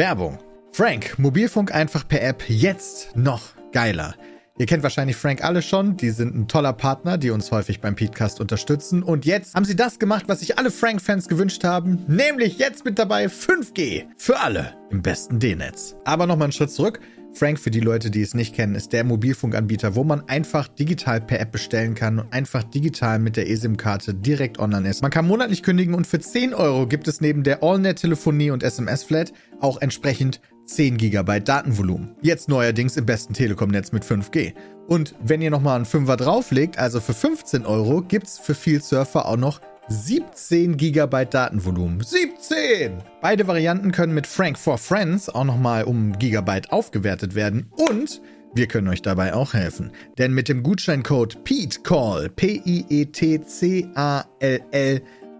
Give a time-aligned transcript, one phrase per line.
[0.00, 0.38] Werbung.
[0.72, 4.14] Frank, Mobilfunk einfach per App jetzt noch geiler.
[4.56, 7.96] Ihr kennt wahrscheinlich Frank alle schon, die sind ein toller Partner, die uns häufig beim
[7.96, 9.02] Podcast unterstützen.
[9.02, 12.98] Und jetzt haben sie das gemacht, was sich alle Frank-Fans gewünscht haben, nämlich jetzt mit
[12.98, 15.96] dabei 5G für alle im besten D-Netz.
[16.06, 17.00] Aber nochmal einen Schritt zurück.
[17.32, 21.20] Frank, für die Leute, die es nicht kennen, ist der Mobilfunkanbieter, wo man einfach digital
[21.20, 25.00] per App bestellen kann und einfach digital mit der eSIM-Karte direkt online ist.
[25.00, 29.32] Man kann monatlich kündigen und für 10 Euro gibt es neben der AllNet-Telefonie und SMS-Flat
[29.60, 32.14] auch entsprechend 10 GB Datenvolumen.
[32.20, 34.54] Jetzt neuerdings im besten Telekom-Netz mit 5G.
[34.86, 39.26] Und wenn ihr nochmal einen Fünfer drauflegt, also für 15 Euro, gibt's für viel Surfer
[39.26, 39.60] auch noch
[39.92, 42.00] 17 GB Datenvolumen.
[42.00, 43.02] 17!
[43.20, 48.22] Beide Varianten können mit Frank for Friends auch nochmal um Gigabyte aufgewertet werden und
[48.54, 49.90] wir können euch dabei auch helfen.
[50.16, 53.02] Denn mit dem Gutscheincode PETECALL, P-I-E-T-C-A-L-L,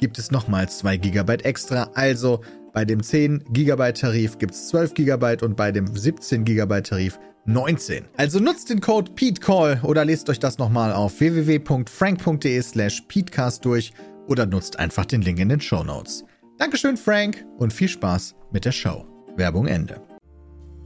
[0.01, 1.91] gibt es nochmal 2 GB extra.
[1.95, 2.41] Also
[2.73, 7.21] bei dem 10 GB Tarif gibt es 12 GB und bei dem 17 GB Tarif
[7.47, 8.05] 19.
[8.17, 13.93] Also nutzt den Code PETECALL oder lest euch das nochmal auf www.frank.de slash PETECAST durch
[14.31, 16.25] oder nutzt einfach den Link in den Show Notes.
[16.57, 19.05] Dankeschön, Frank, und viel Spaß mit der Show.
[19.37, 20.01] Werbung Ende.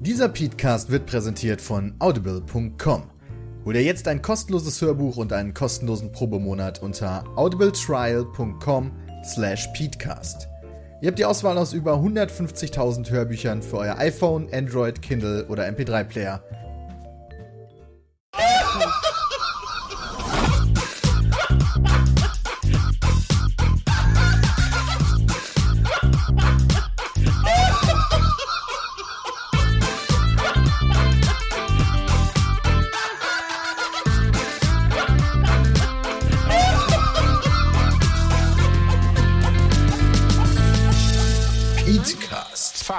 [0.01, 3.03] Dieser Podcast wird präsentiert von audible.com.
[3.65, 8.93] Hol dir jetzt ein kostenloses Hörbuch und einen kostenlosen Probemonat unter audibletrial.com
[9.25, 10.49] slash peatcast.
[11.01, 16.43] Ihr habt die Auswahl aus über 150.000 Hörbüchern für euer iPhone, Android, Kindle oder MP3-Player.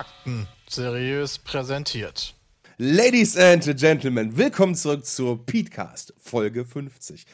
[0.06, 2.36] Fakten seriös präsentiert.
[2.78, 7.26] Ladies and Gentlemen, willkommen zurück zur Petecast, Folge 50.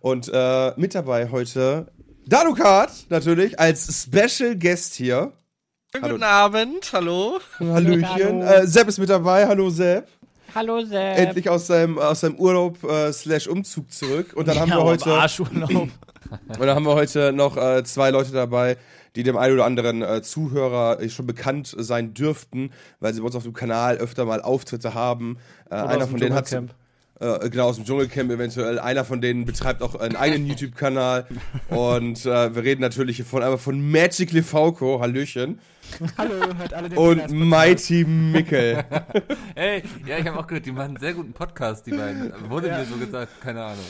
[0.00, 1.92] Und äh, mit dabei heute
[2.26, 5.32] Danukat, natürlich, als Special Guest hier.
[5.94, 6.14] Hallo.
[6.14, 7.38] Guten Abend, hallo.
[7.58, 8.42] Hallöchen.
[8.42, 9.46] Äh, Sepp ist mit dabei.
[9.46, 10.08] Hallo Sepp.
[10.54, 11.18] Hallo Sepp.
[11.18, 14.32] Endlich aus seinem, aus seinem Urlaub äh, slash Umzug zurück.
[14.34, 15.12] Und dann haben wir heute.
[15.12, 15.70] Arschurlaub.
[16.48, 18.76] Und dann haben wir heute noch äh, zwei Leute dabei,
[19.16, 23.26] die dem einen oder anderen äh, Zuhörer äh, schon bekannt sein dürften, weil sie bei
[23.26, 25.38] uns auf dem Kanal öfter mal Auftritte haben.
[25.70, 26.74] Äh, einer aus dem von denen hat Dschungelcamp.
[27.20, 28.78] äh, genau aus dem Dschungelcamp eventuell.
[28.78, 31.26] Einer von denen betreibt auch einen eigenen YouTube-Kanal.
[31.68, 35.58] Und äh, wir reden natürlich von einmal von Magic Lefauco, Hallöchen,
[36.18, 38.84] Hallo, hört alle den und Mighty Mickel.
[39.54, 42.32] Ey, ja, ich habe auch gehört, die machen einen sehr guten Podcast, die beiden.
[42.48, 43.84] Wurde mir so gesagt, keine Ahnung.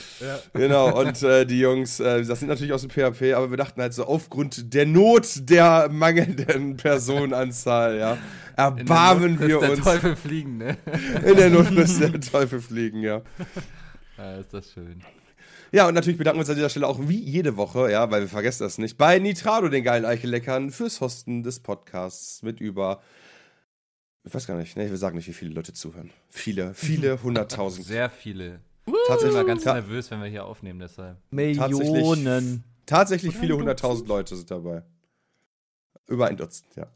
[0.52, 3.80] genau, und äh, die Jungs, äh, das sind natürlich aus dem PHP, aber wir dachten
[3.80, 8.18] halt so, aufgrund der Not der mangelnden Personenanzahl, ja,
[8.56, 9.80] erbarmen wir der uns.
[9.80, 10.76] Teufel fliegen, ne?
[11.24, 13.22] In der Not der Teufel fliegen, ja.
[14.18, 15.02] Ja, ist das schön.
[15.72, 18.22] Ja, und natürlich bedanken wir uns an dieser Stelle auch wie jede Woche, ja, weil
[18.22, 23.02] wir vergessen das nicht, bei Nitrado, den geilen Eicheleckern, fürs Hosten des Podcasts mit über.
[24.24, 26.10] Ich weiß gar nicht, ne, wir sagen nicht, wie viele Leute zuhören.
[26.30, 27.86] Viele, viele hunderttausend.
[27.86, 28.60] Sehr viele.
[28.86, 31.16] Ich Tatsächlich, immer ganz nervös, wenn wir hier aufnehmen, deshalb.
[31.30, 32.64] Millionen.
[32.86, 34.82] tatsächlich viele hunderttausend Leute sind dabei.
[36.06, 36.86] Über ein Dutzend, ja.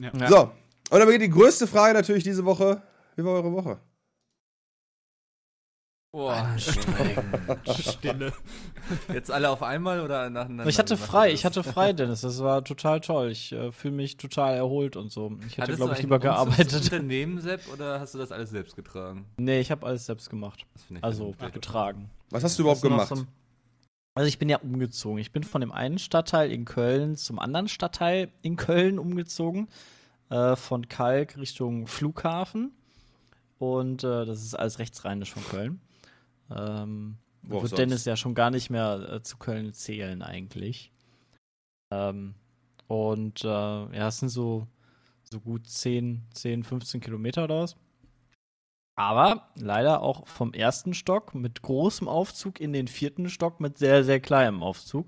[0.00, 0.28] Ja.
[0.28, 0.40] So,
[0.90, 2.82] und dann beginnt die größte Frage natürlich diese Woche.
[3.16, 3.78] Wie war eure Woche?
[6.16, 6.56] Boah,
[7.68, 8.32] Stille.
[9.12, 10.66] jetzt alle auf einmal oder nacheinander?
[10.66, 12.22] Ich hatte macht frei, ich hatte frei, Dennis.
[12.22, 13.30] Das war total toll.
[13.30, 15.36] Ich äh, fühle mich total erholt und so.
[15.46, 16.84] Ich hätte, glaube du ich, lieber eigentlich ein gearbeitet.
[16.84, 19.26] Unternehmen, Sepp, oder hast du das alles selbst getragen?
[19.36, 20.64] Nee, ich habe alles selbst gemacht.
[20.72, 22.08] Das finde ich Also getragen.
[22.30, 23.08] Was hast du überhaupt Hast du gemacht?
[23.08, 23.26] so-
[24.14, 25.18] Also ich bin ja umgezogen.
[25.18, 29.68] Ich bin von dem einen Stadtteil in Köln zum anderen Stadtteil in Köln umgezogen.
[30.30, 32.72] Äh, von Kalk Richtung Flughafen.
[33.58, 35.80] Und äh, das ist alles rechtsrheinisch von Köln.
[36.50, 37.78] Ähm, Wo wird sonst.
[37.78, 40.92] Dennis ja schon gar nicht mehr äh, zu Köln zählen eigentlich.
[41.92, 42.34] Ähm,
[42.88, 44.66] und äh, ja, es sind so,
[45.24, 47.76] so gut 10, 10, 15 Kilometer oder was.
[48.98, 54.04] Aber leider auch vom ersten Stock mit großem Aufzug in den vierten Stock mit sehr,
[54.04, 55.06] sehr kleinem Aufzug.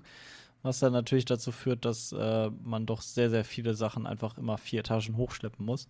[0.61, 4.57] Was dann natürlich dazu führt, dass äh, man doch sehr, sehr viele Sachen einfach immer
[4.57, 5.87] vier Etagen hochschleppen muss.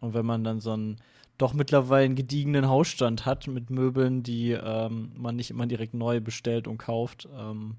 [0.00, 0.96] Und wenn man dann so einen
[1.38, 6.20] doch mittlerweile einen gediegenen Hausstand hat mit Möbeln, die ähm, man nicht immer direkt neu
[6.20, 7.76] bestellt und kauft ähm,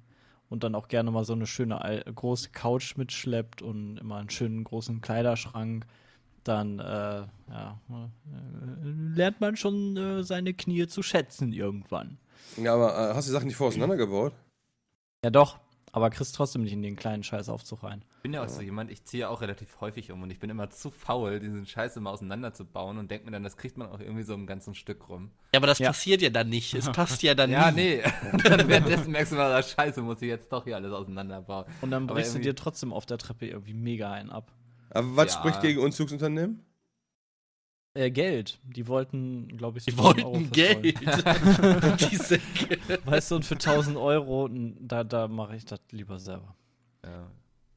[0.49, 4.63] und dann auch gerne mal so eine schöne große Couch mitschleppt und immer einen schönen
[4.63, 5.85] großen Kleiderschrank,
[6.43, 6.83] dann äh,
[7.51, 12.17] ja, äh, lernt man schon äh, seine Knie zu schätzen irgendwann.
[12.57, 14.33] Ja, aber äh, hast du die Sachen nicht vor auseinandergebaut?
[15.23, 15.59] Ja, doch.
[15.95, 18.03] Aber kriegst trotzdem nicht in den kleinen Scheißaufzug rein.
[18.17, 20.39] Ich bin ja auch so jemand, ich ziehe ja auch relativ häufig um und ich
[20.39, 23.87] bin immer zu faul, diesen Scheiß immer auseinanderzubauen und denke mir dann, das kriegt man
[23.89, 25.29] auch irgendwie so im ganzen Stück rum.
[25.53, 25.89] Ja, aber das Ja.
[25.89, 26.73] passiert ja dann nicht.
[26.73, 28.01] Es passt ja dann Ja, nie.
[28.01, 28.03] nee.
[28.43, 31.65] dann währenddessen merkst du mal, ah, Scheiße, muss ich jetzt doch hier alles auseinanderbauen.
[31.81, 34.51] Und dann brichst du dir trotzdem auf der Treppe irgendwie mega einen ab.
[34.89, 35.39] Aber was Ja.
[35.39, 36.65] spricht gegen Unzugsunternehmen?
[37.95, 38.59] Äh, Geld.
[38.63, 40.81] Die wollten, glaube ich, so Die 1000 Euro wollten verzollen.
[40.91, 42.11] Geld.
[42.11, 42.79] Die Säcke.
[43.05, 44.49] Weißt du, und für 1000 Euro,
[44.79, 46.55] da, da mache ich das lieber selber.
[47.03, 47.29] Ja.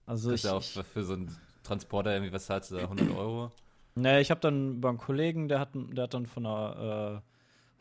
[0.06, 2.82] Also Das ist ich, ja auch für, so einen Transporter irgendwie, was zahlst du da,
[2.82, 3.50] 100 Euro?
[3.94, 7.22] nee, ich habe dann beim Kollegen, der hat, der hat dann von einer,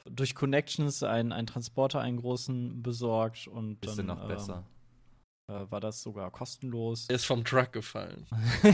[0.05, 4.63] äh, durch Connections einen, einen Transporter, einen großen besorgt und Bisschen dann noch besser.
[5.47, 7.05] Äh, war das sogar kostenlos.
[7.07, 8.25] Er ist vom Truck gefallen.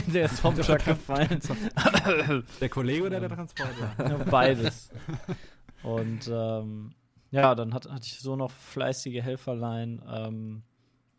[0.06, 1.38] der ist vom Truck gefallen.
[2.60, 3.94] Der Kollege oder der Transporter?
[4.08, 4.88] Ja, Beides.
[5.82, 6.94] Und ähm,
[7.30, 10.62] ja, dann hat, hatte ich so noch fleißige Helferlein, ähm,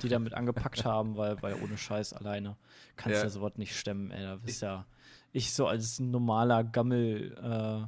[0.02, 2.58] die damit angepackt haben, weil, weil ohne Scheiß alleine
[2.96, 3.24] kannst du Ja.
[3.26, 4.24] ja sowas nicht stemmen, ey.
[4.24, 4.86] Da bist ja
[5.34, 7.86] ich so als normaler Gammel, äh,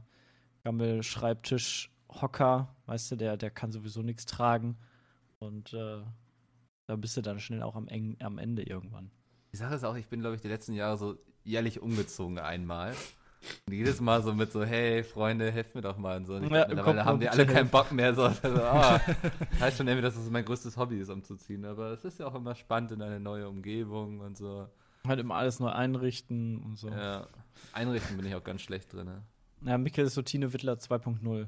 [0.64, 4.78] Gammel-Schreibtisch-Hocker, weißt du, der, der kann sowieso nichts tragen.
[5.40, 6.02] Und äh,
[6.88, 9.12] da bist du dann schnell auch am, eng, am Ende irgendwann.
[9.52, 12.94] Die Sache ist auch, ich bin, glaube ich, die letzten Jahre so jährlich umgezogen einmal.
[13.68, 16.18] Und jedes Mal so mit so, hey, Freunde, helft mir doch mal.
[16.18, 16.36] Und so.
[16.36, 17.70] Und ich Ja, mittlerweile mal haben die alle keinen.
[17.70, 18.14] Bock mehr.
[18.14, 19.00] So, also, ah,
[19.60, 21.66] heißt schon irgendwie, dass es mein größtes Hobby ist, umzuziehen.
[21.66, 24.68] Aber es ist ja auch immer spannend in eine neue Umgebung und so.
[25.08, 26.90] Halt immer alles neu einrichten und so.
[26.90, 27.28] Ja.
[27.74, 29.06] Einrichten bin ich auch ganz schlecht drin.
[29.06, 29.22] Ne?
[29.62, 31.48] Ja Mikkel ist so Tine Wittler 2.0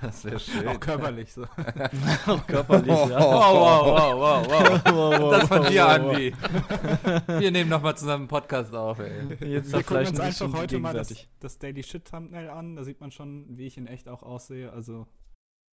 [0.00, 0.68] Das ist sehr schön.
[0.68, 1.44] Auch körperlich so.
[2.26, 3.20] Auch körperlich, ja.
[3.20, 4.82] Wow, wow, wow, wow, wow.
[4.84, 7.40] wow, wow, Das von wow, dir, wow, Andy.
[7.40, 9.34] Wir nehmen nochmal zusammen einen Podcast auf, ey.
[9.46, 12.76] Jetzt Wir gucken uns einfach heute mal das, das Daily Shit Thumbnail an.
[12.76, 14.72] Da sieht man schon, wie ich in echt auch aussehe.
[14.72, 15.06] Also,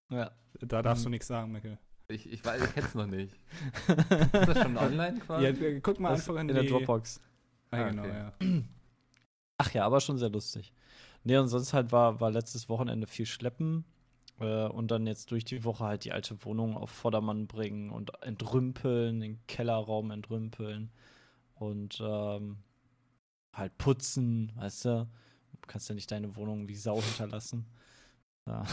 [0.10, 0.32] Ja.
[0.60, 1.78] da darfst du nichts sagen, Mikkel.
[2.08, 3.34] Ich, ich weiß, ich kenn's noch nicht.
[3.88, 5.46] Ist das schon online quasi?
[5.46, 7.20] Ja, guck mal Das einfach in, in der Dropbox.
[7.72, 8.14] Ah, Ah, genau, okay.
[8.14, 8.62] ja.
[9.58, 10.72] Ach ja, aber schon sehr lustig.
[11.26, 13.84] Nee, und sonst halt war, war letztes Wochenende viel Schleppen
[14.40, 18.12] äh, und dann jetzt durch die Woche halt die alte Wohnung auf Vordermann bringen und
[18.24, 20.92] entrümpeln, den Kellerraum entrümpeln
[21.56, 22.58] und ähm,
[23.54, 25.08] halt putzen, weißt du?
[25.62, 27.66] Du kannst ja nicht deine Wohnung wie Sau hinterlassen.
[28.46, 28.64] Ja.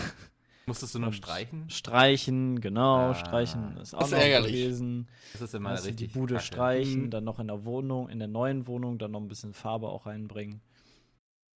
[0.67, 1.69] Musstest du noch streichen?
[1.71, 4.53] Streichen, genau, Ah, streichen ist auch das ist noch ärgerlich.
[4.53, 5.09] gewesen.
[5.33, 5.97] Das ist immer richtig.
[5.97, 6.47] die Bude kacke.
[6.47, 7.11] streichen, Mhm.
[7.11, 10.05] dann noch in der Wohnung, in der neuen Wohnung, dann noch ein bisschen Farbe auch
[10.07, 10.61] reinbringen.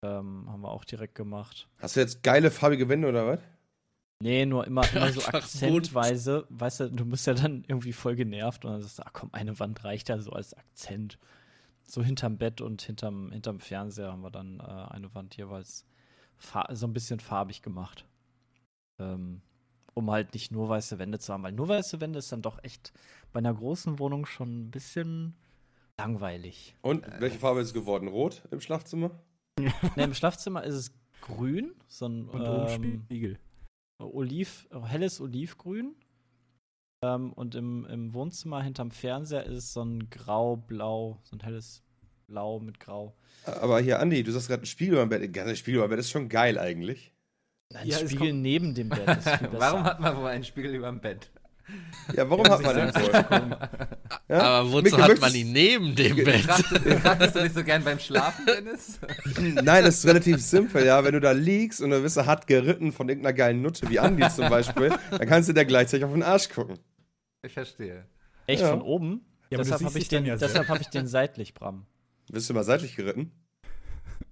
[0.02, 1.68] Ähm, haben wir auch direkt gemacht.
[1.78, 3.40] Hast du jetzt geile farbige Wände oder was?
[4.22, 6.46] Nee, nur immer, immer so akzentweise.
[6.48, 9.30] Weißt du, du bist ja dann irgendwie voll genervt und dann sagst du, ach komm,
[9.32, 11.18] eine Wand reicht ja so als Akzent.
[11.88, 15.86] So hinterm Bett und hinterm, hinterm Fernseher haben wir dann äh, eine Wand jeweils
[16.72, 18.06] so ein bisschen farbig gemacht.
[18.98, 19.40] Ähm,
[19.94, 22.62] um halt nicht nur weiße Wände zu haben, weil nur weiße Wände ist dann doch
[22.62, 22.92] echt
[23.32, 25.34] bei einer großen Wohnung schon ein bisschen
[25.96, 26.76] langweilig.
[26.82, 28.08] Und welche Farbe ist es geworden?
[28.08, 29.10] Rot im Schlafzimmer?
[29.58, 30.92] Ne, Im Schlafzimmer ist es
[31.22, 33.38] grün, so ein Und ähm, Spiegel.
[33.98, 35.94] Oliv, helles Olivgrün.
[37.02, 41.82] Ähm, und im, im Wohnzimmer hinterm Fernseher ist so ein grau-blau, so ein helles
[42.26, 43.14] Blau mit Grau.
[43.44, 45.36] Aber hier, Andi, du sagst gerade ein Spiegel beim Bett.
[45.38, 47.12] Ein Spiegel beim Bett ist schon geil eigentlich.
[47.74, 49.60] Ein Ja, es Spiegel neben dem Bett ist viel besser.
[49.60, 51.30] Warum hat man wohl einen Spiegel über dem Bett?
[52.14, 53.58] Ja, warum hat man den wohl?
[54.28, 54.40] Ja?
[54.42, 56.46] Aber wozu hat man ihn neben dem Bett?
[56.84, 59.00] Betrachtest du dich so gern beim Schlafen, Dennis?
[59.40, 61.02] Nein, das ist relativ simpel, ja.
[61.02, 64.28] Wenn du da liegst und du wirst hart geritten von irgendeiner geilen Nutte, wie Andi
[64.30, 66.78] zum Beispiel, dann kannst du dir gleichzeitig auf den Arsch gucken.
[67.42, 68.04] Ich verstehe.
[68.46, 68.70] Echt Ja.
[68.70, 69.22] von oben?
[69.50, 71.86] Ja, deshalb habe ich, den- ja deshalb hab ich den seitlich, Bram.
[72.30, 73.32] Bist du mal seitlich geritten?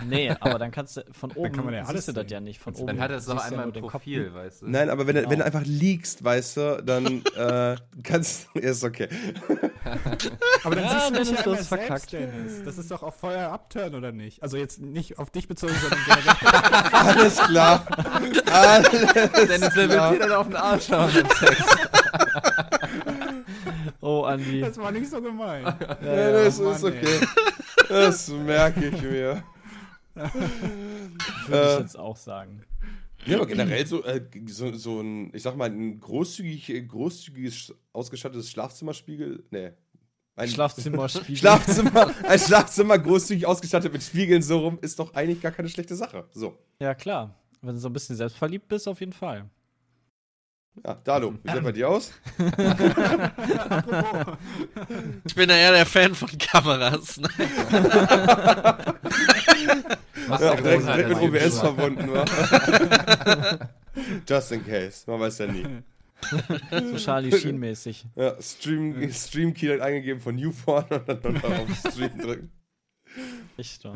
[0.07, 2.41] Nee, aber dann kannst du von oben kann man ja siehst alles du das ja
[2.41, 2.61] nicht.
[2.61, 4.35] Von Dann oben Dann hat er es siehst ja einmal im Profil, Kopf.
[4.35, 4.69] weißt du?
[4.69, 5.45] Nein, aber wenn, du- wenn du Genau.
[5.47, 8.59] einfach liegst, weißt du, dann äh, kannst du.
[8.61, 9.09] Ist okay.
[10.64, 12.12] Aber dann Ja, siehst du dich ja selbst, verkackt.
[12.12, 12.62] Dennis.
[12.64, 14.43] Das ist doch auch Feuer abturn, oder nicht?
[14.43, 16.91] Also jetzt nicht auf dich bezogen, sondern generell.
[16.93, 17.87] Alles klar.
[18.50, 21.64] Alles Dennis, wer wird dir denn auf den Arsch schauen beim Sex?
[24.00, 24.61] Oh, Andi.
[24.61, 25.64] Das war nicht so gemein.
[25.64, 26.91] Ja, das Mann, ist ey.
[26.91, 27.26] okay.
[27.88, 29.43] Das merke ich mir.
[31.47, 31.75] Würde Äh.
[31.75, 32.62] ich jetzt auch sagen.
[33.26, 38.50] Ja, aber generell so, äh, so, so ein, ich sag mal, ein großzügig, großzügig ausgestattetes
[38.50, 39.44] Schlafzimmerspiegel.
[39.50, 39.73] Nee.
[40.37, 41.37] Ein Schlafzimmerspiegel.
[41.38, 45.97] Schlafzimmer, ein Schlafzimmer großzügig ausgestattet mit Spiegeln so rum, ist doch eigentlich gar keine schlechte
[45.97, 46.26] Sache.
[46.33, 46.59] So.
[46.80, 47.35] Ja, klar.
[47.62, 49.49] Wenn du so ein bisschen selbstverliebt bist, auf jeden Fall.
[50.85, 52.12] Ja, Dalo, wie sieht bei dir aus?
[55.25, 57.18] Ich bin ja eher der Fan von Kameras.
[57.18, 57.28] ne?
[60.28, 62.25] Was Ja, direkt, mit OBS verbunden war.
[64.28, 65.64] Just in case, man weiß ja nie.
[66.70, 68.06] So Charlie Sheen-mäßig.
[68.16, 72.50] Ja, Stream, Stream Key eingegeben von Newporn und dann, dann auf Stream drücken.
[73.58, 73.94] Echt, ja.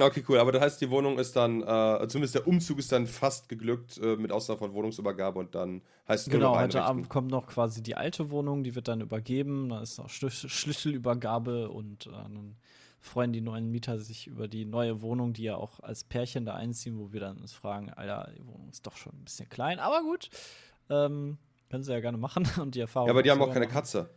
[0.00, 0.38] Okay, cool.
[0.38, 3.98] Aber das heißt, die Wohnung ist dann, äh, zumindest der Umzug ist dann fast geglückt,
[3.98, 6.82] äh, mit Ausnahme von Wohnungsübergabe und dann heißt es nur Genau, noch heute.
[6.82, 9.68] Abend kommt noch quasi die alte Wohnung, die wird dann übergeben.
[9.68, 12.56] Da ist auch Schlüssel Schlüsselübergabe und äh, dann
[13.02, 16.54] freuen die neuen Mieter sich über die neue Wohnung, die ja auch als Pärchen da
[16.54, 19.78] einziehen, wo wir dann uns fragen, Alter, die Wohnung ist doch schon ein bisschen klein,
[19.78, 20.30] aber gut.
[20.88, 23.08] Ähm, können sie ja gerne machen und die Erfahrung.
[23.08, 23.74] Ja, aber die haben auch keine machen.
[23.74, 24.10] Katze.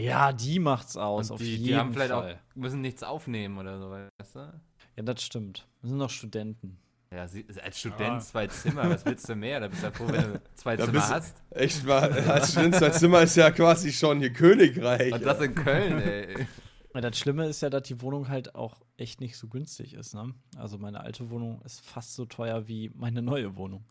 [0.00, 2.34] Ja, die macht's aus, Und auf die, jeden die haben vielleicht Fall.
[2.34, 4.60] auch, müssen nichts aufnehmen oder so, weißt du?
[4.96, 5.68] Ja, das stimmt.
[5.82, 6.78] Wir sind noch Studenten.
[7.12, 9.58] Ja, sie, als Student zwei Zimmer, was willst du mehr?
[9.60, 11.42] Da bist du ja froh, wenn du zwei Da Zimmer hast.
[11.50, 15.12] Echt mal, als Student zwei Zimmer ist ja quasi schon hier Königreich.
[15.12, 16.46] Und das in Köln, ey.
[16.94, 20.14] Ja, das Schlimme ist ja, dass die Wohnung halt auch echt nicht so günstig ist.
[20.14, 20.34] Ne?
[20.56, 23.84] Also meine alte Wohnung ist fast so teuer wie meine neue Wohnung.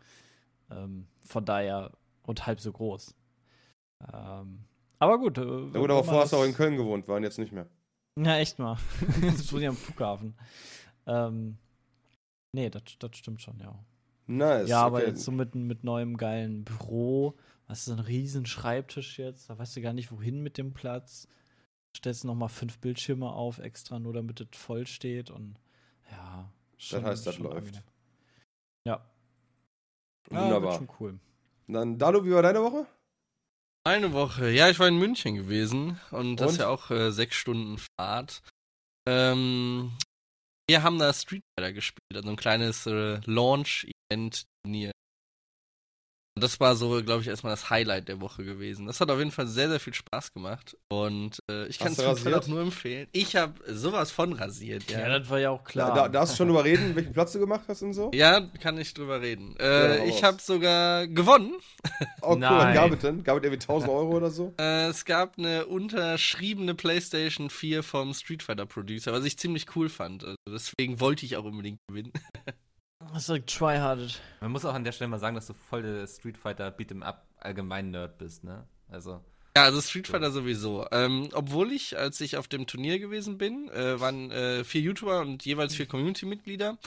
[0.69, 1.91] Ähm, von daher
[2.23, 3.15] und halb so groß.
[4.13, 4.65] Ähm,
[4.99, 5.37] aber gut.
[5.37, 7.67] Äh, Na gut, aber vorher hast du auch in Köln gewohnt, waren jetzt nicht mehr.
[8.17, 8.77] Ja, echt mal.
[9.21, 10.35] Jetzt wohne ich am Flughafen.
[11.07, 11.57] Ähm,
[12.51, 13.73] nee, das, stimmt schon, ja.
[14.27, 14.67] Nice.
[14.67, 15.07] ja, aber okay.
[15.07, 19.57] jetzt so mit, mit neuem geilen Büro, hast du so einen riesen Schreibtisch jetzt, da
[19.57, 21.27] weißt du gar nicht, wohin mit dem Platz.
[21.97, 25.55] Stellst noch mal fünf Bildschirme auf, extra nur damit es voll steht und
[26.11, 26.51] ja.
[26.77, 27.57] schon- heißt, das läuft.
[27.57, 27.83] angenehm.
[28.85, 29.05] Ja.
[30.31, 30.61] Ja, Wunderbar.
[30.79, 31.19] wird schon cool.
[31.67, 32.85] Dann, Dalu, wie war deine Woche?
[33.85, 34.49] Eine Woche.
[34.51, 36.53] Ja, ich war in München gewesen und das Und?
[36.53, 38.41] ist ja auch äh, sechs Stunden Fahrt.
[39.07, 39.91] Ähm,
[40.67, 44.91] wir haben da Street Fighter gespielt, also ein kleines äh, Launch-Event-Turnier.
[46.39, 48.85] Das war so, glaube ich, erstmal das Highlight der Woche gewesen.
[48.87, 51.99] Das hat auf jeden Fall sehr, sehr viel Spaß gemacht und äh, ich kann es
[51.99, 53.07] auch nur empfehlen.
[53.11, 55.19] Ich habe sowas von rasiert, Ja, ja.
[55.19, 55.93] das war ja auch klar.
[55.93, 58.11] Da, darfst du schon drüber reden, welchen Platz du gemacht hast und so?
[58.13, 59.55] Ja, kann ich drüber reden.
[59.59, 59.65] Ja,
[59.95, 61.53] Äh, hau ich habe sogar gewonnen.
[62.21, 62.39] Oh, cool.
[62.39, 62.67] Nein.
[62.67, 63.23] Was gab es denn?
[63.23, 64.53] Gab es irgendwie 1000 Euro oder so?
[64.59, 69.89] Äh, es gab eine unterschriebene PlayStation 4 vom Street Fighter Producer, was ich ziemlich cool
[69.89, 70.23] fand.
[70.23, 72.11] Also deswegen wollte ich auch unbedingt gewinnen.
[73.13, 74.21] Hast du tryhardet.
[74.41, 77.01] Man muss auch an der Stelle mal sagen, dass du voll der Street Fighter Beat'em
[77.01, 78.67] Up allgemein Nerd bist, ne?
[78.89, 79.21] Also,
[79.57, 80.85] Ja, also Street Fighter sowieso.
[80.91, 85.21] Ähm, obwohl ich, als ich auf dem Turnier gewesen bin, äh, waren äh, vier YouTuber
[85.21, 86.77] und jeweils vier Community-Mitglieder.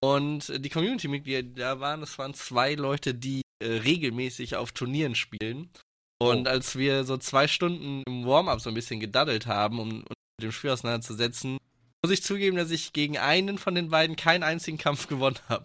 [0.00, 4.72] Und äh, die Community-Mitglieder, die da waren, das waren zwei Leute, die äh, regelmäßig auf
[4.72, 5.70] Turnieren spielen.
[6.18, 10.08] Und als wir so zwei Stunden im Warm-up so ein bisschen gedaddelt haben, um uns
[10.38, 11.58] mit dem Spiel auseinanderzusetzen,
[12.04, 15.64] muss ich zugeben, dass ich gegen einen von den beiden keinen einzigen Kampf gewonnen habe.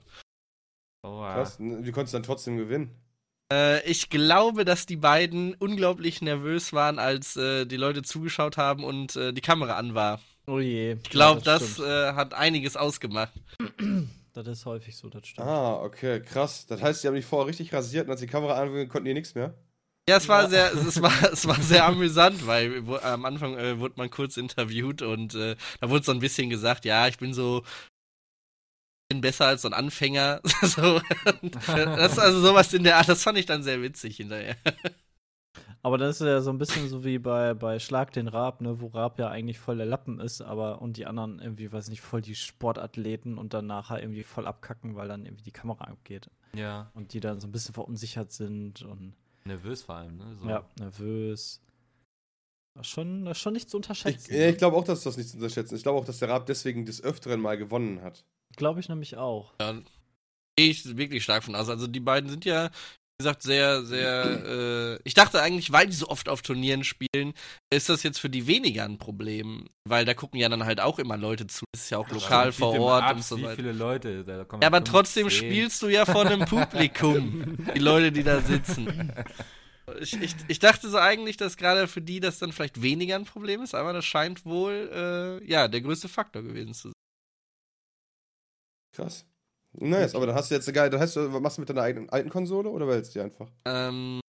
[1.04, 1.58] oh, Krass.
[1.60, 2.96] Wie konntest du dann trotzdem gewinnen?
[3.52, 8.86] Äh, ich glaube, dass die beiden unglaublich nervös waren, als äh, die Leute zugeschaut haben
[8.86, 10.22] und äh, die Kamera an war.
[10.48, 10.94] Oh je.
[11.04, 11.90] Ich glaube, ja, das, stimmt.
[11.90, 13.34] äh, hat einiges ausgemacht.
[14.34, 15.46] das ist häufig so, das stimmt.
[15.46, 16.66] Ah, okay, krass.
[16.68, 19.14] Das heißt, die haben dich vorher richtig rasiert und als die Kamera anging, konnten die
[19.14, 19.56] nichts mehr?
[20.10, 23.80] Ja, es war sehr, es war, es war sehr amüsant, weil wo, am Anfang äh,
[23.80, 27.32] wurde man kurz interviewt und äh, da wurde so ein bisschen gesagt, ja, ich bin
[27.32, 27.64] so
[29.08, 30.42] bin besser als so ein Anfänger.
[30.62, 31.02] so,
[31.68, 34.56] das also sowas in der Art, das fand ich dann sehr witzig hinterher.
[35.84, 38.82] Aber das ist ja so ein bisschen so wie bei, bei Schlag den Raab, ne,
[38.82, 42.02] wo Raab ja eigentlich voll der Lappen ist, aber und die anderen irgendwie, weiß nicht,
[42.02, 46.30] voll die Sportathleten und dann nachher irgendwie voll abkacken, weil dann irgendwie die Kamera abgeht.
[46.54, 49.14] ja, Und die dann so ein bisschen verunsichert sind und
[49.46, 50.36] nervös vor allem, ne?
[50.42, 50.48] So.
[50.50, 51.62] ja, nervös.
[52.76, 54.34] Das ist schon, das ist schon nicht zu Ich, unterschätzen.
[54.34, 55.80] ja, ich glaube auch, dass das nicht zu unterschätzen ist.
[55.80, 58.26] Ich glaube auch, dass der Raab deswegen des Öfteren mal gewonnen hat.
[58.56, 59.54] Glaube ich nämlich auch.
[59.60, 59.80] Ja,
[60.56, 61.70] ich wirklich stark von aus.
[61.70, 62.70] Also die beiden sind ja,
[63.20, 64.46] gesagt, sehr, sehr.
[64.46, 67.34] Äh, ich dachte eigentlich, weil die so oft auf Turnieren spielen,
[67.70, 69.68] ist das jetzt für die weniger ein Problem.
[69.88, 71.66] Weil da gucken ja dann halt auch immer Leute zu.
[71.74, 73.56] Das ist ja auch lokal vor Ort Ups, und so wie weiter.
[73.58, 75.38] viele Leute, da kommen Ja, aber trotzdem zehn.
[75.38, 77.58] spielst du ja vor einem Publikum.
[77.76, 79.14] die Leute, die da sitzen.
[80.00, 83.26] Ich, ich, ich dachte so eigentlich, dass gerade für die das dann vielleicht weniger ein
[83.26, 86.94] Problem ist, aber das scheint wohl, äh, ja, der größte Faktor gewesen zu sein.
[88.94, 89.26] Krass.
[89.74, 91.70] Nice, aber dann hast du jetzt eine geile, dann hast du, was machst du mit
[91.70, 93.50] deiner eigenen alten Konsole oder wählst du die einfach?
[93.66, 94.20] Ähm,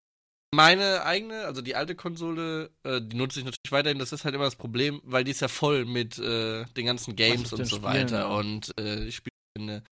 [0.54, 3.99] meine eigene, also die alte Konsole, äh, die nutze ich natürlich weiterhin.
[3.99, 7.16] Das ist halt immer das Problem, weil die ist ja voll mit äh, den ganzen
[7.16, 8.35] Games und so Spielen, weiter.
[8.37, 9.82] Und äh, ich spiele.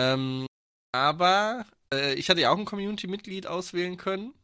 [0.00, 0.46] Ähm,
[0.92, 4.34] aber äh, ich hatte ja auch ein Community-Mitglied auswählen können.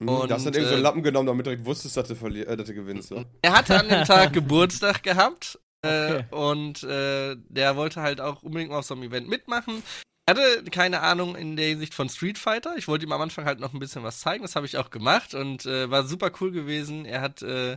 [0.00, 1.66] Mhm, Und, da hast du dann irgendwie so äh, einen Lappen genommen, damit du direkt
[1.66, 3.10] wusstest, dass du, äh, dass du gewinnst.
[3.10, 3.24] Ja?
[3.42, 5.58] Er hatte an dem Tag Geburtstag gehabt.
[5.84, 6.24] Äh, Okay.
[6.30, 9.82] Und äh, der wollte halt auch unbedingt mal auf so einem Event mitmachen.
[10.26, 12.76] Er hatte keine Ahnung in der Hinsicht von Street Fighter.
[12.76, 14.42] Ich wollte ihm am Anfang halt noch ein bisschen was zeigen.
[14.42, 17.04] Das habe ich auch gemacht und äh, war super cool gewesen.
[17.04, 17.76] Er hat äh,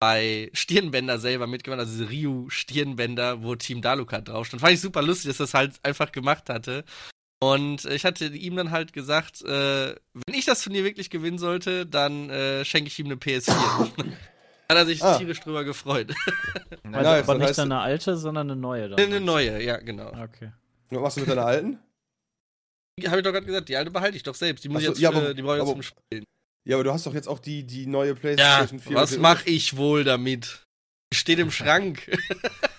[0.00, 4.60] bei Stirnbänder selber mitgemacht, also diese Ryu-Stirnbänder, wo Team Daluka drauf stand.
[4.60, 6.84] Fand ich super lustig, dass er das halt einfach gemacht hatte.
[7.42, 11.86] Und ich hatte ihm dann halt gesagt, äh, wenn ich das Turnier wirklich gewinnen sollte,
[11.86, 13.90] dann äh, schenke ich ihm eine PS4.
[14.70, 15.18] Hat er sich Ah.
[15.18, 16.14] tierisch drüber gefreut.
[16.84, 18.88] Aber, Nice, aber nicht heißt- eine alte, sondern eine neue.
[18.90, 18.98] Dann.
[19.00, 20.08] eine neue, ja, genau.
[20.08, 20.52] Okay.
[20.90, 21.78] Was machst du mit deiner alten?
[23.06, 24.62] Habe ich doch gerade gesagt, die alte behalte ich doch selbst.
[24.64, 26.24] Die muss so, ich jetzt, ja, aber- äh, die brauche ich jetzt aber- zum Spielen.
[26.68, 28.96] Ja, aber du hast doch jetzt auch die, die neue Ja, PlayStation 4.
[28.96, 30.66] was mache ich wohl damit?
[31.12, 32.08] Steht im Schrank.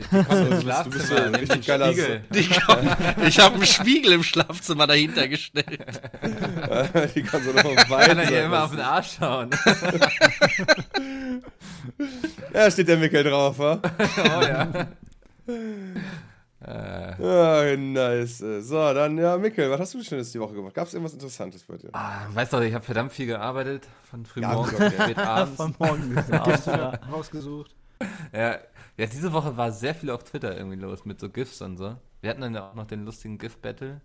[0.00, 2.22] Die, die kommt ins du bist Schlafzimmer, nimmt den richtig geiler Spiegel.
[2.66, 5.66] Kommt, ich habe einen Spiegel im Schlafzimmer dahinter gestellt.
[7.14, 9.50] die kannst du noch auf Kann er ihr immer auf den Arsch schauen.
[12.52, 13.80] Ja, steht der Mickel drauf, wa?
[13.80, 14.88] oh ja.
[16.66, 18.38] Äh, Ja, nice.
[18.38, 20.74] So, dann, ja, Mickel, was hast du Schönes die Woche gemacht?
[20.74, 21.90] Gab es irgendwas Interessantes bei dir?
[21.92, 23.86] ah, weißt du, ich habe verdammt viel gearbeitet.
[24.10, 25.56] Von früh Ja, morgens bis spät abends.
[25.56, 26.68] Von morgen bis abends.
[27.10, 27.74] Rausgesucht.
[28.32, 28.58] Ja,
[29.00, 31.96] ja, diese Woche war sehr viel auf Twitter irgendwie los mit so GIFs und so.
[32.20, 34.02] Wir hatten dann ja auch noch den lustigen GIF-Battle.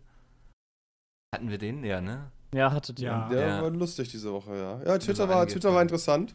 [1.34, 1.84] Hatten wir den?
[1.84, 2.32] Ja, ne?
[2.54, 3.08] ja, hattet ihr.
[3.10, 3.28] Ja.
[3.28, 3.62] Der Ja.
[3.62, 4.82] war lustig diese Woche, ja.
[4.84, 6.34] Ja, Twitter war, Twitter war interessant.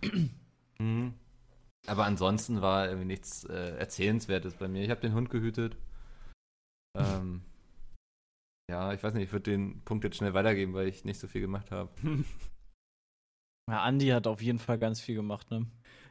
[0.79, 1.15] Mhm.
[1.87, 4.83] Aber ansonsten war irgendwie nichts äh, Erzählenswertes bei mir.
[4.85, 5.79] Ich habe den Hund gehütet.
[6.95, 7.43] Ähm,
[8.71, 11.27] ja, ich weiß nicht, ich würde den Punkt jetzt schnell weitergeben, weil ich nicht so
[11.29, 11.91] viel gemacht habe.
[13.71, 15.65] Ja, Andi hat auf jeden Fall ganz viel gemacht, ne?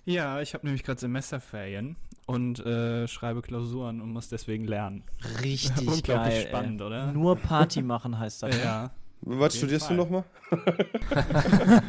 [0.05, 1.97] Ja, ich habe nämlich gerade Semesterferien
[2.29, 5.03] und äh, schreibe Klausuren und muss deswegen lernen.
[5.41, 6.47] Richtig Unglaublich geil.
[6.47, 6.87] spannend, ey.
[6.87, 7.11] oder?
[7.11, 8.55] Nur Party machen heißt das.
[8.63, 8.91] Ja.
[9.21, 9.97] Was studierst Fall.
[9.97, 10.23] du nochmal?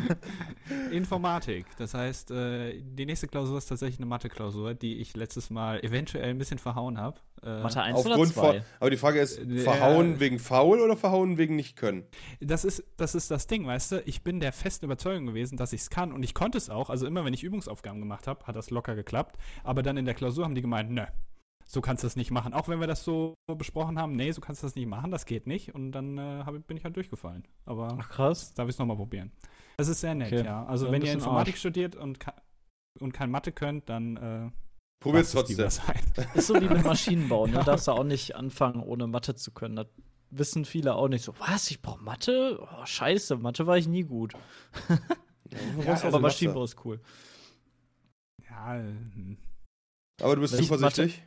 [0.90, 1.66] Informatik.
[1.78, 6.30] Das heißt, äh, die nächste Klausur ist tatsächlich eine Mathe-Klausur, die ich letztes Mal eventuell
[6.30, 7.18] ein bisschen verhauen habe.
[7.42, 8.64] Äh, Mathe 1 oder Aufgrund von, 2?
[8.80, 10.20] aber die Frage ist, Äh, verhauen ja.
[10.20, 12.04] wegen faul oder verhauen wegen nicht können?
[12.40, 14.02] Das ist, das ist das Ding, weißt du?
[14.06, 16.90] Ich bin der festen Überzeugung gewesen, dass ich es kann und ich konnte es auch.
[16.90, 19.36] Also immer, wenn ich Übungsaufgaben gemacht habe, hat das locker geklappt.
[19.64, 21.04] Aber dann in der Klausur haben die gemeint, nö,
[21.72, 22.52] so kannst du das nicht machen.
[22.52, 25.24] Auch wenn wir das so besprochen haben, nee, so kannst du das nicht machen, das
[25.24, 25.72] geht nicht.
[25.72, 27.46] Und dann äh, hab, bin ich halt durchgefallen.
[27.64, 28.52] Aber Ach, krass.
[28.54, 29.30] darf ich es nochmal probieren.
[29.76, 30.44] Das ist sehr nett, Okay.
[30.44, 30.66] ja.
[30.66, 31.60] Also Ja, wenn ihr Informatik Arsch.
[31.60, 32.18] studiert und,
[32.98, 34.50] und kein Mathe könnt, dann äh,
[35.00, 36.24] Probier's lasst es trotzdem.
[36.34, 37.62] Ist so wie mit Maschinenbau, ne?
[37.64, 39.76] Darfst du auch nicht anfangen, ohne Mathe zu können.
[39.76, 39.86] Das
[40.30, 41.34] wissen viele auch nicht so.
[41.38, 41.70] Was?
[41.70, 42.58] Ich brauche Mathe?
[42.60, 44.34] Oh, scheiße, Mathe war ich nie gut.
[45.84, 47.00] Ja, aber Maschinenbau ist cool.
[48.48, 49.36] Ja, hm.
[50.22, 51.24] Aber du bist Welche zuversichtlich?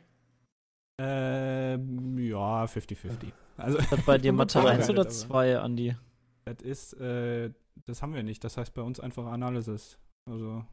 [0.98, 3.32] Ähm, ja, 50-50.
[3.56, 5.96] Also, Ist das bei dir Mathe 1 vorbereitet, oder aber- 2, Andi?
[6.44, 7.50] das ist, äh,
[7.86, 8.42] das haben wir nicht.
[8.44, 9.98] Das heißt bei uns einfach Analysis.
[10.30, 10.64] Also,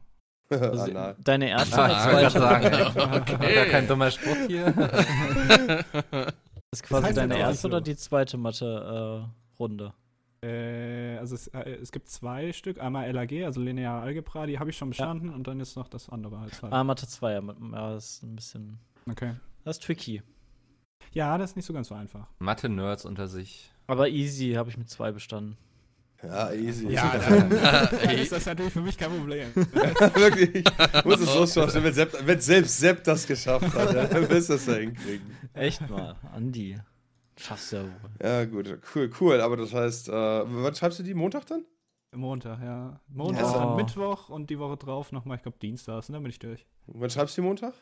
[0.50, 1.16] Also, Anal.
[1.24, 2.94] deine erste Ah, oder ich wollte zweite?
[2.94, 3.20] War
[3.54, 4.66] gar kein dummer Spruch hier.
[6.72, 9.92] ist quasi heißt deine erste oder die zweite Mathe-Runde?
[10.44, 12.80] äh, also es, äh, es gibt zwei Stück.
[12.80, 16.08] Einmal LAG, also lineare Algebra, die habe ich schon bestanden und dann ist noch das
[16.10, 16.72] andere als halt.
[16.72, 18.78] ah, Mathe 2, ja, ja, das ist ein bisschen.
[19.10, 19.34] Okay.
[19.64, 20.22] Das ist tricky.
[21.12, 22.26] Ja, das ist nicht so ganz so einfach.
[22.38, 23.70] Mathe-Nerds unter sich.
[23.86, 25.56] Aber easy habe ich mit 2 bestanden.
[26.22, 26.88] Ja, easy.
[26.88, 29.48] Ja, dann, dann ist das natürlich für mich kein Problem.
[29.54, 30.64] Wirklich.
[31.04, 34.48] Muss es so schaffen, wenn, Sepp, wenn selbst Sepp das geschafft hat, ja, dann wirst
[34.48, 35.36] du das ja hinkriegen.
[35.52, 36.78] Echt mal, Andi.
[37.36, 37.90] Schaffst ja wohl.
[38.22, 39.40] Ja, gut, cool, cool.
[39.40, 41.14] Aber das heißt, äh, wann schreibst du die?
[41.14, 41.64] Montag dann?
[42.14, 43.00] Montag, ja.
[43.08, 43.52] Montag, Ja.
[43.64, 46.66] dann Mittwoch und die Woche drauf nochmal, ich glaube, Dienstags, und dann bin ich durch.
[46.86, 47.74] Wann schreibst du die Montag?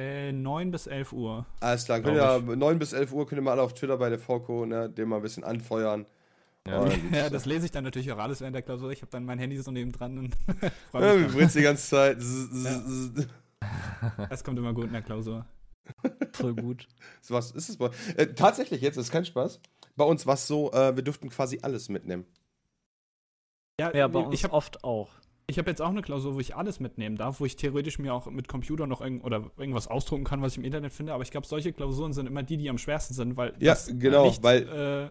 [0.00, 1.44] Äh, 9 bis 11 Uhr.
[1.60, 4.08] Alles klar, könnt ihr, 9 bis 11 Uhr könnt ihr mal alle auf Twitter bei
[4.08, 6.06] der VCO, ne, den mal ein bisschen anfeuern.
[6.68, 6.78] Ja.
[6.82, 8.92] Und, Ja, das lese ich dann natürlich auch alles während der Klausur.
[8.92, 10.36] Ich habe dann mein Handy so neben dran und
[10.90, 12.18] freu ja, mich wir britzt die ganze Zeit.
[12.20, 13.26] Dann.
[14.30, 15.44] Das kommt immer gut in der Klausur.
[16.32, 16.86] Voll gut.
[17.28, 19.60] Was ist es bei äh, Tatsächlich, jetzt ist kein Spaß.
[19.96, 22.24] Bei uns war es so, äh, wir durften quasi alles mitnehmen.
[23.80, 25.08] Ja, bei uns ich habe oft auch.
[25.50, 28.12] Ich hab jetzt auch eine Klausur, wo ich alles mitnehmen darf, wo ich theoretisch mir
[28.12, 31.14] auch mit Computer noch irgend oder irgendwas ausdrucken kann, was ich im Internet finde.
[31.14, 33.90] Aber ich glaube, solche Klausuren sind immer die, die am schwersten sind, weil Ja, das
[33.98, 35.10] genau, nicht weil-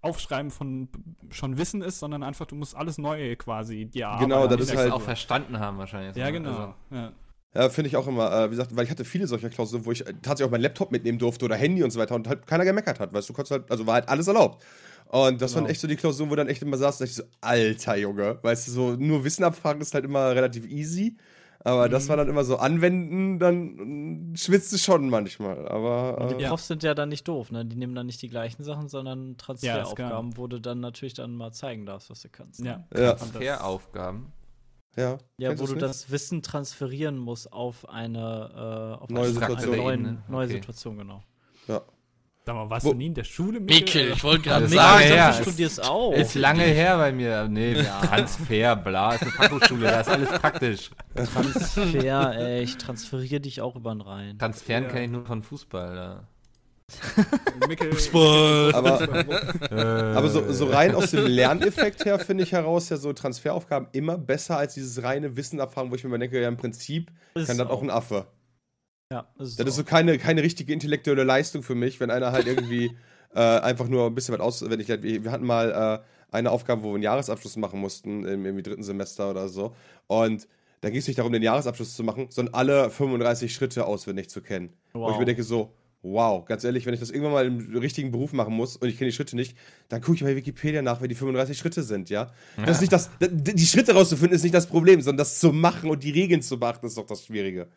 [0.00, 0.88] Aufschreiben von
[1.30, 4.92] schon Wissen ist, sondern einfach, du musst alles neu quasi dir Genau, das ist halt-
[4.92, 6.16] auch verstanden haben wahrscheinlich.
[6.16, 6.48] Ja, genau.
[6.50, 7.12] Also, ja.
[7.54, 9.92] Ja, finde ich auch immer, äh, wie gesagt, weil ich hatte viele solcher Klausuren, wo
[9.92, 12.64] ich tatsächlich auch meinen Laptop mitnehmen durfte oder Handy und so weiter und halt keiner
[12.64, 14.62] gemeckert hat, weißt du, konntest halt, also war halt alles erlaubt.
[15.10, 15.64] Und das Genau.
[15.64, 18.38] waren echt so die Klausuren, wo dann echt immer saß, dass ich so, alter Junge,
[18.42, 21.16] weißt du, so nur Wissen abfragen ist halt immer relativ easy,
[21.60, 22.08] aber das Mhm.
[22.10, 26.48] war dann immer so anwenden, dann äh, schwitzt es schon manchmal, aber Die äh, Ja.
[26.50, 27.64] Profs sind ja dann nicht doof, ne?
[27.64, 31.34] Die nehmen dann nicht die gleichen Sachen, sondern Ja, Transferaufgaben, wo du dann natürlich dann
[31.36, 32.60] mal zeigen darfst, was du kannst.
[32.60, 32.84] ne?
[32.94, 33.00] Ja.
[33.00, 34.32] ja, Transferaufgaben.
[34.96, 35.18] ja.
[35.38, 35.82] Ja, wo du nicht?
[35.82, 39.74] das Wissen transferieren musst auf eine, äh, auf Neue eine, Situation.
[39.74, 40.52] Eine neue, neue Okay.
[40.56, 41.22] Situation, genau.
[42.48, 43.60] Sag mal, warst Wo- du nie in der Schule?
[43.60, 45.26] Mikkel, ich wollte Ja, gerade ich her.
[45.28, 46.14] dachte, du studierst auch.
[46.14, 47.46] Ist lange her bei mir.
[47.46, 47.74] Nee,
[48.06, 50.90] Transfer, bla, ist eine Fachhochschule, da ist alles praktisch.
[51.14, 54.38] Transfer, ey, ich transferiere dich auch über den Rhein.
[54.38, 54.88] Transferen Ja.
[54.88, 55.94] kenne ich nur von Fußball.
[55.94, 56.24] Da.
[57.68, 57.98] Mickel.
[57.98, 58.74] Sport.
[58.74, 58.98] Aber,
[59.70, 63.88] Äh, aber so, so rein aus dem Lerneffekt her finde ich heraus ja so Transferaufgaben
[63.92, 67.10] immer besser als dieses reine Wissen abfragen, wo ich mir mal denke, ja im Prinzip
[67.34, 67.82] Ist kann das auch auch.
[67.82, 68.26] ein Affe.
[69.10, 72.46] Ja, ist Das ist so keine, keine richtige intellektuelle Leistung für mich, wenn einer halt
[72.46, 72.94] irgendwie
[73.34, 75.02] äh, einfach nur ein bisschen was auswendig lernt.
[75.02, 78.62] Wir wir hatten mal äh, eine Aufgabe, wo wir einen Jahresabschluss machen mussten, im, im
[78.62, 79.74] dritten Semester oder so.
[80.08, 80.46] Und
[80.82, 84.42] da ging es nicht darum, den Jahresabschluss zu machen, sondern alle 35 Schritte auswendig zu
[84.42, 84.74] kennen.
[84.92, 85.18] Wo ich Wow.
[85.18, 88.52] mir denke, so, wow, ganz ehrlich, wenn ich das irgendwann mal im richtigen Beruf machen
[88.52, 89.56] muss und ich kenne die Schritte nicht,
[89.88, 92.30] dann gucke ich bei Wikipedia nach, wer die 35 Schritte sind, ja.
[92.58, 95.88] Das ist nicht das, die Schritte rauszufinden ist nicht das Problem, sondern das zu machen
[95.88, 97.68] und die Regeln zu beachten, ist doch das Schwierige.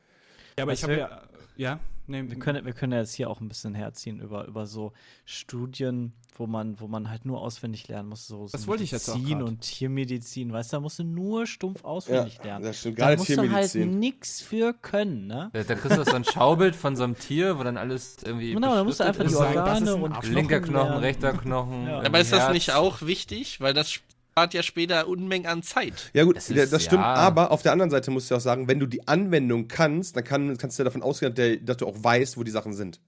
[0.58, 1.22] Ja, aber Was ich habe wir- ja.
[1.58, 4.66] Ja, nee, Wir können, wir können ja jetzt hier auch ein bisschen herziehen über, über
[4.66, 4.94] so
[5.26, 8.26] Studien, wo man, wo man halt nur auswendig lernen muss.
[8.26, 9.48] So, so Das wollte ich jetzt auch Medizin grad.
[9.48, 12.66] und Tiermedizin, weißt du, da musst du nur stumpf auswendig lernen.
[12.66, 13.00] das stimmt.
[13.00, 15.50] Da musst du halt nix für können, ne?
[15.54, 18.54] Da, da kriegst du so ein Schaubild von so einem Tier, wo dann alles irgendwie.
[18.54, 20.12] Genau, da musst du einfach die Organe und.
[20.14, 21.00] Knochen Linker Knochen, lernen.
[21.00, 21.86] rechter Knochen.
[21.88, 22.02] Ja.
[22.02, 23.60] Aber ist das nicht auch wichtig?
[23.62, 24.00] Weil das
[24.32, 26.10] spart ja später Unmengen an Zeit.
[26.14, 27.14] Ja gut, Das ist- das stimmt, ja.
[27.16, 30.24] aber auf der anderen Seite musst du auch sagen, wenn du die Anwendung kannst, dann
[30.24, 31.34] kann, kannst du ja davon ausgehen,
[31.66, 33.02] dass du auch weißt, wo die Sachen sind.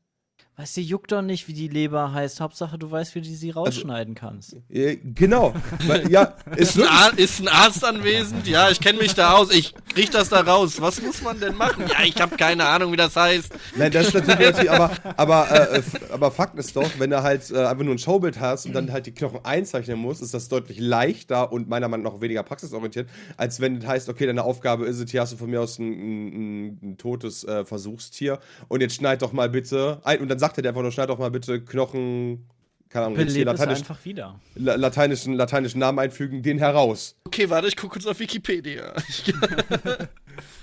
[0.56, 2.40] Weißt du, juckt doch nicht, wie die Leber heißt.
[2.40, 4.56] Hauptsache, du weißt, wie du Also sie rausschneiden kannst.
[4.70, 5.56] Äh, genau.
[5.88, 8.46] Weil, ja, ist ein, wirklich, Ar ist ein Arzt anwesend?
[8.48, 9.52] Ja, ich kenne mich da aus.
[9.52, 10.80] Ich krieg das da raus.
[10.80, 11.86] Was muss man denn machen?
[11.88, 13.52] Ja, ich habe keine Ahnung, wie das heißt.
[13.76, 17.24] Nein, das ist natürlich, natürlich aber, aber, äh, f- aber Fakt ist doch, wenn du
[17.24, 20.36] halt äh, einfach nur ein Showbild hast und dann halt die Knochen einzeichnen musst, ist
[20.36, 24.44] das deutlich leichter und meiner Meinung nach weniger praxisorientiert, als wenn das heißt, okay, deine
[24.44, 28.38] Aufgabe ist es, hier hast du von mir aus ein, ein, ein totes äh, Versuchstier
[28.68, 31.08] und jetzt schneid doch mal bitte ein und dann sagt er dir einfach nur, schneid
[31.08, 32.50] doch mal bitte Knochen,
[32.90, 34.42] keine Ahnung, Belebt es lateinisch, einfach wieder.
[34.56, 37.16] la- lateinischen, lateinischen Namen einfügen, den heraus.
[37.24, 38.94] Okay, warte, ich gucke kurz auf Wikipedia.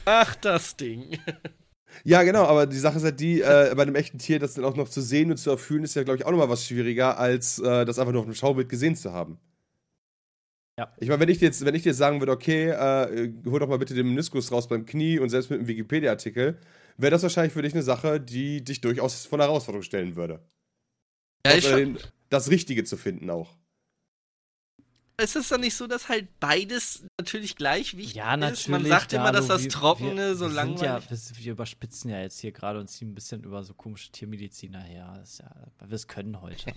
[0.04, 1.18] Ach, das Ding.
[2.04, 4.64] Ja, genau, aber die Sache ist halt die, äh, bei einem echten Tier, das dann
[4.66, 7.18] auch noch zu sehen und zu erfühlen, ist ja, glaube ich, auch nochmal was schwieriger,
[7.18, 9.38] als äh, das einfach nur auf einem Schaubild gesehen zu haben.
[10.78, 10.92] Ja.
[10.98, 13.58] Ich meine, wenn ich dir jetzt, wenn ich dir jetzt sagen würde, okay, äh, hol
[13.60, 16.58] doch mal bitte den Meniskus raus beim Knie und selbst mit einem Wikipedia-Artikel,
[16.96, 20.40] wäre das wahrscheinlich für dich eine Sache, die dich durchaus vor eine Herausforderung stellen würde.
[21.46, 21.98] Ja, ich, den-
[22.28, 23.56] das Richtige zu finden auch.
[25.20, 28.60] ist es dann nicht so, dass halt beides natürlich gleich wichtig Ja, natürlich.
[28.60, 28.68] ist?
[28.68, 32.10] Man sagt immer, dass das wir- Trockene wir, so wir langweilig Ja, wir, wir überspitzen
[32.10, 35.14] ja jetzt hier gerade und ziehen ein bisschen über so komische Tiermediziner her.
[35.18, 35.50] Das ja,
[35.86, 36.72] wir es können heute.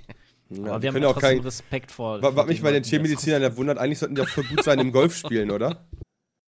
[0.49, 2.21] Ja, Aber wir haben auch trotzdem kein, Respekt vor.
[2.21, 4.63] wa- vor was mich bei den Tiermedizinern ja wundert, eigentlich sollten die auch voll gut
[4.63, 5.87] sein im Golfspielen, oder?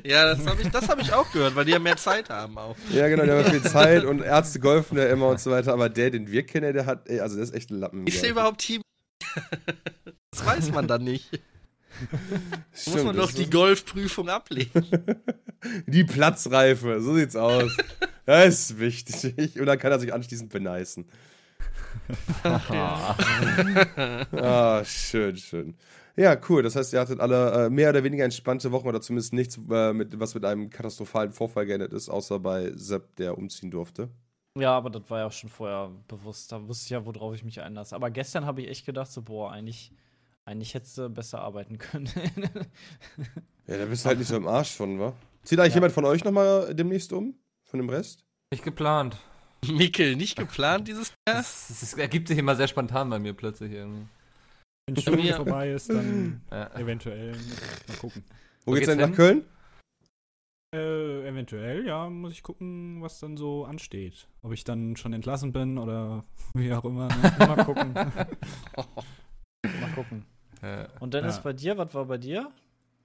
[0.05, 2.57] Ja, das habe ich, das hab ich auch gehört, weil die ja mehr Zeit haben
[2.59, 2.75] auch.
[2.91, 5.89] Ja, genau, der hat viel Zeit und Ärzte golfen ja immer und so weiter, aber
[5.89, 8.05] der, den wir kennen, der hat, ey, also der ist echt ein Lappen.
[8.05, 8.81] Ist der überhaupt Team?
[10.31, 11.27] das weiß man dann nicht.
[12.73, 14.85] Stimmt, Muss man doch die Golfprüfung ablegen.
[15.87, 17.75] Die Platzreife, so sieht's aus.
[18.27, 19.59] Das ist wichtig.
[19.59, 21.07] Und dann kann er sich anschließend beneisen.
[22.43, 23.15] ah,
[24.83, 25.75] schön, schön.
[26.17, 26.63] Ja, cool.
[26.63, 29.91] Das heißt, ihr hattet alle äh, mehr oder weniger entspannte Wochen oder zumindest nichts, äh,
[29.93, 34.10] mit, was mit einem katastrophalen Vorfall geendet ist, außer bei Sepp, der umziehen durfte.
[34.58, 36.51] Ja, aber das war ja auch schon vorher bewusst.
[36.54, 37.93] Da wusste ich ja, worauf ich mich einlasse.
[37.95, 39.91] Aber gestern habe ich echt gedacht, so, boah, eigentlich,
[40.45, 42.10] eigentlich hättest du besser arbeiten können.
[43.67, 45.13] Ja, da bist du halt nicht so im Arsch von, wa?
[45.43, 45.78] Zieht eigentlich Ja.
[45.78, 47.34] jemand von euch nochmal demnächst um?
[47.63, 48.23] Von dem Rest?
[48.51, 49.17] Nicht geplant.
[49.67, 51.38] Mikkel, nicht geplant dieses Jahr?
[51.38, 54.06] Das, das ergibt sich immer sehr spontan bei mir plötzlich irgendwie.
[54.88, 56.71] Wenn Schule mir- vorbei ist, dann Ja.
[56.76, 58.24] eventuell mal gucken.
[58.65, 59.15] Wo, Wo geht's geht's denn nach hin?
[59.15, 59.45] Köln?
[60.76, 64.28] Äh, eventuell, ja, muss ich gucken, was dann so ansteht.
[64.41, 67.08] Ob ich dann schon entlassen bin oder wie auch immer.
[67.08, 67.34] Ne?
[67.39, 67.93] Mal gucken.
[67.93, 70.26] Mal gucken.
[71.00, 71.41] Und Dennis, Ja.
[71.43, 72.52] bei dir, was war bei dir?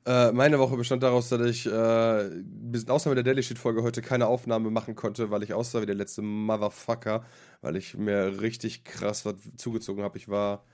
[0.07, 3.83] Äh, meine Woche bestand daraus, dass ich äh, bis außer mit der Daily Sheet Folge
[3.83, 7.23] heute keine Aufnahme machen konnte, weil ich aussah wie der letzte Motherfucker,
[7.61, 10.17] weil ich mir richtig krass was zugezogen habe.
[10.17, 10.65] Ich war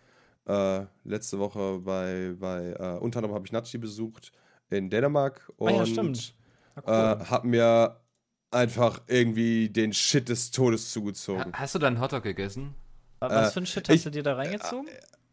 [0.47, 4.33] äh, letzte Woche bei, bei äh, unter anderem habe ich Nachi besucht
[4.71, 6.35] in Dänemark und Ah ja, stimmt.
[6.87, 8.01] äh, habe mir
[8.51, 11.53] einfach irgendwie den Shit des Todes zugezogen.
[11.53, 12.75] Hast du dann Hotdog gegessen?
[13.21, 14.89] was äh, für ein Shit hast ich- du dir da reingezogen?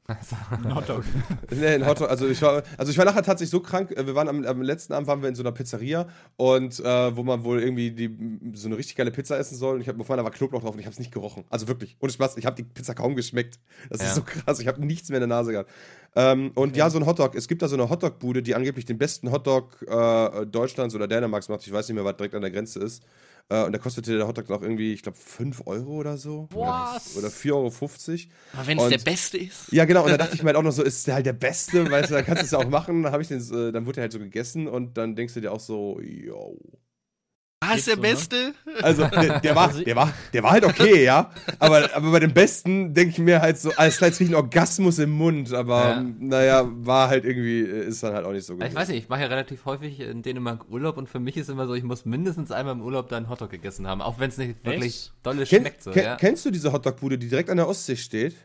[0.08, 1.04] Ein Hotdog.
[1.52, 2.10] Nee, ein Hotdog.
[2.10, 3.92] Also ich war, also ich war nachher tatsächlich so krank.
[3.92, 7.16] äh, Wir waren am, am letzten Abend waren wir in so einer Pizzeria und äh,
[7.16, 8.10] wo man wohl irgendwie die,
[8.54, 9.76] so eine richtig geile Pizza essen soll.
[9.76, 11.46] Und ich habe bevor da war Knoblauch drauf und ich habe es nicht gerochen.
[11.50, 12.36] Also wirklich, ohne Spaß.
[12.38, 13.60] Ich habe die Pizza kaum geschmeckt.
[13.89, 14.08] Das Ja.
[14.08, 14.60] ist so krass.
[14.60, 15.72] Ich habe nichts mehr in der Nase gehabt.
[16.16, 17.34] Ähm, und ja, so ein Hotdog.
[17.36, 21.48] Es gibt da so eine Hotdog-Bude, die angeblich den besten Hotdog äh, Deutschlands oder Dänemarks
[21.48, 21.66] macht.
[21.66, 23.04] Ich weiß nicht mehr, was direkt an der Grenze ist.
[23.49, 26.47] Äh, und da kostete der Hotdog noch irgendwie, ich glaube, 5 Euro oder so.
[26.51, 27.15] Was?
[27.17, 27.71] Oder 4,50 Euro.
[28.53, 29.71] Aber wenn es der Beste ist.
[29.71, 31.34] Ja, genau, und da dachte ich mir halt auch noch so, ist der halt der
[31.34, 33.03] Beste, weißt du, dann kannst du es ja auch machen.
[33.03, 35.41] Dann, hab ich den, äh, dann wurde er halt so gegessen und dann denkst du
[35.41, 36.58] dir auch so, yo.
[37.71, 38.08] Ah, ist der so, ne?
[38.08, 38.54] Beste?
[38.82, 41.32] Also, der, der, war, der, war, der war halt okay, ja.
[41.60, 44.36] Aber, aber bei dem Besten denke ich mir halt so, als klar, jetzt krieg ich
[44.36, 45.54] einen Orgasmus im Mund.
[45.54, 46.06] Aber Ja.
[46.19, 48.63] naja, war halt irgendwie, äh, ist dann halt auch nicht so gut.
[48.65, 51.49] Ich weiß nicht, ich mache ja relativ häufig in Dänemark Urlaub und für mich ist
[51.49, 54.30] immer so, ich muss mindestens einmal im Urlaub da einen Hotdog gegessen haben, auch wenn
[54.30, 55.84] es nicht wirklich dolle Ken, schmeckt.
[55.84, 56.15] So, ken, ja.
[56.17, 58.36] Kennst du diese Hotdog-Bude, die direkt an der Ostsee steht?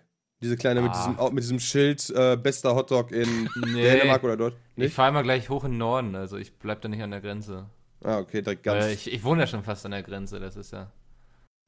[0.40, 0.98] Diese kleine mit, Ah.
[0.98, 3.82] diesem, au- mit diesem Schild, äh, bester Hotdog in Nee.
[3.82, 4.54] Dänemark oder dort?
[4.76, 4.94] Ich Nicht?
[4.94, 7.66] fahre mal gleich hoch in den Norden, also ich bleib da nicht an der Grenze.
[8.02, 8.84] Ah, okay, direkt ganz.
[8.84, 10.90] Weil ich, ich wohne ja schon fast an der Grenze, das ist ja.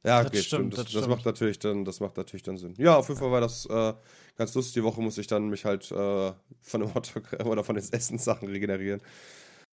[0.05, 0.79] Ja, Das okay, stimmt, stimmt.
[0.79, 2.75] Das, das das, macht natürlich dann, das macht natürlich dann Sinn.
[2.79, 3.93] Ja, auf jeden Fall war das äh,
[4.37, 4.75] ganz lustig.
[4.75, 8.49] Die Woche muss ich dann mich halt äh, von dem Hotdog oder von den Essenssachen
[8.49, 9.03] regenerieren.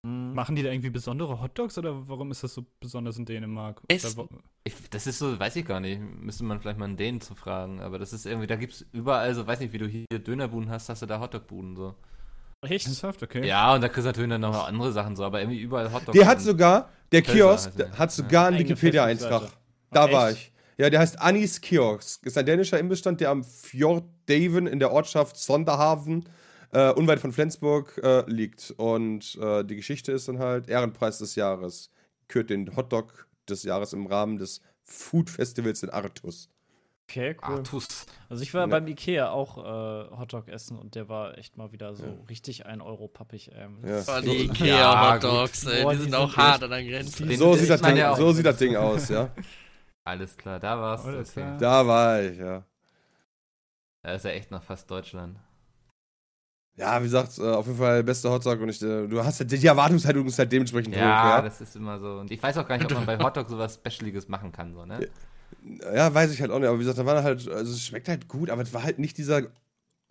[0.02, 0.34] Mhm.
[0.34, 3.80] Machen die da irgendwie besondere Hotdogs oder warum ist das so besonders in Dänemark?
[4.16, 4.28] Wo-
[4.64, 6.00] Ich, das ist so, weiß ich gar nicht.
[6.00, 7.80] Müsste man vielleicht mal einen Dänen zu fragen.
[7.80, 10.88] Aber das ist irgendwie, da gibt's überall so, weiß nicht, wie du hier Dönerbuden hast,
[10.90, 11.94] hast du da Hotdogbuden so.
[12.62, 12.86] Echt?
[12.86, 13.22] Ernsthaft?
[13.22, 13.46] Okay.
[13.46, 16.16] Ja, und da kriegst du natürlich dann noch andere Sachen so, aber irgendwie überall Hotdogs.
[16.16, 19.50] Der hat sogar, der Kiosk, hat sogar einen Wikipedia-Eintrag.
[19.90, 20.38] Da Ach, war echt?
[20.38, 20.52] ich.
[20.76, 22.24] Ja, der heißt Anis Kiosk.
[22.26, 26.28] Ist ein dänischer Imbissstand, der am Fjord Daven in der Ortschaft Sonderhaven,
[26.72, 28.72] äh, unweit von Flensburg, äh, liegt.
[28.76, 31.90] Und äh, die Geschichte ist dann halt Ehrenpreis des Jahres.
[32.28, 36.48] Kürt den Hotdog des Jahres im Rahmen des Food Festivals in Artus.
[37.10, 37.56] Okay, cool.
[37.56, 38.04] Artus.
[38.28, 38.66] Also ich war Ja.
[38.66, 42.82] beim Ikea auch äh, Hotdog essen und der war echt mal wieder so richtig ein
[42.82, 43.50] Euro pappig.
[43.54, 44.00] Ähm, Ja.
[44.00, 46.84] Oh, So- die Ja, Ikea-Hotdogs, ey, Boah, die die sind sind auch hart an der
[46.84, 47.24] Grenze.
[47.26, 49.30] Den So sieht, das Ding, ja so sieht das Ding aus, ja.
[50.04, 51.04] Alles klar, da war's.
[51.06, 51.56] Alles Okay.
[51.58, 52.62] Da war ich, ja.
[54.02, 55.38] Da ist ja echt noch fast Deutschland.
[56.76, 59.50] Ja, wie gesagt, äh, auf jeden Fall bester Hotdog und ich, äh, du hast halt,
[59.50, 61.42] die Erwartungshaltung ist halt dementsprechend hoch, Ja, ja.
[61.42, 62.18] das ist immer so.
[62.20, 64.84] Und ich weiß auch gar nicht, ob man bei Hotdog sowas Specialiges machen kann, so,
[64.84, 65.08] ne?
[65.94, 68.08] Ja, weiß ich halt auch nicht, aber wie gesagt, da war halt, also es schmeckt
[68.08, 69.42] halt gut, aber es war halt nicht dieser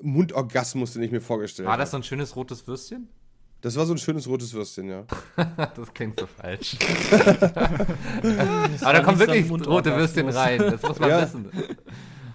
[0.01, 1.91] Mundorgasmus, den ich mir vorgestellt War das habe.
[1.91, 3.09] so ein schönes rotes Würstchen?
[3.61, 5.05] Das war so ein schönes rotes Würstchen, ja.
[5.75, 6.77] das klingt so falsch.
[8.81, 11.21] Aber da kommen wirklich rote Würstchen rein, das muss man Ja.
[11.23, 11.49] wissen.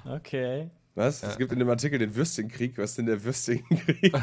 [0.04, 0.70] Okay.
[0.94, 1.22] Was?
[1.22, 2.76] Es gibt in dem Artikel den Würstchenkrieg.
[2.76, 4.12] Was ist denn der Würstchenkrieg?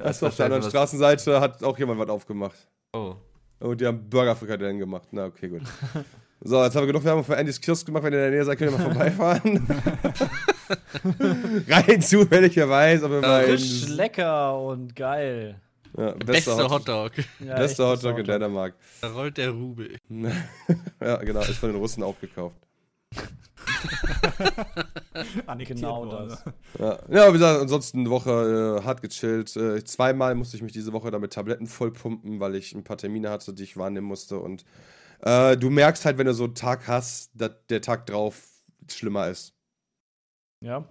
[0.00, 2.56] Achso, auf der anderen Straßenseite hat auch jemand was aufgemacht.
[2.92, 3.14] Oh.
[3.60, 5.08] Und die haben Burgerfrikadellen gemacht.
[5.12, 5.62] Na, okay, gut.
[6.44, 8.02] So, jetzt haben wir genug Werbung für Andys Kiosk gemacht.
[8.02, 9.64] Wenn ihr in der Nähe seid, könnt ihr mal vorbeifahren.
[11.68, 15.60] Rein zufälligerweise, aber bei Frisch, lecker und geil.
[15.96, 17.12] ja, Bester bester, Hot Hotdog.
[17.38, 18.74] Ja, bester echt, Hotdog in Dänemark.
[19.00, 19.96] Da rollt der Rubel.
[21.00, 22.56] ja, genau, ist von den Russen auch gekauft.
[25.68, 26.42] Genau das.
[26.78, 29.54] Ja, ja wie gesagt, ansonsten eine Woche äh, hart gechillt.
[29.56, 33.30] Äh, zweimal musste ich mich diese Woche damit Tabletten vollpumpen, weil ich ein paar Termine
[33.30, 34.38] hatte, die ich wahrnehmen musste.
[34.38, 34.64] Und
[35.22, 38.48] äh, du merkst halt, wenn du so einen Tag hast, dass der Tag drauf
[38.90, 39.54] schlimmer ist.
[40.60, 40.86] Ja.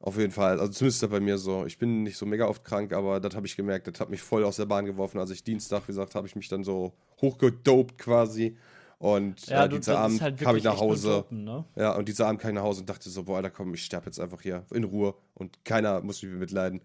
[0.00, 0.60] Auf jeden Fall.
[0.60, 1.66] Also zumindest ist das bei mir so.
[1.66, 3.88] Ich bin nicht so mega oft krank, aber das habe ich gemerkt.
[3.88, 5.18] Das hat mich voll aus der Bahn geworfen.
[5.18, 8.56] Als ich Dienstag, wie gesagt, habe ich mich dann so hochgedopt quasi.
[8.98, 11.08] Und Ja, äh, dieser Abend halt kam ich nach Hause.
[11.08, 11.64] Dopen, ne?
[11.76, 13.84] Ja, und dieser Abend kam ich nach Hause und dachte so, boah, Alter, komm, ich
[13.84, 15.14] sterbe jetzt einfach hier in Ruhe.
[15.34, 16.80] Und keiner muss mich mitleiden.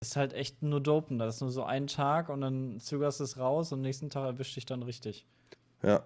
[0.00, 1.18] Das ist halt echt nur Dopen.
[1.18, 4.08] Das ist nur so ein Tag und dann zögerst du es raus und am nächsten
[4.08, 5.26] Tag erwischt dich dann richtig.
[5.82, 6.02] Ja,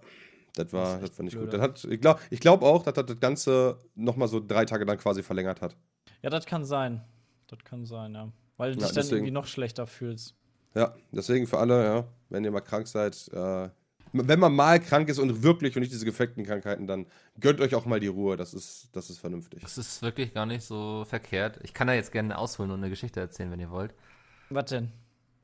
[0.56, 1.46] das war, das echt war nicht blöde.
[1.46, 1.54] gut.
[1.54, 4.84] Das hat, ich glaube ich glaub auch, dass das das Ganze nochmal so drei Tage
[4.84, 5.76] dann quasi verlängert hat.
[6.22, 7.04] Ja, das kann sein.
[7.46, 8.32] Das kann sein, ja.
[8.56, 10.34] Weil du Ja, dich dann deswegen- irgendwie noch schlechter fühlst.
[10.74, 13.68] Ja, deswegen für alle, ja, wenn ihr mal krank seid, äh,
[14.14, 17.06] wenn man mal krank ist und wirklich und nicht diese gefleckten Krankheiten, dann
[17.40, 18.36] gönnt euch auch mal die Ruhe.
[18.36, 19.60] Das ist, das ist vernünftig.
[19.62, 21.58] Das ist wirklich gar nicht so verkehrt.
[21.62, 23.94] Ich kann da jetzt gerne ausholen und eine Geschichte erzählen, wenn ihr wollt.
[24.50, 24.92] Was denn?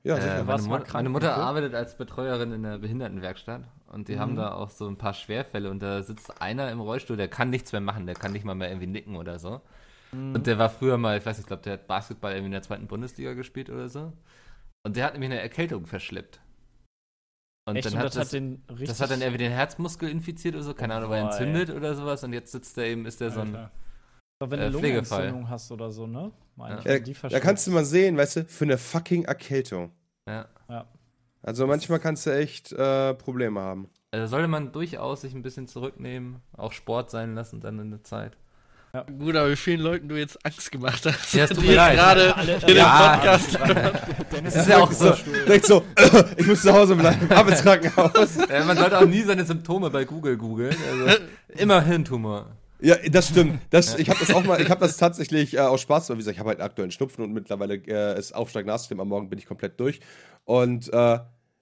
[0.03, 0.35] Ja, Äh, sicher.
[0.35, 4.19] meine, warst mal Mu krank, meine Mutter arbeitet als Betreuerin in der Behindertenwerkstatt und die
[4.19, 7.51] haben da auch so ein paar Schwerfälle und da sitzt einer im Rollstuhl, der kann
[7.51, 9.61] nichts mehr machen, der kann nicht mal mehr irgendwie nicken oder so.
[10.13, 12.53] Und der war früher mal, ich weiß nicht, ich glaube, der hat Basketball irgendwie in
[12.53, 14.13] der zweiten Bundesliga gespielt oder so.
[14.83, 16.41] Und der hat nämlich eine Erkältung verschleppt.
[17.71, 17.87] Und Echt?
[17.87, 18.89] dann und hat das, das, hat den richtig.
[18.89, 21.47] das hat dann irgendwie den Herzmuskel infiziert oder so, keine Ahnung, weil er Boah, ey.
[21.47, 23.71] entzündet oder sowas und jetzt sitzt er eben, ist der so ein, Alter.
[24.41, 25.19] Doch, wenn äh, du Pflegefall.
[25.29, 26.33] Lungenentzündung hast oder so, ne?
[26.57, 26.97] Meine Ja.
[26.97, 29.93] ich, Ja, da kannst du mal sehen, weißt du, für eine fucking Erkältung.
[30.27, 30.47] ja.
[30.69, 30.87] Ja.
[31.43, 33.89] Also manchmal kannst du echt äh, Probleme haben.
[34.11, 38.05] Also sollte man durchaus sich ein bisschen zurücknehmen, auch Sport sein lassen dann in der
[38.05, 38.37] Zeit.
[39.19, 41.33] Gut, aber wie vielen Leuten du jetzt Angst gemacht hast.
[41.33, 41.97] Ja, es tut die mir jetzt leid.
[41.97, 42.35] gerade
[42.67, 43.17] in Ja.
[43.17, 43.59] dem Podcast.
[44.45, 45.15] Das ist ja auch so.
[45.47, 45.85] Direkt so,
[46.37, 48.37] ich muss zu Hause bleiben, ab ins Krankenhaus.
[48.49, 50.75] Ja, man sollte auch nie seine Symptome bei Google googeln.
[50.91, 51.21] Also
[51.57, 52.47] immer Hirntumor.
[52.81, 53.61] Ja, das stimmt.
[53.71, 56.21] Das, Ich habe das auch mal, ich habe das tatsächlich äh, aus Spaß, weil wie
[56.21, 58.99] gesagt, ich habe halt aktuell einen Schnupfen und mittlerweile äh, ist Aufschlag Nasssystem.
[59.01, 60.01] Am Morgen bin ich komplett durch.
[60.47, 61.19] Und äh,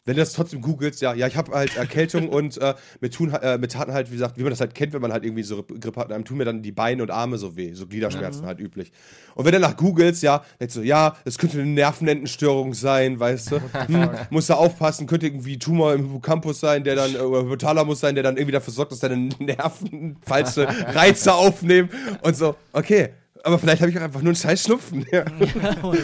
[0.08, 3.30] wenn du das trotzdem googelst, ja, ja, ich habe halt Erkältung und äh, mir tun
[3.34, 5.42] äh, mir taten halt, wie gesagt, wie man das halt kennt, wenn man halt irgendwie
[5.42, 8.46] so Grippe hat, einem tun mir dann die Beine und Arme so weh, so Gliederschmerzen
[8.46, 8.90] halt üblich.
[9.34, 13.52] Und wenn du nach googelst, ja, denkst du, ja, es könnte eine Nervenendenstörung sein, weißt
[13.52, 18.00] du, hm, musst du aufpassen, könnte irgendwie Tumor im Hippocampus sein, der dann, oder Hypothalamus
[18.00, 21.90] sein, der dann irgendwie dafür sorgt, dass deine Nerven falsche Reize aufnehmen
[22.22, 23.10] und so, okay.
[23.44, 25.06] Aber vielleicht habe ich auch einfach nur einen scheiß Schnupfen.
[25.10, 25.24] Ja.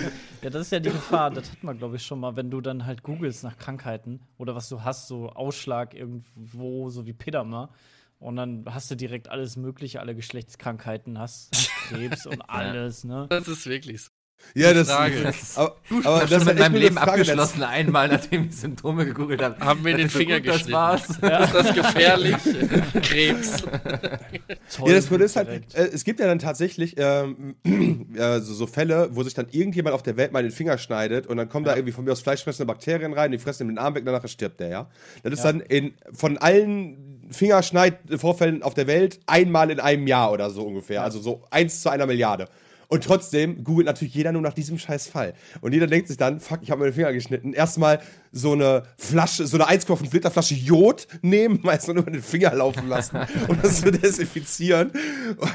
[0.43, 1.31] Ja, das ist ja die Gefahr.
[1.31, 4.55] Das hat man, glaube ich, schon mal, wenn du dann halt googelst nach Krankheiten oder
[4.55, 7.71] was du hast, so Ausschlag irgendwo, so wie Pedama.
[8.19, 11.51] Und dann hast du direkt alles Mögliche, alle Geschlechtskrankheiten, hast
[11.89, 13.25] Krebs und alles, ne?
[13.31, 14.11] Das ist wirklich so.
[14.55, 15.21] Ja, das, Frage.
[15.23, 19.43] das aber, Ich aber habe das mit meinem Leben abgeschlossen, einmal nachdem ich Symptome gegoogelt
[19.43, 19.59] habe.
[19.59, 20.73] Haben wir den So Finger gut, das geschnitten.
[20.73, 21.09] war's.
[21.11, 22.37] Ist das gefährlich?
[23.03, 23.63] Krebs.
[23.63, 24.89] Toll.
[24.89, 27.57] Ja, das Problem ist halt, äh, es gibt ja dann tatsächlich ähm,
[28.17, 31.27] äh, so, so Fälle, wo sich dann irgendjemand auf der Welt mal den Finger schneidet
[31.27, 33.79] und dann kommen da irgendwie von mir aus fleischfressende Bakterien rein, die fressen ihm den
[33.79, 34.91] Arm weg, danach stirbt der, ja.
[35.23, 35.53] Das ist Ja.
[35.53, 41.03] dann in, von allen Fingerschneidvorfällen auf der Welt einmal in einem Jahr oder so ungefähr.
[41.03, 42.49] Also so eins zu einer Milliarde.
[42.95, 45.35] Und trotzdem googelt natürlich jeder nur nach diesem scheiß Fall.
[45.61, 47.53] Und jeder denkt sich dann, fuck, ich habe mir den Finger geschnitten.
[47.53, 52.23] Erstmal so eine Flasche, so eine 1,5 Liter Flasche Jod nehmen, meist nur über den
[52.23, 54.93] Finger laufen lassen, um das zu desinfizieren.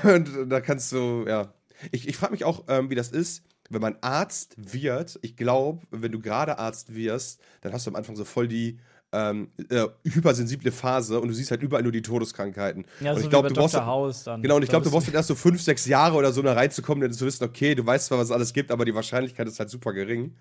[0.04, 1.54] Und da kannst du, ja.
[1.94, 5.18] Ich, ich frage mich auch, ähm, wie das ist, wenn man Arzt wird.
[5.22, 8.80] Ich glaube, wenn du gerade Arzt wirst, dann hast du am Anfang so voll die
[9.12, 12.86] ähm, äh, hypersensible Phase und du siehst halt überall nur die Todeskrankheiten.
[13.00, 13.76] Ja, und so ich glaube, du brauchst.
[13.76, 14.42] House dann.
[14.42, 16.54] Genau, und ich glaube, du brauchst dann erst so fünf, sechs Jahre oder so da
[16.54, 19.48] reinzukommen, denn zu wissen, okay, du weißt zwar, was es alles gibt, aber die Wahrscheinlichkeit
[19.48, 20.36] ist halt super gering.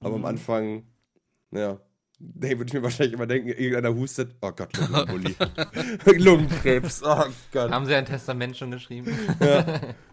[0.00, 0.24] Aber Mhm.
[0.24, 0.82] am Anfang,
[1.52, 1.78] ja,
[2.18, 5.36] nee, würde ich mir wahrscheinlich immer denken, irgendeiner hustet, oh Gott, Lungenembolie.
[6.18, 7.70] Lungenkrebs, oh Gott.
[7.70, 9.16] Haben Sie ein Testament schon geschrieben?
[9.40, 9.64] Ja,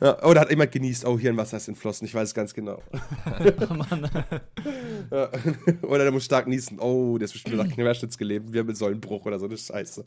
[0.00, 2.82] oder hat jemand genießt, oh, Hirnwasser ist entflossen, ich weiß es ganz genau.
[5.10, 5.28] ja.
[5.82, 9.46] Oder der muss stark niesen, oh, der ist bestimmt nach Querschnitts gelebt, Wirbelsäulenbruch oder so
[9.46, 10.06] eine Scheiße.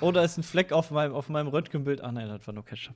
[0.00, 2.02] Oh, da ist ein Fleck auf meinem, auf meinem Röntgenbild.
[2.02, 2.94] Ach nein, das war nur Ketchup.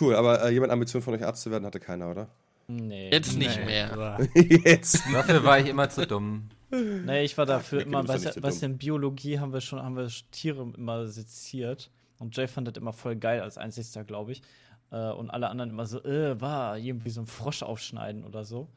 [0.00, 2.28] Cool, aber äh, jemand Ambition von euch Arzt zu werden, hatte keiner, oder?
[2.68, 3.10] Nee.
[3.10, 4.18] Jetzt nicht Nee, mehr.
[4.34, 5.02] Jetzt.
[5.12, 6.48] Dafür war ich immer zu dumm.
[6.70, 9.82] Nee, ich war dafür okay, immer, du, so weißt du, in Biologie haben wir schon,
[9.82, 11.90] haben wir Tiere immer seziert.
[12.18, 14.42] Und Jay fand das immer voll geil als einzigster, glaube ich.
[14.90, 18.68] Äh, und alle anderen immer so, äh, war irgendwie so ein Frosch aufschneiden oder so.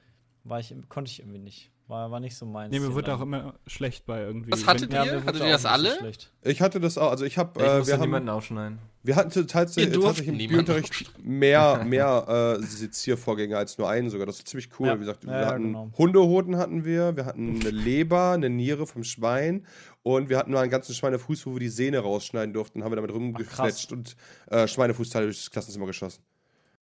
[0.43, 1.72] War ich, konnte ich irgendwie nicht.
[1.87, 2.71] War, war nicht so meins.
[2.71, 4.51] Nee, mir wird auch immer schlecht bei irgendwie.
[4.51, 5.25] Was hattet wenn- Ja, ihr?
[5.25, 5.95] Hattet ihr das so alle?
[5.97, 6.31] schlecht.
[6.43, 8.79] Ich hatte das auch, also ich habe, Ich äh, wir haben, niemanden aufschneiden.
[9.03, 14.25] wir hatten tatsächlich, tatsächlich im Biounterricht mehr, mehr äh, Seziervorgänge als nur einen sogar.
[14.25, 14.87] Das ist ziemlich cool.
[14.87, 14.95] Ja.
[14.95, 15.91] Wie gesagt, Ja, wir ja, hatten genau.
[15.97, 19.65] Hundehoden hatten wir, wir hatten eine Leber, eine Niere vom Schwein
[20.03, 22.95] und wir hatten nur einen ganzen Schweinefuß, wo wir die Sehne rausschneiden durften, haben wir
[22.97, 24.15] damit rumgefletscht und
[24.49, 26.23] äh, Schweinefußteile durchs Klassenzimmer geschossen.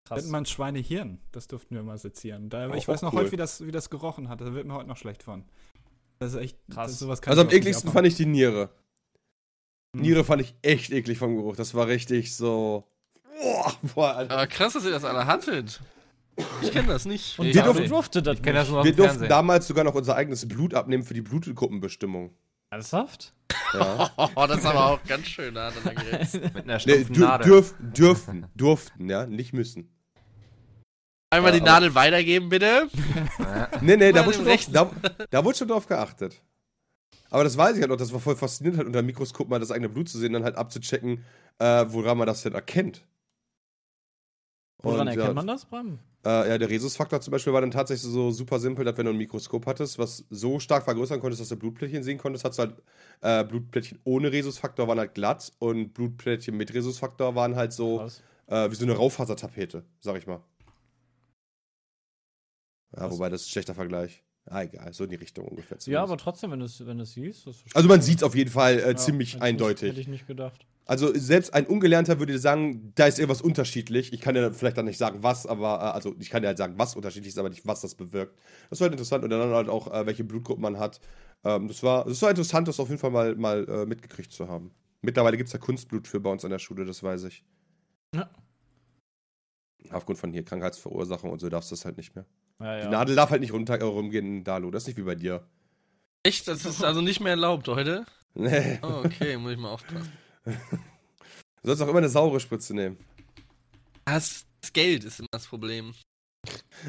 [0.08, 0.26] Wir Krass.
[0.28, 1.20] mal ein Schweinehirn.
[1.32, 2.50] Das durften wir mal sezieren.
[2.50, 3.20] Da, Auch- ich weiß noch cool.
[3.22, 4.42] heute, wie das, wie das gerochen hat.
[4.42, 5.46] Da wird mir heute noch schlecht von.
[6.20, 6.92] Das ist echt Krass.
[6.92, 8.70] Das, sowas kann Also am ekligsten fand ich die Niere.
[9.96, 10.02] Hm.
[10.02, 11.56] Niere fand ich echt eklig vom Geruch.
[11.56, 12.88] Das war richtig so.
[13.42, 14.34] Boah, boah Alter.
[14.34, 15.82] Aber krass, dass ihr das alle hattet.
[16.62, 17.38] Ich kenne das nicht.
[17.40, 20.48] Und Ich wir auch durfte, das Ich nur Wir durften damals sogar noch unser eigenes
[20.48, 22.34] Blut abnehmen für die Blutgruppenbestimmung.
[22.72, 23.34] Ernsthaft?
[23.74, 24.10] Ja.
[24.36, 26.40] Oh, das ist aber auch ganz schön Grenze.
[26.40, 27.48] Mit einer Nee, Nadel.
[27.48, 29.90] dürf dürften, durften, ja, nicht müssen.
[31.30, 32.90] Einmal Ja, die Nadel weitergeben, bitte.
[33.82, 36.42] Nee, nee, da wurde, schon drauf, da, da wurde schon drauf geachtet.
[37.30, 39.60] Aber das weiß ich halt noch, das war voll faszinierend, halt unter dem Mikroskop mal
[39.60, 41.24] das eigene Blut zu sehen, dann halt abzuchecken,
[41.60, 43.06] äh, woran man das denn erkennt.
[44.82, 46.00] Woran Und, erkennt ja, man das, Bram?
[46.24, 49.12] Äh, ja, der Rhesusfaktor zum Beispiel war dann tatsächlich so super simpel, dass wenn du
[49.12, 52.76] ein Mikroskop hattest, was so stark vergrößern konntest, dass du Blutplättchen sehen konntest, du halt
[53.22, 58.22] äh, Blutplättchen ohne Rhesusfaktor waren halt glatt und Blutplättchen mit Rhesusfaktor waren halt so Krass.
[58.48, 60.42] äh, wie so eine Raufasertapete, sag ich mal.
[62.96, 63.14] Ja, Was?
[63.14, 64.24] wobei das ist ein schlechter Vergleich.
[64.46, 65.78] Ah, egal, so in die Richtung ungefähr.
[65.78, 66.04] Ja, zumindest.
[66.12, 67.48] aber trotzdem, wenn du es wenn du's siehst.
[67.74, 69.82] Also man sieht es auf jeden Fall äh, Ja, ziemlich hätte ich eindeutig.
[69.84, 70.66] Nicht, hätte ich nicht gedacht.
[70.92, 74.12] Also selbst ein Ungelernter würde sagen, da ist irgendwas unterschiedlich.
[74.12, 76.58] Ich kann dir vielleicht dann nicht sagen, was, aber äh, also ich kann dir halt
[76.58, 78.38] sagen, was unterschiedlich ist, aber nicht, was das bewirkt.
[78.70, 81.00] Das war halt interessant und dann halt auch, äh, welche Blutgruppen man hat.
[81.46, 84.50] Ähm, das war, das war interessant, das auf jeden Fall mal, mal äh, mitgekriegt zu
[84.50, 84.72] haben.
[85.02, 87.46] Mittlerweile gibt es ja Kunstblut für bei uns an der Schule, das weiß ich.
[88.14, 88.30] Ja.
[89.92, 92.26] Aufgrund von hier Krankheitsverursachung und so darfst du das halt nicht mehr.
[92.60, 92.82] Ja, ja.
[92.84, 94.72] Die Nadel darf halt nicht runter rumgehen, Dalu.
[94.72, 95.48] Das ist nicht wie bei dir.
[96.24, 96.50] Echt?
[96.50, 98.06] Das ist also nicht mehr erlaubt heute?
[98.34, 98.80] Nee.
[98.82, 100.10] Oh, okay, muss ich mal aufpassen.
[100.46, 102.98] Du sollst auch immer eine saure Spritze nehmen.
[104.06, 105.94] Das Geld ist immer das Problem.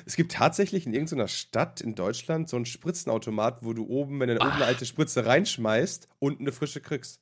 [0.06, 4.28] Es gibt tatsächlich in irgendeiner Stadt in Deutschland so einen Spritzenautomat, wo du oben, wenn
[4.28, 4.54] du oben Ah.
[4.54, 7.20] eine alte Spritze reinschmeißt, unten eine frische kriegst.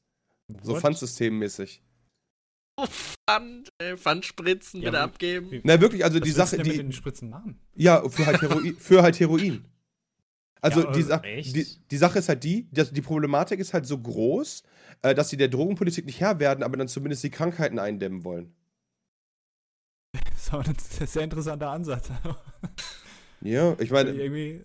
[0.62, 0.76] So?
[0.76, 1.82] Pfandsystemmäßig.
[2.80, 5.60] Pfand, äh, Pfandspritzen Ja, bitte abgeben.
[5.64, 7.58] Na wirklich, also Was die Sache, denn mit die, den Spritzen machen?
[7.74, 8.76] ja, für halt Heroin.
[8.76, 9.64] für halt Heroin.
[10.60, 11.56] Also Ja, die, äh, Sa echt?
[11.56, 14.62] die, die Sache ist halt die, dass die Problematik ist halt so groß,
[15.02, 18.54] äh, dass sie der Drogenpolitik nicht Herr werden, aber dann zumindest die Krankheiten eindämmen wollen.
[20.36, 22.10] So, das ist ein sehr interessanter Ansatz.
[23.42, 24.62] Ja, ich meine, Irgendwie.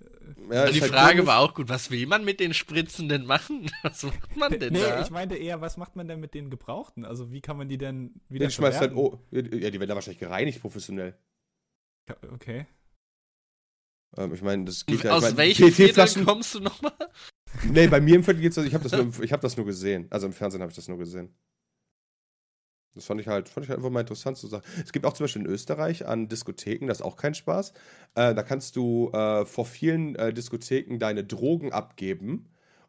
[0.52, 1.28] ja, die ist halt Frage komisch.
[1.28, 3.72] war auch gut, was will man mit den Spritzen denn machen?
[3.84, 5.02] Was macht man denn Nee, da?
[5.02, 7.06] ich meinte eher, was macht man denn mit den Gebrauchten?
[7.06, 9.96] Also, wie kann man die denn wieder Den schmeißt halt, oh, ja, die werden da
[9.96, 11.18] wahrscheinlich gereinigt professionell.
[12.34, 12.66] Okay.
[14.18, 15.11] Ähm, ich meine, das geht ja.
[15.11, 16.93] ich Aus mein, welchem Viertel kommst du nochmal?
[17.63, 19.66] Nee, bei mir im Viertel geht's, also ich habe das, nur ich hab das nur
[19.66, 20.07] gesehen.
[20.09, 21.34] Also im Fernsehen habe ich das nur gesehen.
[22.95, 24.63] Das fand ich halt, fand ich halt einfach mal interessant zu sagen.
[24.84, 27.74] Es gibt auch zum Beispiel in Österreich an Diskotheken, das ist auch kein Spaß.
[28.16, 32.47] Äh, da kannst du äh, vor vielen äh, Diskotheken deine Drogen abgeben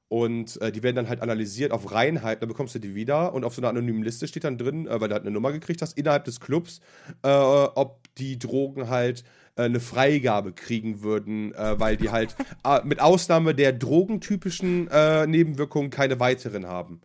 [0.08, 3.42] und äh, die werden dann halt analysiert auf Reinheit, dann bekommst du die wieder und
[3.42, 5.82] auf so einer anonymen Liste steht dann drin, äh, weil du halt eine Nummer gekriegt
[5.82, 6.80] hast, innerhalb des Clubs,
[7.22, 9.24] äh, ob die Drogen halt
[9.56, 15.26] äh, eine Freigabe kriegen würden, äh, weil die halt äh, mit Ausnahme der drogentypischen äh,
[15.26, 17.00] Nebenwirkungen keine weiteren haben.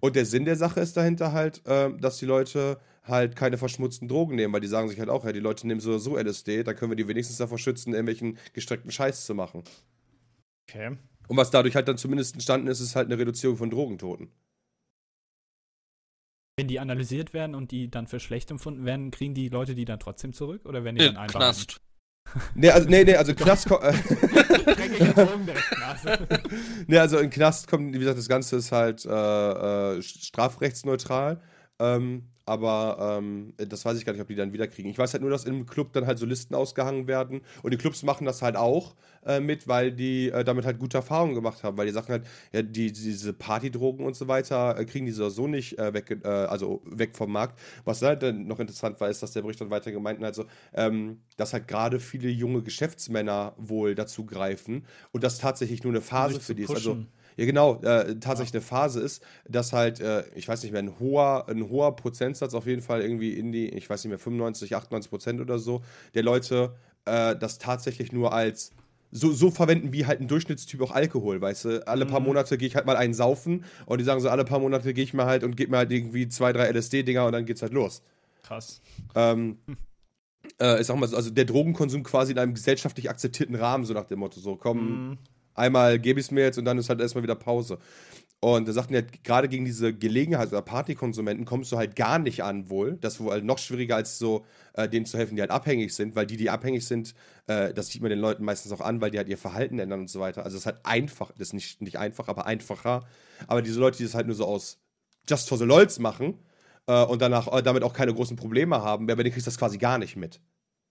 [0.00, 4.06] Und der Sinn der Sache ist dahinter halt, äh, dass die Leute halt keine verschmutzten
[4.06, 6.16] Drogen nehmen, weil die sagen sich halt auch, ja, die Leute nehmen so oder so
[6.16, 9.64] LSD, da können wir die wenigstens davor schützen, irgendwelchen gestreckten Scheiß zu machen.
[10.68, 10.96] Okay.
[11.26, 14.30] Und was dadurch halt dann zumindest entstanden ist, ist halt eine Reduzierung von Drogentoten.
[16.56, 19.84] Wenn die analysiert werden und die dann für schlecht empfunden werden, kriegen die Leute die
[19.84, 20.66] dann trotzdem zurück?
[20.66, 21.38] Oder werden die dann einfach.
[21.38, 21.80] Knast.
[22.54, 26.06] Nee, also, nee, nee, also Knast, ko- Dreckige Drogen direkt Knast.
[26.86, 29.08] nee, also in Knast kommt, wie gesagt, das Ganze ist halt äh,
[29.98, 31.38] äh, strafrechtsneutral.
[31.78, 34.88] Ähm, aber ähm, das weiß ich gar nicht, ob die dann wieder kriegen.
[34.88, 37.42] Ich weiß halt nur, dass im Club dann halt so Listen ausgehangen werden.
[37.62, 38.94] Und die Clubs machen das halt auch
[39.26, 41.76] äh, mit, weil die äh, damit halt gute Erfahrungen gemacht haben.
[41.76, 45.46] Weil die sagen halt, ja, die, diese Partydrogen und so weiter äh, kriegen die so
[45.46, 47.60] nicht äh, weg, äh, also weg vom Markt.
[47.84, 50.46] Was halt dann noch interessant war, ist, dass der Bericht dann weiter gemeint hat, also,
[50.72, 56.00] ähm, dass halt gerade viele junge Geschäftsmänner wohl dazu greifen und das tatsächlich nur eine
[56.00, 56.70] Phase für die ist.
[56.70, 57.04] Also.
[57.38, 60.98] Ja, genau, äh, tatsächlich eine Phase ist, dass halt, äh, ich weiß nicht mehr, ein
[60.98, 64.74] hoher, ein hoher Prozentsatz auf jeden Fall irgendwie in die, ich weiß nicht mehr, 95,
[64.74, 65.82] 98 Prozent oder so,
[66.14, 66.74] der Leute
[67.04, 68.72] äh, das tatsächlich nur als
[69.12, 71.86] so, so verwenden wie halt ein Durchschnittstyp auch Alkohol, weißt du?
[71.86, 74.58] Alle paar Monate gehe ich halt mal einen saufen und die sagen so, alle paar
[74.58, 77.46] Monate gehe ich mal halt und gebe mir halt irgendwie zwei, drei LSD-Dinger und dann
[77.46, 78.02] geht's halt los.
[78.42, 78.82] Krass.
[79.14, 79.58] Ähm,
[80.60, 83.94] äh, ich sag mal so, also der Drogenkonsum quasi in einem gesellschaftlich akzeptierten Rahmen, so
[83.94, 85.18] nach dem Motto, so komm, Mhm.
[85.58, 87.78] Einmal gebe ich es mir jetzt und dann ist halt erstmal wieder Pause.
[88.40, 92.44] Und da sagten ja, gerade gegen diese Gelegenheits- oder Partykonsumenten kommst du halt gar nicht
[92.44, 92.96] an, wohl.
[93.00, 94.44] Das ist wohl halt noch schwieriger, als so
[94.74, 97.14] äh, denen zu helfen, die halt abhängig sind, weil die, die abhängig sind,
[97.48, 100.00] äh, das sieht man den Leuten meistens auch an, weil die halt ihr Verhalten ändern
[100.00, 100.44] und so weiter.
[100.44, 103.04] Also es ist halt einfach, das ist nicht, nicht einfach, aber einfacher.
[103.48, 104.78] Aber diese Leute, die das halt nur so aus
[105.28, 106.38] Just for the Lols machen
[106.86, 109.58] äh, und danach äh, damit auch keine großen Probleme haben, bei denen kriegst du das
[109.58, 110.40] quasi gar nicht mit.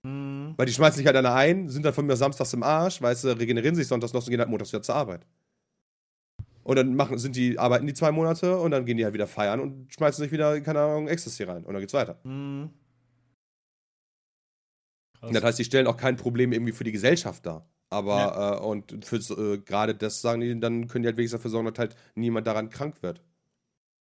[0.07, 0.53] Mhm.
[0.55, 3.25] Weil die schmeißen sich halt einer ein, sind dann von mir samstags im Arsch, weißt
[3.25, 5.25] du, regenerieren sich sonntags noch und gehen halt montags wieder zur Arbeit.
[6.63, 9.27] Und dann machen, sind die, arbeiten die zwei Monate und dann gehen die halt wieder
[9.27, 11.63] feiern und schmeißen sich wieder, keine Ahnung, Ecstasy rein.
[11.63, 12.19] Und dann geht's weiter.
[12.23, 12.71] Mhm.
[15.21, 17.67] Das heißt, die stellen auch kein Problem irgendwie für die Gesellschaft dar.
[17.89, 21.51] Aber, äh, und für äh, gerade das sagen die, dann können die halt wenigstens dafür
[21.51, 23.21] sorgen, dass halt niemand daran krank wird.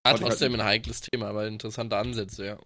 [0.07, 2.59] Ja, ich trotzdem halt- ein heikles Thema, aber interessante Ansätze, ja.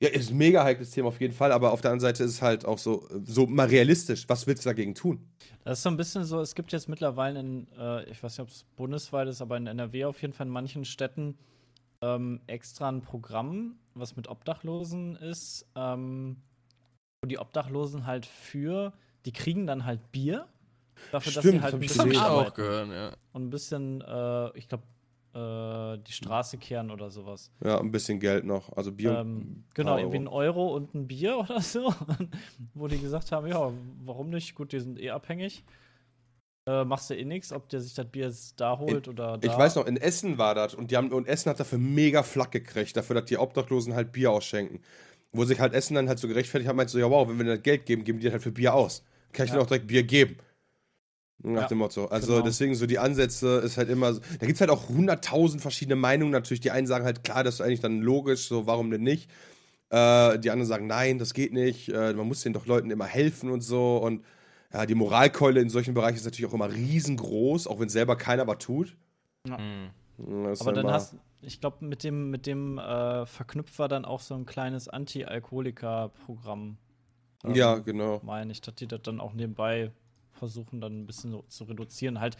[0.00, 2.32] Ja, ist ein mega heikles Thema auf jeden Fall, aber auf der anderen Seite ist
[2.32, 4.28] es halt auch so, so mal realistisch.
[4.28, 5.26] Was willst du dagegen tun?
[5.64, 8.42] Das ist so ein bisschen so, es gibt jetzt mittlerweile in, äh, ich weiß nicht,
[8.42, 11.38] ob es bundesweit ist, aber in NRW auf jeden Fall in manchen Städten
[12.02, 16.36] ähm, extra ein Programm, was mit Obdachlosen ist, ähm,
[17.22, 18.92] wo die Obdachlosen halt für,
[19.24, 20.48] die kriegen dann halt Bier,
[21.12, 23.12] dafür, dass Stimmt, sie halt hab ein Das bisschen ich auch gehört, ja.
[23.32, 24.84] und ein bisschen, äh, ich glaube,
[25.34, 27.50] äh, die Straße kehren oder sowas.
[27.64, 28.74] Ja, ein bisschen Geld noch.
[28.76, 29.18] Also Bier.
[29.20, 31.92] Ähm, genau, irgendwie ein Euro und ein Bier oder so.
[32.74, 33.72] Wo die gesagt haben, ja,
[34.04, 34.54] warum nicht?
[34.54, 35.64] Gut, die sind eh abhängig.
[36.66, 39.46] Äh, machst du eh nichts, ob der sich das Bier jetzt da holt oder da.
[39.46, 42.22] Ich weiß noch, in Essen war das und die haben und Essen hat dafür mega
[42.22, 44.80] Flack gekriegt, dafür, dass die Obdachlosen halt Bier ausschenken.
[45.32, 47.44] Wo sich halt Essen dann halt so gerechtfertigt hat, meint so, ja wow, wenn wir
[47.44, 49.04] das Geld geben, geben die halt für Bier aus.
[49.32, 49.58] Kann ich Ja.
[49.58, 50.36] dir auch direkt Bier geben.
[51.42, 52.06] Nach Ja, dem Motto.
[52.06, 52.44] Also genau.
[52.44, 55.96] deswegen so die Ansätze ist halt immer, so- da gibt es halt auch hunderttausend verschiedene
[55.96, 56.60] Meinungen natürlich.
[56.60, 59.30] Die einen sagen halt, klar, das ist eigentlich dann logisch, so warum denn nicht?
[59.90, 61.88] Äh, die anderen sagen, nein, das geht nicht.
[61.90, 63.98] Äh, man muss den doch Leuten immer helfen und so.
[63.98, 64.24] Und
[64.72, 68.46] ja, die Moralkeule in solchen Bereichen ist natürlich auch immer riesengroß, auch wenn selber keiner
[68.46, 68.96] was tut.
[69.46, 69.90] Mhm.
[70.18, 74.06] Ja, ist Aber dann hast ich glaube, mit dem, mit dem äh, verknüpft war dann
[74.06, 76.78] auch so ein kleines Anti-Alkoholiker-Programm.
[77.44, 78.20] Ähm, Ja, genau.
[78.24, 79.92] Meine ich, dass die das dann auch nebenbei
[80.44, 82.20] versuchen, dann ein bisschen so zu reduzieren.
[82.20, 82.36] Halt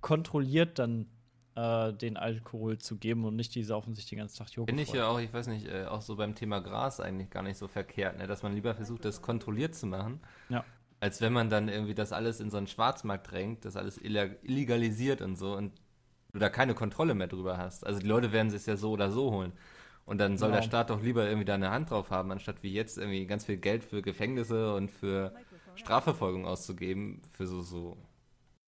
[0.00, 1.06] kontrolliert dann
[1.54, 4.68] äh, den Alkohol zu geben und nicht die saufen sich den ganzen Tag Joghurt.
[4.70, 7.42] Finde ich ja auch, ich weiß nicht, äh, auch so beim Thema Gras eigentlich gar
[7.42, 8.26] nicht so verkehrt, ne?
[8.26, 10.64] dass man lieber versucht, das kontrolliert zu machen, Ja.
[11.00, 15.22] als wenn man dann irgendwie das alles in so einen Schwarzmarkt drängt, das alles illegalisiert
[15.22, 15.72] und so und
[16.32, 17.86] du da keine Kontrolle mehr drüber hast.
[17.86, 19.52] Also die Leute werden es ja so oder so holen.
[20.04, 20.60] Und dann soll Genau.
[20.60, 23.44] der Staat doch lieber irgendwie da eine Hand drauf haben, anstatt wie jetzt irgendwie ganz
[23.44, 25.34] viel Geld für Gefängnisse und für
[25.76, 27.96] Strafverfolgung auszugeben, für so, so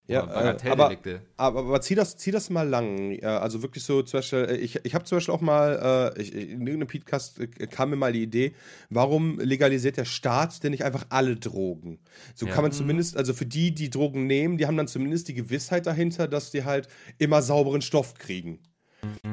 [0.06, 0.96] Ja, äh, aber,
[1.36, 3.22] aber, aber zieh, das, zieh das mal lang.
[3.22, 6.34] Also wirklich so, zum Beispiel, äh, ich, ich habe zum Beispiel auch mal, äh, ich,
[6.34, 8.54] in irgendeinem Podcast äh, kam mir mal die Idee,
[8.90, 11.98] warum legalisiert der Staat denn nicht einfach alle Drogen?
[12.34, 12.52] So Ja.
[12.52, 15.86] kann man zumindest, also für die, die Drogen nehmen, die haben dann zumindest die Gewissheit
[15.86, 16.88] dahinter, dass die halt
[17.18, 18.60] immer sauberen Stoff kriegen.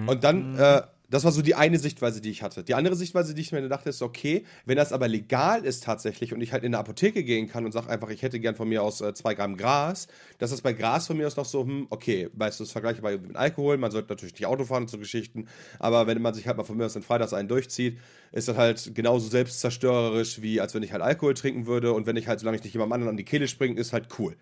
[0.07, 2.63] Und dann, äh, das war so die eine Sichtweise, die ich hatte.
[2.63, 6.33] Die andere Sichtweise, die ich mir dachte, ist, okay, wenn das aber legal ist tatsächlich
[6.33, 8.67] und ich halt in eine Apotheke gehen kann und sage einfach, ich hätte gern von
[8.67, 10.07] mir aus äh, zwei Gramm Gras,
[10.39, 13.11] das ist bei Gras von mir aus noch so, hm, okay, weißt du, das vergleichbar
[13.11, 15.47] mit Alkohol, man sollte natürlich nicht Auto fahren und so Geschichten,
[15.79, 17.99] aber wenn man sich halt mal von mir aus den Freitags einen durchzieht,
[18.31, 22.17] ist das halt genauso selbstzerstörerisch, wie als wenn ich halt Alkohol trinken würde und wenn
[22.17, 24.35] ich halt, solange ich nicht jemandem anderen an die Kehle springe, ist halt cool.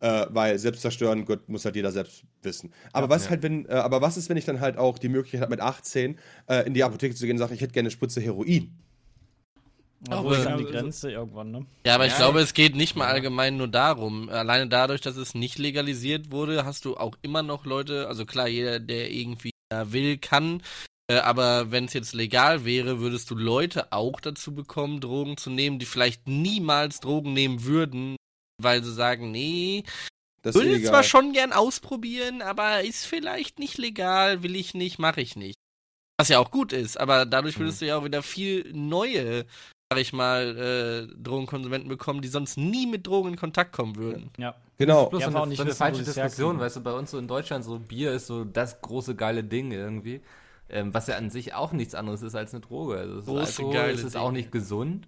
[0.00, 2.70] Äh, weil selbst zerstören, gut, muss halt jeder selbst wissen.
[2.92, 3.30] Aber was ja.
[3.30, 5.60] halt, wenn, äh, aber was ist, wenn ich dann halt auch die Möglichkeit habe, mit
[5.60, 6.18] 18
[6.48, 8.76] äh, in die Apotheke zu gehen und sage, ich hätte gerne eine Spritze Heroin?
[10.08, 11.66] Ja, wo Aber- ist dann die Grenze irgendwann, ne?
[11.86, 12.18] Ja, aber ich Ja.
[12.18, 14.28] glaube, es geht nicht mal allgemein nur darum.
[14.28, 18.48] Alleine dadurch, dass es nicht legalisiert wurde, hast du auch immer noch Leute, also klar,
[18.48, 20.62] jeder, der irgendwie da will, kann.
[21.10, 25.48] Äh, aber wenn es jetzt legal wäre, würdest du Leute auch dazu bekommen, Drogen zu
[25.50, 28.16] nehmen, die vielleicht niemals Drogen nehmen würden,
[28.62, 29.84] weil sie sagen, nee,
[30.42, 30.90] Das ist würde illegal.
[30.92, 35.56] zwar schon gern ausprobieren, aber ist vielleicht nicht legal, will ich nicht, mache ich nicht.
[36.18, 39.44] Was ja auch gut ist, aber dadurch würdest du ja auch wieder viel neue,
[39.92, 44.30] sag ich mal, äh, Drogenkonsumenten bekommen, die sonst nie mit Drogen in Kontakt kommen würden.
[44.38, 44.54] Ja.
[44.78, 45.08] Genau.
[45.10, 46.92] bloß Ja, so aber auch eine, nicht so eine wissen, falsche Diskussion, weißt du, bei
[46.92, 50.20] uns so in Deutschland so Bier ist so das große geile Ding irgendwie,
[50.70, 52.96] ähm, was ja an sich auch nichts anderes ist als eine Droge.
[52.98, 55.06] Also es ist Große, Alkohol, geile es ist auch nicht gesund.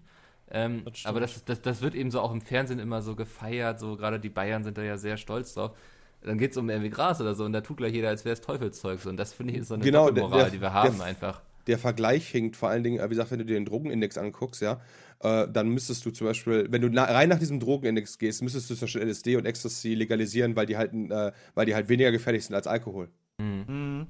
[0.51, 3.79] Ähm, Das aber das, das, das wird eben so auch im Fernsehen immer so gefeiert,
[3.81, 5.77] so gerade die Bayern sind da ja sehr stolz drauf.
[6.23, 8.33] Dann geht es um irgendwie Gras oder so und da tut gleich jeder, als wäre
[8.33, 8.99] es Teufelszeug.
[9.01, 9.11] So.
[9.11, 11.07] Und das finde ich ist so eine Genau, der- Doppelmoral, der- die wir haben der-
[11.07, 11.43] einfach.
[11.67, 14.81] der Vergleich hinkt vor allen Dingen, wie gesagt, wenn du dir den Drogenindex anguckst, ja,
[15.21, 18.71] äh, dann müsstest du zum Beispiel, wenn du na, rein nach diesem Drogenindex gehst, müsstest
[18.71, 22.11] du zum Beispiel LSD und Ecstasy legalisieren, weil die halt, äh, weil die halt weniger
[22.11, 23.11] gefährlich sind als Alkohol.
[23.39, 23.65] Mhm.
[23.69, 24.07] Mhm.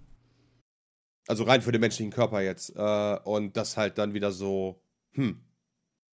[1.26, 2.74] Also rein für den menschlichen Körper jetzt.
[2.74, 4.80] Äh, und das halt dann wieder so,
[5.12, 5.40] hm,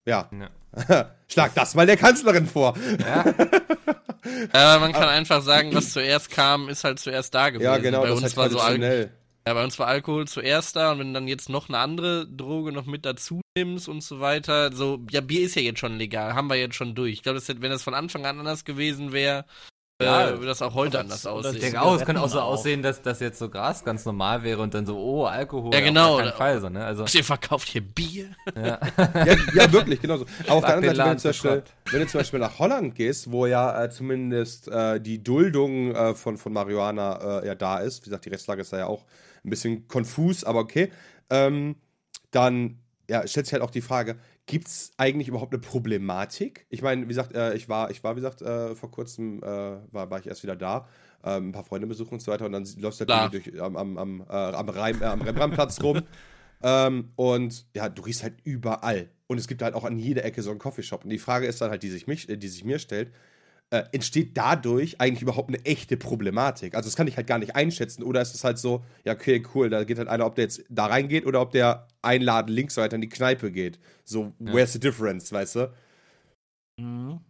[0.07, 0.29] ja.
[0.33, 1.11] Ja.
[1.29, 2.75] Schlag das mal der Kanzlerin vor.
[3.01, 3.25] Ja,
[4.53, 7.65] Aber man kann einfach sagen, was zuerst kam, ist halt zuerst da gewesen.
[7.65, 9.11] Ja, genau, bei das uns war so Al traditionell.
[9.47, 12.27] ja, bei uns war Alkohol zuerst da und wenn du dann jetzt noch eine andere
[12.27, 15.99] Droge noch mit dazu nimmst und so weiter, so, ja, Bier ist ja jetzt schon
[15.99, 17.13] legal, haben wir jetzt schon durch.
[17.13, 19.45] Ich glaube, wenn das von Anfang an anders gewesen wäre,
[20.05, 21.61] Ja, äh, würde das auch heute anders das- oder ich aussehen.
[21.63, 22.53] denke auch, es könnte auch so auch.
[22.55, 25.73] aussehen, dass das jetzt so Gras ganz normal wäre und dann so, oh, Alkohol.
[25.73, 26.85] Ja, auf genau, gar keinen oder- Fall so, ne?
[26.85, 28.27] Also, Ihr verkauft hier Bier.
[28.57, 28.79] ja.
[28.97, 30.27] Ja, ja, wirklich, genau so.
[30.47, 32.95] Aber auf der anderen Seite, wenn du, zum Beispiel, wenn du zum Beispiel nach Holland
[32.95, 37.79] gehst, wo ja äh, zumindest äh, die Duldung äh, von, von Marihuana äh, ja da
[37.79, 39.05] ist, wie gesagt, die Rechtslage ist da ja auch
[39.45, 40.91] ein bisschen konfus, aber okay,
[41.31, 41.77] ähm,
[42.31, 42.79] dann
[43.09, 44.17] ja, stellt sich halt auch die Frage,
[44.47, 46.67] gibt es eigentlich überhaupt eine Problematik?
[46.69, 49.47] Ich meine, wie gesagt, äh, ich war, ich war, wie gesagt, äh, vor kurzem äh,
[49.47, 50.89] war, war ich erst wieder da,
[51.25, 53.77] ähm, ein paar Freunde besuchen und so weiter und dann läufst du natürlich durch, am,
[53.77, 56.03] am, am, äh, am, Reim, äh, am Rembrandtplatz rum
[56.63, 59.11] ähm, und ja, du riechst halt überall.
[59.27, 61.05] Und es gibt halt auch an jeder Ecke so einen Coffeeshop.
[61.05, 63.13] Und die Frage ist dann halt, die sich, mich, äh, die sich mir stellt,
[63.71, 66.75] äh, entsteht dadurch eigentlich überhaupt eine echte Problematik?
[66.75, 68.03] Also das kann ich halt gar nicht einschätzen.
[68.03, 70.65] Oder ist es halt so, ja, okay, cool, da geht halt einer, ob der jetzt
[70.69, 73.79] da reingeht oder ob der einladen links weiter in die Kneipe geht.
[74.05, 75.73] So, where's the difference, weißt du?
[76.81, 77.21] Mhm.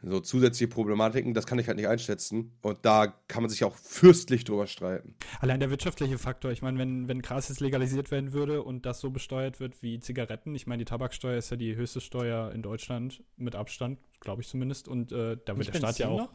[0.00, 2.52] So zusätzliche Problematiken, das kann ich halt nicht einschätzen.
[2.62, 5.16] Und da kann man sich auch fürstlich drüber streiten.
[5.40, 9.00] Allein der wirtschaftliche Faktor, ich meine, wenn, wenn Gras jetzt legalisiert werden würde und das
[9.00, 12.62] so besteuert wird wie Zigaretten, ich meine, die Tabaksteuer ist ja die höchste Steuer in
[12.62, 16.18] Deutschland, mit Abstand, glaube ich zumindest, und äh, da wird der Staat ja auch.
[16.18, 16.32] noch?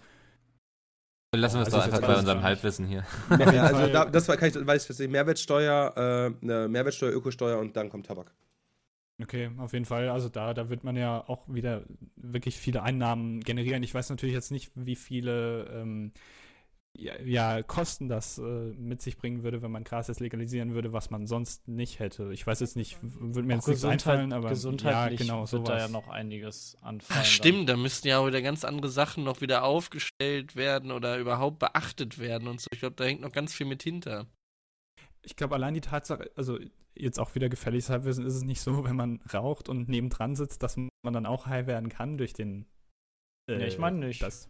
[1.35, 2.43] Lassen wir es Also doch einfach jetzt bei unserem.
[2.43, 3.03] Halbwissen hier.
[3.31, 7.75] Ja, also da, das war, kann ich, weiß ich Mehrwertsteuer, äh, eine Mehrwertsteuer, Ökosteuer und
[7.75, 8.31] dann kommt Tabak.
[9.21, 10.09] Okay, auf jeden Fall.
[10.09, 11.83] Also da, da wird man ja auch wieder
[12.15, 13.83] wirklich viele Einnahmen generieren.
[13.83, 16.11] Ich weiß natürlich jetzt nicht, wie viele ähm,
[16.95, 20.93] ja, ja, Kosten das äh, mit sich bringen würde, wenn man Gras jetzt legalisieren würde,
[20.93, 22.31] was man sonst nicht hätte.
[22.33, 25.67] Ich weiß jetzt nicht, würde mir jetzt nichts einfallen, aber gesundheitlich ja, genau, wird sowas.
[25.69, 27.21] da ja noch einiges anfallen.
[27.21, 31.17] Ach, stimmt, da müssten ja auch wieder ganz andere Sachen noch wieder aufgestellt werden oder
[31.17, 32.67] überhaupt beachtet werden und so.
[32.71, 34.27] Ich glaube, da hängt noch ganz viel mit hinter.
[35.23, 36.59] Ich glaube, allein die Tatsache, also
[36.93, 40.61] jetzt auch wieder gefälliges Halbwissen, ist es nicht so, wenn man raucht und nebendran sitzt,
[40.61, 42.67] dass man dann auch high werden kann durch den.
[43.49, 44.21] Nee, ich meine nicht.
[44.21, 44.47] Das,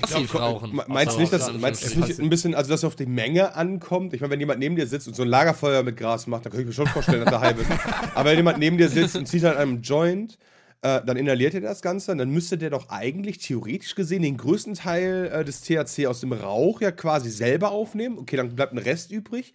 [0.00, 0.76] Passiv rauchen.
[0.76, 4.14] Me- Meinst du nicht, dass, meinst nicht ein bisschen, also dass auf die Menge ankommt?
[4.14, 6.52] Ich meine, wenn jemand neben dir sitzt und so ein Lagerfeuer mit Gras macht, dann
[6.52, 7.70] kann ich mir schon vorstellen, dass der halb ist.
[8.14, 10.38] Aber wenn jemand neben dir sitzt und zieht halt einem Joint,
[10.82, 14.74] äh, dann inhaliert er das Ganze, dann müsste der doch eigentlich theoretisch gesehen den größten
[14.74, 18.18] Teil äh, des THC aus dem Rauch ja quasi selber aufnehmen.
[18.18, 19.54] Okay, dann bleibt ein Rest übrig.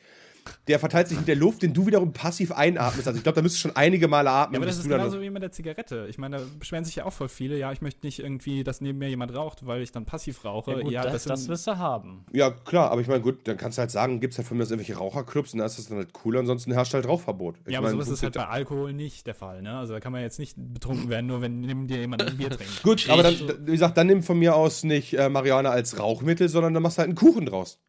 [0.67, 3.07] Der verteilt sich mit der Luft, den du wiederum passiv einatmest.
[3.07, 4.55] Also ich glaube, da müsstest du schon einige Male atmen.
[4.55, 6.07] Ja, aber das ist genauso wie mit der Zigarette.
[6.09, 7.57] Ich meine, da beschweren sich ja auch voll viele.
[7.57, 10.71] Ja, ich möchte nicht irgendwie, dass neben mir jemand raucht, weil ich dann passiv rauche.
[10.71, 12.25] Ja, gut, ja, das, das sind- wirst du haben.
[12.33, 14.57] Ja, klar, aber ich meine, gut, dann kannst du halt sagen, gibt es halt von
[14.57, 17.55] mir aus irgendwelche Raucherclubs und da ist das dann halt cool, ansonsten herrscht halt Rauchverbot.
[17.65, 19.77] Ich ja, aber meine, sowas ist halt bei Alkohol nicht der Fall, ne?
[19.77, 22.49] Also da kann man jetzt nicht betrunken werden, nur wenn neben dir jemand ein Bier
[22.49, 22.83] trinkt.
[22.83, 23.35] Gut, Ich- aber dann,
[23.65, 26.97] wie gesagt, dann nimm von mir aus nicht äh, Marihuana als Rauchmittel, sondern dann machst
[26.97, 27.79] du halt einen Kuchen draus.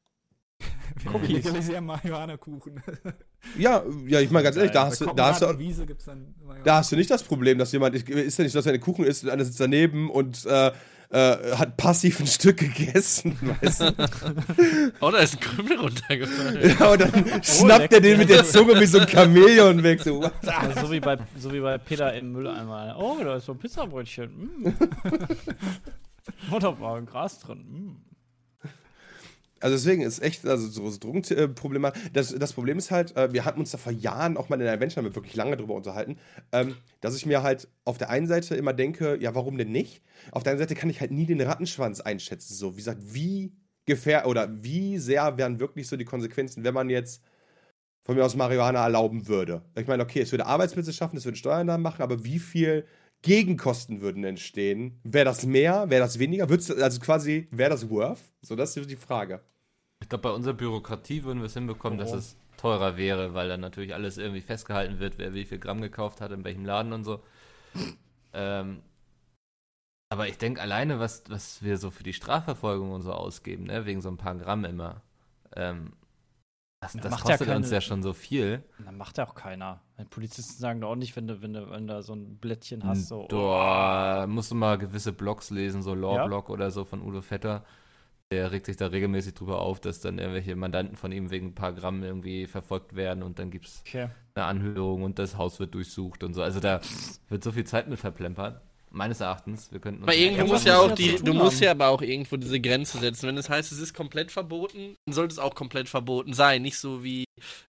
[1.05, 2.83] Wir legalisieren Marihuana-Kuchen.
[3.57, 6.35] Ja, ja, ich meine ganz ehrlich, da hast, du, da, hast du, Wiese gibt's dann
[6.65, 8.83] da hast du nicht das Problem, dass jemand, ist ja nicht, so, dass er einen
[8.83, 10.73] Kuchen isst und einer sitzt daneben und äh,
[11.11, 13.95] äh, hat passiv ein Stück gegessen, weißt du?
[15.01, 16.77] Oh, da ist ein Krümel runtergefallen.
[16.79, 20.03] Ja, und dann schnappt er den mit der Zunge wie so ein Chamäleon weg.
[20.03, 22.97] So, Also so, wie bei, so wie bei Peter im Mülleimer.
[22.99, 24.29] Oh, da ist so ein Pizzabrötchen.
[24.29, 24.75] Mm.
[26.51, 27.59] oh, da war Gras drin.
[27.59, 28.08] Mm.
[29.61, 31.91] Also deswegen ist echt, also so, so Drogenproblem.
[32.13, 34.63] Das, das Problem ist halt, äh, wir hatten uns da vor Jahren auch mal in
[34.63, 36.19] der Adventure mit wirklich lange drüber unterhalten,
[36.53, 40.03] ähm, dass ich mir halt auf der einen Seite immer denke, ja, warum denn nicht?
[40.33, 42.55] Auf der anderen Seite kann ich halt nie den Rattenschwanz einschätzen.
[42.55, 43.53] So, wie gesagt, wie
[43.87, 47.23] gefähr oder wie sehr wären wirklich so die Konsequenzen, wenn man jetzt
[48.05, 49.63] von mir aus Marihuana erlauben würde.
[49.77, 52.87] Ich meine, okay, es würde Arbeitsplätze schaffen, es würde Steuern machen, aber wie viel
[53.23, 55.01] Gegenkosten würden entstehen?
[55.03, 55.91] Wäre das mehr?
[55.91, 56.49] Wäre das weniger?
[56.49, 58.21] Würd's, also quasi, wäre das worth?
[58.43, 59.41] So, das ist die Frage.
[60.01, 63.61] Ich glaube, bei unserer Bürokratie würden wir es hinbekommen, dass es teurer wäre, weil dann
[63.61, 67.05] natürlich alles irgendwie festgehalten wird, wer wie viel Gramm gekauft hat, in welchem Laden und
[67.05, 67.21] so.
[68.33, 68.83] ähm,
[70.11, 73.85] aber ich denke alleine, was, was wir so für die Strafverfolgung und so ausgeben, ne,
[73.85, 75.03] wegen so ein paar Gramm immer,
[75.55, 75.93] ähm,
[76.81, 78.63] das, Das macht ja kostet uns keine- ja schon so viel.
[78.85, 79.81] Dann macht ja auch keiner.
[80.11, 83.09] Polizisten sagen doch auch nicht, wenn du, wenn du, wenn du so ein Blättchen hast,
[83.09, 83.25] so.
[83.25, 87.65] oh, Da musst du mal gewisse Blogs lesen, so Law-Blog oder so von Udo Vetter.
[88.31, 91.55] Der regt sich da regelmäßig drüber auf, dass dann irgendwelche Mandanten von ihm wegen ein
[91.55, 94.11] paar Gramm irgendwie verfolgt werden und dann gibt's Okay.
[94.35, 96.43] eine Anhörung und das Haus wird durchsucht und so.
[96.43, 96.81] Also da
[97.31, 98.61] wird so viel Zeit mit verplempert.
[98.91, 99.71] Meines Erachtens.
[99.71, 101.65] Wir könnten uns Aber irgendwo Ja, muss ja auch die, du tun musst haben?
[101.65, 103.27] ja aber auch irgendwo diese Grenze setzen.
[103.29, 106.63] Wenn es heißt, es ist komplett verboten, dann sollte es auch komplett verboten sein.
[106.63, 107.25] Nicht so wie,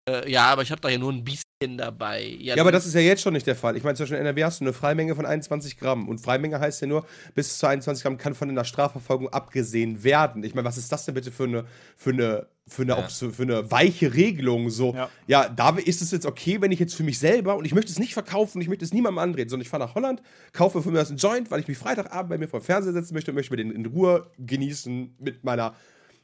[0.08, 1.44] äh, ja, aber ich habe da ja nur ein bisschen
[1.76, 2.24] dabei.
[2.40, 3.76] Ja, aber das ist ja jetzt schon nicht der Fall.
[3.76, 6.08] Ich meine, zum Beispiel in NRW hast du eine Freimenge von 21 Gramm.
[6.08, 7.04] Und Freimenge heißt ja nur,
[7.34, 10.44] bis zu 21 Gramm kann von einer Strafverfolgung abgesehen werden.
[10.44, 11.64] Ich meine, was ist das denn bitte für eine,
[11.96, 12.98] für eine, für eine, Ja.
[12.98, 14.70] auch so, für eine weiche Regelung?
[14.70, 15.08] So, ja.
[15.26, 15.48] Ja.
[15.48, 17.98] da ist es jetzt okay, wenn ich jetzt für mich selber und ich möchte es
[17.98, 21.00] nicht verkaufen, ich möchte es niemandem andrehen, sondern ich fahre nach Holland, kaufe für mich
[21.00, 23.34] das einen Joint, weil ich mich Freitagabend bei mir vor dem Fernseher setzen möchte und
[23.34, 25.74] möchte mir den in Ruhe genießen mit meiner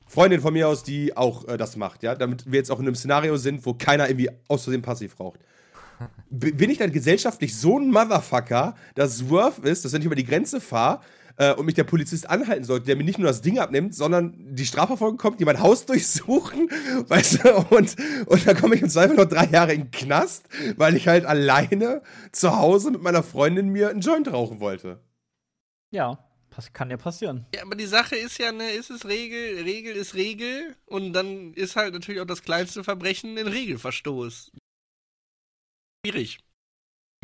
[0.06, 2.86] Freundin von mir aus, die auch äh, das macht, ja, damit wir jetzt auch in
[2.86, 5.40] einem Szenario sind, wo keiner irgendwie aus Versehen passiv raucht.
[6.30, 10.14] Bin ich dann gesellschaftlich so ein Motherfucker, dass es worth ist, dass wenn ich über
[10.14, 11.00] die Grenze fahre
[11.36, 14.34] äh, und mich der Polizist anhalten sollte, der mir nicht nur das Ding abnimmt, sondern
[14.54, 16.68] die Strafverfolgung kommt, die mein Haus durchsuchen,
[17.08, 17.96] weißt du, und,
[18.26, 21.24] und dann komme ich im Zweifel noch drei Jahre in den Knast, weil ich halt
[21.24, 22.02] alleine
[22.32, 25.00] zu Hause mit meiner Freundin mir einen Joint rauchen wollte.
[25.90, 26.23] Ja,
[26.54, 27.46] pass, kann ja passieren.
[27.54, 31.52] Ja, aber die Sache ist ja, ne, ist es Regel, Regel ist Regel und dann
[31.54, 34.52] ist halt natürlich auch das kleinste Verbrechen ein Regelverstoß.
[36.06, 36.38] Schwierig.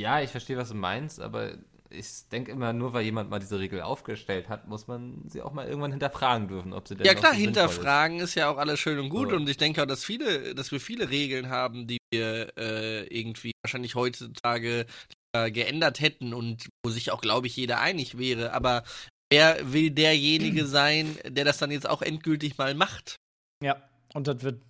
[0.01, 1.59] Ja, ich verstehe, was du meinst, aber
[1.91, 5.53] ich denke immer, nur weil jemand mal diese Regel aufgestellt hat, muss man sie auch
[5.53, 7.68] mal irgendwann hinterfragen dürfen, ob sie denn Ja klar, so sinnvoll ist.
[7.68, 8.35] hinterfragen ist.
[8.37, 9.37] ja auch alles schön und gut So.
[9.37, 13.53] und ich denke auch, dass viele, dass wir viele Regeln haben, die wir äh, irgendwie
[13.64, 14.87] wahrscheinlich heutzutage
[15.33, 18.53] äh, geändert hätten und wo sich auch, glaube ich, jeder einig wäre.
[18.53, 18.85] Aber
[19.31, 23.16] wer will derjenige sein, der das dann jetzt auch endgültig mal macht?
[23.62, 23.76] Ja.
[24.12, 24.62] Und das wird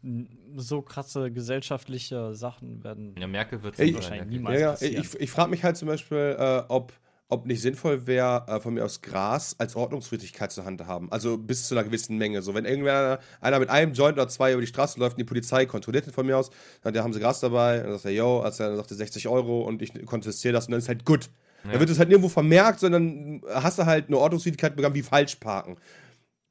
[0.56, 3.14] so krasse gesellschaftliche Sachen werden.
[3.18, 5.02] Ja, Merkel wird Ey, wahrscheinlich niemals Ja, passieren.
[5.02, 6.92] ich, ich frage mich halt zum Beispiel, äh, ob,
[7.28, 11.10] ob nicht sinnvoll wäre, äh, von mir aus Gras als Ordnungswidrigkeit zur Hand haben.
[11.10, 12.42] Also bis zu einer gewissen Menge.
[12.42, 15.24] So, wenn irgendwer einer mit einem Joint oder zwei über die Straße läuft und die
[15.24, 16.50] Polizei kontrolliert ihn von mir aus,
[16.82, 19.62] dann da haben sie Gras dabei, dann sagt er, yo, also er sagte 60 Euro
[19.62, 21.30] und ich kontestiere das und dann ist halt gut.
[21.64, 21.72] Ja.
[21.72, 25.36] Dann wird es halt nirgendwo vermerkt, sondern hast du halt eine Ordnungswidrigkeit begangen wie falsch
[25.36, 25.76] parken.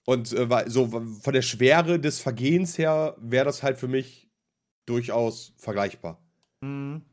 [0.06, 4.28] Und äh, so von der Schwere des Vergehens her wäre das halt für mich
[4.88, 6.20] durchaus vergleichbar.
[6.62, 7.04] Mhm.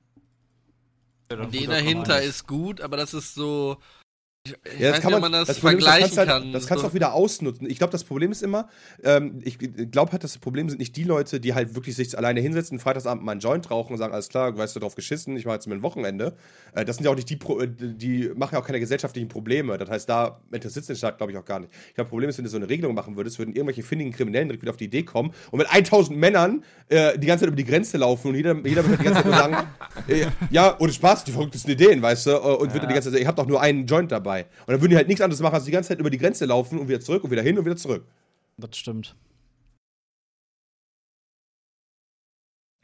[1.30, 3.78] Ja, doch Die dahinter ist gut, aber das ist so,
[4.46, 6.52] Ich Ja, weiß nicht, ob man das, ist, vergleichen kannst halt, kann.
[6.52, 6.90] Das kannst du so.
[6.90, 7.68] auch wieder ausnutzen.
[7.68, 8.68] Ich glaube, das Problem ist immer,
[9.02, 9.58] ähm, ich
[9.90, 13.24] glaube halt, das Problem sind nicht die Leute, die halt wirklich sich alleine hinsetzen, Freitagsabend
[13.24, 15.66] mal einen Joint rauchen und sagen, alles klar, weißt du, drauf geschissen, ich mache jetzt
[15.66, 16.34] mal ein Wochenende.
[16.74, 19.28] Äh, das sind ja auch nicht die, Pro äh, die machen ja auch keine gesellschaftlichen
[19.28, 19.78] Probleme.
[19.78, 21.72] Das heißt, da interessiert es den Staat, glaube ich, auch gar nicht.
[21.88, 24.12] Ich glaube, das Problem ist, wenn du so eine Regelung machen würdest, würden irgendwelche findigen
[24.12, 27.48] Kriminellen direkt wieder auf die Idee kommen und mit 1000 Männern äh, die ganze Zeit
[27.48, 29.56] über die Grenze laufen und jeder, jeder wird die ganze Zeit nur sagen,
[30.08, 33.08] äh, ja, ohne Spaß, die verrücktesten Ideen, weißt du, äh, und wird dann die ganze
[33.08, 34.35] Zeit sagen, ich habe doch nur einen Joint dabei.
[34.42, 36.44] Und dann würden die halt nichts anderes machen, als die ganze Zeit über die Grenze
[36.44, 38.04] laufen und wieder zurück und wieder hin und wieder zurück.
[38.58, 39.14] Das stimmt.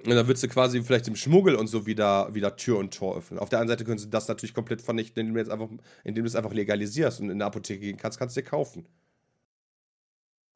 [0.04, 3.16] Und dann würdest du quasi vielleicht im Schmuggel und so wieder, wieder Tür und Tor
[3.18, 3.38] öffnen.
[3.38, 5.68] Auf der anderen Seite könntest du das natürlich komplett vernichten, indem du, jetzt einfach,
[6.02, 8.84] indem du es einfach legalisierst und in der Apotheke gehen kannst, kannst du dir kaufen.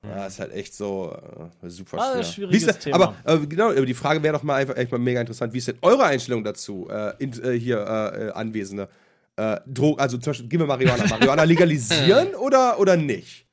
[0.05, 1.16] Ja, ist halt echt so
[1.62, 2.24] äh, super Ah, schwer.
[2.24, 3.14] schwieriges Wie ist Thema.
[3.24, 5.53] Aber äh, genau, die Frage wäre doch mal einfach echt mal mega interessant.
[5.53, 8.88] Wie ist denn eure Einstellung dazu, äh, in, äh, hier äh, äh, Anwesende?
[9.37, 11.07] Äh, Dro also zum Beispiel, gehen wir Marihuana.
[11.07, 13.47] Marihuana legalisieren oder, oder nicht?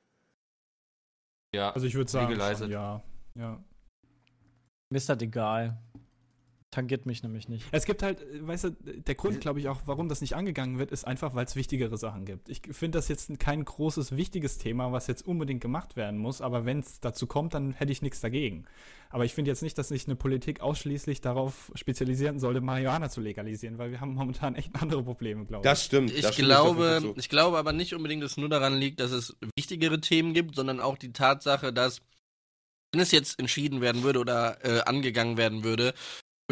[1.53, 3.01] Ja, Also ich würde sagen, schon, ja.
[3.35, 3.63] ja.
[4.89, 5.77] Mir ist das egal.
[6.73, 7.67] Tangiert mich nämlich nicht.
[7.71, 10.79] Es gibt halt, äh, weißt du, der Grund, glaube ich, auch, warum das nicht angegangen
[10.79, 12.49] wird, ist einfach, weil es wichtigere Sachen gibt.
[12.49, 16.65] Ich finde das jetzt kein großes, wichtiges Thema, was jetzt unbedingt gemacht werden muss, aber
[16.65, 18.65] wenn es dazu kommt, dann hätte ich nichts dagegen.
[19.11, 23.21] Aber ich finde jetzt nicht, dass sich eine Politik ausschließlich darauf spezialisieren sollte, Marihuana zu
[23.21, 25.69] legalisieren, weil wir haben momentan echt andere Probleme, glaube ich.
[25.69, 26.09] Das stimmt.
[26.09, 27.19] Ich da stimme dir auf jeden Fall glaube, zu.
[27.19, 30.55] ich glaube aber nicht unbedingt, dass es nur daran liegt, dass es wichtigere Themen gibt,
[30.55, 32.01] sondern auch die Tatsache, dass
[32.93, 35.93] wenn es jetzt entschieden werden würde oder äh, angegangen werden würde,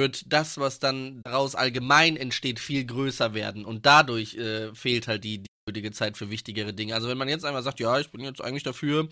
[0.02, 3.66] wird das, was dann daraus allgemein entsteht, viel größer werden.
[3.66, 6.96] Und dadurch äh, fehlt halt die, die nötige Zeit für wichtigere Dinge.
[6.96, 9.08] Also wenn man jetzt einmal sagt, ja, ich bin jetzt eigentlich dafür,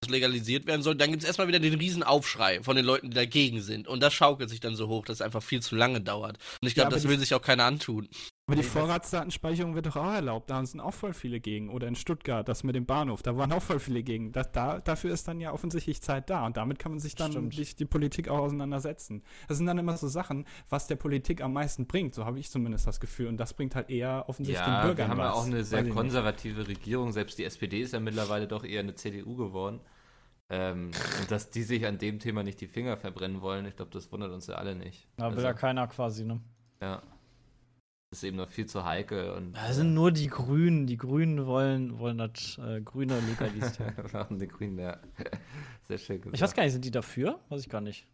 [0.00, 3.08] dass legalisiert werden soll, dann gibt es erstmal wieder den riesen Aufschrei von den Leuten,
[3.08, 3.88] die dagegen sind.
[3.88, 6.36] Und das schaukelt sich dann so hoch, dass es einfach viel zu lange dauert.
[6.60, 8.08] Und ich Ja, glaube, aber das will sich auch keiner antun.
[8.46, 10.50] Aber die Nee, Vorratsdatenspeicherung wird doch auch erlaubt.
[10.50, 11.70] Da sind auch voll viele gegen.
[11.70, 14.32] Oder in Stuttgart, das mit dem Bahnhof, da waren auch voll viele gegen.
[14.32, 16.44] Das, da, dafür ist dann ja offensichtlich Zeit da.
[16.44, 19.22] Und damit kann man sich dann die, die Politik auch auseinandersetzen.
[19.48, 22.14] Das sind dann immer so Sachen, was der Politik am meisten bringt.
[22.14, 23.28] So habe ich zumindest das Gefühl.
[23.28, 25.34] Und das bringt halt eher offensichtlich den Ja, wir Bürgern haben ja was.
[25.36, 25.94] auch eine sehr ich nicht.
[25.94, 27.12] konservative Regierung.
[27.12, 29.80] Selbst die SPD ist ja mittlerweile doch eher eine CDU geworden.
[30.50, 30.90] Ähm,
[31.22, 34.12] und dass die sich an dem Thema nicht die Finger verbrennen wollen, ich glaube, das
[34.12, 35.08] wundert uns ja alle nicht.
[35.16, 36.42] Da will Also, ja keiner quasi, ne?
[36.82, 37.02] ja.
[38.14, 39.30] Das ist eben noch viel zu heikel.
[39.30, 40.86] Und, Da sind nur die Grünen.
[40.86, 43.92] Die Grünen wollen, wollen das äh, Grüne legalisieren.
[44.12, 44.98] machen die Grünen, ja.
[45.88, 46.36] Sehr schön gesagt.
[46.36, 47.40] ich weiß gar nicht, sind die dafür?
[47.48, 48.06] Weiß ich gar nicht.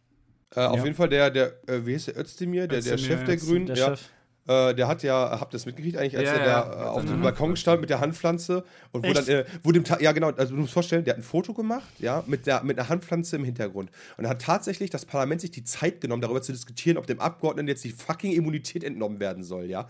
[0.55, 0.85] Äh, auf Ja.
[0.85, 3.53] jeden Fall der, der, äh, wie hieß der, Özdemir, der, der Özdemir, Chef der Özdemir,
[3.53, 4.09] Grünen, Der ja, Chef.
[4.51, 6.87] Äh, der hat ja, habt ihr das mitgekriegt eigentlich, als Ja, er ja, da äh,
[6.89, 9.17] auf dem Balkon stand mit der Handpflanze und wo Echt?
[9.17, 11.53] dann, äh, wo dem Ta ja genau, also du musst vorstellen, der hat ein Foto
[11.53, 15.51] gemacht, ja, mit der mit einer Handpflanze im Hintergrund und hat tatsächlich das Parlament sich
[15.51, 19.43] die Zeit genommen, darüber zu diskutieren, ob dem Abgeordneten jetzt die fucking Immunität entnommen werden
[19.43, 19.87] soll, ja,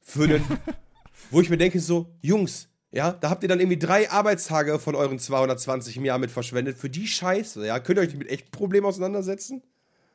[0.00, 0.44] für einen,
[1.30, 4.94] wo ich mir denke so, Jungs, ja, da habt ihr dann irgendwie drei Arbeitstage von
[4.94, 8.28] euren 220 im Jahr mit verschwendet für die Scheiße, ja, könnt ihr euch nicht mit
[8.28, 9.62] echten Problemen auseinandersetzen?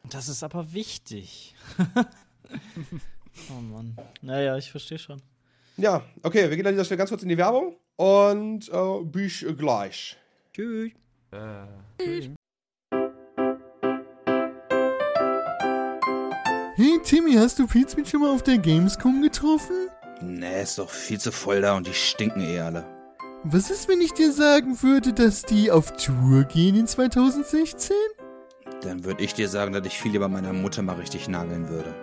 [0.10, 1.56] Das ist aber wichtig.
[3.50, 3.98] oh Mann.
[4.22, 5.22] Naja, ich verstehe schon.
[5.78, 9.46] Ja, okay, wir gehen an dieser Stelle ganz kurz in die Werbung und äh, bis
[9.58, 10.18] gleich.
[10.54, 10.92] Tschüss.
[11.32, 12.30] Äh,
[16.76, 19.90] Hey Timmy, hast du Pizmeet schon mal auf der Gamescom getroffen?
[20.22, 22.86] Nee, ist doch viel zu voll da und die stinken eh alle.
[23.44, 27.96] Was ist, wenn ich dir sagen würde, dass die auf Tour gehen in 2016?
[28.82, 31.94] Dann würde ich dir sagen, dass ich viel lieber meiner Mutter mal richtig nageln würde.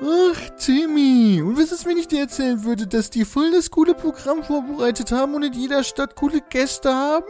[0.00, 1.40] Ach, Timmy.
[1.42, 5.12] Und was ist, wenn ich dir erzählen würde, dass die voll das coole Programm vorbereitet
[5.12, 7.26] haben und in jeder Stadt coole Gäste haben?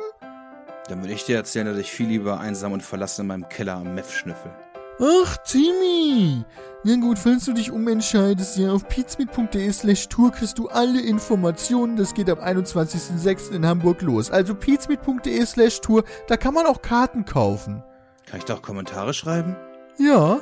[0.88, 3.74] Dann würde ich dir erzählen, dass ich viel lieber einsam und verlassen in meinem Keller
[3.74, 4.52] am Meth schnüffel.
[5.00, 6.44] Ach, Timmy.
[6.84, 11.96] Na gut, falls du dich umentscheidest, ja, auf pizmeet.de slash tour kriegst du alle Informationen.
[11.96, 13.52] Das geht am 21.06.
[13.52, 14.30] in Hamburg los.
[14.30, 17.82] Also pizmeet.de slash tour, da kann man auch Karten kaufen.
[18.26, 19.56] Kann ich doch Kommentare schreiben?
[19.98, 20.40] Ja.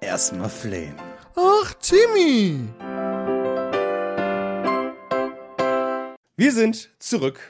[0.00, 0.94] Erstmal flehen.
[1.36, 2.68] Ach, Timmy.
[6.36, 7.40] Wir sind zurück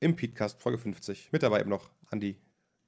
[0.00, 1.30] im Podcast Folge 50.
[1.32, 2.36] Mit dabei eben noch Andi,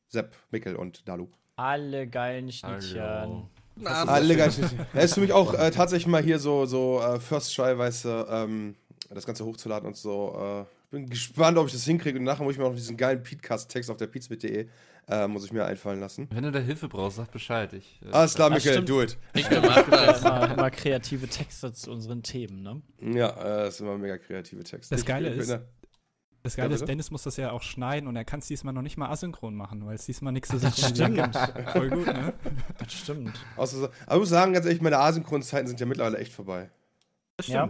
[0.08, 1.28] Sepp, Mikkel und Dalu.
[1.56, 3.00] Alle geilen Schnittchen.
[3.00, 3.48] hallo.
[3.84, 4.60] Alle ganz
[4.92, 8.04] Er ist für mich auch äh, tatsächlich mal hier so, so äh, First Try, weißt
[8.04, 8.76] du, ähm,
[9.10, 10.66] das Ganze hochzuladen und so.
[10.66, 12.18] Äh, bin gespannt, ob ich das hinkriege.
[12.18, 14.68] Und nachher muss ich mir auch noch diesen geilen Podcast-Text auf der pizmit.de
[15.10, 16.28] äh, muss ich mir einfallen lassen.
[16.30, 17.72] Wenn du da Hilfe brauchst, sag Bescheid.
[17.72, 18.88] Ich, äh, Alles klar, Mikkel, stimmt.
[18.90, 19.16] do it.
[19.34, 20.20] Ich gemacht Ja, das.
[20.20, 22.82] immer, immer kreative Texte zu unseren Themen, ne?
[23.00, 24.94] Ja, äh, das sind immer mega kreative Texte.
[24.94, 25.64] Das Geile ich- ist- ne,
[26.42, 26.86] Das Geile Ja, ist?
[26.88, 29.54] Dennis muss das ja auch schneiden und er kann es diesmal noch nicht mal asynchron
[29.56, 31.36] machen, weil es diesmal nichts zu synchronisieren gibt.
[31.72, 32.32] Voll gut, ne?
[32.78, 33.32] Das stimmt.
[33.56, 33.66] aber
[34.14, 36.70] ich muss sagen, ganz ehrlich, meine Asynchronzeiten sind ja mittlerweile echt vorbei.
[37.38, 37.68] Das Ja.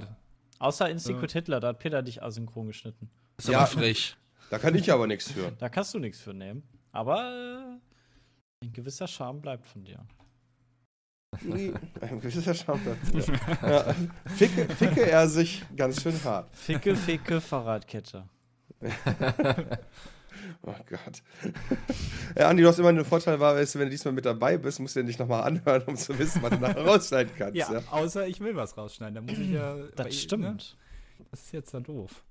[0.59, 3.11] Außer in Secret Hitler, da hat Peter dich asynchron geschnitten.
[3.37, 3.59] Ist Ja.
[3.59, 4.17] aber frech.
[4.51, 5.51] Da kann ich aber nichts für.
[5.53, 6.63] Da kannst du nichts für nehmen.
[6.91, 7.79] Aber
[8.63, 10.05] äh, ein gewisser Charme bleibt von dir.
[11.43, 13.35] Nee, Ein gewisser Charme dafür.
[13.63, 13.95] ja.
[14.35, 16.55] ficke, ficke er sich ganz schön hart.
[16.57, 18.29] Ficke, ficke, Fahrradkette.
[20.63, 21.23] Oh Gott.
[22.37, 24.57] Ja, Andi, du hast immer einen Vorteil, war, weißt du, wenn du diesmal mit dabei
[24.59, 27.57] bist, musst du dir nicht nochmal anhören, um zu wissen, was du nachher rausschneiden kannst.
[27.57, 27.83] Ja, Ja.
[27.91, 29.15] außer ich will was rausschneiden.
[29.15, 29.77] Da muss ich ja.
[29.97, 30.43] Das bei- stimmt.
[30.45, 31.25] Ne?
[31.31, 32.25] Das ist jetzt da doof.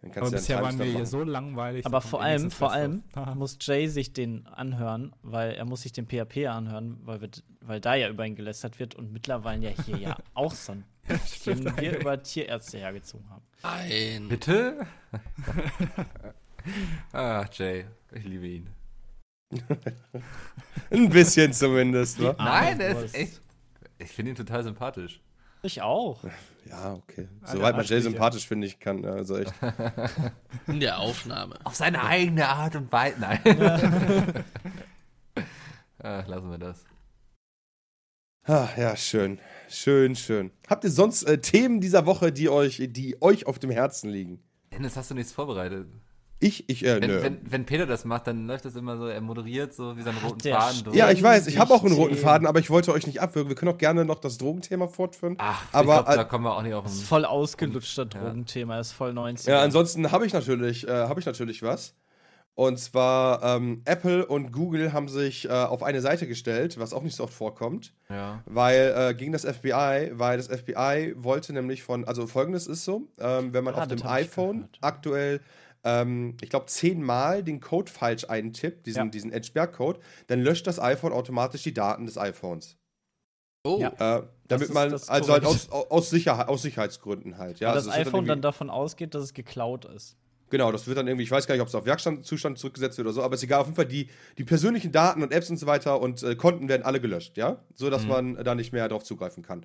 [0.00, 1.86] Dann Aber kannst du bisher ja waren wir hier so langweilig.
[1.86, 3.02] Aber vor allem, vor allem
[3.36, 7.30] muss Jay sich den anhören, weil er muss sich den PHP anhören, weil, wir,
[7.62, 10.84] weil da ja über ihn gelästert wird und mittlerweile ja hier ja auch so ein
[11.08, 13.42] bisschen wir über Tierärzte hergezogen haben.
[13.62, 14.28] Nein.
[14.28, 14.86] Bitte?
[17.12, 18.70] ah, Jay, ich liebe ihn.
[20.90, 22.34] Ein bisschen zumindest, wa?
[22.38, 23.04] Nein, Wurst.
[23.04, 23.40] ist echt.
[23.98, 25.20] Ich finde ihn total sympathisch.
[25.62, 26.20] Ich auch.
[26.68, 27.28] Ja, okay.
[27.42, 29.54] Alle Soweit man Jay sympathisch finde ich kann, also echt.
[30.66, 31.58] In der Aufnahme.
[31.64, 33.20] Auf seine eigene Art und Weise.
[33.20, 33.40] Nein.
[36.02, 36.84] Ach, lassen wir das.
[38.46, 39.38] Ah, ja, schön.
[39.70, 40.50] Schön, schön.
[40.68, 44.42] Habt ihr sonst äh, Themen dieser Woche, die euch, die euch auf dem Herzen liegen?
[44.70, 45.86] Dennis, hast du nichts vorbereitet?
[46.46, 47.22] Ich, ich, äh, Wenn, nö.
[47.22, 50.18] wenn, wenn Peter das macht, dann läuft das immer so, er moderiert so wie seinen
[50.18, 50.94] roten der Faden durch.
[50.96, 52.16] ja, ich weiß, ich habe auch einen roten.
[52.16, 53.48] Faden, aber ich wollte euch nicht abwürgen.
[53.48, 55.36] Wir können auch gerne noch das Drogenthema fortführen.
[55.38, 57.06] Ach, Aber, ich glaub, äh, da kommen wir auch nicht auf Das ist den.
[57.06, 59.46] voll ausgelutschter Drogenthema, das ist voll 90.
[59.46, 61.94] Ja, ansonsten habe ich natürlich, äh, habe ich natürlich was.
[62.56, 67.02] Und zwar ähm, Apple und Google haben sich äh, auf eine Seite gestellt, was auch
[67.02, 68.44] nicht so oft vorkommt, Ja.
[68.46, 73.08] weil äh, gegen das FBI, weil das FBI wollte nämlich von, also folgendes ist so,
[73.18, 75.40] ähm, wenn man Ah, auf dem iPhone aktuell,
[75.84, 79.10] ähm, ich glaube, zehnmal den Code falsch eintippt, diesen, Ja.
[79.10, 82.76] diesen Edge-Code, dann löscht das iPhone automatisch die Daten des iPhones.
[83.66, 84.18] Oh, Ja.
[84.18, 87.60] Äh, damit ist- man, das also halt aus, aus, Sicherheit, aus Sicherheitsgründen halt.
[87.60, 90.16] Ja, Weil also das es wird iPhone dann irgendwie- davon ausgeht, dass es geklaut ist.
[90.50, 93.06] Genau, das wird dann irgendwie, ich weiß gar nicht, ob es auf Werkstattzustand zurückgesetzt wird
[93.06, 95.56] oder so, aber ist egal, auf jeden Fall die, die persönlichen Daten und Apps und
[95.56, 97.64] so weiter und äh, Konten werden alle gelöscht, ja?
[97.74, 99.64] So dass man da nicht mehr drauf zugreifen kann.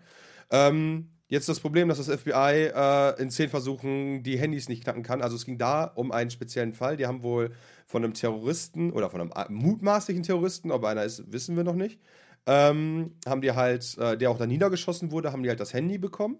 [0.49, 5.03] Ähm, jetzt das Problem, dass das FBI äh, in zehn Versuchen die Handys nicht knacken
[5.03, 5.21] kann.
[5.21, 6.97] Also es ging da um einen speziellen Fall.
[6.97, 7.51] Die haben wohl
[7.86, 11.75] von einem Terroristen oder von einem äh, mutmaßlichen Terroristen, ob einer ist, wissen wir noch
[11.75, 11.99] nicht,
[12.45, 15.97] ähm, haben die halt, äh, der auch da niedergeschossen wurde, haben die halt das Handy
[15.97, 16.39] bekommen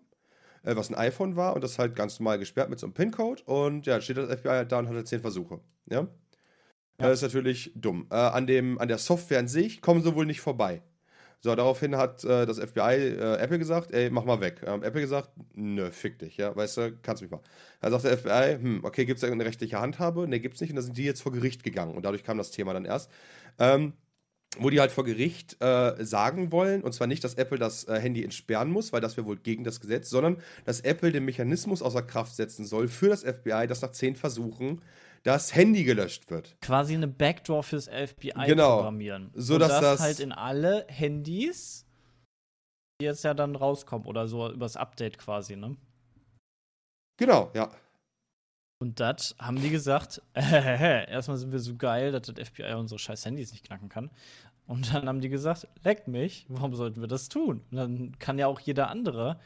[0.64, 3.44] äh, was ein iPhone war und das halt ganz normal gesperrt mit so einem PIN-Code
[3.44, 5.60] und ja, steht das FBI halt da und hat halt zehn Versuche.
[5.90, 6.08] Ja.
[6.98, 8.08] Das ist natürlich dumm.
[8.12, 10.82] Äh, an, dem, an der Software an sich kommen sie wohl nicht vorbei.
[11.42, 12.80] So, daraufhin hat äh, das FBI
[13.18, 14.62] äh, Apple gesagt, ey, mach mal weg.
[14.66, 17.40] Ähm, Apple gesagt, nö, fick dich, ja, weißt du, kannst mich mal.
[17.80, 20.28] Dann sagt der FBI, hm, okay, gibt es da eine rechtliche Handhabe?
[20.28, 20.72] Ne, gibt's nicht.
[20.72, 23.10] Und da sind die jetzt vor Gericht gegangen und dadurch kam das Thema dann erst.
[23.58, 23.94] Ähm,
[24.58, 28.00] wo die halt vor Gericht äh, sagen wollen, und zwar nicht, dass Apple das äh,
[28.00, 31.82] Handy entsperren muss, weil das wäre wohl gegen das Gesetz, sondern dass Apple den Mechanismus
[31.82, 34.82] außer Kraft setzen soll für das FBI, dass nach zehn Versuchen
[35.24, 36.56] das Handy gelöscht wird.
[36.62, 38.78] Quasi eine Backdoor fürs FBI Genau.
[38.78, 39.32] programmieren.
[39.36, 41.86] So, dass das, das- halt in alle Handys,
[43.02, 45.76] die jetzt ja dann rauskommen oder so übers Update quasi, ne?
[47.18, 47.70] Genau, ja.
[48.82, 50.40] Und das haben die gesagt, äh,
[51.12, 54.10] erstmal sind wir so geil, dass das FBI unsere scheiß Handys nicht knacken kann.
[54.68, 57.62] Und dann haben die gesagt, leck mich, warum sollten wir das tun?
[57.72, 59.40] Und dann kann ja auch jeder andere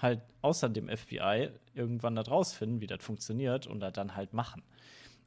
[0.00, 4.62] halt außer dem FBI irgendwann das rausfinden, wie das funktioniert und das dann halt machen.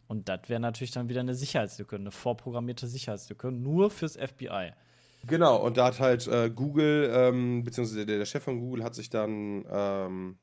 [0.07, 4.71] Und das wäre natürlich dann wieder eine Sicherheitslücke, eine vorprogrammierte Sicherheitslücke, nur fürs FBI.
[5.25, 8.95] Genau, und da hat halt äh, Google, ähm, beziehungsweise der, der Chef von Google hat
[8.95, 10.39] sich dann ähm,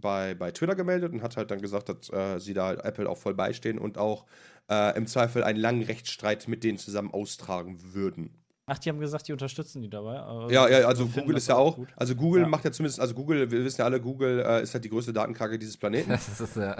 [0.00, 3.08] bei, bei Twitter gemeldet und hat halt dann gesagt, dass äh, sie da halt Apple
[3.08, 4.26] auch voll beistehen und auch
[4.70, 8.34] äh, im Zweifel einen langen Rechtsstreit mit denen zusammen austragen würden.
[8.70, 10.18] Ach, die haben gesagt, die unterstützen die dabei.
[10.20, 11.88] aber Ja, ja, also Google ist ja auch, gut.
[11.96, 12.48] also Google Ja.
[12.48, 15.12] macht ja zumindest, also Google, wir wissen ja alle, Google äh, ist halt die größte
[15.14, 16.10] Datenkrake dieses Planeten.
[16.28, 16.76] Das ist ja.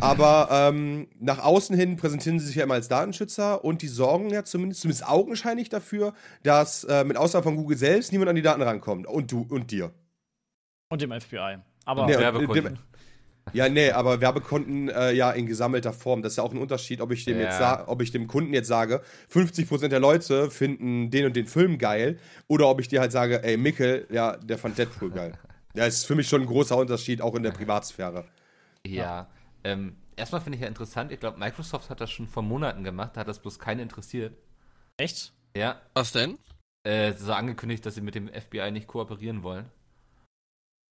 [0.00, 4.30] Aber ähm, nach außen hin präsentieren sie sich ja immer als Datenschützer und die sorgen
[4.30, 8.42] ja zumindest, zumindest augenscheinlich dafür, dass äh, mit Ausnahme von Google selbst niemand an die
[8.42, 9.06] Daten rankommt.
[9.06, 9.92] Und du und dir.
[10.88, 11.58] Und dem FBI.
[11.84, 12.78] Aber Nee, Werbekunden.
[13.52, 16.22] Ja, nee, aber Werbekonten äh, ja in gesammelter Form.
[16.22, 17.44] Das ist ja auch ein Unterschied, ob ich dem Ja.
[17.76, 21.78] jetzt ob ich dem Kunden jetzt sage, 50% der Leute finden den und den Film
[21.78, 22.18] geil,
[22.48, 25.32] oder ob ich dir halt sage, ey, Mickel, ja, der fand Deadpool geil.
[25.74, 28.24] Ja, ist für mich schon ein großer Unterschied, auch in der Privatsphäre.
[28.86, 29.28] Ja.
[29.62, 33.10] Ähm, erstmal finde ich ja interessant, ich glaube, Microsoft hat das schon vor Monaten gemacht,
[33.14, 34.34] da hat das bloß keinen interessiert.
[34.96, 35.34] echt?
[35.54, 35.80] Ja.
[35.92, 36.38] was denn?
[36.82, 39.66] Äh, so angekündigt, dass sie mit dem FBI nicht kooperieren wollen.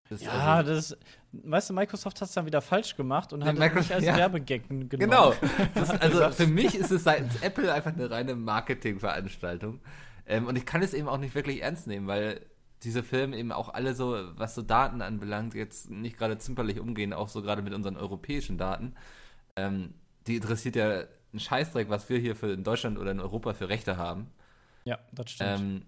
[0.10, 0.98] Das Ja, also- das,
[1.32, 4.16] weißt du, Microsoft hat es dann wieder falsch gemacht und hat es nicht als ja.
[4.16, 4.90] Werbegag genommen.
[4.90, 5.34] Genau.
[5.74, 9.80] Das also für mich ist es seitens Apple einfach eine reine Marketingveranstaltung.
[10.28, 12.42] Ähm, und ich kann es eben auch nicht wirklich ernst nehmen, weil
[12.84, 17.14] diese Firmen eben auch alle so, was so Daten anbelangt, jetzt nicht gerade zimperlich umgehen,
[17.14, 18.96] auch so gerade mit unseren europäischen Daten.
[19.56, 19.94] Ähm,
[20.28, 23.70] die interessiert ja einen Scheißdreck, was wir hier für in Deutschland oder in Europa für
[23.70, 24.32] Rechte haben.
[24.84, 25.60] Ja, das stimmt.
[25.60, 25.82] Ähm,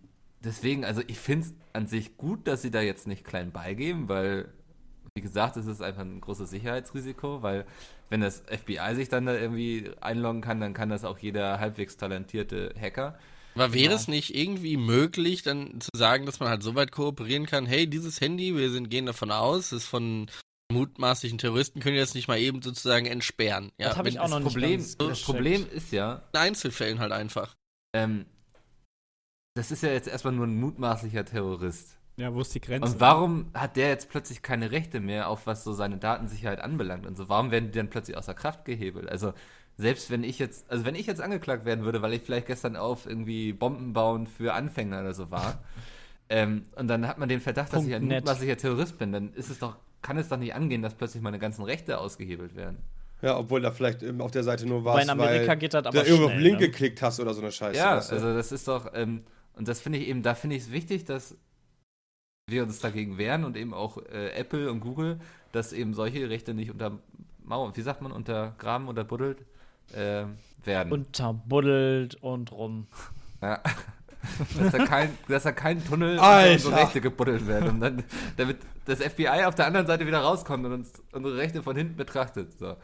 [0.43, 4.07] deswegen, also ich finde es an sich gut, dass sie da jetzt nicht klein beigeben,
[4.09, 4.49] weil,
[5.15, 7.65] wie gesagt, es ist einfach ein großes Sicherheitsrisiko, weil
[8.09, 11.97] wenn das FBI sich dann da irgendwie einloggen kann, dann kann das auch jeder halbwegs
[11.97, 13.17] talentierte Hacker.
[13.55, 13.95] Aber wäre Ja.
[13.95, 17.87] es nicht irgendwie möglich, dann zu sagen, dass man halt so weit kooperieren kann, hey,
[17.89, 20.27] dieses Handy, wir sind, gehen davon aus, ist von
[20.71, 23.71] mutmaßlichen Terroristen, können wir das nicht mal eben sozusagen entsperren.
[23.79, 25.21] Ja, Das hab ich auch noch nicht Problem, ganz das.
[25.21, 27.55] Problem ist ja, in Einzelfällen halt einfach.
[27.95, 28.25] ähm,
[29.57, 31.97] das ist ja jetzt erstmal nur ein mutmaßlicher Terrorist.
[32.17, 32.93] Ja, wo ist die Grenze?
[32.93, 37.05] Und warum hat der jetzt plötzlich keine Rechte mehr, auf was so seine Datensicherheit anbelangt
[37.05, 37.29] und so?
[37.29, 39.07] Warum werden die dann plötzlich außer Kraft gehebelt?
[39.09, 39.33] Also,
[39.77, 42.75] selbst wenn ich jetzt, also wenn ich jetzt angeklagt werden würde, weil ich vielleicht gestern
[42.75, 45.59] auf irgendwie Bomben bauen für Anfänger oder so war,
[46.29, 48.23] ähm, und dann hat man den Verdacht, dass ich ein Punkt net.
[48.23, 51.37] mutmaßlicher Terrorist bin, dann ist es doch, kann es doch nicht angehen, dass plötzlich meine
[51.37, 52.79] ganzen Rechte ausgehebelt werden.
[53.21, 55.89] Ja, obwohl da vielleicht auf der Seite nur Weil in Amerika weil geht das du
[55.89, 56.67] aber da irgendwo auf den Link ne?
[56.67, 57.77] geklickt hast oder so eine Scheiße.
[57.77, 58.15] Ja, weißt du?
[58.15, 59.23] also das ist doch, ähm,
[59.57, 61.35] und das finde ich eben, da finde ich es wichtig, dass
[62.49, 65.19] wir uns dagegen wehren und eben auch äh, Apple und Google,
[65.51, 66.99] dass eben solche Rechte nicht unter
[67.43, 69.45] Mauern, wie sagt man, untergraben oder buddelt
[69.93, 70.25] äh,
[70.63, 70.91] werden.
[70.91, 72.87] Unterbuddelt und rum.
[73.41, 73.61] ja.
[74.57, 76.53] dass, da kein, dass da kein Tunnel Alter.
[76.53, 78.03] unsere Rechte gebuddelt wird und dann,
[78.35, 81.95] damit das FBI auf der anderen Seite wieder rauskommt und uns unsere Rechte von hinten
[81.95, 82.57] betrachtet.
[82.59, 82.75] So.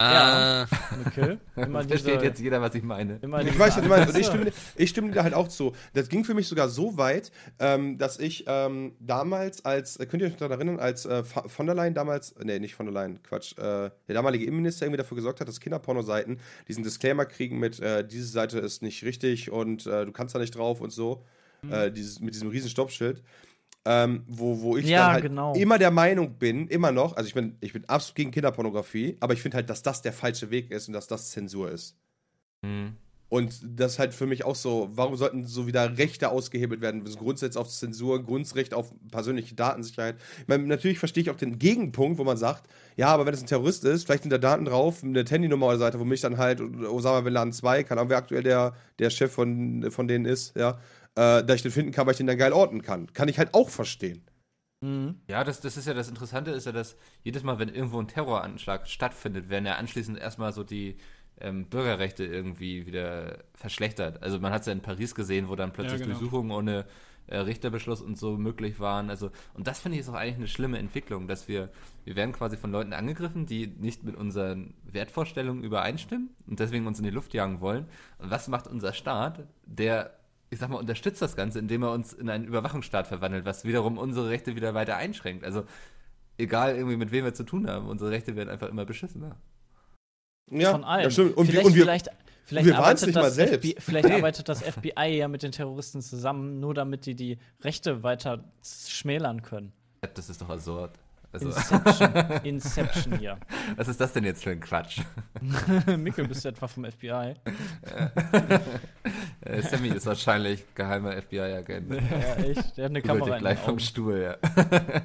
[0.00, 0.62] Ja.
[0.62, 0.68] Ah,
[1.04, 3.18] Mikkel, immer Versteht diese, jetzt jeder, was ich meine.
[3.20, 4.16] immer Ich weiß, was du meinst.
[4.16, 5.74] Ich stimme, ich stimme dir halt auch zu.
[5.92, 10.22] Das ging für mich sogar so weit, ähm, dass ich ähm, damals als, äh, könnt
[10.22, 13.22] ihr euch daran erinnern, als äh, von der Leyen damals, nee, nicht von der Leyen,
[13.22, 17.78] Quatsch, äh, der damalige Innenminister irgendwie dafür gesorgt hat, dass Kinderpornoseiten diesen Disclaimer kriegen mit,
[17.80, 21.22] äh, diese Seite ist nicht richtig und äh, du kannst da nicht drauf und so,
[21.70, 23.22] äh, dieses, mit diesem riesen Stoppschild.
[23.86, 25.54] Ähm, wo, wo ich Ja, dann halt genau.
[25.54, 29.32] immer der Meinung bin, immer noch, also ich bin, ich bin absolut gegen Kinderpornografie, aber
[29.32, 31.96] ich finde halt, dass das der falsche Weg ist und dass das Zensur ist.
[32.64, 32.94] Hm.
[33.30, 37.04] Und das ist halt für mich auch so, warum sollten so wieder Rechte ausgehebelt werden?
[37.04, 40.16] Das Grundsatz auf Zensur, Grundrecht auf persönliche Datensicherheit.
[40.40, 42.64] Ich meine, natürlich verstehe ich auch den Gegenpunkt, wo man sagt,
[42.96, 45.78] ja, aber wenn es ein Terrorist ist, vielleicht sind da Daten drauf, eine Handynummer oder
[45.78, 49.10] Seite, wo mich dann halt Osama Bin Laden 2, keine Ahnung, wer aktuell der, der
[49.10, 50.80] Chef von, von denen ist, ja,
[51.16, 53.12] äh, da ich den finden kann, weil ich den dann geil orten kann.
[53.12, 54.22] Kann ich halt auch verstehen.
[54.80, 55.20] Mhm.
[55.28, 58.08] Ja, das, das ist ja das Interessante, ist ja, dass jedes Mal, wenn irgendwo ein
[58.08, 60.96] Terroranschlag stattfindet, werden ja anschließend erstmal so die
[61.40, 64.22] ähm, Bürgerrechte irgendwie wieder verschlechtert.
[64.22, 66.18] Also man hat es ja in Paris gesehen, wo dann plötzlich Ja, genau.
[66.18, 66.86] Durchsuchungen ohne
[67.26, 69.10] äh, Richterbeschluss und so möglich waren.
[69.10, 71.70] Also, und das finde ich ist auch eigentlich eine schlimme Entwicklung, dass wir,
[72.04, 76.98] wir werden quasi von Leuten angegriffen, die nicht mit unseren Wertvorstellungen übereinstimmen und deswegen uns
[76.98, 77.86] in die Luft jagen wollen.
[78.18, 79.46] Und was macht unser Staat?
[79.64, 80.19] Der
[80.50, 83.98] ich sag mal, unterstützt das Ganze, indem er uns in einen Überwachungsstaat verwandelt, was wiederum
[83.98, 85.44] unsere Rechte wieder weiter einschränkt.
[85.44, 85.64] Also
[86.38, 89.36] egal irgendwie mit wem wir zu tun haben, unsere Rechte werden einfach immer beschissener.
[90.50, 91.04] Ja, Von allem.
[91.04, 91.36] das stimmt.
[91.36, 92.08] Und, vielleicht, wir, und wir, vielleicht,
[92.44, 93.58] vielleicht, wir arbeitet nicht mal das selbst.
[93.58, 98.02] FBI, vielleicht arbeitet das FBI ja mit den Terroristen zusammen, nur damit die die Rechte
[98.02, 99.72] weiter schmälern können.
[100.14, 100.98] Das ist doch absurd.
[101.32, 102.12] Also, Inception.
[102.44, 103.38] Inception hier.
[103.76, 105.00] was ist das denn jetzt für ein Quatsch?
[105.96, 107.34] Mikkel, bist du etwa vom FBI?
[109.42, 111.92] Äh, Sammy ist wahrscheinlich geheimer FBI-Agent.
[111.92, 112.76] Ja, echt.
[112.76, 113.78] Der hat eine Kamera gleich vom.
[113.78, 114.36] Stuhl, ja.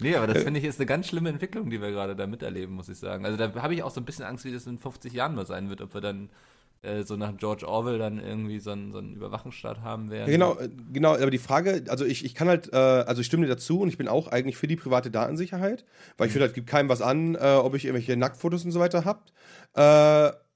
[0.00, 2.74] nee, aber das finde ich ist eine ganz schlimme Entwicklung, die wir gerade da miterleben,
[2.74, 3.26] muss ich sagen.
[3.26, 5.46] Also da habe ich auch so ein bisschen Angst, wie das in 50 Jahren mal
[5.46, 6.30] sein wird, ob wir dann
[6.84, 10.30] äh, so nach George Orwell dann irgendwie so einen, so einen Überwachungsstaat haben werden.
[10.30, 13.46] Genau, äh, genau, aber die Frage, also ich, ich kann halt, äh, also ich stimme
[13.46, 15.84] dir dazu und ich bin auch eigentlich für die private Datensicherheit,
[16.16, 18.80] weil ich finde, halt gibt keinem was an, äh, ob ich irgendwelche Nacktfotos und so
[18.80, 19.32] weiter habt.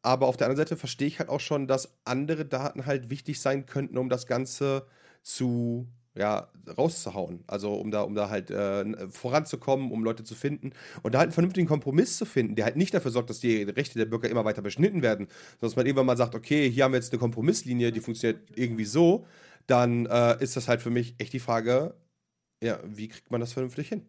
[0.08, 3.42] Aber auf der anderen Seite verstehe ich halt auch schon, dass andere Daten halt wichtig
[3.42, 4.86] sein könnten, um das Ganze
[5.20, 7.44] zu ja, rauszuhauen.
[7.46, 11.26] Also um da, um da halt äh, voranzukommen, um Leute zu finden und da halt
[11.26, 14.30] einen vernünftigen Kompromiss zu finden, der halt nicht dafür sorgt, dass die Rechte der Bürger
[14.30, 15.26] immer weiter beschnitten werden,
[15.60, 18.40] sondern dass man irgendwann mal sagt, okay, hier haben wir jetzt eine Kompromisslinie, die funktioniert
[18.56, 19.26] irgendwie so,
[19.66, 21.94] dann äh, ist das halt für mich echt die Frage,
[22.62, 24.06] ja, wie kriegt man das vernünftig hin?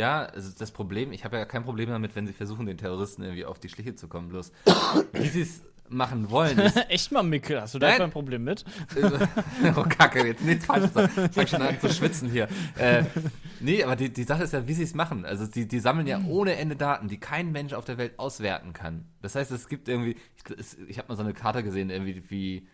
[0.00, 3.22] Ja, also das Problem, ich habe ja kein Problem damit, wenn sie versuchen, den Terroristen
[3.22, 4.30] irgendwie auf die Schliche zu kommen.
[4.30, 4.50] Bloß,
[5.12, 6.76] wie sie es machen wollen, ist.
[6.88, 7.96] Echt mal, Mikkel, hast du da Nein.
[7.96, 8.64] etwa ein Problem mit?
[9.76, 11.10] oh, Kacke, jetzt nichts falsch sagen.
[11.26, 12.48] Ich fang schon an zu schwitzen hier.
[12.78, 13.04] Äh,
[13.60, 15.26] nee, aber die, die Sache ist ja, wie sie es machen.
[15.26, 18.72] Also, die, die sammeln ja ohne Ende Daten, die kein Mensch auf der Welt auswerten
[18.72, 19.04] kann.
[19.20, 22.68] Das heißt, es gibt irgendwie, ich, ich habe mal so eine Karte gesehen, irgendwie, wie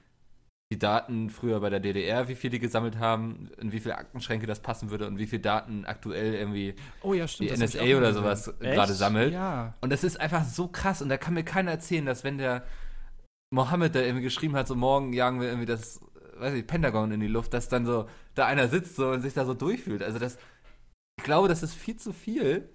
[0.73, 4.47] die Daten früher bei der DDR, wie viel die gesammelt haben, in wie viele Aktenschränke
[4.47, 7.53] das passen würde und wie viel Daten aktuell irgendwie Oh ja, die stimmt.
[7.53, 8.59] ich NSA oder sowas Echt?
[8.61, 9.33] gerade sammelt.
[9.33, 9.75] Ja.
[9.81, 11.03] Und das ist einfach so krass.
[11.03, 12.65] Und da kann mir keiner erzählen, dass wenn der
[13.51, 16.01] Mohammed da irgendwie geschrieben hat, so morgen jagen wir irgendwie das
[16.41, 19.35] weiß ich, Pentagon in die Luft, dass dann so da einer sitzt so und sich
[19.35, 20.03] da so durchfühlt.
[20.03, 20.39] Also das,
[21.19, 22.69] ich glaube, das ist viel zu viel,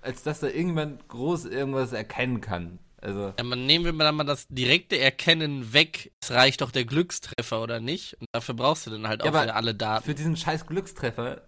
[0.00, 2.78] als dass da irgendjemand groß irgendwas erkennen kann.
[3.02, 6.12] Also, Ja, man nehmen wir mal, mal das direkte Erkennen weg.
[6.20, 8.14] Es reicht doch der Glückstreffer, oder nicht?
[8.20, 10.04] Und dafür brauchst du dann halt auch Ja, aber wieder alle Daten.
[10.04, 11.42] für diesen scheiß Glückstreffer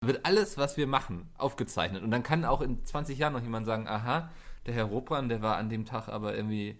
[0.00, 2.02] wird alles, was wir machen, aufgezeichnet.
[2.02, 4.30] Und dann kann auch in 20 Jahren noch jemand sagen, aha,
[4.66, 6.78] der Herr Ropran, der war an dem Tag aber irgendwie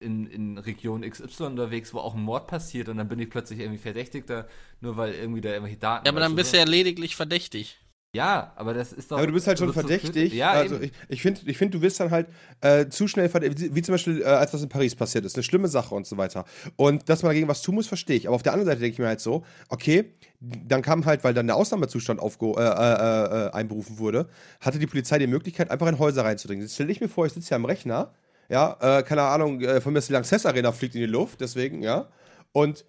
[0.00, 3.58] in, in Region XY unterwegs, wo auch ein Mord passiert und dann bin ich plötzlich
[3.58, 4.46] irgendwie Verdächtigter,
[4.80, 6.06] nur weil irgendwie da irgendwelche Daten...
[6.06, 7.78] Ja, aber dann bist du ja lediglich verdächtig.
[8.14, 9.18] Ja, aber das ist doch...
[9.18, 10.32] aber du bist halt schon verdächtig.
[10.32, 10.84] Ja, also eben.
[10.84, 12.26] ich, ich finde, ich find, du bist dann halt
[12.62, 15.36] äh, zu schnell verdächtig, wie, zum Beispiel, äh, als das in Paris passiert ist.
[15.36, 16.46] Eine schlimme Sache und so weiter.
[16.76, 18.26] Und dass man dagegen was tun muss, verstehe ich.
[18.26, 21.34] Aber auf der anderen Seite denke ich mir halt so, okay, dann kam halt, weil
[21.34, 24.28] dann der Ausnahmezustand aufge äh, äh, äh, einberufen wurde,
[24.60, 26.62] hatte die Polizei die Möglichkeit, einfach in Häuser reinzudringen.
[26.62, 28.14] Jetzt stelle ich mir vor, ich sitze hier am Rechner,
[28.48, 31.82] ja, äh, keine Ahnung, von mir ist die Lanxess Arena fliegt in die Luft, deswegen,
[31.82, 32.08] ja.
[32.52, 32.86] Und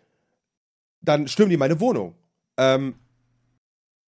[1.01, 2.15] dann stürmen die meine Wohnung.
[2.57, 2.95] Ähm,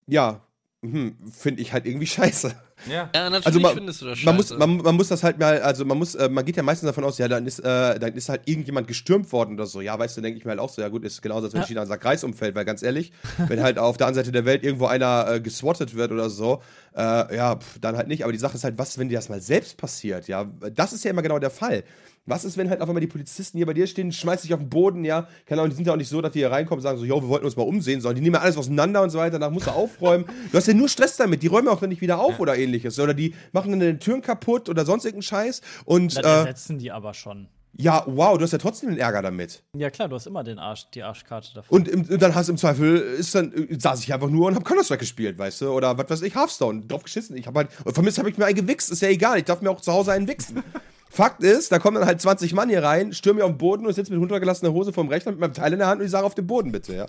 [0.07, 0.41] ja,
[0.83, 2.55] hm, finde ich halt irgendwie scheiße.
[2.89, 3.09] Ja.
[3.13, 4.25] Ja, natürlich Also man, findest du das scheiße.
[4.25, 6.63] man, muss, man, man muss das halt mal, also man muss, äh, man geht ja
[6.63, 9.81] meistens davon aus, ja, dann ist, äh, dann ist halt irgendjemand gestürmt worden oder so.
[9.81, 11.61] Ja, weißt du, denke ich mir halt auch so, ja gut, ist genauso, als wenn
[11.61, 11.67] Ja.
[11.67, 13.11] China unser Kreis umfällt, weil ganz ehrlich,
[13.47, 16.61] wenn halt auf der anderen Seite der Welt irgendwo einer äh, geswattet wird oder so,
[16.95, 18.23] äh, ja, pf, dann halt nicht.
[18.23, 20.45] Aber die Sache ist halt, was, wenn dir das mal selbst passiert, ja?
[20.73, 21.83] Das ist ja immer genau der Fall.
[22.27, 24.59] Was ist, wenn halt auf einmal die Polizisten hier bei dir stehen, schmeißt dich auf
[24.59, 25.27] den Boden, ja?
[25.47, 27.03] Keine Ahnung, die sind ja auch nicht so, dass die hier reinkommen und sagen so,
[27.05, 29.39] jo, wir wollten uns mal umsehen, sondern die nehmen ja alles auseinander und so weiter,
[29.39, 30.25] danach musst du aufräumen.
[30.51, 32.70] Du hast ja nur Stress damit, die räumen auch dann nicht wieder auf oder ähnliches.
[33.03, 35.61] Oder die machen dann deine Türen kaputt oder sonst irgendeinen Scheiß.
[35.85, 37.47] Und Das äh, ersetzen die aber schon.
[37.77, 39.63] ja, wow, du hast ja trotzdem den Ärger damit.
[39.77, 41.79] Ja klar, du hast immer den Arsch, die Arschkarte davon.
[41.79, 44.47] Und, im, und dann hast du im Zweifel, ist dann, äh, saß ich einfach nur
[44.47, 45.71] und hab Counter-Strike gespielt, weißt du?
[45.71, 47.37] Oder was weiß ich, Hearthstone, drauf geschissen.
[47.37, 49.61] Ich hab halt, und vermisst habe ich mir einen gewichst, ist ja egal, ich darf
[49.61, 50.63] mir auch zu Hause einen wichsen.
[51.13, 53.83] Fakt ist, da kommen dann halt 20 Mann hier rein, stürmen mir auf den Boden
[53.83, 56.05] und ich sitze mit runtergelassener Hose vom Rechner mit meinem Teil in der Hand und
[56.05, 57.05] ich sage auf den Boden bitte, ja.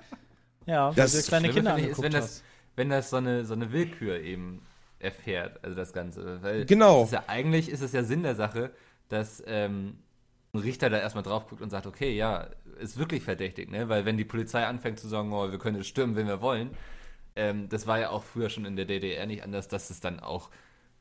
[0.66, 2.42] ja, das du kleine Kinder ist, wenn das,
[2.74, 4.62] wenn das so eine, so eine Willkür eben
[4.98, 6.42] erfährt, also das Ganze.
[6.42, 7.04] Weil Genau.
[7.04, 8.70] Ist ja, eigentlich ist es ja Sinn der Sache,
[9.08, 9.98] dass ähm,
[10.52, 12.48] ein Richter da erstmal drauf guckt und sagt, okay, ja,
[12.80, 13.88] ist wirklich verdächtig, ne?
[13.88, 16.70] Weil wenn die Polizei anfängt zu sagen, oh, wir können jetzt stürmen, wenn wir wollen,
[17.36, 20.20] ähm, das war ja auch früher schon in der DDR nicht anders, dass es dann
[20.20, 20.50] auch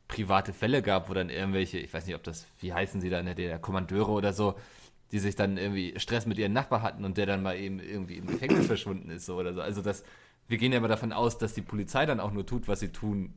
[0.08, 3.20] private Fälle gab, wo dann irgendwelche, ich weiß nicht, ob das, wie heißen sie da
[3.20, 4.56] in der DDR, Kommandeure oder so,
[5.12, 8.18] die sich dann irgendwie Stress mit ihren Nachbar hatten und der dann mal eben irgendwie
[8.18, 9.62] im Gefängnis verschwunden ist so oder so.
[9.62, 10.04] Also das,
[10.48, 12.90] wir gehen ja immer davon aus, dass die Polizei dann auch nur tut, was sie
[12.92, 13.34] tun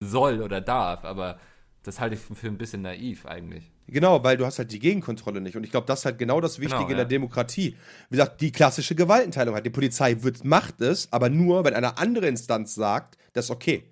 [0.00, 1.38] soll oder darf, aber
[1.82, 3.70] das halte ich für ein bisschen naiv eigentlich.
[3.86, 5.56] Genau, weil du hast halt die Gegenkontrolle nicht.
[5.56, 7.08] Und ich glaube, das ist halt genau das Wichtige Genau, in der ja.
[7.08, 7.76] Demokratie.
[8.08, 9.66] Wie gesagt, die klassische Gewaltenteilung hat.
[9.66, 13.84] Die Polizei wird, macht es, aber nur, wenn eine andere Instanz sagt, das ist okay.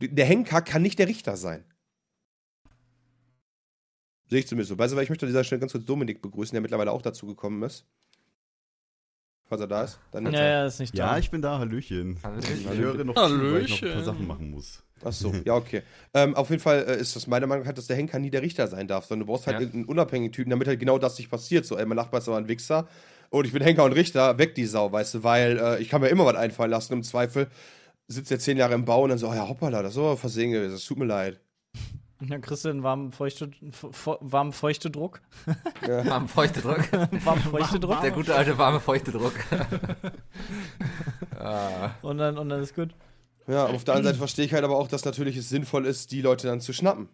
[0.00, 1.64] Der Henker kann nicht der Richter sein.
[4.28, 4.78] Sehe ich zumindest so.
[4.78, 7.02] Weißt du, weil ich möchte an dieser Stelle ganz kurz Dominik begrüßen, der mittlerweile auch
[7.02, 7.84] dazu gekommen ist.
[9.52, 9.98] Falls er da ist.
[10.12, 11.18] Dann Ja, ja, ist nicht Ja, da.
[11.18, 12.16] ich bin da, Hallöchen.
[12.24, 12.56] Hallöchen.
[12.72, 14.04] Ich höre noch zu, weil ich noch ein paar Hallöchen.
[14.04, 14.82] Sachen machen muss.
[15.04, 15.82] Ach so, ja, okay.
[16.14, 18.40] Ähm, auf jeden Fall äh, ist das meiner Meinung nach, dass der Henker nie der
[18.40, 19.60] Richter sein darf, sondern du brauchst halt Ja.
[19.60, 21.66] irgendeinen unabhängigen Typen, damit halt genau das nicht passiert.
[21.66, 22.88] So, ey, mein Nachbar ist aber ein Wichser
[23.28, 26.00] und ich bin Henker und Richter, weg die Sau, weißt du, weil äh, ich kann
[26.00, 26.94] mir immer was einfallen lassen.
[26.94, 27.48] Im Zweifel
[28.08, 30.16] sitzt er zehn Jahre im Bau und dann so, oh ja, hoppala, das ist aber
[30.16, 31.38] versehen gewesen, es tut mir leid.
[32.28, 33.50] Dann kriegst du einen warmen, feuchte,
[34.20, 35.20] warmen feuchte Druck.
[35.82, 36.92] Warme feuchte Druck.
[37.24, 38.00] warmen feuchte Druck.
[38.00, 39.34] Der gute alte warme feuchte Druck.
[41.38, 41.90] ah.
[42.02, 42.94] Und dann, und dann ist gut.
[43.48, 46.12] Ja, auf der anderen Seite verstehe ich halt aber auch, dass natürlich es sinnvoll ist,
[46.12, 47.08] die Leute dann zu schnappen.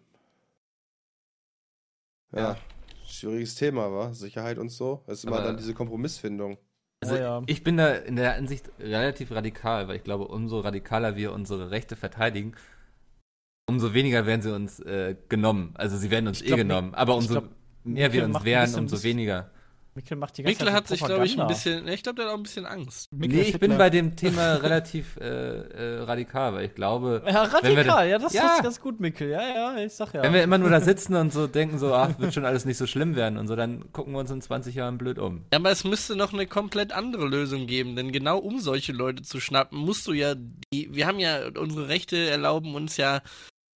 [2.31, 2.57] Ja, Ja.
[3.07, 5.01] schwieriges Thema, war Sicherheit und so.
[5.07, 6.57] Das ist immer Aber- dann diese Kompromissfindung.
[7.01, 7.41] Also Ja, ja.
[7.47, 11.71] ich bin da in der Ansicht relativ radikal, weil ich glaube, umso radikaler wir unsere
[11.71, 12.53] Rechte verteidigen,
[13.69, 15.71] umso weniger werden sie uns äh, genommen.
[15.75, 17.49] Also sie werden uns Ich eh glaub, genommen, aber umso glaub,
[17.85, 19.49] mehr wir uns wehren, umso weniger.
[19.95, 22.25] Mikkel macht die ganze Mikkel Zeit hat sich, glaube ich, ein bisschen, ich glaube, der
[22.27, 23.11] hat auch ein bisschen Angst.
[23.11, 27.51] Mikkel Nee, ich bin bei dem Thema relativ äh, äh, radikal, weil ich glaube, Ja,
[27.61, 28.55] Wenn wir radikal, da- ja, das Ja.
[28.55, 29.29] ist ganz gut, Mikkel.
[29.31, 30.21] Ja, ja, ich sag ja.
[30.21, 32.77] wenn wir immer nur da sitzen und so denken, so, ach, wird schon alles nicht
[32.77, 35.43] so schlimm werden und so, dann gucken wir uns in 20 Jahren blöd um.
[35.51, 39.23] Ja, aber es müsste noch eine komplett andere Lösung geben, denn genau um solche Leute
[39.23, 40.35] zu schnappen, musst du ja
[40.71, 43.21] die, wir haben ja, unsere Rechte erlauben uns ja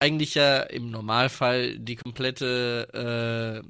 [0.04, 3.64] eigentlich ja im Normalfall die komplette,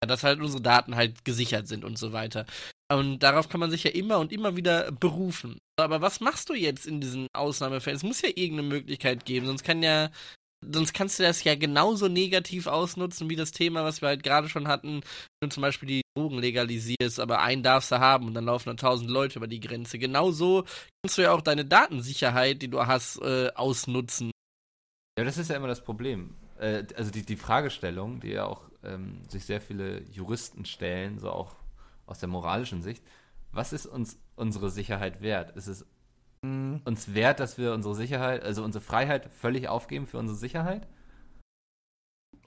[0.00, 2.46] äh, dass halt unsere Daten halt gesichert sind und so weiter.
[2.88, 5.58] Und darauf kann man sich ja immer und immer wieder berufen.
[5.76, 7.96] Aber was machst du jetzt in diesen Ausnahmefällen?
[7.96, 10.10] Es muss ja irgendeine Möglichkeit geben, sonst kann ja,
[10.64, 14.48] sonst kannst du das ja genauso negativ ausnutzen wie das Thema, was wir halt gerade
[14.48, 15.00] schon hatten,
[15.40, 18.68] wenn du zum Beispiel die Drogen legalisierst, aber einen darfst du haben und dann laufen
[18.68, 19.98] dann tausend Leute über die Grenze.
[19.98, 20.64] Genauso
[21.02, 24.30] kannst du ja auch deine Datensicherheit, die du hast, äh, ausnutzen.
[25.18, 26.34] Ja, das ist ja immer das Problem.
[26.58, 31.30] Äh, also die, die Fragestellung, die ja auch ähm, sich sehr viele Juristen stellen, so
[31.30, 31.56] auch
[32.06, 33.02] aus der moralischen Sicht,
[33.52, 35.56] was ist uns unsere Sicherheit wert?
[35.56, 35.86] Ist es
[36.42, 36.82] Mhm.
[36.84, 40.86] uns wert, dass wir unsere Sicherheit, also unsere Freiheit völlig aufgeben für unsere Sicherheit?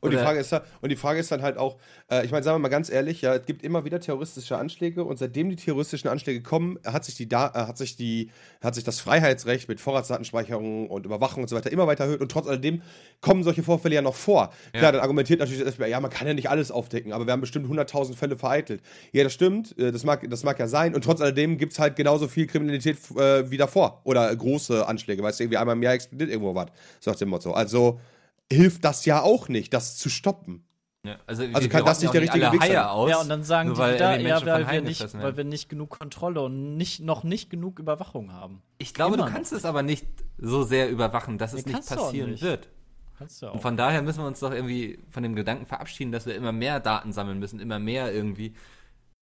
[0.01, 1.77] Und die, Frage ist, und die Frage ist dann halt auch,
[2.09, 5.03] äh, ich meine, sagen wir mal ganz ehrlich, ja, es gibt immer wieder terroristische Anschläge
[5.03, 8.31] und seitdem die terroristischen Anschläge kommen, hat sich die da, äh, hat sich die,
[8.61, 12.31] hat sich das Freiheitsrecht mit Vorratsdatenspeicherung und Überwachung und so weiter immer weiter erhöht und
[12.31, 12.81] trotz alledem
[13.21, 14.51] kommen solche Vorfälle ja noch vor.
[14.73, 14.79] Ja.
[14.79, 17.33] Klar, dann argumentiert natürlich das FBI, ja, man kann ja nicht alles aufdecken, aber wir
[17.33, 18.81] haben bestimmt 100.000 Fälle vereitelt.
[19.11, 21.79] Ja, das stimmt, äh, das mag, das mag ja sein und trotz alledem gibt es
[21.79, 25.83] halt genauso viel Kriminalität äh, wie davor oder große Anschläge, weißt du, irgendwie einmal im
[25.83, 26.67] Jahr explodiert irgendwo was,
[27.05, 27.51] nach dem Motto.
[27.51, 27.99] Also
[28.51, 30.65] hilft das ja auch nicht, das zu stoppen.
[31.03, 32.77] Ja, also, Also kann das nicht der richtige Weg sein?
[32.77, 35.43] Aus, Ja, und dann sagen die weil wieder, irgendwie ja, weil wir, nicht, weil wir
[35.45, 38.61] nicht genug Kontrolle und nicht, noch nicht genug Überwachung haben.
[38.79, 39.35] Ich glaube, Immer du noch.
[39.35, 40.05] kannst es aber nicht
[40.37, 42.43] so sehr überwachen, dass es nicht passieren nicht.
[42.43, 42.67] wird.
[43.17, 43.61] Kannst du Und auch.
[43.61, 46.79] von daher müssen wir uns doch irgendwie von dem Gedanken verabschieden, dass wir immer mehr
[46.81, 48.53] Daten sammeln müssen, immer mehr irgendwie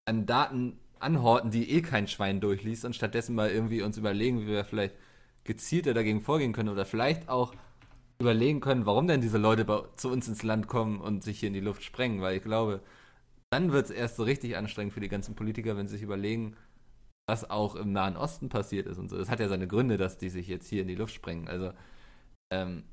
[0.05, 4.47] an Daten anhorten, die eh kein Schwein durchliest und stattdessen mal irgendwie uns überlegen, wie
[4.47, 4.95] wir vielleicht
[5.43, 7.53] gezielter dagegen vorgehen können oder vielleicht auch
[8.19, 11.48] überlegen können, warum denn diese Leute bei, zu uns ins Land kommen und sich hier
[11.48, 12.81] in die Luft sprengen, weil ich glaube,
[13.52, 16.56] dann wird es erst so richtig anstrengend für die ganzen Politiker, wenn sie sich überlegen,
[17.30, 19.18] was auch im Nahen Osten passiert ist und so.
[19.18, 21.48] Das hat ja seine Gründe, dass die sich jetzt hier in die Luft sprengen.
[21.48, 21.73] Also,
[22.52, 22.84] ähm,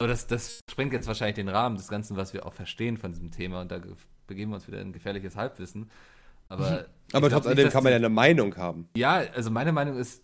[0.00, 3.12] aber das, das sprengt jetzt wahrscheinlich den Rahmen des Ganzen, was wir auch verstehen von
[3.12, 3.92] diesem Thema und da ge-
[4.26, 5.90] begeben wir uns wieder in gefährliches Halbwissen.
[6.48, 8.88] Aber, ich Aber trotz alledem kann man ja eine Meinung haben.
[8.96, 10.22] Ja, also meine Meinung ist,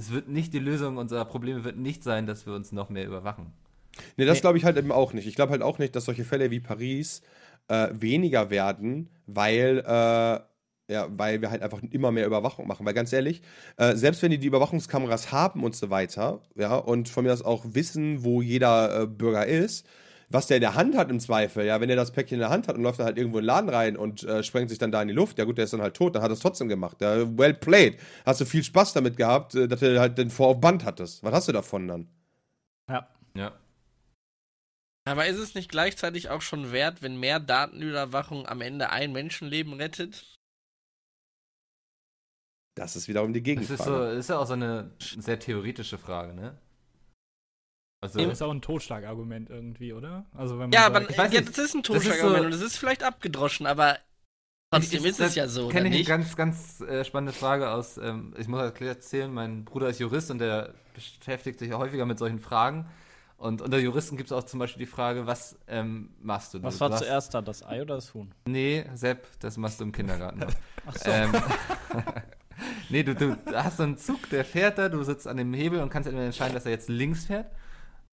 [0.00, 3.06] es wird nicht die Lösung unserer Probleme wird nicht sein, dass wir uns noch mehr
[3.06, 3.52] überwachen.
[4.16, 4.40] Nee, das Nee.
[4.42, 5.26] glaube ich halt eben auch nicht.
[5.26, 7.22] Ich glaube halt auch nicht, dass solche Fälle wie Paris
[7.68, 10.40] äh, weniger werden, weil, äh,
[10.90, 12.86] ja, weil wir halt einfach immer mehr Überwachung machen.
[12.86, 13.42] Weil ganz ehrlich,
[13.76, 17.42] äh, selbst wenn die die Überwachungskameras haben und so weiter, ja, und von mir aus
[17.42, 19.86] auch wissen, wo jeder äh, Bürger ist,
[20.30, 22.50] was der in der Hand hat im Zweifel, ja, wenn er das Päckchen in der
[22.50, 24.78] Hand hat und läuft dann halt irgendwo in den Laden rein und äh, sprengt sich
[24.78, 26.34] dann da in die Luft, ja gut, der ist dann halt tot, dann hat er
[26.34, 27.00] es trotzdem gemacht.
[27.00, 27.98] Ja, well played.
[28.26, 31.22] Hast du viel Spaß damit gehabt, äh, dass du halt den Vor auf Band hattest.
[31.22, 32.08] Was hast du davon dann?
[32.90, 33.08] Ja.
[33.34, 33.52] Ja.
[35.08, 39.72] Aber ist es nicht gleichzeitig auch schon wert, wenn mehr Datenüberwachung am Ende ein Menschenleben
[39.74, 40.24] rettet?
[42.74, 43.80] Das ist wiederum die Das Gegenfrage.
[43.80, 46.56] ist, so, ist ja auch so eine sehr theoretische Frage, ne?
[48.00, 50.26] Also, Das ist auch ein Totschlagargument irgendwie, oder?
[50.32, 52.46] Also wenn man Ja, sagt, aber ich weiß ja, das ist ein Das Totschlagargument so-
[52.46, 53.98] und es ist vielleicht abgedroschen, aber
[54.70, 56.08] trotzdem ist es ja so, oder kenne ich eine nicht?
[56.08, 60.38] ganz, ganz äh, spannende Frage aus, ähm, ich muss erzählen, mein Bruder ist Jurist und
[60.38, 62.86] der beschäftigt sich häufiger mit solchen Fragen.
[63.38, 66.62] Und unter Juristen gibt es auch zum Beispiel die Frage, was ähm, machst du?
[66.62, 68.32] Was war hast- zuerst da, das Ei oder das Huhn?
[68.48, 70.50] Nee, Sepp, das machst du im Kindergarten noch.
[70.86, 71.08] Ach so.
[71.08, 71.32] ähm,
[72.88, 75.80] nee, du, du hast so einen Zug, der fährt da, du sitzt an dem Hebel
[75.80, 77.46] und kannst entweder entscheiden, dass er jetzt links fährt,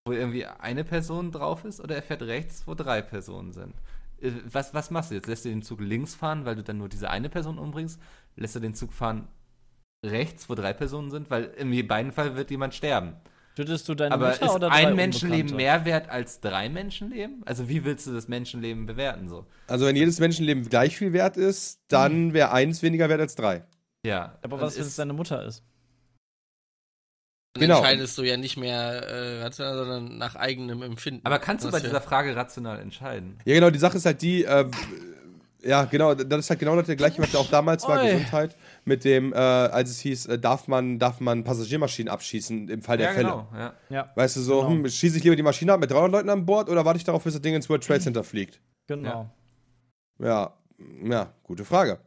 [0.08, 3.74] wo irgendwie eine Person drauf ist, oder er fährt rechts, wo drei Personen sind.
[4.22, 5.26] Äh, Was, was machst du jetzt?
[5.28, 8.00] Lässt du den Zug links fahren, weil du dann nur diese eine Person umbringst?
[8.36, 9.28] Lässt du den Zug fahren
[10.06, 11.32] rechts, wo drei Personen sind?
[11.32, 13.16] Weil in beiden Fall wird jemand sterben.
[13.56, 17.42] Tötest du deine Aber Mutter ist oder drei ein Menschenleben mehr wert als drei Menschenleben?
[17.46, 19.46] Also wie willst du das Menschenleben bewerten so?
[19.68, 23.64] Also wenn jedes Menschenleben gleich viel wert ist, dann wäre eins weniger wert als drei.
[24.06, 24.38] Ja.
[24.42, 25.64] Aber was, wenn es deine Mutter ist?
[27.54, 27.78] Dann Genau.
[27.78, 31.26] entscheidest du ja nicht mehr äh, rational, sondern nach eigenem Empfinden.
[31.26, 33.38] Aber kannst du bei ja- dieser Frage rational entscheiden?
[33.46, 34.70] Ja, genau, die Sache ist halt die, äh,
[35.64, 38.12] ja, genau, das ist halt genau das gleiche, was auch damals war, Oi.
[38.12, 42.82] Gesundheit, mit dem, äh, als es hieß, äh, darf man, darf man Passagiermaschinen abschießen im
[42.82, 43.24] Fall der Fälle.
[43.30, 43.48] genau.
[43.54, 43.74] Ja.
[43.90, 44.70] Ja, Weißt du, so, Genau.
[44.72, 47.04] hm, schieße ich lieber die Maschine ab mit 300 Leuten an Bord oder warte ich
[47.04, 48.62] darauf, bis das Ding ins World Trade Center fliegt?
[48.88, 49.30] genau.
[50.20, 50.54] Ja,
[51.04, 52.00] ja, gute Frage.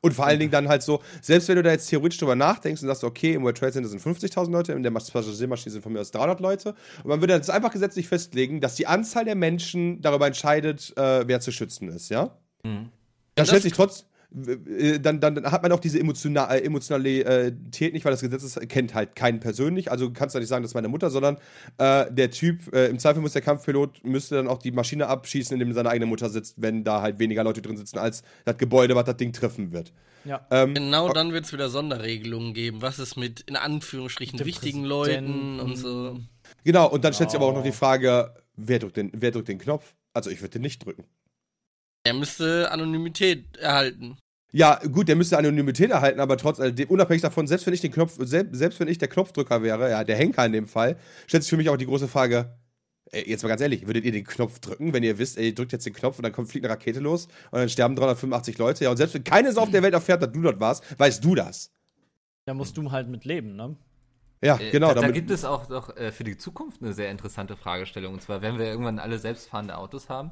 [0.00, 2.80] Und vor allen Dingen dann halt so, selbst wenn du da jetzt theoretisch drüber nachdenkst
[2.82, 5.92] und sagst, okay, im World Trade Center sind 50.000 Leute, in der Passagiermaschine sind von
[5.92, 6.76] mir aus 300 Leute.
[7.02, 11.26] Und man würde jetzt einfach gesetzlich festlegen, dass die Anzahl der Menschen darüber entscheidet, äh,
[11.26, 12.26] wer zu schützen ist, ja?
[12.62, 12.70] Mhm.
[12.70, 12.90] Dann
[13.34, 17.94] das- stellt sich trotz, äh, dann, dann, dann hat man auch diese emotional, äh, Emotionalität
[17.94, 19.90] nicht, weil das Gesetz ist, kennt halt keinen persönlich.
[19.90, 21.38] Also kannst du nicht sagen, das ist meine Mutter, sondern
[21.78, 25.54] äh, der Typ, äh, im Zweifel muss der Kampfpilot, müsste dann auch die Maschine abschießen,
[25.54, 28.94] indem seine eigene Mutter sitzt, wenn da halt weniger Leute drin sitzen, als das Gebäude,
[28.94, 29.92] was das Ding treffen wird.
[30.24, 30.46] Ja.
[30.50, 32.82] Ähm, Genau dann wird es wieder Sonderregelungen geben.
[32.82, 34.84] Was ist mit, in Anführungsstrichen, Dem wichtigen.
[34.84, 36.18] Leuten und so.
[36.64, 39.48] genau, und dann stellt sich aber auch noch die Frage, wer drückt den, wer drückt
[39.48, 39.94] den Knopf?
[40.12, 41.04] Also ich würde den nicht drücken.
[42.08, 44.16] Er müsste Anonymität erhalten.
[44.50, 47.92] Ja, gut, der müsste Anonymität erhalten, aber trotz alledem, unabhängig davon, selbst wenn ich den
[47.92, 51.42] Knopf, selbst, selbst wenn ich der Knopfdrücker wäre, ja, der Henker in dem Fall, stellt
[51.42, 52.56] sich für mich auch die große Frage,
[53.10, 55.54] ey, jetzt mal ganz ehrlich, würdet ihr den Knopf drücken, wenn ihr wisst, ey, ihr
[55.54, 58.56] drückt jetzt den Knopf und dann kommt, fliegt eine Rakete los und dann sterben 385
[58.56, 60.82] Leute, ja, und selbst wenn keine Sau auf der Welt erfährt, dass du dort warst,
[60.98, 61.70] weißt du das.
[62.46, 63.76] Da musst du halt mit leben, ne?
[64.42, 64.88] Ja, Äh, genau.
[64.88, 68.14] Da, da damit- gibt es auch noch äh, für die Zukunft eine sehr interessante Fragestellung.
[68.14, 70.30] Und zwar, wenn wir irgendwann alle selbstfahrende Autos haben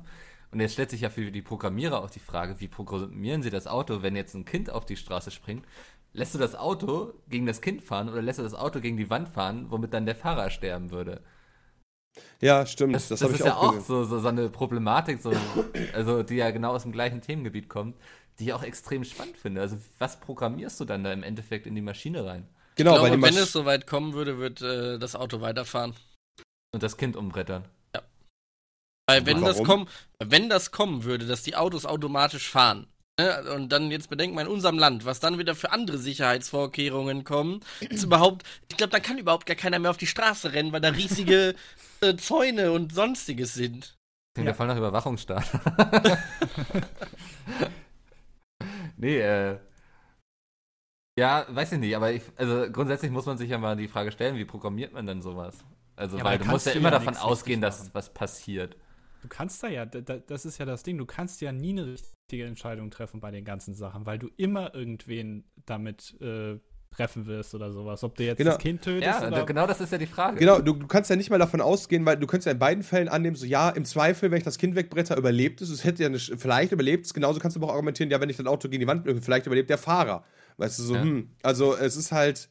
[0.51, 3.67] Und jetzt stellt sich ja für die Programmierer auch die Frage, wie programmieren sie das
[3.67, 5.65] Auto, wenn jetzt ein Kind auf die Straße springt?
[6.13, 9.11] Lässt du das Auto gegen das Kind fahren oder lässt du das Auto gegen die
[9.11, 11.23] Wand fahren, womit dann der Fahrer sterben würde?
[12.41, 12.95] Ja, stimmt.
[12.95, 15.33] Das, Das, das, ist ich ja auch auch so, so, so eine Problematik, so,
[15.93, 17.97] also die ja genau aus dem gleichen Themengebiet kommt,
[18.39, 19.61] die ich auch extrem spannend finde.
[19.61, 22.49] Also was programmierst du dann da im Endeffekt in die Maschine rein?
[22.77, 25.95] Genau, ich weil glaube, wenn es soweit kommen würde, wird äh, das Auto weiterfahren.
[26.73, 27.65] Und das Kind umbrettern.
[29.07, 29.67] Weil wenn das, Warum?
[29.67, 29.89] kommen,
[30.19, 32.89] wenn das kommen würde, dass die Autos automatisch fahren,
[33.19, 37.23] ne, und dann jetzt bedenken wir in unserem Land, was dann wieder für andere Sicherheitsvorkehrungen
[37.23, 40.73] kommen, ist überhaupt, ich glaube, dann kann überhaupt gar keiner mehr auf die Straße rennen,
[40.73, 41.55] weil da riesige
[42.01, 43.97] äh, Zäune und sonstiges sind.
[44.35, 44.55] Klingt ja.
[44.55, 45.47] voll nach Überwachungsstaat.
[48.97, 49.59] nee, äh.
[51.19, 54.13] Ja, weiß ich nicht, aber ich, also grundsätzlich muss man sich ja mal die Frage
[54.13, 55.57] stellen, wie programmiert man denn sowas?
[55.95, 58.77] Also, Ja, weil du musst ja immer davon ausgehen, dass was passiert.
[59.23, 61.71] Du kannst da ja, da, da- das ist ja das Ding, du kannst ja nie
[61.71, 66.59] eine richtige Entscheidung treffen bei den ganzen Sachen, weil du immer irgendwen damit äh,
[66.95, 68.03] treffen wirst oder sowas.
[68.05, 68.53] Ob du jetzt Genau.
[68.53, 69.45] das Kind tötest Ja, oder.
[69.45, 70.39] genau das ist ja die Frage.
[70.39, 72.83] Genau, du, du kannst ja nicht mal davon ausgehen, weil du könntest ja in beiden
[72.85, 75.69] Fällen annehmen, so ja, im Zweifel, wenn ich das Kind wegbretter, überlebt es.
[75.71, 77.13] Es hätte ja nicht, vielleicht überlebt es.
[77.13, 79.47] Genauso kannst du aber auch argumentieren, ja, wenn ich das Auto gegen die Wand vielleicht
[79.47, 80.25] überlebt der Fahrer.
[80.57, 81.03] Weißt du, so, Ja.
[81.03, 81.31] hm.
[81.43, 82.49] Also es ist halt,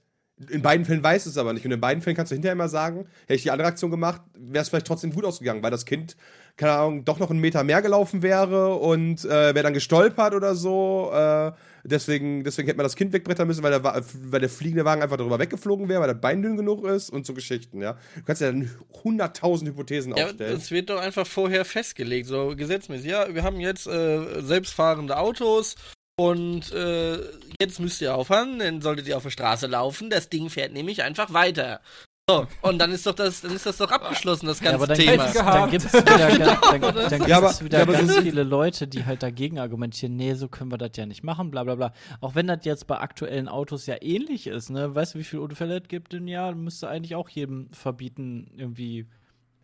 [0.49, 1.65] in beiden Fällen weiß es aber nicht.
[1.65, 4.21] Und in beiden Fällen kannst du hinterher immer sagen, hätte ich die andere Aktion gemacht,
[4.37, 6.17] wäre es vielleicht trotzdem gut ausgegangen, weil das Kind,
[6.57, 10.56] keine Ahnung, doch noch einen Meter mehr gelaufen wäre und äh, wäre dann gestolpert oder
[10.56, 11.11] so.
[11.14, 11.52] Äh,
[11.84, 15.18] deswegen, deswegen hätte man das Kind wegbrettern müssen, weil der, weil der fliegende Wagen einfach
[15.18, 17.98] darüber weggeflogen wäre, weil das Bein dünn genug ist und so Geschichten, ja.
[18.15, 18.69] Du kannst ja dann
[19.03, 20.56] hunderttausend Hypothesen Ja, aufstellen.
[20.56, 23.11] es wird doch einfach vorher festgelegt, so gesetzmäßig.
[23.11, 25.76] Ja, wir haben jetzt äh, selbstfahrende Autos
[26.18, 27.18] und äh,
[27.60, 30.10] jetzt müsst ihr aufhören, dann solltet ihr auf der Straße laufen.
[30.10, 31.82] Das Ding fährt nämlich einfach weiter.
[32.27, 34.88] So, und dann ist doch das, dann ist das doch abgeschlossen, das Ja, ganze aber
[34.88, 35.26] dann, Thema.
[35.26, 38.22] gibt's- dann gibt es wieder, ganz, dann, dann gibt's Ja, aber- wieder ja, ganz so-
[38.23, 41.64] viele Leute, die halt dagegen argumentieren, nee, so können wir das ja nicht machen, bla
[41.64, 41.93] bla bla.
[42.22, 44.95] Auch wenn das jetzt bei aktuellen Autos ja ähnlich ist, ne?
[44.95, 46.56] Weißt du, wie viele Unfälle es gibt im Jahr?
[46.56, 49.06] Müsste eigentlich auch jedem verbieten, irgendwie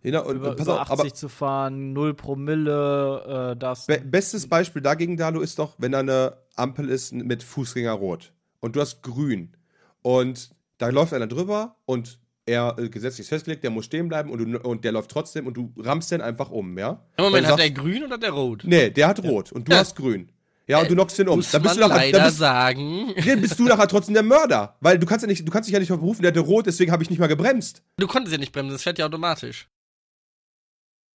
[0.04, 3.88] Genau, und, über, pass über auf, 80 aber zu fahren, 0 Promille, äh, das.
[3.88, 8.34] be bestes Beispiel dagegen, Dalu, ist doch, wenn da eine Ampel ist mit Fußgänger rot
[8.60, 9.58] und du hast grün
[10.04, 12.20] und da läuft einer drüber und
[12.52, 15.48] er äh, gesetzlich ist festgelegt, der muss stehen bleiben und, du, und der läuft trotzdem
[15.48, 17.04] und du rammst den einfach um, ja?
[17.18, 18.64] Im Moment, hat du der sagst, grün oder der rot?
[18.66, 20.32] Nee, der hat rot und du hast grün.
[20.68, 21.38] Ja, und du knockst den um.
[21.38, 23.14] Muss Dann bist man du nachher, leider dann bist, sagen.
[23.26, 24.78] dann bist du nachher trotzdem der Mörder.
[24.80, 26.92] Weil du kannst ja nicht, du kannst dich ja nicht berufen, der hatte rot, deswegen
[26.92, 27.84] habe ich nicht mal gebremst.
[27.98, 29.68] Du konntest ja nicht bremsen, das fährt ja automatisch.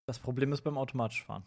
[0.06, 1.42] Das Problem ist beim automatisch fahren.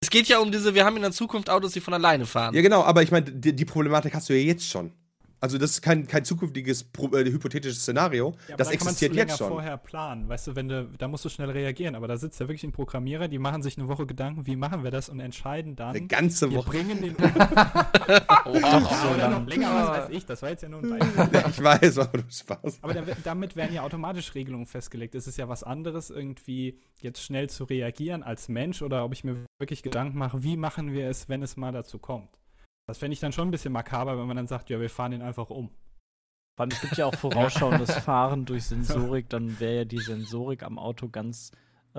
[0.00, 2.54] Es geht ja um diese, wir haben in der Zukunft Autos, die von alleine fahren.
[2.54, 4.92] Ja, genau, aber ich meine, die, die Problematik hast du ja jetzt schon.
[5.40, 8.30] Also, das ist kein, kein zukünftiges, äh, hypothetisches Szenario.
[8.48, 9.48] Ja, aber das existiert länger jetzt schon.
[9.48, 12.48] vorher planen, weißt du, wenn du, da musst du schnell reagieren, aber da sitzt ja
[12.48, 15.76] wirklich ein Programmierer, die machen sich eine Woche Gedanken, wie machen wir das und entscheiden
[15.76, 15.96] dann.
[15.96, 16.70] Eine ganze wir Woche.
[16.70, 17.16] bringen den.
[18.76, 19.42] Doch, so Oder lang.
[19.42, 21.42] noch länger, was weiß ich, das war jetzt ja nur ein Beispiel.
[21.50, 22.78] Ich weiß, war nur Spaß.
[22.82, 25.14] Aber da, damit werden ja automatisch Regelungen festgelegt.
[25.14, 29.24] Es ist ja was anderes, irgendwie jetzt schnell zu reagieren als Mensch oder ob ich
[29.24, 32.30] mir wirklich Gedanken mache, wie machen wir es, wenn es mal dazu kommt.
[32.86, 35.12] Das fände ich dann schon ein bisschen makaber, wenn man dann sagt, ja, wir fahren
[35.12, 35.70] ihn einfach um.
[36.56, 40.78] Allem, es gibt ja auch vorausschauendes Fahren durch Sensorik, dann wäre ja die Sensorik am
[40.78, 41.50] Auto ganz,
[41.94, 41.98] äh,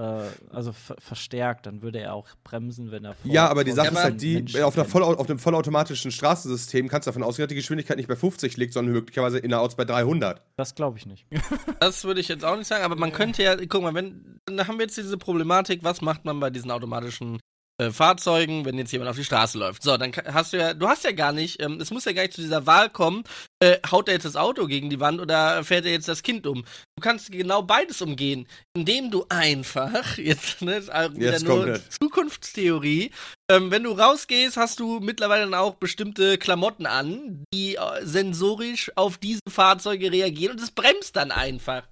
[0.49, 3.89] also ver verstärkt, dann würde er auch bremsen, wenn er vor- Ja, aber die Sache
[3.89, 7.49] ist halt die, Menschen auf, einer auf einem vollautomatischen Straßensystem kannst du davon ausgehen, dass
[7.49, 10.41] die Geschwindigkeit nicht bei 50 liegt, sondern möglicherweise innerorts bei 300.
[10.55, 11.27] Das glaube ich nicht.
[11.79, 14.67] Das würde ich jetzt auch nicht sagen, aber man könnte ja, guck mal, wenn, dann
[14.67, 17.39] haben wir jetzt diese Problematik, was macht man bei diesen automatischen
[17.79, 19.83] äh, Fahrzeugen, wenn jetzt jemand auf die Straße läuft?
[19.83, 22.23] So, dann hast du ja, du hast ja gar nicht, ähm, es muss ja gar
[22.23, 23.23] nicht zu dieser Wahl kommen,
[23.59, 26.47] äh, haut er jetzt das Auto gegen die Wand oder fährt er jetzt das Kind
[26.47, 26.63] um?
[26.95, 31.89] Du kannst genau beides umgehen, indem du einfach, jetzt, ne, wieder nur es.
[31.99, 33.11] Zukunftstheorie,
[33.49, 38.91] ähm, wenn du rausgehst, hast du mittlerweile dann auch bestimmte Klamotten an, die äh, sensorisch
[38.95, 41.83] auf diese Fahrzeuge reagieren und es bremst dann einfach.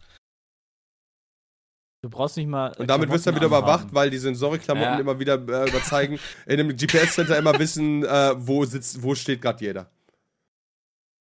[2.06, 2.72] Du brauchst nicht mal.
[2.78, 5.00] Und damit wirst du dann wieder überwacht, weil die Sensorikklamotten Ja.
[5.00, 9.66] immer wieder äh, überzeigen, in dem GPS-Center immer wissen, äh, wo sitzt, wo steht gerade
[9.66, 9.90] jeder.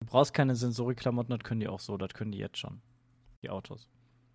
[0.01, 2.83] Du brauchst keine Sensorikklamotten, das können die auch so, das können die jetzt schon.
[3.43, 3.89] Die Autos.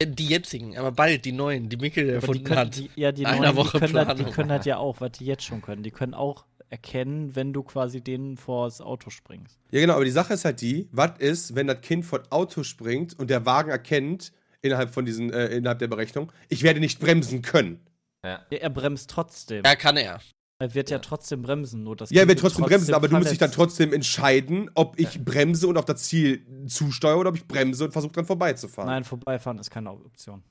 [0.03, 2.77] Die jetzigen, aber bald die neuen, die Mikkel Aber die erfunden können, hat.
[2.77, 5.11] die, ja, die Einer neuen, die Woche können, das, die können das ja auch, was
[5.11, 5.83] die jetzt schon können.
[5.83, 9.59] Die können auch erkennen, wenn du quasi denen vors Auto springst.
[9.69, 12.63] Ja, genau, aber die Sache ist halt die, was ist, wenn das Kind von Auto
[12.63, 16.99] springt und der Wagen erkennt, innerhalb von diesen, äh, innerhalb der Berechnung, ich werde nicht
[16.99, 17.79] bremsen können.
[18.23, 18.45] Ja.
[18.49, 19.63] Ja, er bremst trotzdem.
[19.65, 20.19] Ja, kann er.
[20.61, 23.31] Er wird ja, trotzdem bremsen, nur das Ja, er wird trotzdem bremsen, aber du musst
[23.31, 27.47] dich dann trotzdem entscheiden, ob ich bremse und auf das Ziel zusteuere oder ob ich
[27.47, 28.89] bremse und versuche dann vorbeizufahren.
[28.89, 30.43] Nein, vorbeifahren ist keine Option.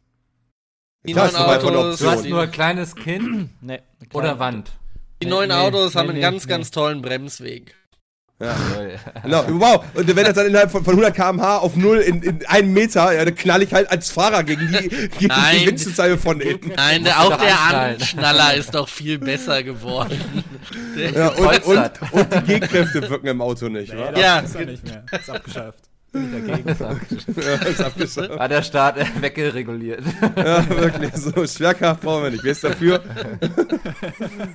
[1.06, 2.30] Die Klar, ist neuen vorbeifahren eine Autos, Du hast Option.
[2.30, 3.80] nur ein kleines Kind Nee,
[4.14, 4.38] oder klar.
[4.38, 4.72] Wand.
[5.22, 6.48] Die neuen nee, Autos nee, haben einen nee, ganz, nee.
[6.48, 7.74] ganz tollen Bremsweg.
[8.40, 8.54] Ja.
[8.88, 9.20] Ja.
[9.22, 9.84] Genau, wow.
[9.94, 13.12] Und wenn das dann innerhalb von, von 100 km/h auf 0 in, in einem Meter,
[13.12, 15.56] ja, dann knall ich halt als Fahrer gegen die, gegen Nein.
[15.60, 16.72] die Windschutzscheibe von hinten.
[16.76, 17.60] Nein, der, auch der.
[17.60, 20.18] Anschnaller ist doch viel besser geworden.
[20.96, 24.38] Der, Ja, und, und, und die Gehkräfte wirken im Auto nicht, Nee, das Ja.
[24.40, 25.04] ist er nicht mehr.
[25.12, 25.80] Ist abgeschafft.
[26.12, 26.68] Dagegen.
[26.68, 28.38] Ja, ist abgeschafft.
[28.38, 30.02] Hat der Staat äh, weggereguliert.
[30.36, 31.12] Ja, wirklich.
[31.14, 32.44] So Schwerkraft brauchen wir nicht.
[32.44, 33.02] Wer ist dafür?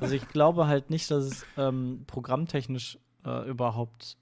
[0.02, 4.18] Also ich glaube halt nicht, dass es ähm, programmtechnisch äh, überhaupt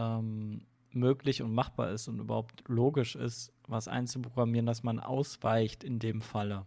[0.00, 5.98] ähm, möglich und machbar ist und überhaupt logisch ist, was einzuprogrammieren, dass man ausweicht in
[5.98, 6.66] dem Falle.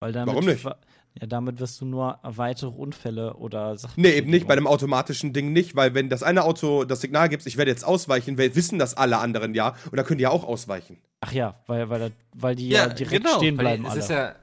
[0.00, 0.64] Weil damit Warum nicht?
[0.64, 4.02] Ja, damit wirst du nur weitere Unfälle oder Sachen.
[4.02, 4.48] Nee, eben nicht.
[4.48, 7.70] Bei einem automatischen Ding nicht, weil wenn das eine Auto das Signal gibt, ich werde
[7.70, 10.98] jetzt ausweichen, wir wissen das alle anderen ja und dann können die ja auch ausweichen.
[11.20, 13.36] Ach ja, weil, weil, weil die ja, Ja, direkt genau.
[13.36, 14.00] stehen Weil bleiben es alle.
[14.00, 14.34] ist ja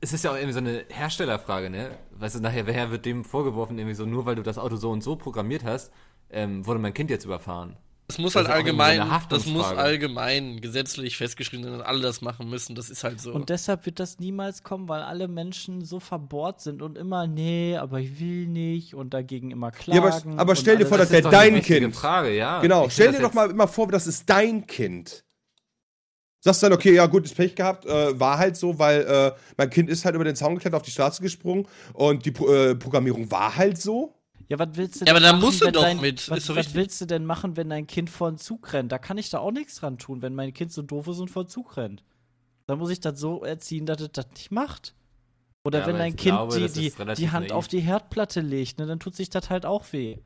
[0.00, 1.90] es ist ja auch irgendwie so eine Herstellerfrage, ne?
[2.12, 4.90] Weißt du, nachher wer wird dem vorgeworfen, irgendwie so, nur weil du das Auto so
[4.90, 5.92] und so programmiert hast,
[6.30, 7.76] ähm, wurde mein Kind jetzt überfahren.
[8.08, 12.02] Das muss Das halt irgendwie so allgemein, das muss allgemein gesetzlich festgeschrieben sein, dass alle
[12.02, 12.74] das machen müssen.
[12.74, 13.32] Das ist halt so.
[13.32, 17.76] Und deshalb wird das niemals kommen, weil alle Menschen so verbohrt sind und immer, nee,
[17.76, 20.32] aber ich will nicht und dagegen immer Ja, klagen.
[20.32, 21.94] aber, aber und stell dir vor, das wäre dein Kind.
[21.96, 22.60] Frage, ja.
[22.60, 25.24] Genau, Ich stell dir das doch mal immer vor, das ist dein Kind.
[26.44, 29.88] Sagst dann, okay, ja, gutes Pech gehabt, äh, war halt so, weil äh, mein Kind
[29.88, 33.30] ist halt über den Zaun geklettert, auf die Straße gesprungen und die Pro äh, Programmierung
[33.30, 34.12] war halt so.
[34.48, 36.46] Ja, was willst du Ja, aber denn da musst du doch dein, mit, Was, ist
[36.46, 38.90] so was willst du denn machen, wenn dein Kind vor den Zug rennt?
[38.90, 41.30] Da kann ich da auch nichts dran tun, wenn mein Kind so doof ist und
[41.30, 42.02] vor den Zug rennt.
[42.66, 44.96] Dann muss ich das so erziehen, dass es das nicht macht.
[45.64, 47.56] Oder Ja, wenn dein Kind glaube, die, die, ist die Hand naiv.
[47.56, 50.18] auf die Herdplatte legt, ne, dann tut sich das halt auch weh.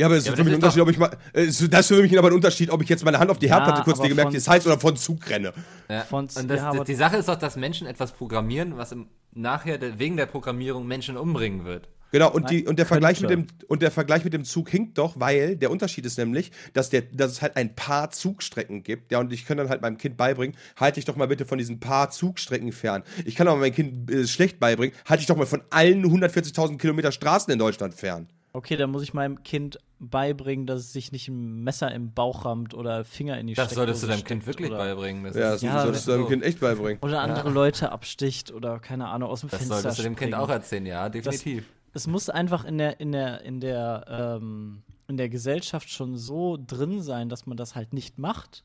[0.00, 1.40] Ja, aber es Ja, ist für mich ein das ist Unterschied, ob ich mal.
[1.40, 3.38] äh, ist- Das ist für mich aber ein Unterschied, ob ich jetzt meine Hand auf
[3.38, 5.52] die Ja, Herdplatte kurz aber lege, merkt von- es heißt oder von Zug renne.
[5.90, 6.00] Ja.
[6.04, 9.76] Von- und das, ja, die Sache ist doch, dass Menschen etwas programmieren, was im, nachher
[9.76, 11.88] de, wegen der Programmierung Menschen umbringen wird.
[12.12, 14.68] Genau, und, Nein, die, und, der Vergleich mit dem, und der Vergleich mit dem Zug
[14.70, 18.82] hinkt doch, weil der Unterschied ist nämlich, dass, der, dass es halt ein paar Zugstrecken
[18.82, 19.12] gibt.
[19.12, 21.58] Ja, und ich kann dann halt meinem Kind beibringen, halte dich doch mal bitte von
[21.58, 23.04] diesen paar Zugstrecken fern.
[23.26, 26.78] Ich kann aber meinem Kind äh, schlecht beibringen, halte dich doch mal von allen 140.000
[26.78, 28.26] Kilometer Straßen in Deutschland fern.
[28.52, 32.44] Okay, dann muss ich meinem Kind beibringen, dass es sich nicht ein Messer im Bauch
[32.44, 35.22] rammt oder Finger in die Das solltest du deinem Kind wirklich oder, beibringen.
[35.24, 36.28] Das Ja, das Ja, solltest du deinem so.
[36.28, 36.98] Kind echt beibringen.
[37.02, 40.30] Oder andere Leute absticht oder keine Ahnung, aus dem Das Fenster solltest du dem Kind
[40.32, 40.34] springen.
[40.34, 41.66] auch erzählen, ja, definitiv.
[41.92, 44.04] es muss einfach in der, in der, in der,
[44.40, 48.64] ähm, in der Gesellschaft schon so drin sein, dass man das halt nicht macht.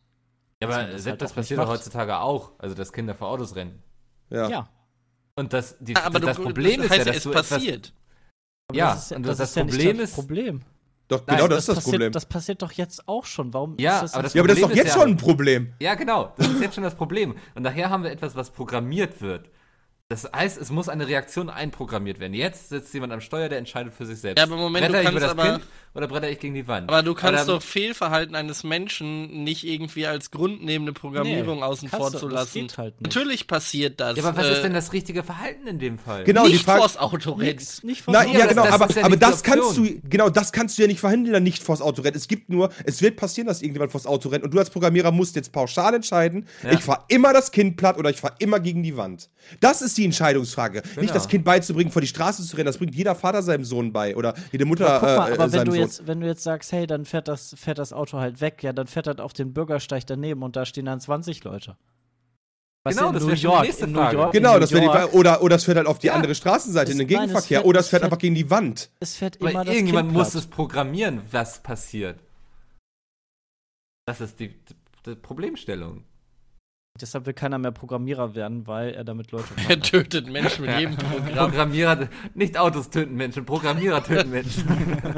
[0.64, 2.52] ja, aber das selbst halt das passiert doch heutzutage auch.
[2.58, 3.84] Also, dass Kinder vor Autos rennen.
[4.30, 4.50] Ja.
[4.50, 4.70] Ja.
[5.36, 7.50] Und das, die, aber das du, Problem das ist heißt, ja, dass es du etwas,
[7.50, 7.94] passiert.
[8.68, 10.62] Aber Ja, das ist, und das, das ist ja Problem nicht das ist- Problem.
[11.08, 12.12] Doch, Nein, genau das ist das passiert, Problem.
[12.14, 13.54] Das passiert doch jetzt auch schon.
[13.54, 15.10] Warum Ja, ist das aber das ja, aber das ist doch jetzt ist ja- schon
[15.12, 15.74] ein Problem.
[15.80, 16.34] Ja, genau.
[16.36, 17.36] Das ist jetzt schon das Problem.
[17.54, 19.50] Und nachher haben wir etwas, was programmiert wird.
[20.08, 22.36] Das heißt, es muss eine Reaktion einprogrammiert werden.
[22.36, 24.38] Jetzt sitzt jemand am Steuer, der entscheidet für sich selbst.
[24.38, 26.54] Ja, aber Moment, bretter du ich über kannst das aber- Kind oder bretter ich gegen
[26.54, 26.90] die Wand?
[26.90, 31.90] Aber du kannst dann- doch Fehlverhalten eines Menschen nicht irgendwie als grundnehmende Programmierung Nee, außen
[31.90, 32.68] kannst vor zu das lassen.
[32.78, 33.16] halt nicht.
[33.16, 34.16] Natürlich passiert das.
[34.18, 36.24] Ja, aber was äh, ist denn das richtige Verhalten in dem Fall?
[36.24, 36.82] Genau, die nicht Frage.
[36.82, 37.50] vors Auto rennen.
[37.50, 38.34] Nix, nicht Na, versuchen.
[38.34, 40.52] ja, das- genau, das aber, ist ja aber nicht die das kannst du, genau, das
[40.52, 42.16] kannst du ja nicht verhindern, nicht vors Auto rennt.
[42.16, 45.12] Es gibt nur, es wird passieren, dass irgendjemand vors Auto rennt und du als Programmierer
[45.12, 46.74] musst jetzt pauschal entscheiden, Ja.
[46.74, 49.32] ich fahr immer das Kind platt oder ich fahr immer gegen die Wand.
[49.62, 50.82] Das ist die Entscheidungsfrage.
[50.82, 51.02] Genau.
[51.02, 53.94] Nicht das Kind beizubringen, vor die Straße zu rennen, das bringt jeder Vater seinem Sohn
[53.94, 55.80] bei oder jede Mutter Aber guck mal, äh, aber wenn seinem du, Sohn.
[55.82, 58.74] jetzt, wenn du jetzt sagst, hey, dann fährt das, fährt das Auto halt weg, ja,
[58.74, 61.78] dann fährt das auf den Bürgersteig daneben und da stehen dann 20 Leute.
[62.84, 64.18] Weißt Genau, in das New schon die York, nächste in New Frage.
[64.18, 65.14] York, Genau, in das wäre die York, Frage.
[65.16, 66.14] Oder, oder es fährt halt auf die Ja.
[66.14, 67.58] andere Straßenseite in Es- den nein, es Gegenverkehr.
[67.62, 68.92] fährt- oder es fährt fährt- einfach gegen die Wand.
[69.00, 72.20] Es fährt Aber immer das irgendjemand kind muss es programmieren, was passiert.
[74.06, 74.54] Das ist die,
[75.08, 76.04] die Problemstellung.
[77.00, 80.96] Deshalb will keiner mehr Programmierer werden, weil er damit Leute Er tötet Menschen mit jedem
[80.96, 81.50] Programm.
[81.50, 84.66] Programmierer, nicht Autos töten Menschen, Programmierer töten Menschen.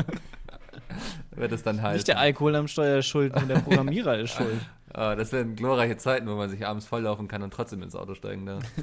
[1.35, 1.95] Wird es dann halt.
[1.95, 4.59] Nicht der Alkohol am Steuer ist schuld, nur der Programmierer ist schuld.
[4.97, 8.15] Ah, das wären glorreiche Zeiten, wo man sich abends volllaufen kann und trotzdem ins Auto
[8.15, 8.63] steigen darf.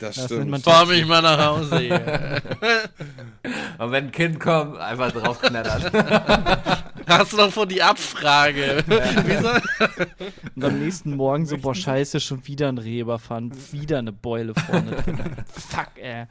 [0.00, 0.62] Das Das stimmt.
[0.62, 1.78] Fahr mich mal nach Hause.
[1.80, 2.42] hier.
[3.78, 5.90] Und wenn ein Kind kommt, einfach draufknattern.
[7.08, 8.84] Hast du doch vor die Abfrage.
[8.86, 9.60] Wie soll
[10.54, 14.54] Und am nächsten Morgen so, boah, scheiße, schon wieder ein Reh überfahren, wieder eine Beule
[14.54, 14.96] vorne.
[15.52, 16.26] Fuck, ey.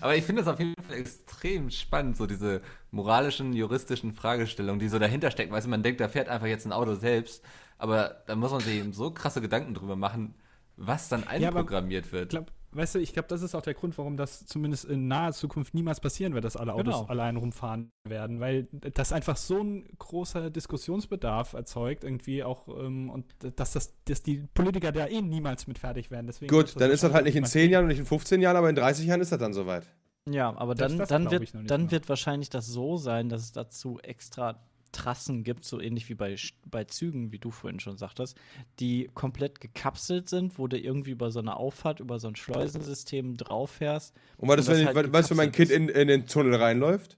[0.00, 4.88] Aber ich finde das auf jeden Fall extrem spannend, so diese moralischen, juristischen Fragestellungen, die
[4.88, 5.52] so dahinter stecken.
[5.52, 7.44] Weißt du, man denkt, da fährt einfach jetzt ein Auto selbst,
[7.78, 10.34] aber da muss man sich eben so krasse Gedanken drüber machen,
[10.76, 12.30] was dann Ja, einprogrammiert Ich wird.
[12.30, 15.32] glaub, weißt du, ich glaube, das ist auch der Grund, warum das zumindest in naher
[15.32, 17.06] Zukunft niemals passieren wird, dass alle Autos Genau.
[17.06, 23.26] allein rumfahren werden, weil das einfach so ein großer Diskussionsbedarf erzeugt, irgendwie auch, ähm, und
[23.56, 26.26] dass, das, dass die Politiker da eh niemals mit fertig werden.
[26.26, 28.56] Deswegen Gut, dann ist das halt nicht in 10 Jahren und nicht in 15 Jahren,
[28.56, 29.86] aber in 30 Jahren ist das dann soweit.
[30.28, 33.52] Ja, aber dann, das dann, wird, ich dann wird wahrscheinlich das so sein, dass es
[33.52, 34.60] dazu extra
[34.92, 36.36] Trassen gibt, so ähnlich wie bei,
[36.66, 38.36] bei Zügen, wie du vorhin schon sagtest,
[38.80, 43.36] die komplett gekapselt sind, wo du irgendwie über so eine Auffahrt, über so ein Schleusensystem
[43.36, 44.14] drauf fährst.
[44.36, 46.26] Und was ist, Und das wenn, halt was, was, wenn mein Kind in, in den
[46.26, 47.16] Tunnel reinläuft?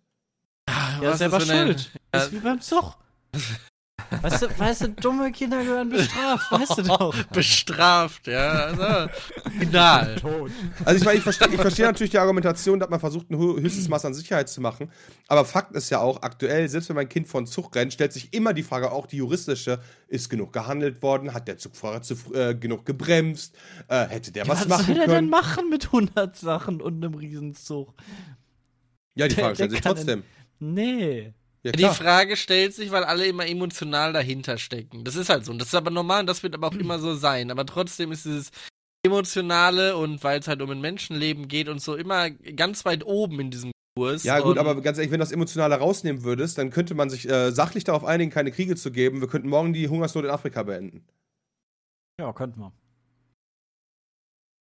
[0.69, 1.91] Ja, Was ist selber wenn ein- schuld.
[2.15, 2.21] Ja.
[2.23, 2.99] Ist wie beim Zug.
[4.21, 7.25] Weißt du, weißt du, dumme Kinder gehören bestraft, weißt du doch.
[7.33, 8.51] Bestraft, ja.
[8.51, 9.11] Also,
[9.59, 10.17] final.
[10.85, 13.61] Also ich meine, ich verstehe ich versteh natürlich die Argumentation, dass man versucht, ein hö-
[13.61, 14.91] höchstes Maß an Sicherheit zu machen.
[15.29, 18.33] Aber Fakt ist ja auch, aktuell, selbst wenn mein Kind von Zug rennt, stellt sich
[18.35, 21.33] immer die Frage, auch die juristische, ist genug gehandelt worden?
[21.35, 23.55] Hat der Zugfahrer zu, äh, genug gebremst?
[23.89, 25.31] Äh, hätte der was Was machen soll der denn können?
[25.31, 27.95] machen mit 100 Sachen und einem Riesenzug?
[29.15, 30.23] ja, die Der- Frage stellt sich trotzdem.
[30.59, 31.33] Nee.
[31.65, 31.85] Ja, Die.
[31.85, 35.05] Frage stellt sich, weil alle immer emotional dahinter stecken.
[35.05, 35.53] Das ist halt so.
[35.53, 37.51] Und das ist aber normal und das wird aber auch immer so sein.
[37.51, 38.51] Aber trotzdem ist dieses
[39.05, 43.39] Emotionale und weil es halt um ein Menschenleben geht und so immer ganz weit oben
[43.41, 44.25] in diesem Kurs.
[44.25, 47.29] Ja, gut, aber ganz ehrlich, wenn du das Emotionale rausnehmen würdest, dann könnte man sich
[47.29, 49.21] äh, sachlich darauf einigen, keine Kriege zu geben.
[49.21, 51.07] Wir könnten morgen die Hungersnot in Afrika beenden.
[52.19, 52.73] Ja, könnten wir.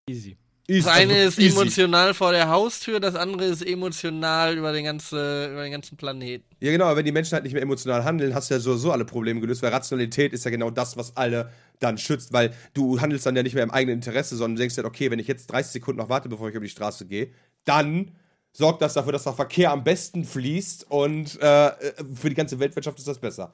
[0.10, 0.38] Easy.
[0.80, 1.56] Das eine ist easy.
[1.56, 6.45] emotional vor der Haustür, das andere ist emotional über den, ganze, über den ganzen Planeten.
[6.60, 8.91] Ja, genau, aber wenn die Menschen halt nicht mehr emotional handeln, hast du ja sowieso
[8.91, 13.02] alle Probleme gelöst, weil Rationalität ist ja genau das, was alle dann schützt, weil du
[13.02, 15.27] handelst dann ja nicht mehr im eigenen Interesse, sondern du denkst halt, okay, wenn ich
[15.27, 17.31] jetzt 30 Sekunden noch warte, bevor ich über die Straße gehe,
[17.65, 18.11] dann
[18.53, 21.72] sorgt das dafür, dass der Verkehr am besten fließt und äh,
[22.14, 23.53] für die ganze Weltwirtschaft ist das besser.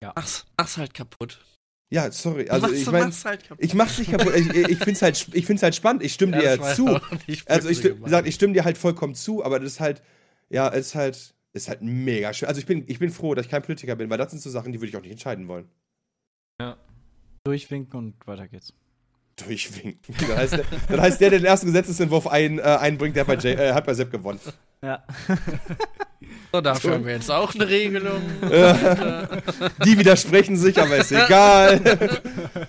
[0.00, 1.38] Mach's, mach's halt kaputt.
[1.92, 3.62] Ja, sorry, also mach's, ich meine, mach's halt kaputt.
[3.62, 6.56] ich mach's nicht kaputt, ich, ich find's halt, ich find's halt spannend, ich stimme dir
[6.56, 7.00] das war zu.
[7.44, 10.02] Also ich, gesagt, ich stimme dir halt vollkommen zu, aber das ist halt,
[10.48, 12.48] ja, es ist halt, ist halt mega schön.
[12.48, 14.48] Also ich bin, ich bin froh, dass ich kein Politiker bin, weil das sind so
[14.48, 15.68] Sachen, die würde ich auch nicht entscheiden wollen.
[17.44, 18.72] Durchwinken und weiter geht's.
[19.36, 20.14] Durchwinken.
[20.28, 23.28] Dann heißt, der, dann heißt der, der den ersten Gesetzesentwurf ein, äh, einbringt, der hat
[23.28, 24.40] bei, Jay, äh, hat bei Sepp gewonnen.
[24.82, 25.04] Ja.
[26.52, 28.20] So, dafür haben wir jetzt auch eine Regelung.
[29.84, 31.80] Die widersprechen sich, aber ist egal.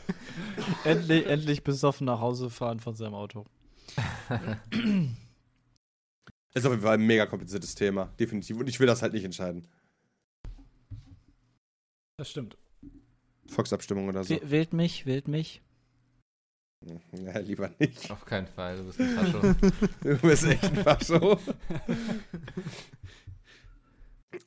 [0.85, 3.45] endlich, endlich besoffen nach Hause fahren von seinem Auto.
[6.53, 8.57] ist auf jeden Fall ein mega kompliziertes Thema, definitiv.
[8.57, 9.67] Und ich will das halt nicht entscheiden.
[12.17, 12.57] Das stimmt.
[13.47, 14.35] Volksabstimmung oder so.
[14.35, 15.61] W- Wählt mich, wählt mich.
[17.25, 18.09] Ja, lieber nicht.
[18.11, 19.39] Auf keinen Fall, du bist ein Fascho.
[20.01, 21.39] Du bist echt ein Fascho.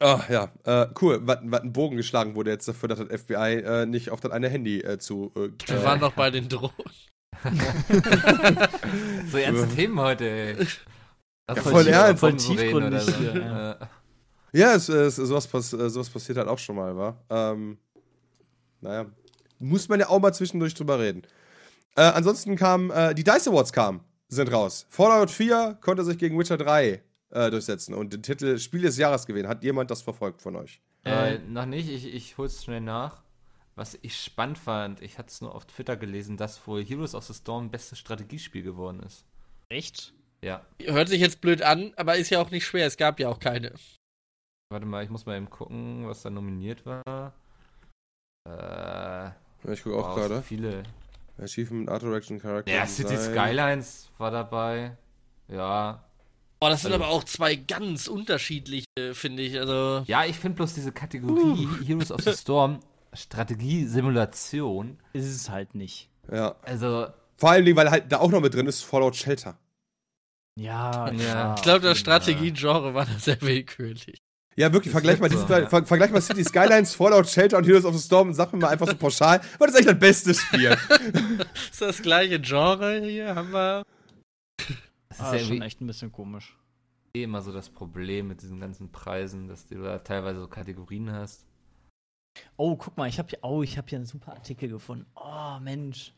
[0.00, 1.20] Ah, ja, äh, cool.
[1.22, 4.32] Was was ein Bogen geschlagen wurde jetzt dafür, dass das FBI äh, nicht auf das
[4.32, 5.32] eine Handy äh, zu.
[5.36, 6.72] Äh, Wir waren doch bei den Drohnen.
[9.30, 10.54] so ernste Themen heute, ey.
[11.46, 12.20] Lass Ja, voll tief- ernst.
[12.20, 13.22] Voll tiefgründig so.
[13.22, 13.72] ja.
[13.72, 13.86] Äh,
[14.52, 17.16] Ja, es, es, sowas, pass, äh, sowas passiert halt auch schon mal, wa?
[17.30, 17.78] Ähm,
[18.80, 19.06] naja,
[19.60, 21.22] muss man ja auch mal zwischendurch drüber reden.
[21.96, 24.86] Äh, ansonsten kam, äh, die DICE Awards kamen, sind raus.
[24.90, 29.26] Fallout 4 konnte sich gegen Witcher 3 äh, durchsetzen und den Titel Spiel des Jahres
[29.26, 29.48] gewinnen.
[29.48, 30.80] Hat jemand das verfolgt von euch?
[31.04, 33.22] Äh, noch nicht, ich, ich hol's schnell nach.
[33.76, 37.24] Was ich spannend fand, ich hatte es nur auf Twitter gelesen, dass wohl Heroes of
[37.24, 39.24] the Storm bestes Strategiespiel geworden ist.
[39.68, 40.14] Echt?
[40.42, 40.64] Ja.
[40.82, 42.86] Hört sich jetzt blöd an, aber ist ja auch nicht schwer.
[42.86, 43.72] Es gab ja auch keine.
[44.70, 47.34] Warte mal, ich muss mal eben gucken, was da nominiert war.
[48.48, 50.42] Äh, ich gucke auch wow, gerade.
[50.42, 50.82] Viele.
[51.38, 53.32] Achievement, Art Direction, Character Ja, City Design.
[53.34, 54.96] Skylines war dabei.
[55.48, 56.02] Ja.
[56.60, 59.58] Oh, das sind Also- aber auch zwei ganz unterschiedliche, finde ich.
[59.58, 60.02] Also.
[60.06, 62.80] Ja, ich finde bloß diese Kategorie Heroes of the Storm
[63.12, 64.98] Strategie-Simulation.
[65.12, 66.08] Ist es halt nicht.
[66.30, 66.56] Ja.
[66.62, 69.58] Also, Vor allem, weil halt da auch noch mit drin ist Fallout Shelter.
[70.58, 71.54] Ja, Ja.
[71.54, 71.98] Ich glaube, das.
[71.98, 74.18] Strategie-Genre war da sehr willkürlich.
[74.58, 75.68] Ja, wirklich, vergleich mal, diese, so, ja.
[75.68, 78.58] ver vergleich mal City Skylines, Fallout Shelter und Heroes of the Storm und sag mir
[78.58, 80.70] mal einfach so pauschal, was ist eigentlich das beste Spiel?
[81.70, 83.34] Ist das gleiche Genre hier?
[83.34, 83.82] Haben wir.
[85.08, 86.56] das ist Ah, ja schon echt ein bisschen komisch.
[87.14, 91.12] eh immer so das Problem mit diesen ganzen Preisen, dass du da teilweise so Kategorien
[91.12, 91.44] hast.
[92.56, 95.04] Oh, guck mal, ich habe hier, oh, ich habe hier einen super Artikel gefunden.
[95.16, 96.12] Oh, Mensch.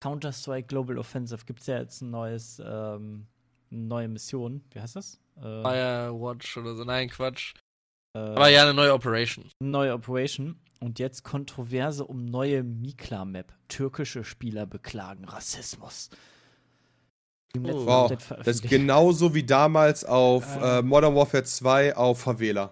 [0.00, 3.26] Counter-Strike Global Offensive gibt's ja jetzt ein neues, ähm,
[3.70, 4.62] eine neue Mission.
[4.72, 5.20] Wie heißt das?
[5.36, 6.82] Äh, Firewatch oder so.
[6.84, 7.54] Nein, Quatsch.
[8.14, 9.44] Äh, Aber ja, eine neue Operation.
[9.60, 10.58] neue Operation.
[10.80, 13.52] Und jetzt Kontroverse um neue Mikla-Map.
[13.68, 16.10] Türkische Spieler beklagen Rassismus.
[17.54, 18.10] Im letzten Wow,
[18.44, 20.78] das ist genauso wie damals auf Äh.
[20.78, 22.70] äh, Modern Warfare 2 auf Favela.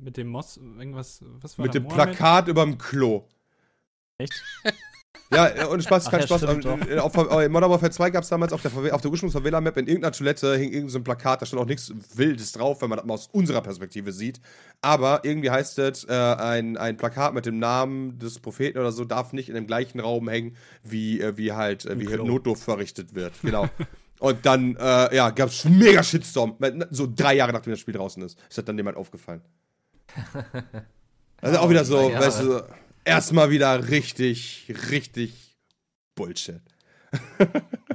[0.00, 2.16] Mit dem Moss, irgendwas, was war Mit da, dem Mohammed?
[2.16, 3.26] Plakat überm Klo.
[4.18, 4.42] Echt?
[5.30, 6.42] Ja, äh, und Spaß, Ach kein ja, Spaß.
[6.42, 9.02] stimmt Ähm, äh, auf, äh, in Modern Warfare 2 gab es damals auf der, auf
[9.02, 12.52] der Ursprungs-Map in irgendeiner Toilette hing irgend so ein Plakat, da stand auch nichts Wildes
[12.52, 14.40] drauf, wenn man das mal aus unserer Perspektive sieht.
[14.80, 19.04] Aber irgendwie heißt es, äh, ein, ein Plakat mit dem Namen des Propheten oder so
[19.04, 22.06] darf nicht in dem gleichen Raum hängen, wie, äh, wie halt, äh, wie.
[22.06, 23.34] Notdurft verrichtet wird.
[23.42, 23.68] Genau.
[24.20, 26.56] Und dann, äh, ja, gab es mega Shitstorm.
[26.90, 28.38] So drei Jahre nachdem das Spiel draußen ist.
[28.48, 29.42] Ist das dann jemand aufgefallen.
[31.40, 32.64] Also auch wieder so, weißt du,
[33.08, 35.56] erstmal wieder richtig, richtig
[36.14, 36.60] Bullshit.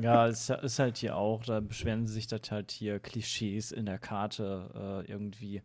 [0.02, 3.86] Ja, es ist halt hier auch, da beschweren sie sich, dass halt hier Klischees in
[3.86, 5.62] der Karte äh, irgendwie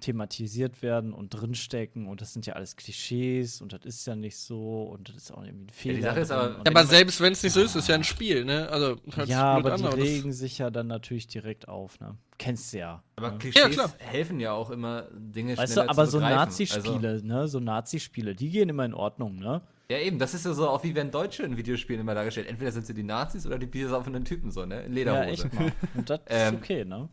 [0.00, 4.36] thematisiert werden und drinstecken und das sind ja alles Klischees und das ist ja nicht
[4.36, 5.96] so und das ist auch irgendwie ein Fehler.
[5.96, 7.94] die Sache ist drin aber- Ja, aber selbst wenn es nicht so ist, ist ja
[7.94, 8.68] ein Spiel, ne?
[8.70, 8.96] Also,
[9.26, 12.16] ja, aber an, die regen sich ja dann natürlich direkt auf, ne?
[12.38, 13.02] Kennst du ja.
[13.16, 13.38] Aber ne?
[13.38, 16.20] Klischees Ja, helfen ja auch immer, Dinge Weißt schneller du, aber zu so.
[16.20, 17.48] Nazi-Spiele, ne?
[17.48, 19.50] So Nazi-Spiele, die gehen immer in Ordnung, ne?
[19.52, 22.46] Also, ja, eben, das ist ja so, auch wie wenn Deutsche in Videospielen immer dargestellt.
[22.48, 24.82] Entweder sind sie die Nazis oder die biersaufenden Typen, so, ne?
[24.82, 24.94] In Ja,
[25.24, 25.44] Lederhose.
[25.46, 25.72] echt mal.
[25.96, 27.08] Und das Ähm, ist okay, ne?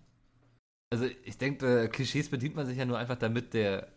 [0.89, 3.87] Also ich denke, äh, Klischees bedient man sich ja nur einfach, damit der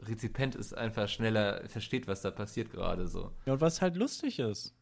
[0.00, 3.32] Rezipient es einfach schneller versteht, was da passiert gerade so.
[3.46, 4.74] Ja, und was halt lustig ist.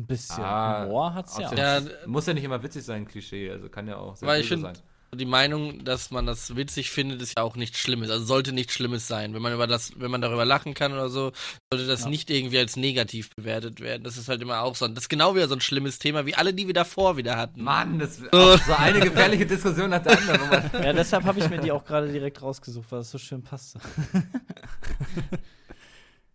[0.00, 1.56] Ein bisschen Ah, Humor hat's ja auch.
[1.56, 4.48] Ja, Muss ja nicht immer witzig sein, Klischee, also kann ja auch sehr Weil ich
[4.48, 4.78] finde, sein.
[5.14, 8.10] Die Meinung, dass man das witzig findet, ist ja auch nichts Schlimmes.
[8.10, 9.34] Also sollte nichts Schlimmes sein.
[9.34, 11.32] Wenn man über das, wenn man darüber lachen kann oder so,
[11.72, 12.08] sollte das Ja.
[12.10, 14.04] nicht irgendwie als negativ bewertet werden.
[14.04, 14.86] Das ist halt immer auch so.
[14.88, 17.62] Das ist genau wieder so ein schlimmes Thema, wie alle, die wir davor wieder hatten.
[17.62, 20.40] Mann, das ist auch so eine gefährliche Diskussion nach der anderen.
[20.40, 20.46] wo
[20.78, 23.42] man- Ja, deshalb habe ich mir die auch gerade direkt rausgesucht, weil es so schön
[23.42, 23.78] passte.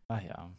[0.07, 0.49] Ach ja.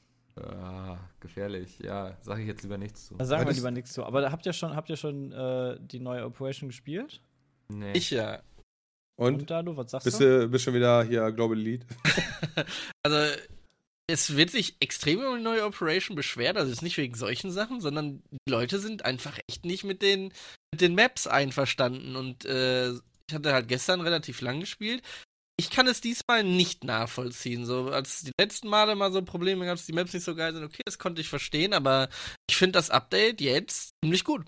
[0.40, 3.14] Ah, gefährlich, ja, sage ich jetzt lieber nichts zu.
[3.16, 4.04] Da sagen wir lieber nichts zu.
[4.04, 7.20] Aber habt ihr schon, habt ihr schon äh, die neue Operation gespielt?
[7.70, 7.92] Nee.
[7.92, 8.42] Ich ja.
[9.16, 9.40] Und?
[9.40, 10.40] Und Dalu, was sagst Bist du?
[10.40, 11.86] du bist schon wieder hier Global Lead?
[13.02, 13.40] Also,
[14.06, 16.56] es wird sich extrem über die neue Operation beschwert.
[16.56, 20.02] Also, es ist nicht wegen solchen Sachen, sondern die Leute sind einfach echt nicht mit
[20.02, 20.32] den,
[20.72, 22.16] mit den Maps einverstanden.
[22.16, 25.02] Und äh, ich hatte halt gestern relativ lang gespielt.
[25.56, 27.66] Ich kann es diesmal nicht nachvollziehen.
[27.66, 30.54] So, als die letzten Male mal so Probleme gab, dass die Maps nicht so geil
[30.54, 32.08] sind, okay, das konnte ich verstehen, aber
[32.48, 34.46] ich finde das Update jetzt ziemlich gut.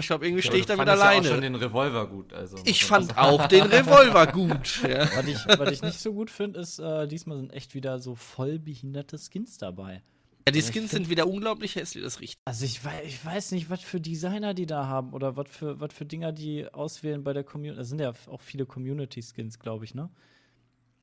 [0.00, 1.26] Ich glaube, irgendwie stehe ich damit fandest Ja alleine.
[1.28, 2.56] auch schon den Revolver gut, also.
[2.64, 3.18] ich fand sagen.
[3.18, 4.82] auch den Revolver gut.
[4.88, 5.08] Ja.
[5.14, 8.14] Was ich, was ich nicht so gut finde, ist, äh, diesmal sind echt wieder so
[8.14, 10.02] voll behinderte Skins dabei.
[10.48, 12.38] Ja, die ich Skins sind wieder unglaublich hässlich, das riecht.
[12.46, 15.78] Also ich weiß, ich weiß nicht, was für Designer die da haben oder was für,
[15.80, 17.78] was für Dinger die auswählen bei der Community.
[17.78, 20.08] Das sind ja auch viele Community-Skins, glaube ich, ne?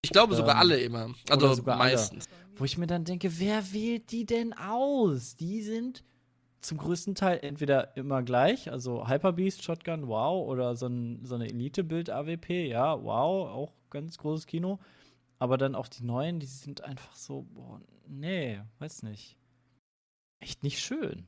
[0.02, 1.14] Ich glaube sogar Ähm, alle immer.
[1.30, 1.92] Also sogar alle.
[1.92, 2.26] meistens.
[2.56, 5.36] Wo ich mir dann denke, wer wählt die denn aus?
[5.36, 6.04] Die sind
[6.62, 11.46] zum größten Teil entweder immer gleich, also Hyperbeast, Shotgun, wow, oder so, ein, so eine
[11.46, 14.80] Elite-Bild-AWP, ja, wow, auch ganz großes Kino.
[15.40, 19.38] Aber dann auch die neuen, die sind einfach so, boah, nee, weiß nicht.
[20.40, 21.28] Echt nicht schön.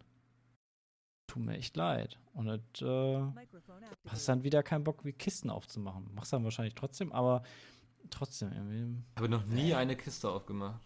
[1.28, 2.20] Tut mir echt leid.
[2.34, 3.22] Und das, äh,
[4.08, 6.12] hast dann wieder keinen Bock, wie Kisten aufzumachen.
[6.16, 7.44] Machst dann wahrscheinlich trotzdem, aber
[8.10, 9.04] trotzdem irgendwie.
[9.16, 10.82] Ich habe noch nie eine Kiste aufgemacht.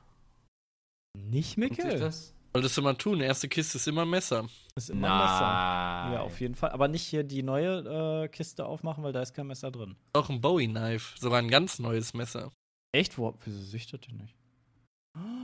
[1.16, 2.12] Nicht sich Mickel.
[2.54, 2.62] Das?
[2.62, 3.22] Solltest du mal tun.
[3.22, 4.48] Erste Kiste ist immer ein Messer.
[4.76, 6.04] Ist immer ein Messer.
[6.06, 6.14] Nein.
[6.14, 6.72] Ja, auf jeden Fall.
[6.72, 9.96] Aber nicht hier die neue äh, Kiste aufmachen, weil da ist kein Messer drin.
[10.14, 11.18] Auch ein Bowie-Knife.
[11.20, 12.52] Sogar ein ganz neues Messer.
[12.92, 13.18] Echt?
[13.18, 14.36] Wo, wieso das denn nicht?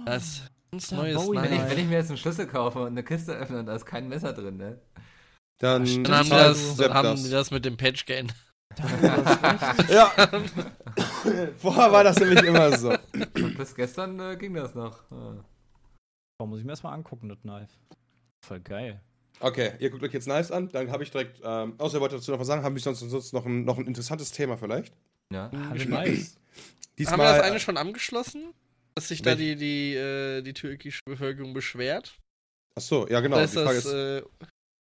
[0.05, 2.47] Das ist ein ganz Da neues Bowie Wenn ich, wenn ich mir jetzt einen Schlüssel
[2.47, 4.79] kaufe und eine Kiste öffne und da ist kein Messer drin, ne?
[5.59, 8.37] Dann, Dann haben, die zahlt das, dann haben die das mit dem Patch geändert.
[9.89, 10.11] Ja.
[11.57, 12.95] Vorher war das nämlich immer so.
[13.35, 14.99] Und bis gestern äh, ging das noch.
[15.11, 15.43] Ah.
[16.39, 17.73] Boah, muss ich mir erstmal angucken, das Knife.
[18.45, 19.01] Voll geil.
[19.41, 22.13] Okay, ihr guckt euch jetzt Knives an, dann habe ich direkt, ähm, außer ihr wollt
[22.13, 24.93] dazu noch was sagen, habe ich sonst, sonst noch, ein, noch ein interessantes Thema vielleicht.
[25.33, 25.49] Ja.
[25.53, 26.37] Ah, nice.
[26.97, 28.53] Diesmal, haben wir das eine schon angeschlossen?
[28.95, 32.17] Dass sich da die, die, äh, die türkische Bevölkerung beschwert?
[32.75, 33.37] Achso, ja genau.
[33.37, 34.21] Oder Die ist Frage das ist, äh,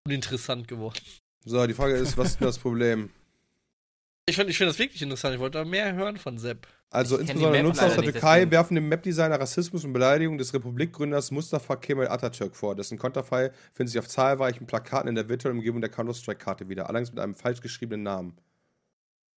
[0.07, 1.01] uninteressant geworden?
[1.45, 3.11] so, die Frage ist, was ist denn das Problem?
[4.29, 5.35] Ich finde ich find das wirklich interessant.
[5.35, 6.67] Ich wollte da mehr hören von Sepp.
[6.91, 11.31] Also Ich insbesondere Nutzer aus der Türkei werfen dem Map-Designer Rassismus und Beleidigung des Republikgründers
[11.31, 12.75] Mustafa Kemal Atatürk vor.
[12.75, 17.11] Dessen Konterfei findet sich auf zahlreichen Plakaten in der virtuellen Umgebung der Counter-Strike-Karte wieder, allerdings
[17.11, 18.37] mit einem falsch geschriebenen Namen.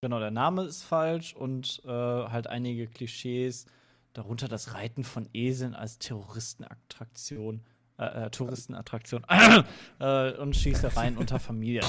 [0.01, 3.68] Genau, der Name ist falsch und äh, halt einige Klischees,
[4.11, 7.61] darunter das Reiten von Eseln als Terroristenattraktion,
[7.97, 9.26] äh, äh, Touristenattraktion
[9.99, 11.85] äh, und Schießereien unter Familien.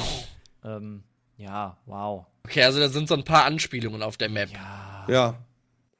[0.62, 1.02] Ähm,
[1.36, 2.26] ja, wow.
[2.44, 4.50] Okay, also da sind so ein paar Anspielungen auf der Map.
[4.50, 5.06] Ja.
[5.08, 5.46] Ja,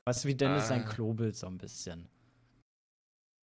[0.04, 0.66] Weißt du, wie Dennis Ah.
[0.66, 2.08] sein Klobild so ein bisschen.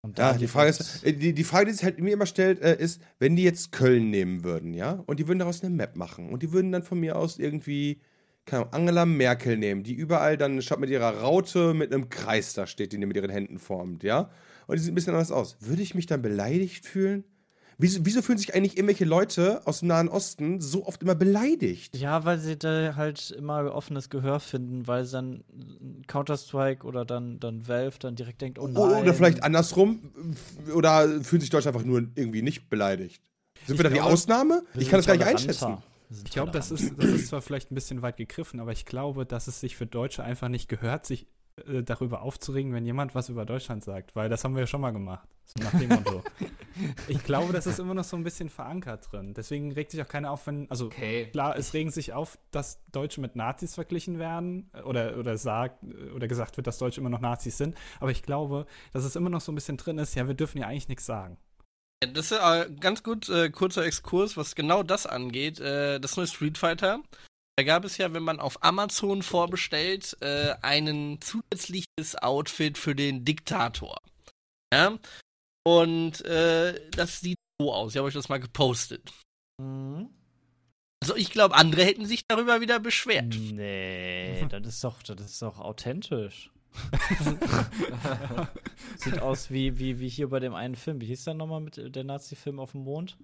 [0.02, 2.26] Und ja, da die Frage ist, äh, die, die Frage, die sich halt mir immer
[2.26, 5.74] stellt, äh, ist, wenn die jetzt Köln nehmen würden, ja, und die würden daraus eine
[5.74, 8.00] Map machen und die würden dann von mir aus irgendwie,
[8.46, 12.54] keine Ahnung, Angela Merkel nehmen, die überall dann statt mit ihrer Raute mit einem Kreis
[12.54, 14.30] da steht, den die mit ihren Händen formt, ja?
[14.66, 15.56] Und die sieht ein bisschen anders aus.
[15.60, 17.24] Würde ich mich dann beleidigt fühlen?
[17.80, 21.96] Wieso, wieso fühlen sich eigentlich irgendwelche Leute aus dem Nahen Osten so oft immer beleidigt?
[21.96, 25.44] Ja, weil sie da halt immer offenes Gehör finden, weil sie dann
[26.06, 29.02] Counter-Strike oder dann, dann Valve dann direkt denkt, oh nein.
[29.02, 30.12] Oder vielleicht andersrum.
[30.74, 33.22] Oder fühlt sich Deutschland einfach nur irgendwie nicht beleidigt?
[33.66, 34.62] Sind wir da die Ausnahme?
[34.74, 35.78] Ich kann das gar nicht einschätzen.
[36.24, 39.24] Ich glaube, das ist, das ist zwar vielleicht ein bisschen weit gegriffen, aber ich glaube,
[39.24, 41.28] dass es sich für Deutsche einfach nicht gehört, sich
[41.68, 44.80] äh, darüber aufzuregen, wenn jemand was über Deutschland sagt, weil das haben wir ja schon
[44.80, 45.28] mal gemacht.
[45.44, 46.22] So nach dem Motto.
[47.08, 49.34] ich glaube, das ist immer noch so ein bisschen verankert drin.
[49.34, 51.26] Deswegen regt sich auch keiner auf, wenn, also Okay.
[51.32, 55.82] klar, es regen sich auf, dass Deutsche mit Nazis verglichen werden äh, oder, oder sagt
[56.14, 57.76] oder gesagt wird, dass Deutsche immer noch Nazis sind.
[57.98, 60.58] Aber ich glaube, dass es immer noch so ein bisschen drin ist, ja, wir dürfen
[60.58, 61.36] ja eigentlich nichts sagen.
[62.02, 65.58] Ja, Das ist äh, ganz gut, äh, kurzer Exkurs, was genau das angeht.
[65.60, 67.00] Äh, das neue Street Fighter.
[67.60, 73.26] Da gab es ja, wenn man auf Amazon vorbestellt, äh, ein zusätzliches Outfit für den
[73.26, 74.00] Diktator.
[74.72, 74.98] Ja.
[75.62, 77.92] Und äh, das sieht so aus.
[77.92, 79.12] Ich habe euch das mal gepostet.
[79.60, 80.08] Mhm.
[81.02, 83.36] Also ich glaube, andere hätten sich darüber wieder beschwert.
[83.52, 86.50] Nee, das ist doch, das ist doch authentisch.
[88.96, 91.02] Sieht aus wie, wie, wie hier bei dem einen Film.
[91.02, 93.18] Wie hieß der nochmal mit der Nazi-Film auf dem Mond?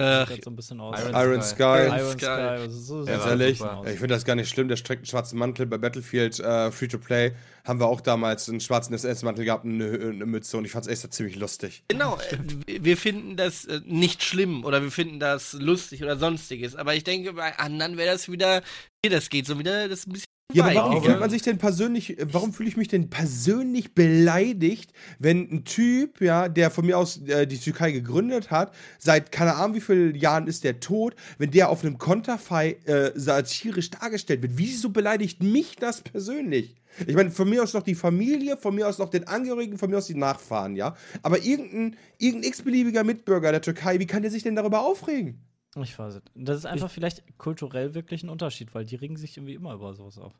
[0.00, 0.96] Äh, Sieht so ein bisschen aus.
[1.00, 1.54] Iron Iron Sky.
[1.54, 1.98] Sky.
[1.98, 2.18] Iron Sky.
[2.18, 2.28] Sky.
[2.28, 4.68] Also so war ehrlich, ich finde das gar nicht schlimm.
[4.68, 7.32] Der streckt einen schwarzen Mantel bei Battlefield äh, Free to Play.
[7.64, 10.86] Haben wir auch damals einen schwarzen SS-Mantel gehabt und eine, eine Mütze und ich fand
[10.86, 11.82] es echt ziemlich lustig.
[11.88, 12.38] Genau, äh,
[12.80, 16.76] wir finden das äh, nicht schlimm oder wir finden das lustig oder sonstiges.
[16.76, 18.62] Aber ich denke, bei anderen wäre das wieder,
[19.04, 21.42] hier, das geht so wieder, das ist ein bisschen Ja, aber warum fühlt man sich
[21.42, 26.86] denn persönlich, warum fühle ich mich denn persönlich beleidigt, wenn ein Typ, ja, der von
[26.86, 30.80] mir aus äh, die Türkei gegründet hat, seit keine Ahnung wie vielen Jahren ist der
[30.80, 36.76] tot, wenn der auf einem Konterfei äh, satirisch dargestellt wird, wieso beleidigt mich das persönlich?
[37.06, 39.90] Ich meine, von mir aus noch die Familie, von mir aus noch den Angehörigen, von
[39.90, 40.96] mir aus die Nachfahren, ja.
[41.22, 45.44] Aber irgendein, irgendein x-beliebiger Mitbürger der Türkei, wie kann der sich denn darüber aufregen?
[45.82, 46.22] Ich weiß es.
[46.34, 49.94] Das ist einfach vielleicht kulturell wirklich ein Unterschied, weil die regen sich irgendwie immer über
[49.94, 50.32] sowas auf.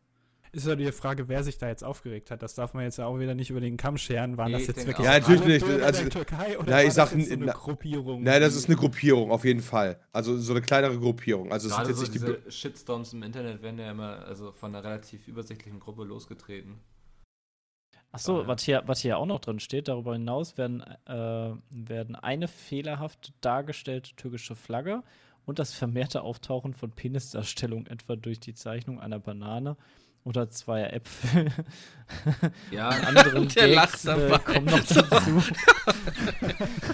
[0.50, 2.42] Ist ja die Frage, wer sich da jetzt aufgeregt hat.
[2.42, 4.38] Das darf man jetzt ja auch wieder nicht über den Kamm scheren.
[4.38, 5.04] Waren Nee, das ich jetzt wirklich.
[5.06, 5.82] Ja, natürlich nicht.
[5.82, 8.22] Also- der Türkei oder Ja, ich war sag, das jetzt so eine na- Gruppierung?
[8.22, 10.00] Nein, das die- ist eine Gruppierung, auf jeden Fall.
[10.10, 11.52] Also so eine kleinere Gruppierung.
[11.52, 12.18] Also es sind jetzt so nicht die.
[12.20, 16.80] diese Shitstorms im Internet werden ja immer also von einer relativ übersichtlichen Gruppe losgetreten.
[18.10, 18.46] Achso, ja.
[18.48, 23.34] was hier, was hier auch noch drin steht, darüber hinaus werden, äh, werden eine fehlerhaft
[23.42, 25.02] dargestellte türkische Flagge
[25.48, 29.76] und das vermehrte Auftauchen von Penisdarstellungen, etwa durch die Zeichnung einer Banane
[30.24, 31.50] oder zweier Äpfel.
[32.70, 35.42] Ja, Anderen Der lacht Gags, äh, kommen noch dazu.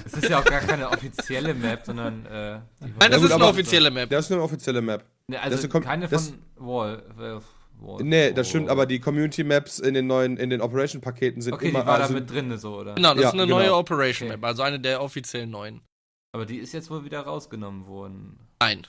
[0.07, 3.45] es ist ja auch gar keine offizielle Map, sondern äh, Nein, das Ja, ist eine
[3.47, 4.11] offizielle Map.
[4.11, 5.05] Das ist eine offizielle Map.
[5.29, 7.03] Ne, Das also kommt- keine das- von Wall.
[7.17, 7.41] Wall,
[7.81, 11.55] Wall Nee, das stimmt, aber die Community Maps in den neuen, in den Operation-Paketen sind
[11.55, 11.81] Okay, immer.
[11.83, 12.95] die war da also- mit drin, so, oder?
[12.95, 13.59] Genau, das Ja, ist eine genau.
[13.59, 14.37] neue Operation Okay.
[14.37, 15.81] Map, also eine der offiziellen neuen.
[16.35, 18.41] Aber die ist jetzt wohl wieder rausgenommen worden.
[18.61, 18.85] Nein.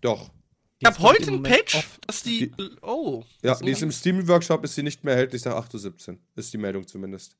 [0.00, 0.30] Doch.
[0.80, 1.98] Ich habe Die ist heute im ein Moment Patch, off.
[2.08, 2.50] dass die.
[2.82, 3.22] Oh.
[3.42, 6.18] Ja, die ist im Steam-Workshop, ist sie nicht mehr erhältlich nach 8.17 Uhr.
[6.34, 7.36] Ist die Meldung zumindest.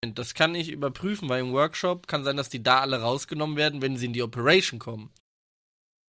[0.00, 3.80] Das kann ich überprüfen, weil im Workshop kann sein, dass die da alle rausgenommen werden,
[3.80, 5.10] wenn sie in die Operation kommen.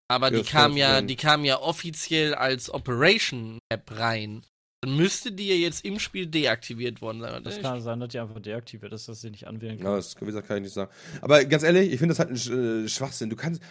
[0.10, 1.08] Aber Ja, die kam ja, sein.
[1.08, 4.46] die kam ja offiziell als Operation Map rein.
[4.86, 7.44] Dann müsste die ja jetzt im Spiel deaktiviert worden sein.
[7.44, 9.88] Das kann sein, dass die einfach deaktiviert ist, dass sie nicht anwählen kann.
[9.88, 10.92] Ja, das wie gesagt, kann ich nicht sagen.
[11.22, 13.30] Aber ganz ehrlich, ich finde das halt ein Sch- äh, Schwachsinn.
[13.30, 13.62] Du kannst.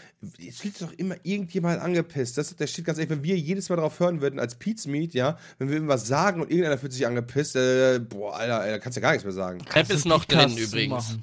[0.46, 2.36] Es fühlt sich doch immer irgendjemand angepisst.
[2.36, 5.14] Das, das steht ganz ehrlich, wenn wir jedes Mal darauf hören würden, als Pete's Meat,
[5.14, 8.96] ja, wenn wir irgendwas sagen und irgendeiner fühlt sich angepisst, äh, boah, Alter, Alter, kannst
[8.96, 9.58] ja gar nichts mehr sagen.
[9.74, 10.70] Map ist noch drin übrigens.
[10.70, 11.22] zumachen.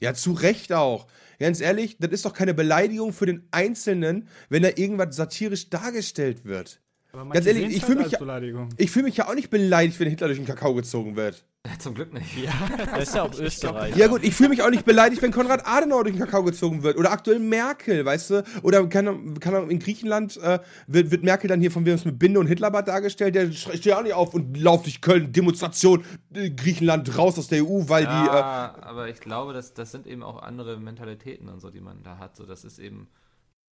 [0.00, 1.06] Ja, zu Recht auch.
[1.38, 6.44] Ganz ehrlich, das ist doch keine Beleidigung für den Einzelnen, wenn da irgendwas satirisch dargestellt
[6.44, 6.80] wird.
[7.12, 8.68] Aber Ganz ehrlich, ich halt fühl mich ja-.
[8.76, 11.44] Ich fühle mich ja auch nicht beleidigt, wenn Hitler durch den Kakao gezogen wird.
[11.78, 12.26] Zum Glück nicht.
[12.86, 13.96] Der ist ja auch Österreicher.
[13.96, 16.82] Ja gut, ich fühle mich auch nicht beleidigt, wenn Konrad Adenauer durch den Kakao gezogen
[16.82, 16.96] wird.
[16.96, 18.44] Oder aktuell Merkel, weißt du?
[18.62, 22.40] Oder kann, kann in Griechenland äh, wird, wird Merkel dann hier von uns mit Binde
[22.40, 23.34] und Hitlerbart dargestellt.
[23.34, 27.48] Der steht ja auch nicht auf und lauft durch Köln, Demonstration, äh, Griechenland raus aus
[27.48, 28.10] der EU, weil die...
[28.10, 31.80] Äh, Ja, aber ich glaube, das, das sind eben auch andere Mentalitäten und so, die
[31.80, 32.36] man da hat.
[32.36, 33.08] So, das ist eben,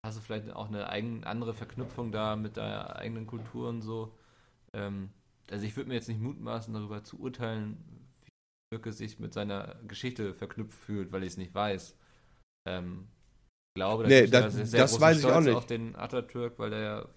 [0.08, 4.16] hast du vielleicht auch eine eigen, andere Verknüpfung da mit deiner eigenen Kultur und so.
[4.72, 5.10] Ähm,
[5.50, 7.76] also ich würde mir jetzt nicht mutmaßen, darüber zu urteilen,
[8.24, 8.30] wie
[8.76, 11.96] Türke sich mit seiner Geschichte verknüpft fühlt, weil ich es nicht weiß.
[12.68, 13.06] Ähm,
[13.70, 15.56] ich glaube, Nee, gibt das- da sehr das weiß ich auch Stolz nicht.
[15.56, 17.08] auf den Atatürk, weil der ja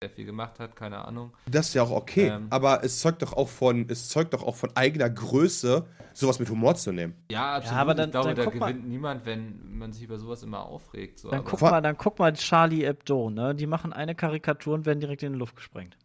[0.00, 1.32] sehr viel gemacht hat, keine Ahnung.
[1.46, 2.46] Das ist ja auch okay, Ähm.
[2.50, 6.48] aber es zeugt doch auch von, es zeugt doch auch von eigener Größe, sowas mit
[6.50, 7.14] Humor zu nehmen.
[7.30, 7.80] Ja, absolut.
[7.80, 8.72] aber dann- ich glaube, dann da guck mal.
[8.72, 11.18] gewinnt niemand, wenn man sich über sowas immer aufregt.
[11.18, 13.56] So, Dann aber- guck mal, dann guck mal Charlie Hebdo, ne?
[13.56, 15.96] Die machen eine Karikatur und werden direkt in die Luft gesprengt.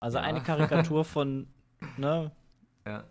[0.00, 0.24] Also Ja.
[0.24, 1.46] eine Karikatur von,
[1.96, 2.30] ne?
[2.86, 3.04] ja.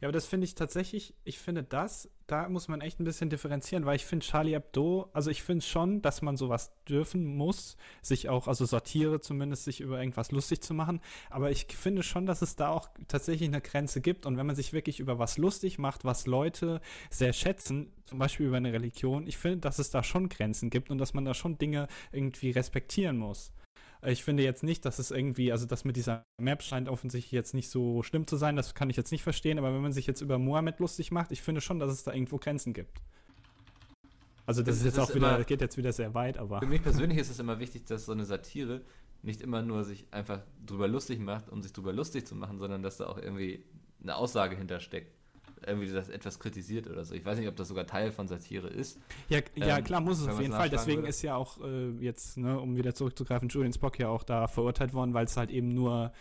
[0.00, 3.30] Ja, aber das finde ich tatsächlich, ich finde das, da muss man echt ein bisschen
[3.30, 7.76] differenzieren, weil ich finde Charlie Hebdo, also ich finde schon, dass man sowas dürfen muss,
[8.00, 11.00] sich auch, also Satire zumindest, sich über irgendwas lustig zu machen,
[11.30, 14.54] aber ich finde schon, dass es da auch tatsächlich eine Grenze gibt und wenn man
[14.54, 16.80] sich wirklich über was lustig macht, was Leute
[17.10, 20.90] sehr schätzen, zum Beispiel über eine Religion, ich finde, dass es da schon Grenzen gibt
[20.90, 23.52] und dass man da schon Dinge irgendwie respektieren muss.
[24.06, 27.52] Ich finde jetzt nicht, dass es irgendwie, also das mit dieser Map scheint offensichtlich jetzt
[27.52, 30.06] nicht so schlimm zu sein, das kann ich jetzt nicht verstehen, aber wenn man sich
[30.06, 33.00] jetzt über Mohammed lustig macht, ich finde schon, dass es da irgendwo Grenzen gibt.
[34.46, 36.60] Also das Es ist jetzt ist auch wieder, geht jetzt wieder sehr weit, aber.
[36.60, 38.82] Für mich persönlich ist es immer wichtig, dass so eine Satire
[39.22, 42.82] nicht immer nur sich einfach drüber lustig macht, um sich drüber lustig zu machen, sondern
[42.82, 43.64] dass da auch irgendwie
[44.00, 45.17] eine Aussage hintersteckt.
[45.66, 47.14] Irgendwie das etwas kritisiert oder so.
[47.14, 48.98] Ich weiß nicht, ob das sogar Teil von Satire ist.
[49.28, 50.70] Ja, ja Ähm, klar, muss es auf jeden Fall.
[50.70, 51.08] Deswegen würde.
[51.08, 54.92] ist ja auch äh, jetzt, ne, um wieder zurückzugreifen, Julian Spock ja auch da verurteilt
[54.94, 56.12] worden, weil es halt eben nur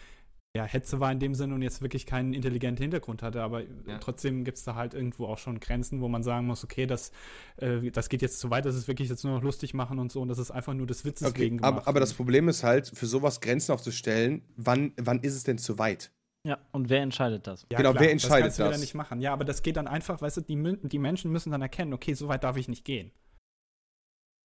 [0.56, 3.44] ja, Hetze war in dem Sinne und jetzt wirklich keinen intelligenten Hintergrund hatte.
[3.44, 4.00] Aber Ja.
[4.00, 7.12] trotzdem gibt es da halt irgendwo auch schon Grenzen, wo man sagen muss, okay, das,
[7.58, 10.12] äh, das geht jetzt zu weit, das ist wirklich jetzt nur noch lustig machen und
[10.12, 11.74] so und das ist einfach nur des Witzes Okay, wegen gemacht.
[11.82, 15.60] aber, aber das Problem ist halt, für sowas Grenzen aufzustellen, wann, wann ist es denn
[15.60, 16.12] zu weit?
[16.46, 17.66] Ja, und wer entscheidet das?
[17.72, 18.82] Ja, Genau, wer das entscheidet kannst du wieder das?
[18.82, 19.20] nicht machen.
[19.20, 22.14] Ja, aber das geht dann einfach, weißt du, die, die Menschen müssen dann erkennen, okay,
[22.14, 23.12] so weit darf ich nicht gehen.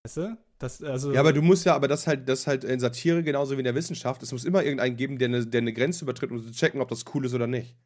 [0.05, 0.37] Weißt du?
[0.59, 3.55] Das, also, Ja, aber du musst ja, aber das halt, das halt in Satire genauso
[3.55, 4.21] wie in der Wissenschaft.
[4.21, 6.89] Es muss immer irgendeinen geben, der eine, der eine Grenze übertritt, um zu checken, ob
[6.89, 7.77] das cool ist oder nicht.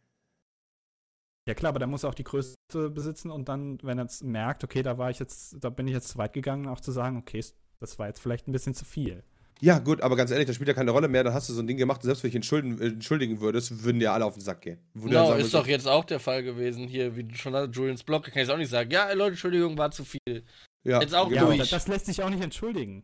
[1.47, 2.55] Ja klar, aber da muss er auch die Größe
[2.89, 5.93] besitzen und dann, wenn er jetzt merkt, okay, da war ich jetzt, da bin ich
[5.93, 7.43] jetzt zu weit gegangen, auch zu sagen, okay,
[7.79, 9.23] das war jetzt vielleicht ein bisschen zu viel.
[9.59, 11.23] Ja, gut, aber ganz ehrlich, das spielt ja keine Rolle mehr.
[11.23, 13.99] Dann hast du so ein Ding gemacht, selbst wenn ich entschuldigen, äh, entschuldigen würdest, würden
[13.99, 14.79] dir alle auf den Sack gehen.
[14.93, 16.87] Genau, sagen ist doch jetzt auch der Fall gewesen.
[16.87, 18.91] Hier, wie du schon hast, Julians Blog, kann ich jetzt auch nicht sagen.
[18.91, 20.43] Ja, Leute, Entschuldigung, war zu viel.
[20.83, 21.41] ja, jetzt auch Ja, genau.
[21.47, 21.69] aber durch.
[21.69, 23.03] das, das lässt sich auch nicht entschuldigen.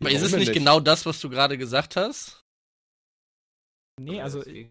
[0.00, 2.40] Aber Ja, ist es nicht denn genau das, was du gerade gesagt hast?
[4.00, 4.68] Nee, also ich,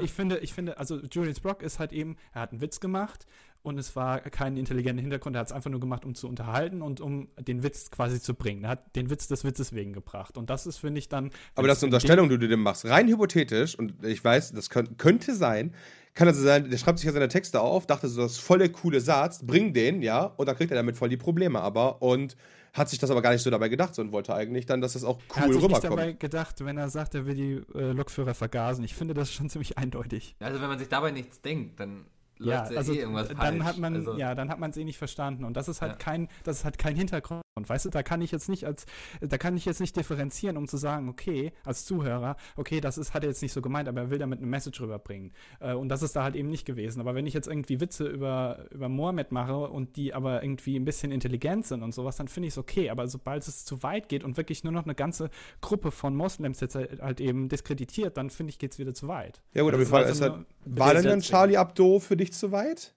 [0.00, 3.26] ich finde, ich finde, also Julian Brock ist halt eben, er hat einen Witz gemacht
[3.62, 6.82] und es war kein intelligenter Hintergrund, er hat es einfach nur gemacht, um zu unterhalten
[6.82, 8.64] und um den Witz quasi zu bringen.
[8.64, 10.36] Er hat den Witz des Witzes wegen gebracht.
[10.36, 11.30] Und das ist, finde ich, dann.
[11.54, 12.84] Aber das ist eine Unterstellung, die du dem machst.
[12.84, 15.74] Rein hypothetisch, und ich weiß, das könnt, könnte sein,
[16.14, 18.58] kann also sein, der schreibt sich ja seine Texte auf, dachte so, das ist voll
[18.58, 22.02] der coole Satz, bring den, ja, und dann kriegt er damit voll die Probleme aber
[22.02, 22.36] und
[22.74, 25.04] hat sich das aber gar nicht so dabei gedacht sondern wollte eigentlich dann, dass das
[25.04, 26.00] auch er hat cool sich nicht rüberkommt.
[26.00, 28.82] dabei gedacht, wenn er sagt, er will die äh, Lokführer vergasen.
[28.84, 30.36] Ich finde das schon ziemlich eindeutig.
[30.40, 32.06] Also wenn man sich dabei nichts denkt, dann
[32.44, 34.84] Ja, läuft ja, also eh dann hat man, also, ja, dann hat man es eh
[34.84, 35.44] nicht verstanden.
[35.44, 35.98] Und das ist halt Ja.
[35.98, 37.42] kein, das ist halt kein Hintergrund.
[37.54, 38.86] Weißt du, da kann ich jetzt nicht als,
[39.20, 43.12] da kann ich jetzt nicht differenzieren, um zu sagen, okay, als Zuhörer, okay, das ist,
[43.12, 45.32] hat er jetzt nicht so gemeint, aber er will damit eine Message rüberbringen.
[45.60, 47.00] Äh, und das ist da halt eben nicht gewesen.
[47.00, 50.86] Aber wenn ich jetzt irgendwie Witze über, über Mohammed mache und die aber irgendwie ein
[50.86, 52.88] bisschen intelligent sind und sowas, dann finde ich es okay.
[52.88, 55.28] Aber sobald es zu weit geht und wirklich nur noch eine ganze
[55.60, 59.08] Gruppe von Moslems jetzt halt halt eben diskreditiert, dann finde ich, geht es wieder zu
[59.08, 59.42] weit.
[59.52, 61.20] Ja gut, aber die Frage ist halt, war denn dann.
[61.20, 62.94] Charlie Abdo für dich zu weit?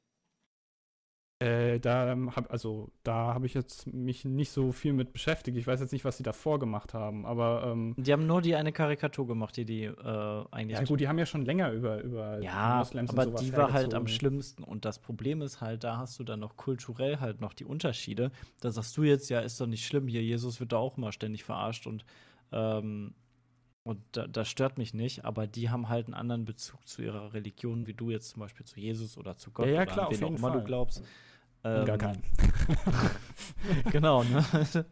[1.45, 5.55] Äh, da ähm, hab, also da habe ich jetzt mich nicht so viel mit beschäftigt.
[5.57, 8.55] Ich weiß jetzt nicht, was sie davor gemacht haben, aber ähm, Die haben nur die
[8.55, 10.79] eine Karikatur gemacht, die die äh, eigentlich.
[10.79, 13.93] ja gut, die haben ja schon länger über über Ja, Moslems aber die war halt
[13.93, 14.63] am schlimmsten.
[14.63, 18.31] Und das Problem ist halt, da hast du dann noch kulturell halt noch die Unterschiede.
[18.61, 21.11] Da sagst du jetzt, ja, ist doch nicht schlimm, hier Jesus wird da auch immer
[21.11, 22.05] ständig verarscht und,
[22.51, 23.13] ähm,
[23.83, 27.33] und da, das stört mich nicht, aber die haben halt einen anderen Bezug zu ihrer
[27.33, 30.07] Religion, wie du jetzt zum Beispiel zu Jesus oder zu Gott Ja, ja, oder klar,
[30.07, 30.59] auf wen auch jeden immer Fall.
[30.61, 31.03] du glaubst.
[31.65, 32.23] Und gar Ähm, keinen.
[33.91, 34.45] genau, ne?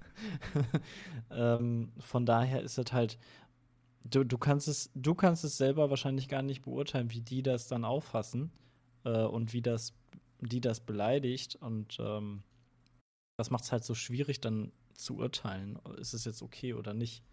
[1.31, 3.19] ähm, von daher ist es halt,
[4.03, 7.67] du, du kannst es, du kannst es selber wahrscheinlich gar nicht beurteilen, wie die das
[7.67, 8.51] dann auffassen
[9.03, 9.93] äh, und wie das,
[10.39, 11.55] die das beleidigt.
[11.57, 12.41] Und ähm,
[13.37, 17.23] das macht es halt so schwierig, dann zu urteilen, ist es jetzt okay oder nicht.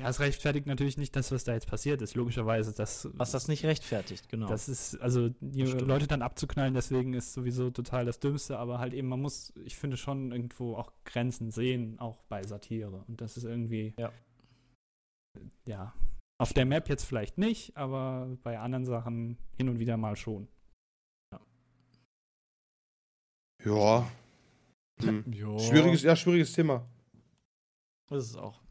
[0.00, 2.16] Ja, es rechtfertigt natürlich nicht das, was da jetzt passiert ist.
[2.16, 4.48] Logischerweise, das, Was das nicht rechtfertigt, genau.
[4.48, 5.62] das ist, also die.
[5.62, 9.76] Leute dann abzuknallen, deswegen ist sowieso total das Dümmste, aber halt eben, man muss, ich
[9.76, 13.04] finde schon irgendwo auch Grenzen sehen, auch bei Satire.
[13.06, 14.12] Und das ist irgendwie, Ja.
[15.64, 15.94] ja,
[16.38, 20.48] auf der Map jetzt vielleicht nicht, aber bei anderen Sachen hin und wieder mal schon.
[23.64, 24.10] Ja.
[25.00, 25.32] Hm.
[25.32, 25.58] jo.
[25.60, 26.84] Schwieriges, ja, schwieriges Thema.
[28.10, 28.63] Ist es auch.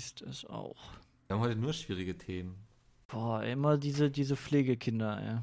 [0.00, 0.76] Ist es auch.
[1.26, 2.56] Wir haben heute nur schwierige Themen.
[3.06, 5.38] Boah, immer diese, diese Pflegekinder, ey.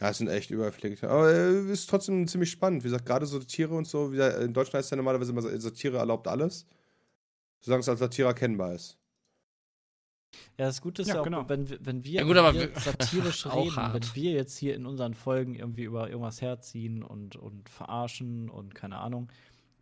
[0.00, 1.04] Ja, es sind echt überpflegt.
[1.04, 2.82] Aber äh, ist trotzdem ziemlich spannend.
[2.82, 5.42] Wie gesagt, gerade so Tiere und so, wie gesagt, in Deutschland ist ja normalerweise immer
[5.42, 6.66] so, Satire erlaubt alles.
[7.60, 8.98] solange es als Satire erkennbar ist.
[10.58, 11.48] Ja, das Gute ist Ja, ja, auch, genau.
[11.48, 13.94] wenn, wir- wenn wir, Ja, gut, aber wenn wir satirisch reden, hart.
[13.94, 18.74] wenn wir jetzt hier in unseren Folgen irgendwie über irgendwas herziehen und, und verarschen und
[18.74, 19.30] keine Ahnung,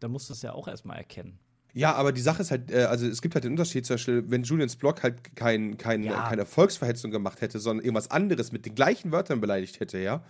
[0.01, 1.39] dann musst du es ja auch erstmal erkennen.
[1.75, 4.25] Ja, aber die Sache ist halt, äh, also es gibt halt den Unterschied zum Beispiel,
[4.29, 6.29] wenn Julians Blog halt kein, kein, Ja.
[6.29, 10.23] keine Volksverhetzung gemacht hätte, sondern irgendwas anderes mit den gleichen Wörtern beleidigt hätte, ja.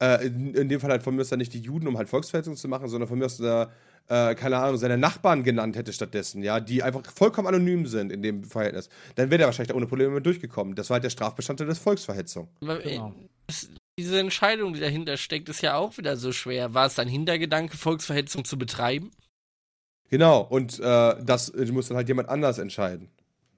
[0.00, 2.08] Äh, in, in dem Fall halt von mir aus dann nicht die Juden, um halt
[2.08, 3.66] Volksverhetzung zu machen, sondern von mir aus, äh,
[4.08, 8.20] äh, keine Ahnung, seine Nachbarn genannt hätte stattdessen, ja, die einfach vollkommen anonym sind in
[8.20, 10.74] dem Verhältnis, dann wäre der wahrscheinlich da ohne Probleme mit durchgekommen.
[10.74, 12.48] Das war halt der Strafbestandteil des Volksverhetzung.
[12.62, 13.14] Äh, Genau.
[13.46, 13.68] es-
[13.98, 16.72] diese Entscheidung, die dahinter steckt, ist ja auch wieder so schwer.
[16.74, 19.10] War es dein Hintergedanke, Volksverhetzung zu betreiben?
[20.12, 23.08] Genau, und äh, das äh, muss dann halt jemand anders entscheiden.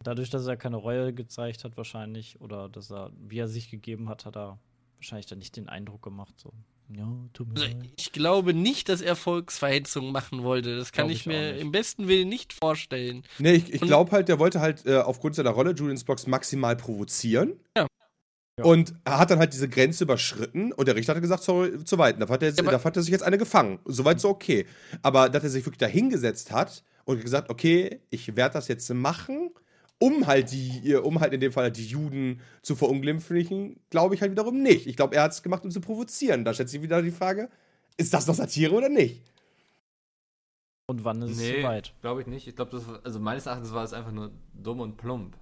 [0.04, 4.08] Dadurch, dass er keine Reue gezeigt hat, wahrscheinlich, oder dass er, wie er sich gegeben
[4.08, 4.60] hat, hat er
[4.98, 6.52] wahrscheinlich dann nicht den Eindruck gemacht, so,
[6.96, 10.76] ja, tut mir Also, ich glaube nicht, dass er Volksverhetzung machen wollte.
[10.76, 11.62] Das kann ich, ich mir nicht.
[11.62, 13.24] im besten Willen nicht vorstellen.
[13.40, 16.76] Nee, ich, ich glaube halt, der wollte halt äh, aufgrund seiner Rolle Julians Box maximal
[16.76, 17.58] provozieren.
[17.76, 17.88] Ja.
[18.58, 18.64] Ja.
[18.66, 21.98] Und er hat dann halt diese Grenze überschritten und der Richter hat gesagt, sorry, zu
[21.98, 22.20] weit.
[22.20, 23.80] Da hat, er jetzt, Ja, hat er sich jetzt eine gefangen.
[23.84, 24.66] Soweit so okay.
[25.02, 28.88] Aber dass er sich wirklich da hingesetzt hat und gesagt, okay, ich werde das jetzt
[28.94, 29.50] machen,
[29.98, 34.20] um halt die, um halt in dem Fall halt die Juden zu verunglimpflichen, glaube ich
[34.20, 34.86] halt wiederum nicht.
[34.86, 36.44] Ich glaube, er hat es gemacht, um zu provozieren.
[36.44, 37.48] Da stellt sich wieder die Frage,
[37.96, 39.20] ist das noch Satire oder nicht?
[40.86, 41.94] Und wann ist es Nee, zu weit?
[42.02, 42.46] glaube ich nicht.
[42.46, 45.36] Ich glaube, das war, also meines Erachtens war es einfach nur dumm und plump.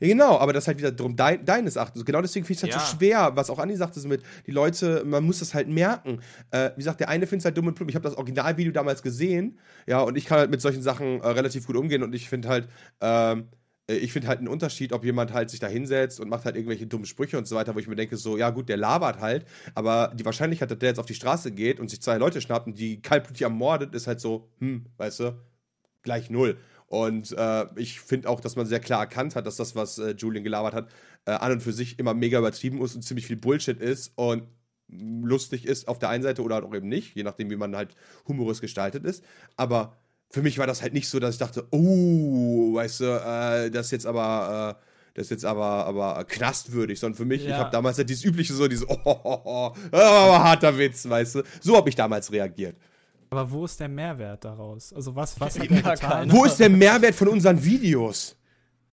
[0.00, 2.04] Ja, genau, aber das ist halt wieder drum, dein, deines Erachtens.
[2.04, 2.86] Genau deswegen finde ich es halt Ja.
[2.90, 6.20] so schwer, was auch Andi sagte, so mit, die Leute, man muss das halt merken.
[6.50, 7.90] Äh, wie gesagt, der eine findet es halt dumm und plump.
[7.90, 11.26] Ich habe das Originalvideo damals gesehen, ja, und ich kann halt mit solchen Sachen äh,
[11.28, 12.68] relativ gut umgehen und ich finde halt,
[13.00, 13.48] ähm,
[13.88, 16.56] äh, ich finde halt einen Unterschied, ob jemand halt sich da hinsetzt und macht halt
[16.56, 19.20] irgendwelche dummen Sprüche und so weiter, wo ich mir denke, so, ja gut, der labert
[19.20, 19.44] halt,
[19.74, 22.66] aber die Wahrscheinlichkeit, dass der jetzt auf die Straße geht und sich zwei Leute schnappt
[22.66, 25.36] und die kaltblütig ermordet, ist halt so, hm, weißt du,
[26.02, 26.56] gleich null.
[26.92, 30.10] Und äh, ich finde auch, dass man sehr klar erkannt hat, dass das, was äh,
[30.10, 30.88] Julian gelabert hat,
[31.24, 34.42] äh, an und für sich immer mega übertrieben ist und ziemlich viel Bullshit ist und
[34.88, 37.56] mm, lustig ist auf der einen Seite oder halt auch eben nicht, je nachdem, wie
[37.56, 37.96] man halt
[38.28, 39.24] humorös gestaltet ist.
[39.56, 39.96] Aber
[40.30, 43.86] für mich war das halt nicht so, dass ich dachte, oh, weißt du, äh, das
[43.86, 47.56] ist jetzt aber, äh, das ist jetzt aber, aber knastwürdig, sondern für mich, ich Ja.
[47.56, 51.36] habe damals halt dieses übliche so, dieses, oh, oh, oh, oh, aber harter Witz, weißt
[51.36, 51.42] du.
[51.62, 52.76] So habe ich damals reagiert.
[53.32, 54.92] Aber wo ist der Mehrwert daraus?
[54.92, 56.30] Also was, was hat er getan?
[56.30, 58.36] Wo ist der Mehrwert von unseren Videos?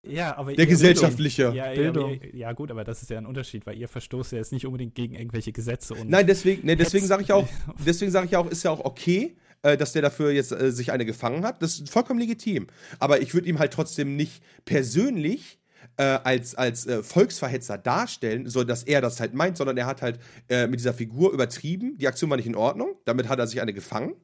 [0.02, 1.52] Ja, aber Der gesellschaftliche.
[1.54, 2.12] Ja, ja, Bildung.
[2.22, 4.64] ihr- ja, gut, aber das ist ja ein Unterschied, weil ihr verstoßt ja jetzt nicht
[4.64, 7.46] unbedingt gegen irgendwelche Gesetze und Nein, deswegen, ne, deswegen sage ich auch,
[7.86, 10.90] deswegen sage ich auch, ist ja auch okay, äh, dass der dafür jetzt äh, sich
[10.90, 11.62] eine gefangen hat.
[11.62, 12.68] Das ist vollkommen legitim.
[12.98, 15.58] Aber ich würde ihm halt trotzdem nicht persönlich
[15.98, 20.00] äh, als, als äh, Volksverhetzer darstellen, so dass er das halt meint, sondern er hat
[20.00, 20.18] halt
[20.48, 21.98] äh, mit dieser Figur übertrieben.
[21.98, 22.94] Die Aktion war nicht in Ordnung.
[23.04, 24.14] Damit hat er sich eine gefangen.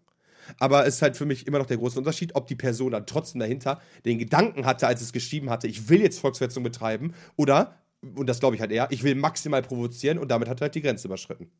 [0.58, 3.06] Aber es ist halt für mich immer noch der große Unterschied, ob die Person dann
[3.06, 7.78] trotzdem dahinter den Gedanken hatte, als es geschrieben hatte, ich will jetzt Volksverhetzung betreiben oder,
[8.14, 10.74] und das glaube ich halt eher, ich will maximal provozieren und damit hat er halt
[10.74, 11.50] die Grenze überschritten.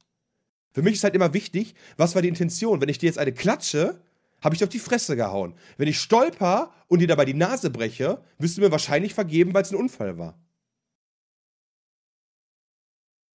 [0.73, 2.81] Für mich ist halt immer wichtig, was war die Intention?
[2.81, 4.01] Wenn ich dir jetzt eine klatsche,
[4.43, 5.55] habe ich dir auf die Fresse gehauen.
[5.79, 9.63] Wenn ich stolper und dir dabei die Nase breche, wirst du mir wahrscheinlich vergeben, weil
[9.63, 10.39] es ein Unfall war.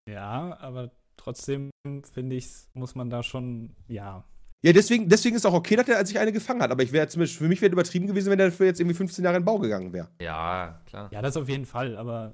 [0.07, 1.71] ja, aber trotzdem
[2.13, 4.23] finde ich, muss man da schon, ja.
[4.63, 6.71] Ja, deswegen, deswegen ist auch okay, dass er sich eine gefangen hat.
[6.71, 9.23] Aber ich wäre zumindest, für mich wäre übertrieben gewesen, wenn er dafür jetzt irgendwie 15
[9.23, 10.09] Jahre in den Bau gegangen wäre.
[10.21, 11.09] Ja, klar.
[11.11, 12.33] Ja, das auf jeden Fall, aber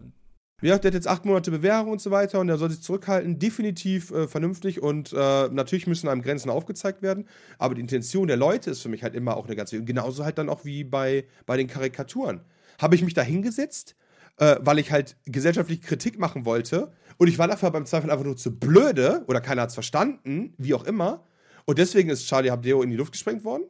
[0.59, 2.81] Wie gesagt, der hat jetzt acht Monate Bewährung und so weiter und er soll sich
[2.81, 3.39] zurückhalten.
[3.39, 7.27] Definitiv äh, vernünftig und äh, natürlich müssen einem Grenzen aufgezeigt werden.
[7.59, 9.71] Aber die Intention der Leute ist für mich halt immer auch eine ganz.
[9.71, 12.41] Genauso halt dann auch wie bei, bei den Karikaturen.
[12.81, 13.95] Habe ich mich da hingesetzt,
[14.37, 18.25] äh, weil ich halt gesellschaftliche Kritik machen wollte und ich war dafür beim Zweifel einfach
[18.25, 21.23] nur zu blöde oder keiner hat es verstanden, wie auch immer.
[21.67, 23.65] Und deswegen ist Charlie Hebdo in die Luft gesprengt worden.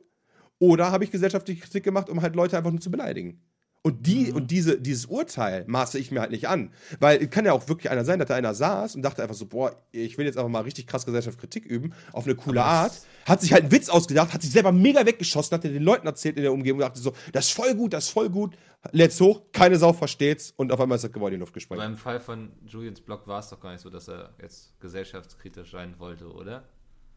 [0.59, 3.41] Oder habe ich gesellschaftliche Kritik gemacht, um halt Leute einfach nur zu beleidigen?
[3.81, 6.73] Und, die, und diese, dieses Urteil maße ich mir halt nicht an.
[6.99, 9.35] Weil es kann ja auch wirklich einer sein, dass da einer saß und dachte einfach
[9.35, 12.99] so, boah, ich will jetzt einfach mal richtig krass Gesellschaftskritik üben, auf eine coole Art.
[13.25, 16.35] Hat sich halt einen Witz ausgedacht, hat sich selber mega weggeschossen, hat den Leuten erzählt
[16.35, 18.57] in der Umgebung und dachte so, das ist voll gut, das ist voll gut.
[18.91, 21.81] Let's hoch, keine Sau versteht's und auf einmal ist das Gebäude in die Luft gesprengt.
[21.81, 25.71] Beim Fall von Julians Blog war es doch gar nicht so, dass er jetzt gesellschaftskritisch
[25.71, 26.65] sein wollte, oder?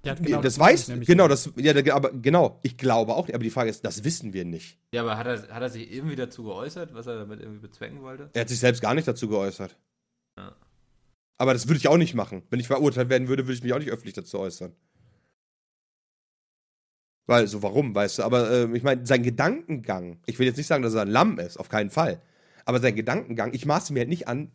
[0.04, 1.46] Ja, Genau, das meine weiß, genau, nicht.
[1.46, 4.44] das, ja, da- aber genau, ich glaube auch, aber die Frage ist, das wissen wir
[4.44, 4.78] nicht.
[4.94, 8.00] Ja, aber hat er, hat er sich irgendwie dazu geäußert, was er damit irgendwie bezwecken
[8.02, 8.30] wollte?
[8.32, 9.76] Er hat sich selbst gar nicht dazu geäußert.
[10.38, 10.54] Ja.
[11.38, 12.42] Aber das würde ich auch nicht machen.
[12.50, 14.74] Wenn ich verurteilt werden würde, würde ich mich auch nicht öffentlich dazu äußern.
[17.26, 18.22] Weil, so warum, weißt du?
[18.24, 21.38] Aber äh, ich meine, sein Gedankengang, ich will jetzt nicht sagen, dass er ein Lamm
[21.38, 22.20] ist, auf keinen Fall.
[22.64, 24.50] Aber sein Gedankengang, ich maße mir halt nicht an,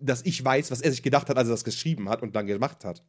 [0.00, 2.46] dass ich weiß, was er sich gedacht hat, als er das geschrieben hat und dann
[2.46, 3.04] gemacht hat.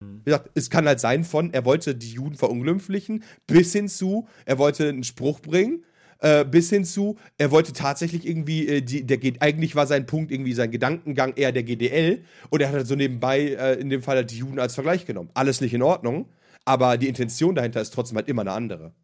[0.00, 4.26] Wie gesagt, es kann halt sein von, er wollte die Juden verunglimpflichen, bis hin zu,
[4.46, 5.84] er wollte einen Spruch bringen,
[6.20, 10.06] äh, bis hin zu, er wollte tatsächlich irgendwie, äh, die, der geht, eigentlich war sein
[10.06, 13.90] Punkt irgendwie sein Gedankengang eher der GDL und er hat halt so nebenbei äh, in
[13.90, 15.30] dem Fall halt die Juden als Vergleich genommen.
[15.34, 16.30] Alles nicht in Ordnung,
[16.64, 18.94] aber die Intention dahinter ist trotzdem halt immer eine andere.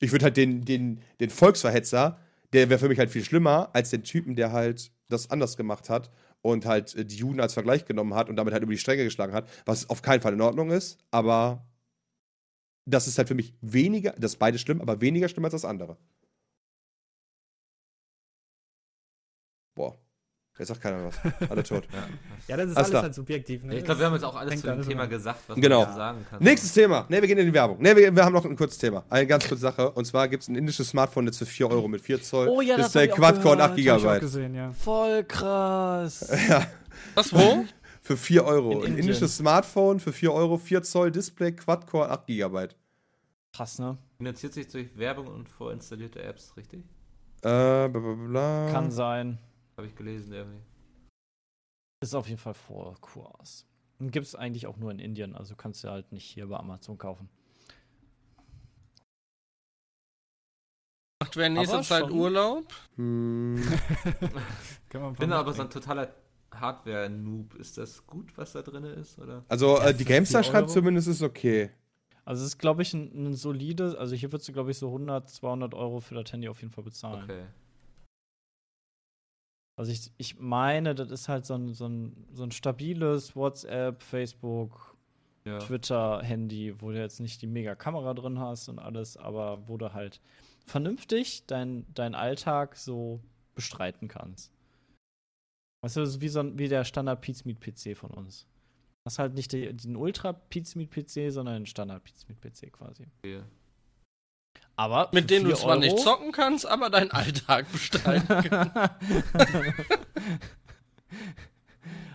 [0.00, 2.18] Ich würde halt den, den, den Volksverhetzer,
[2.52, 5.88] der wäre für mich halt viel schlimmer als den Typen, der halt das anders gemacht
[5.90, 6.10] hat
[6.44, 9.04] und halt äh, die Juden als Vergleich genommen hat und damit halt über die Stränge
[9.04, 11.66] geschlagen hat, was auf keinen Fall in Ordnung ist, aber
[12.86, 15.64] das ist halt für mich weniger, das ist beides schlimm, aber weniger schlimm als das
[15.64, 15.96] andere.
[19.74, 20.03] Boah.
[20.56, 21.18] Jetzt sagt keiner was.
[21.50, 21.84] Alle tot.
[21.92, 21.98] Ja.
[22.46, 23.64] Ja, das ist Alles alles halt subjektiv.
[23.64, 23.76] Ne?
[23.78, 25.10] Ich glaube, wir haben jetzt auch alles Fängt zu dem alles Thema an.
[25.10, 25.78] gesagt, was Genau.
[25.80, 26.42] man dazu sagen kann.
[26.42, 27.06] Nächstes Thema.
[27.08, 27.82] Ne, wir gehen in die Werbung.
[27.82, 29.04] Ne, wir, wir haben noch ein kurzes Thema.
[29.10, 29.90] Eine ganz kurze Sache.
[29.90, 32.48] Und zwar gibt es ein indisches Smartphone jetzt für 4 Euro mit 4 Zoll.
[32.48, 34.20] Oh ja, das ich auch Quad-Core und 8 Hab ich auch GB.
[34.20, 34.72] gesehen, ja.
[34.72, 36.30] Voll krass.
[36.48, 36.66] Ja,
[37.16, 37.64] Was, wo?
[38.02, 38.70] für 4 Euro.
[38.70, 38.98] In ein Indien.
[39.08, 42.68] indisches Smartphone für 4 Euro, 4 Zoll Display, Quad-Core, 8 GB.
[43.52, 43.98] Krass, ne?
[44.18, 46.80] Finanziert sich durch Werbung und vorinstallierte Apps, richtig?
[47.42, 48.68] Äh, bla, bla, bla.
[48.72, 49.38] Kann sein.
[49.76, 50.62] Habe ich gelesen irgendwie.
[52.02, 53.66] Ist auf jeden Fall vor Kurs.
[53.98, 56.56] Und gibt es eigentlich auch nur in Indien, also kannst du halt nicht hier bei
[56.56, 57.28] Amazon kaufen.
[61.22, 62.12] Macht wer in nächster Aber Zeit schon.
[62.12, 62.72] Urlaub?
[62.96, 63.62] Hm.
[64.90, 66.14] Kann man Ich bin aber so ein totaler
[66.52, 67.54] Hardware-Noob.
[67.54, 69.18] Ist das gut, was da drin ist?
[69.18, 69.44] Oder?
[69.48, 71.70] Also, äh, die GameStar 4 schreibt zumindest, ist okay.
[72.24, 74.86] Also es ist, glaube ich, ein, ein solides, also hier würdest du, glaube ich, so
[74.88, 77.24] 100, 200 Euro für das Handy auf jeden Fall bezahlen.
[77.24, 77.44] Okay.
[79.76, 84.02] Also ich, ich meine, das ist halt so ein, so, ein, so ein stabiles WhatsApp,
[84.02, 84.96] Facebook,
[85.44, 85.58] Ja.
[85.58, 89.92] Twitter-Handy, wo du jetzt nicht die mega Kamera drin hast und alles, aber wo du
[89.92, 90.20] halt
[90.66, 93.20] vernünftig deinen dein Alltag so
[93.54, 94.52] bestreiten kannst.
[95.82, 98.46] Weißt du, das ist wie, so ein, wie der Standard Pizmeet PC von uns.
[99.04, 103.06] Das ist halt nicht den Ultra Pizmeet PC, sondern den Standard Pizmeet PC quasi.
[103.18, 103.42] okay.
[104.76, 108.74] Aber Mit denen du 4 zwar nicht Euro- zocken kannst, aber deinen Alltag bestreiten kannst.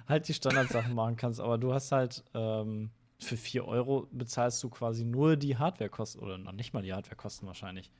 [0.08, 4.70] halt die Standardsachen machen kannst, aber du hast halt ähm, für 4 Euro bezahlst du
[4.70, 7.92] quasi nur die Hardwarekosten oder noch nicht mal die Hardwarekosten wahrscheinlich.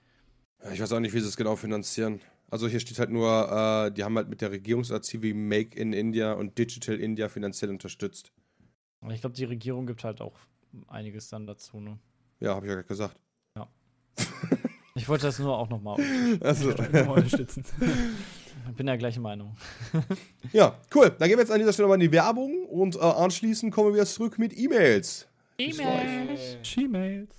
[0.64, 2.20] Ja, Ich weiß auch nicht, wie sie es genau finanzieren.
[2.50, 3.30] Also hier steht halt nur,
[3.88, 8.32] äh, die haben halt mit der Regierungsinitiative Make in India und Digital India finanziell unterstützt.
[9.10, 10.36] Ich glaube, die Regierung gibt halt auch
[10.88, 11.80] einiges dann dazu.
[11.80, 12.00] Ne?
[12.40, 13.16] Ja, habe ich ja gerade gesagt.
[14.96, 15.98] Ich wollte das nur auch nochmal.
[16.42, 16.70] Also,
[17.10, 17.64] unterstützen.
[18.70, 19.56] Ich bin der gleichen Meinung.
[20.52, 21.10] ja, cool.
[21.18, 23.90] Dann gehen wir jetzt an dieser Stelle mal in die Werbung und äh, anschließend kommen
[23.90, 25.28] wir wieder zurück mit E-Mails.
[26.64, 27.30] She-Mails.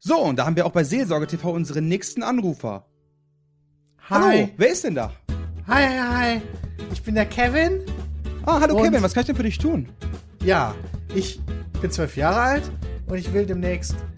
[0.00, 2.86] So, und da haben wir auch bei Seelsorge TV unseren nächsten Anrufer.
[4.08, 5.12] Hallo, wer ist denn da?
[5.66, 5.98] Hi, hi,
[6.38, 6.42] hi.
[6.92, 7.82] Ich bin der Kevin.
[8.46, 9.88] Ah, hallo Und- Kevin, was kann ich denn für dich tun?
[10.44, 10.74] Ja,
[11.14, 11.40] ich
[11.80, 12.70] bin zwölf Jahre alt
[13.06, 13.96] und ich will demnächst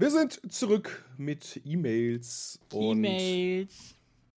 [0.00, 3.96] Wir sind zurück mit E-Mails und E-Mails.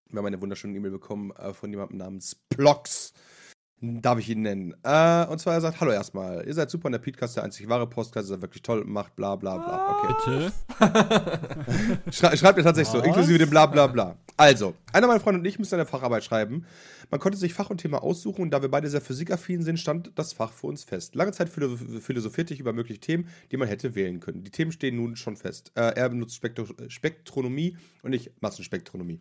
[0.10, 3.14] wir haben eine wunderschöne E-Mail bekommen äh, von jemandem namens Plox.
[3.80, 4.76] Darf ich ihn nennen?
[4.84, 7.69] Äh, und zwar er sagt, hallo erstmal, ihr seid super in der Podcast, der einzig
[7.69, 10.02] wahre Podcast, ihr seid wirklich toll, macht bla bla bla.
[10.02, 10.52] Okay.
[10.80, 12.11] Bitte?
[12.11, 13.07] Schrei schreibt er tatsächlich so, Was?
[13.07, 14.18] inklusive dem bla bla bla.
[14.35, 16.67] Also, Einer meiner Freunde und ich müssen eine Facharbeit schreiben.
[17.09, 20.11] Man konnte sich Fach und Thema aussuchen und da wir beide sehr physikaffin sind, stand
[20.13, 21.15] das Fach für uns fest.
[21.15, 24.43] Lange Zeit philo philosophierte ich über mögliche Themen, die man hätte wählen können.
[24.43, 25.71] Die Themen stehen nun schon fest.
[25.73, 29.19] Äh, er benutzt Spektro Spektronomie und ich Massenspektronomie.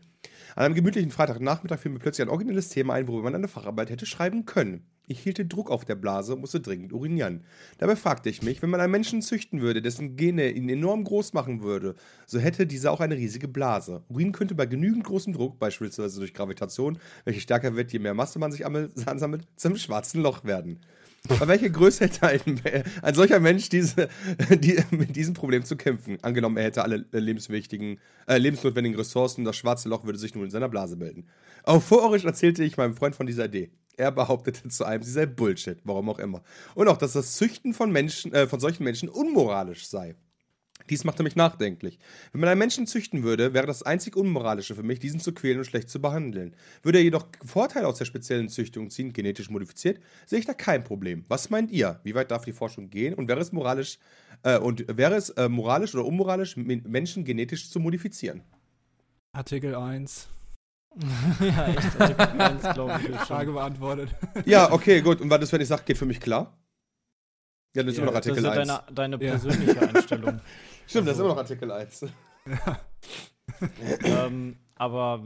[0.56, 3.88] An einem gemütlichen Freitagnachmittag fiel mir plötzlich ein originelles Thema ein, worüber man eine Facharbeit
[3.88, 4.84] hätte schreiben können.
[5.12, 7.44] Ich hielt den Druck auf der Blase und musste dringend urinieren.
[7.76, 11.34] Dabei fragte ich mich, wenn man einen Menschen züchten würde, dessen Gene ihn enorm groß
[11.34, 14.04] machen würde, so hätte dieser auch eine riesige Blase.
[14.08, 18.38] Urin könnte bei genügend großem Druck, beispielsweise durch Gravitation, welche stärker wird, je mehr Masse
[18.38, 18.64] man sich
[19.06, 20.80] ansammelt, zum schwarzen Loch werden.
[21.28, 22.60] Bei welcher Größe hätte ein,
[23.02, 24.08] ein solcher Mensch diese,
[24.50, 26.18] die, mit diesem Problem zu kämpfen?
[26.22, 30.50] Angenommen, er hätte alle lebenswichtigen, äh, lebensnotwendigen Ressourcen, das schwarze Loch würde sich nun in
[30.50, 31.28] seiner Blase bilden.
[31.64, 33.70] Euphorisch erzählte ich meinem Freund von dieser Idee.
[33.96, 36.42] Er behauptete zu einem, sie sei Bullshit, warum auch immer.
[36.74, 40.16] Und auch, dass das Züchten von Menschen, äh, von solchen Menschen unmoralisch sei.
[40.90, 41.98] Dies machte mich nachdenklich.
[42.32, 45.58] Wenn man einen Menschen züchten würde, wäre das einzig Unmoralische für mich, diesen zu quälen
[45.58, 46.56] und schlecht zu behandeln.
[46.82, 50.84] Würde er jedoch Vorteile aus der speziellen Züchtung ziehen, genetisch modifiziert, sehe ich da kein
[50.84, 51.24] Problem.
[51.28, 52.00] Was meint ihr?
[52.04, 53.14] Wie weit darf die Forschung gehen?
[53.14, 53.98] Und wäre es moralisch,
[54.42, 58.42] äh, und wäre es äh, moralisch oder unmoralisch, Menschen genetisch zu modifizieren?
[59.32, 60.28] Artikel 1.
[61.40, 62.00] ja, echt.
[62.00, 63.08] Artikel 1, glaube ich.
[63.08, 64.14] ist Frage schon- beantwortet.
[64.44, 65.20] Ja, okay, gut.
[65.20, 66.56] Und was ist, wenn ich sage, geht für mich klar?
[67.74, 68.68] Ja, das ist Ja, immer noch Das ist Artikel ja 1.
[68.92, 69.30] deine, deine Ja.
[69.30, 70.40] persönliche Einstellung.
[70.86, 72.06] Stimmt, das ist immer noch Artikel 1.
[74.04, 75.22] ähm, aber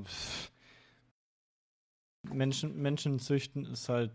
[2.30, 4.12] Menschen, Menschen züchten ist halt,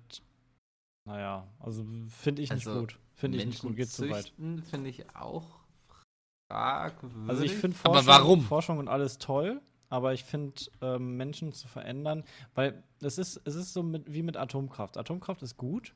[1.06, 2.98] naja, also finde ich nicht Also, gut.
[3.16, 4.26] Finde ich nicht gut, geht zu weit.
[4.26, 5.46] züchten finde ich auch
[6.50, 7.30] fragwürdig.
[7.30, 8.42] Also ich finde Forschung, warum?
[8.42, 9.62] Forschung und alles toll,
[9.92, 12.24] aber ich finde ähm, Menschen zu verändern,
[12.56, 14.98] weil es ist, es ist so mit, wie mit Atomkraft.
[14.98, 15.94] Atomkraft ist gut,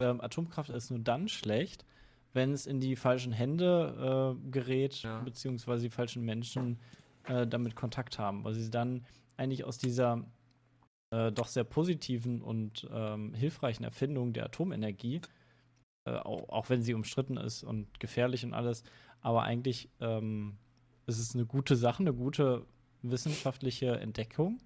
[0.00, 1.84] ähm, Atomkraft ist nur dann schlecht,
[2.32, 5.20] wenn es in die falschen Hände äh, gerät, Ja.
[5.20, 6.78] beziehungsweise die falschen Menschen
[7.24, 9.04] äh, damit Kontakt haben, weil sie dann
[9.36, 10.24] eigentlich aus dieser
[11.10, 15.20] äh, doch sehr positiven und ähm, hilfreichen Erfindung der Atomenergie,
[16.06, 18.84] äh, auch, auch wenn sie umstritten ist und gefährlich und alles,
[19.20, 20.56] aber eigentlich ähm,
[21.06, 22.64] ist es eine gute Sache, eine gute
[23.02, 24.58] wissenschaftliche Entdeckung.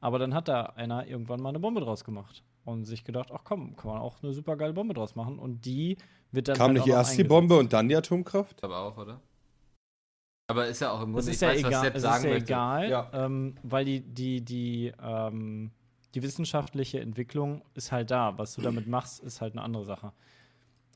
[0.00, 3.42] Aber dann hat da einer irgendwann mal eine Bombe draus gemacht und sich gedacht, ach
[3.44, 5.38] komm, kann man auch eine super geile Bombe draus machen.
[5.38, 5.96] Und die
[6.30, 6.56] wird dann.
[6.56, 7.28] Kam halt nicht auch noch erst die eingesetzt.
[7.28, 8.62] Bombe und dann die Atomkraft?
[8.62, 9.20] aber auch, oder?
[10.50, 12.02] Aber ist ja auch im Das Grunde, ist ich ja weiß, was egal, Sepp es
[12.02, 12.44] sagen ist ja möchte.
[12.46, 13.10] egal Ja.
[13.12, 15.70] ähm, weil die, die, die, ähm,
[16.14, 18.38] die wissenschaftliche Entwicklung ist halt da.
[18.38, 20.12] Was du damit machst, ist halt eine andere Sache.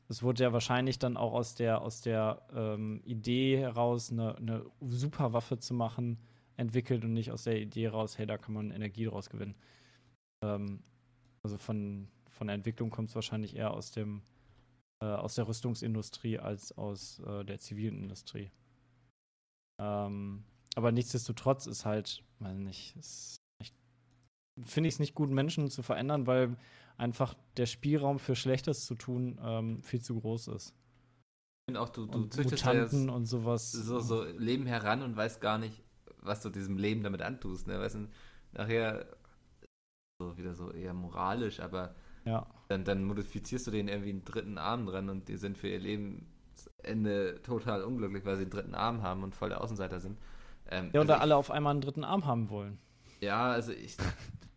[0.09, 4.65] Es wurde ja wahrscheinlich dann auch aus der, aus der ähm, Idee heraus, eine, eine
[4.81, 6.17] Superwaffe zu machen,
[6.57, 9.55] entwickelt und nicht aus der Idee heraus, hey, da kann man Energie draus gewinnen.
[10.43, 10.83] Ähm,
[11.43, 14.21] also von, von der Entwicklung kommt es wahrscheinlich eher aus dem
[15.03, 18.51] äh, aus der Rüstungsindustrie als aus äh, der zivilen Industrie.
[19.81, 22.95] Ähm, aber nichtsdestotrotz ist halt, weiß nicht,
[24.61, 26.55] finde ich es nicht gut, Menschen zu verändern, weil
[26.97, 30.69] einfach der Spielraum für Schlechtes zu tun ähm, viel zu groß ist.
[30.69, 33.71] Ich finde auch, du, du Und züchtest ja Mutanten jetzt und sowas.
[33.71, 35.82] so, so Leben heran und weißt gar nicht,
[36.23, 37.67] was du diesem Leben damit antust.
[37.67, 37.79] Ne?
[37.79, 38.07] Weißt du,
[38.53, 39.05] nachher
[40.21, 41.95] so wieder so eher moralisch, aber
[42.25, 42.45] Ja.
[42.69, 45.79] dann, dann modifizierst du denen irgendwie einen dritten Arm dran und die sind für ihr
[45.79, 50.17] Lebensende total unglücklich, weil sie einen dritten Arm haben und voll der Außenseiter sind.
[50.69, 52.77] Ähm, Ja, oder also alle auf einmal einen dritten Arm haben wollen.
[53.19, 53.97] ich, ja, also ich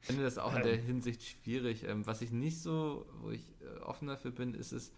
[0.01, 1.85] finde das auch in der Hinsicht schwierig.
[1.85, 4.93] Ähm, was ich nicht so, wo ich äh, offen dafür bin, ist es,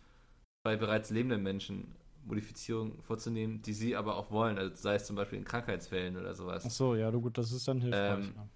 [0.65, 1.95] bei bereits lebenden Menschen
[2.29, 4.59] Modifizierungen vorzunehmen, die sie aber auch wollen.
[4.59, 6.65] Also sei es zum Beispiel in Krankheitsfällen oder sowas.
[6.67, 8.19] Ach so, ja, du gut, das ist dann hilfreich.
[8.27, 8.49] Ähm, ja.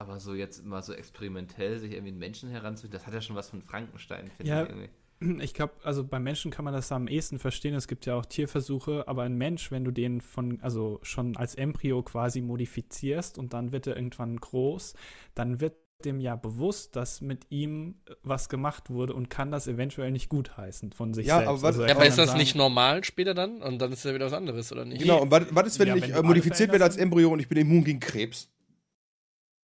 [0.00, 3.34] Aber so jetzt mal so experimentell sich irgendwie einen Menschen heranzuziehen, das hat ja schon
[3.34, 4.62] was von Frankenstein, finde Ja.
[4.64, 4.90] ich irgendwie.
[5.42, 7.74] Ich glaube, also bei Menschen kann man das am ehesten verstehen.
[7.74, 11.56] Es gibt ja auch Tierversuche, aber ein Mensch, wenn du den von, also schon als
[11.56, 14.94] Embryo quasi modifizierst und dann wird er irgendwann groß,
[15.34, 20.12] dann wird dem ja bewusst, dass mit ihm was gemacht wurde und kann das eventuell
[20.12, 21.48] nicht gutheißen von sich Ja, selbst.
[21.48, 23.62] aber Also Ja, aber ist das sagen, nicht normal später dann?
[23.62, 25.00] Und dann ist ja wieder was anderes, oder nicht?
[25.02, 27.40] Genau, und was, was ist, wenn Ja, ich wenn äh, modifiziert werde als Embryo und
[27.40, 28.48] ich bin immun gegen Krebs?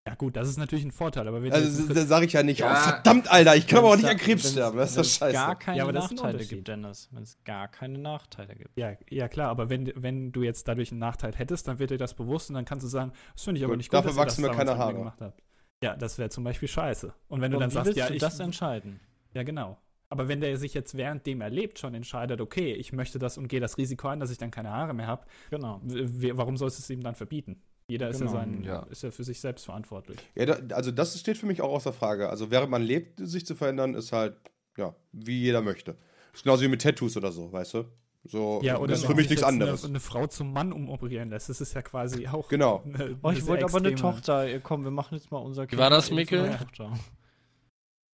[0.06, 2.58] Ja gut, das ist natürlich ein Vorteil, aber wenn Also, da sage ich ja nicht,
[2.60, 2.72] Ja.
[2.72, 4.76] oh, verdammt, Alter, ich kann aber auch nicht da- an Krebs sterben.
[4.76, 5.32] Das ist das scheiße.
[5.32, 7.08] gar keine Ja, aber das Nachteile gibt, Dennis.
[7.12, 8.76] Wenn es gar keine Nachteile gibt.
[8.76, 11.96] Ja, ja klar, aber wenn, wenn du jetzt dadurch einen Nachteil hättest, dann wird dir
[11.96, 14.10] das bewusst und dann kannst du sagen, das finde ich aber Gut, nicht gut, dafür
[14.10, 14.94] dass wachsen das mir keine Haare.
[14.94, 15.40] gemacht habt.
[15.84, 17.12] Ja, das wäre zum Beispiel scheiße.
[17.28, 19.00] Und wenn du Und dann wie sagst, ja, du ich, das entscheiden?
[19.34, 19.76] ja genau.
[20.08, 23.48] Aber wenn der sich jetzt währenddem er lebt schon entscheidet, okay, ich möchte das und
[23.48, 25.80] gehe das Risiko ein, dass ich dann keine Haare mehr habe, Genau.
[25.84, 27.60] warum sollst du es ihm dann verbieten?
[27.88, 28.78] Jeder ist, ja Genau, sein, ja.
[28.90, 30.18] ist ja für sich selbst verantwortlich.
[30.34, 32.30] Ja, da, also das steht für mich auch außer Frage.
[32.30, 34.36] Also während man lebt, sich zu verändern, ist halt,
[34.78, 35.96] ja, wie jeder möchte.
[36.32, 37.84] ist genauso wie mit Tattoos oder so, weißt du?
[38.26, 39.84] So, Ja, oder das ist für mich nichts anderes.
[39.84, 42.48] Eine, eine Frau zum Mann umoperieren lässt, das ist ja quasi auch.
[42.48, 42.82] Genau.
[42.84, 44.48] Eine, Oh, ich wollte aber eine Tochter.
[44.48, 46.56] Ja, Komm, wir machen jetzt mal unser Wie war das, Mikkel?
[46.56, 46.92] Tochter.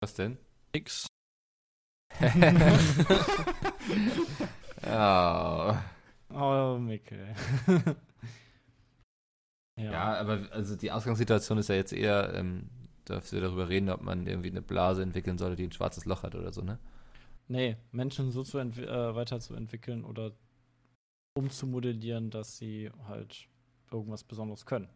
[0.00, 0.36] Was denn?
[0.74, 1.06] Nix.
[4.84, 5.84] ja.
[6.32, 7.34] Oh, Mikkel.
[9.76, 9.92] ja.
[9.92, 12.68] Ja, aber also die Ausgangssituation ist ja jetzt eher, ähm,
[13.04, 16.22] darfst du darüber reden, ob man irgendwie eine Blase entwickeln sollte, die ein schwarzes Loch
[16.24, 16.78] hat oder so, ne?
[17.50, 20.30] Nee, Menschen so zu äh, weiterzuentwickeln oder
[21.34, 23.48] umzumodellieren, dass sie halt
[23.90, 24.88] irgendwas Besonderes können.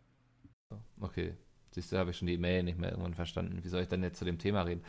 [0.71, 1.35] So, okay.
[1.73, 3.65] Siehst du, habe ich schon die E-Mail nicht mehr irgendwann verstanden.
[3.65, 4.85] Wie soll ich dann jetzt zu dem Thema reden?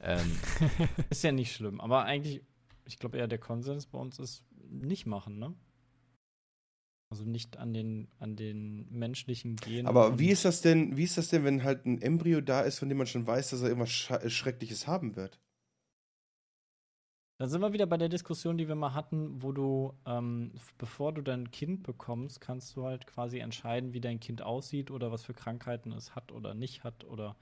[0.00, 0.30] Ähm,
[1.10, 2.42] Ist ja nicht schlimm, aber eigentlich,
[2.84, 5.54] ich glaube eher der Konsens bei uns ist nicht machen, ne?
[7.08, 9.86] Also nicht an den, an den menschlichen Genen.
[9.86, 12.78] Aber wie ist das denn, wie ist das denn, wenn halt ein Embryo da ist,
[12.78, 15.40] von dem man schon weiß, dass er irgendwas Sch Schreckliches haben wird?
[17.38, 21.12] Dann sind wir wieder bei der Diskussion, die wir mal hatten, wo du, ähm, bevor
[21.12, 25.22] du dein Kind bekommst, kannst du halt quasi entscheiden, wie dein Kind aussieht oder was
[25.22, 27.36] für Krankheiten es hat oder nicht hat oder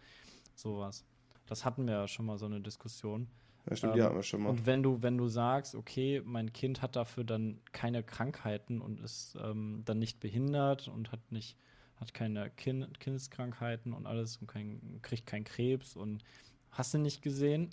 [0.57, 1.05] sowas.
[1.47, 3.29] Das hatten wir ja schon mal so eine Diskussion.
[3.69, 4.51] Ja, stimmt, Ähm, ja, haben wir schon mal.
[4.51, 9.01] Und wenn du, wenn du sagst, okay, mein Kind hat dafür dann keine Krankheiten und
[9.01, 11.57] ist ähm, dann nicht behindert und hat nicht,
[11.97, 16.25] hat keine kind Kindskrankheiten und alles und kein, kriegt keinen Krebs und
[16.73, 17.71] hast du nicht gesehen,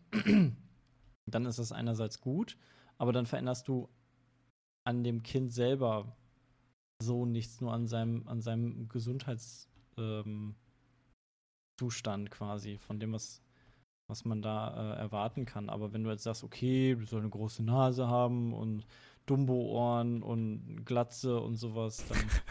[1.26, 2.58] dann ist das einerseits gut,
[2.98, 3.90] aber dann veränderst du
[4.84, 6.16] an dem Kind selber
[7.02, 9.68] so nichts, nur an seinem, an seinem Gesundheitszustand
[9.98, 10.56] ähm,
[12.30, 13.42] quasi, von dem, was,
[14.08, 15.70] was man da äh, erwarten kann.
[15.70, 18.86] Aber wenn du jetzt sagst, okay, du soll eine große Nase haben und
[19.26, 22.18] Dumbo-Ohren und Glatze und sowas, dann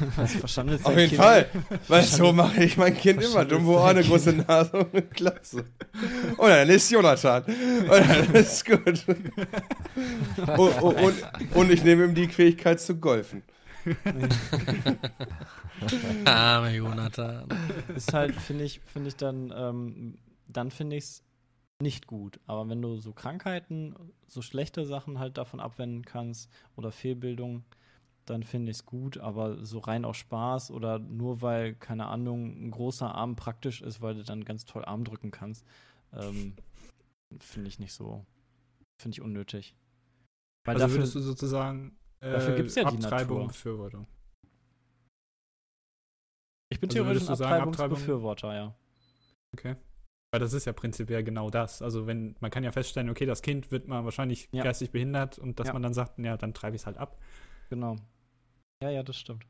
[0.16, 1.20] das verschandelt Auf jeden Kind.
[1.20, 1.48] Fall.
[1.88, 3.44] Weil so mache ich mein Kind immer.
[3.44, 5.64] Dumbo sein eine große Nase und eine Glatze.
[6.36, 7.44] Und dann ist Jonathan.
[7.44, 9.04] Und dann ist gut.
[10.56, 11.14] Und, und,
[11.54, 13.42] und, ich nehme ihm die Fähigkeit zu golfen.
[16.24, 17.48] Arme Jonathan.
[17.94, 20.18] ist halt, finde ich, finde ich dann, ähm,
[20.48, 21.22] dann finde ich es
[21.80, 22.40] nicht gut.
[22.46, 23.94] Aber wenn du so Krankheiten,
[24.26, 27.64] so schlechte Sachen halt davon abwenden kannst oder Fehlbildung,
[28.26, 29.18] dann finde ich es gut.
[29.18, 34.00] Aber so rein aus Spaß oder nur weil, keine Ahnung, ein großer Arm praktisch ist,
[34.02, 35.64] weil du dann ganz toll Arm drücken kannst,
[36.12, 36.54] ähm,
[37.40, 38.24] finde ich nicht so,
[39.00, 39.74] finde ich unnötig.
[40.66, 44.06] Weil Also dafür, würdest du sozusagen äh, dafür gibt's ja die Abtreibung und Befürwortung.
[46.72, 48.74] ich bin also theoretisch ein sagen, Abtreibung- Abtreibungsbefürworter, ja.
[49.54, 49.76] Okay.
[50.32, 51.80] Weil das ist ja prinzipiell genau das.
[51.82, 54.64] Also wenn man kann ja feststellen, okay, das Kind wird mal wahrscheinlich Ja.
[54.64, 55.72] geistig behindert und dass Ja.
[55.72, 57.18] man dann sagt, ja, dann treibe ich es halt ab.
[57.70, 57.96] Genau.
[58.82, 59.46] Ja, ja, das stimmt.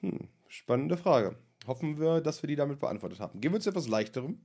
[0.00, 1.36] Hm, spannende Frage.
[1.66, 3.40] Hoffen wir, dass wir die damit beantwortet haben.
[3.40, 4.40] Gehen wir zu etwas Leichterem.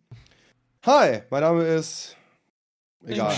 [0.86, 2.18] Hi, mein Name ist.
[3.06, 3.34] Egal.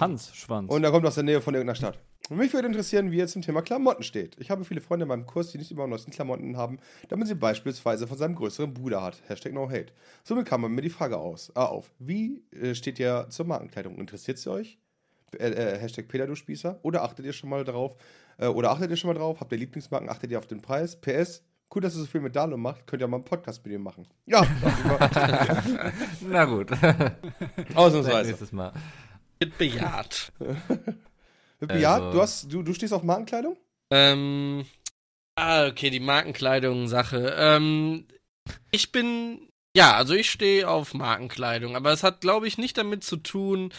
[0.00, 0.34] Hans.
[0.34, 0.72] Schwanz.
[0.72, 1.98] Und er kommt aus der Nähe von irgendeiner Stadt.
[2.28, 4.36] Mich würde interessieren, wie er zum Thema Klamotten steht.
[4.40, 7.26] Ich habe viele Freunde in meinem Kurs, die nicht immer neuesten Klamotten haben, da man
[7.26, 9.22] sie beispielsweise von seinem größeren Bruder hat.
[9.28, 9.92] Hashtag no hate.
[10.24, 11.94] Somit kam mir die Frage aus, äh, auf.
[11.98, 13.96] Wie äh, steht ihr zur Markenkleidung?
[13.98, 14.80] Interessiert sie euch?
[15.38, 16.78] Äh, äh, Hashtag Peter, du Spießer.
[16.82, 17.96] Oder achtet ihr schon mal drauf?
[18.38, 19.40] Äh, oder achtet ihr schon mal drauf?
[19.40, 20.08] Habt ihr Lieblingsmarken?
[20.08, 21.00] Achtet ihr auf den Preis?
[21.00, 21.42] PS?
[21.74, 22.86] Cool, dass ihr so viel mit Dalo macht.
[22.86, 24.06] Könnt ihr mal einen Podcast mit ihm machen.
[24.26, 24.46] Ja,
[26.22, 26.70] Na gut.
[27.74, 28.28] ausnahmsweise.
[28.30, 28.72] Nächstes Mal.
[29.38, 30.32] Wird bejaht.
[31.72, 33.56] Ja, Also- du, hast, du, du stehst auf Markenkleidung?
[33.90, 34.66] Ähm,
[35.36, 37.34] ah, okay, die Markenkleidung-Sache.
[37.34, 38.06] Ähm,
[38.72, 43.04] ich bin, ja, also ich stehe auf Markenkleidung, aber es hat, glaube ich, nicht damit
[43.04, 43.72] zu tun,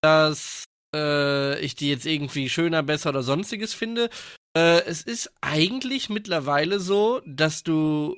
[0.00, 0.64] dass
[0.94, 4.10] äh, ich die jetzt irgendwie schöner, besser oder sonstiges finde.
[4.56, 8.16] Äh, es ist eigentlich mittlerweile so, dass du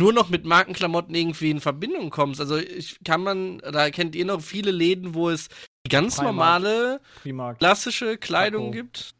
[0.00, 2.40] nur noch mit Markenklamotten irgendwie in Verbindung kommst.
[2.40, 5.48] Also ich kann man, da kennt ihr noch viele Läden, wo es
[5.86, 6.24] die ganz Primark.
[6.24, 7.58] normale, Primark.
[7.58, 8.72] klassische Kleidung Sakko.
[8.72, 9.14] gibt.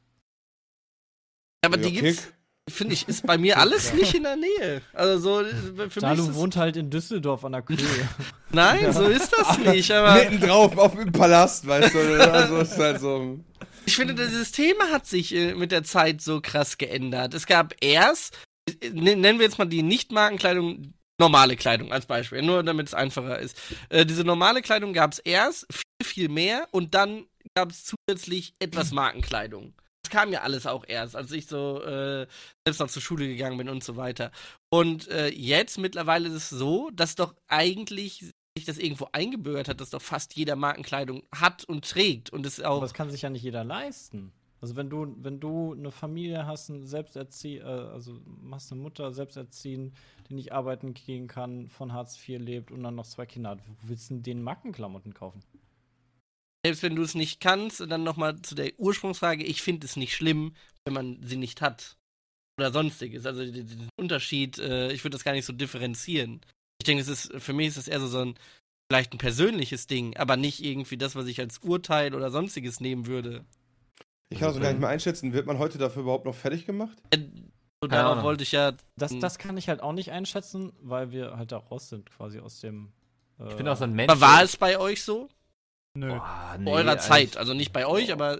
[1.62, 2.32] Aber die Ja, gibt's,
[2.69, 4.82] finde ich, ist bei mir alles nicht in der Nähe.
[4.93, 7.78] Also so, äh, für mich Dalu ist es, wohnt halt in Düsseldorf an der Kühe.
[8.53, 12.32] Nein, so ist das nicht, aber Mitten drauf auf dem Palast, weißt du?
[12.32, 13.41] Also ist halt so.
[13.85, 17.35] ich finde, dieses Thema hat sich äh, mit der Zeit so krass geändert.
[17.35, 18.36] Es gab erst,
[18.69, 23.39] äh, nennen wir jetzt mal die Nicht-Markenkleidung, normale Kleidung als Beispiel, nur damit es einfacher
[23.39, 23.61] ist.
[23.91, 28.55] Äh, diese normale Kleidung gab es erst, viel, viel mehr und dann gab es zusätzlich
[28.59, 29.74] etwas Markenkleidung.
[30.15, 32.28] Kam ja alles auch erst, als ich so äh,
[32.65, 34.31] selbst noch zur Schule gegangen bin und so weiter.
[34.70, 39.81] Und äh, jetzt mittlerweile ist es so, dass doch eigentlich sich das irgendwo eingebürgert hat,
[39.81, 43.23] dass doch fast jeder Markenkleidung hat und trägt und es auch Aber das kann sich
[43.23, 44.32] ja nicht jeder leisten.
[44.61, 48.20] Also wenn du, wenn du eine Familie hast, ein Selbsterzie äh, also
[48.53, 49.95] hast eine Mutter selbsterziehend,
[50.28, 53.59] die nicht arbeiten gehen kann, von Hartz IV lebt und dann noch zwei Kinder hat,
[53.82, 55.41] willst du denn den Markenklamotten kaufen?
[56.65, 60.15] Selbst wenn du es nicht kannst, dann nochmal zu der Ursprungsfrage, ich finde es nicht
[60.15, 60.55] schlimm,
[60.85, 61.97] wenn man sie nicht hat.
[62.59, 63.27] Oder sonstiges.
[63.27, 66.41] Also den, Unterschied, äh, ich würde das gar nicht so differenzieren.
[66.81, 68.35] Ich denke, es ist, für mich ist es eher so, so ein,
[68.91, 73.07] vielleicht ein persönliches Ding, aber nicht irgendwie das, was ich als Urteil oder sonstiges nehmen
[73.07, 73.45] würde.
[74.31, 75.32] Ich kann das gar nicht mehr einschätzen.
[75.32, 76.97] Wird man heute dafür überhaupt noch fertig gemacht?
[77.11, 77.19] Äh,
[77.82, 78.73] So, darauf wollte ich ja.
[78.97, 79.20] Das, Hm.
[79.20, 82.61] das kann ich halt auch nicht einschätzen, weil wir halt da raus sind, quasi aus
[82.61, 82.93] dem.
[83.39, 84.11] Äh, Ich bin auch so ein Mensch.
[84.11, 85.28] Aber war es bei euch so?
[85.96, 86.08] Nö.
[86.08, 87.36] Boah, nee, eurer Zeit.
[87.36, 88.38] Also nicht bei euch, aber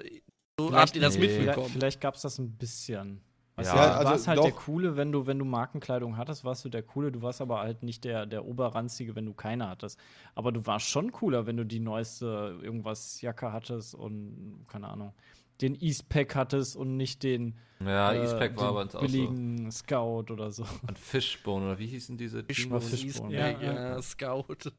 [0.59, 1.21] so Vielleicht- habt ihr das nee.
[1.29, 1.55] mitbekommen.
[1.55, 3.21] Vielleicht, vielleicht gab es das ein bisschen.
[3.57, 4.45] Weißt Ja, du, du also warst halt doch.
[4.45, 7.13] der Coole, wenn du, wenn du Markenkleidung hattest, warst du der Coole.
[7.13, 9.97] Du warst aber halt nicht der, der Oberranzige, wenn du keine hattest.
[10.35, 15.15] Aber du warst schon cooler, wenn du die neueste irgendwas Jacke hattest und, keine Ahnung,
[15.61, 19.07] den Eastpack hattest und nicht den, Ja, äh, Eastpack war uns auch so.
[19.07, 20.65] billigen Scout oder so.
[20.89, 22.81] Und Fishbone, oder wie hießen diese Fishbone?
[22.81, 23.73] Fishbone, ja, ja.
[23.73, 24.73] ja, Scout.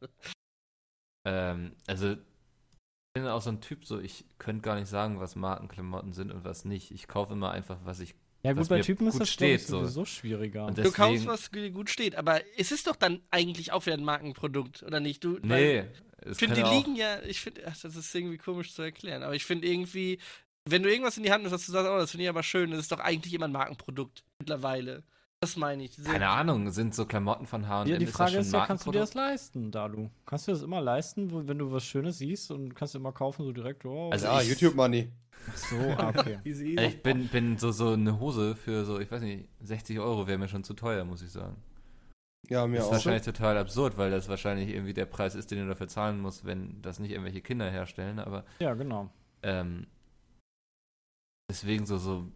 [1.25, 2.15] Ähm, also,
[3.15, 6.43] bin auch so ein Typ, so, ich könnte gar nicht sagen, was Markenklamotten sind und
[6.43, 6.91] was nicht.
[6.91, 8.13] Ich kaufe immer einfach, was ich.
[8.43, 9.79] Ja, Was gut, bei mir Typen ist das glaub ich, steht, so.
[9.79, 10.65] sowieso schwieriger.
[10.65, 13.85] Und Du deswegen, kaufst, was dir gut steht, aber es ist doch dann eigentlich auch
[13.87, 15.23] wieder ein Markenprodukt, oder nicht?
[15.23, 15.85] Du, Nee.
[16.27, 19.33] Ich finde, die liegen ja, ich finde, ach, das ist irgendwie komisch zu erklären, aber
[19.33, 20.19] ich finde irgendwie,
[20.65, 22.43] wenn du irgendwas in die Hand nimmst, dass du sagst, oh, das finde ich aber
[22.43, 25.03] schön, das ist doch eigentlich immer ein Markenprodukt mittlerweile.
[25.45, 25.91] Das meine ich.
[25.91, 28.85] Diese- Keine Ahnung, sind so Klamotten von H&M Ja, die Frage schon ist ja, kannst
[28.87, 30.09] du dir das leisten, Dalu?
[30.25, 33.11] Kannst du das immer leisten, wo, wenn du was Schönes siehst und kannst du immer
[33.11, 35.11] kaufen, so direkt, oh, Also ja, ich- YouTube Money.
[35.49, 36.39] ach so, ah, okay.
[36.45, 40.37] Ich bin, bin so, so eine Hose für so, ich weiß nicht, 60 Euro wäre
[40.39, 41.55] mir schon zu teuer, muss ich sagen.
[42.49, 42.93] Ja, mir Das ist auch.
[42.93, 46.45] wahrscheinlich total absurd, weil das wahrscheinlich irgendwie der Preis ist, den du dafür zahlen musst,
[46.45, 49.09] wenn das nicht irgendwelche Kinder herstellen, aber Ja, genau.
[49.43, 49.87] ähm,
[51.49, 52.27] deswegen so, so,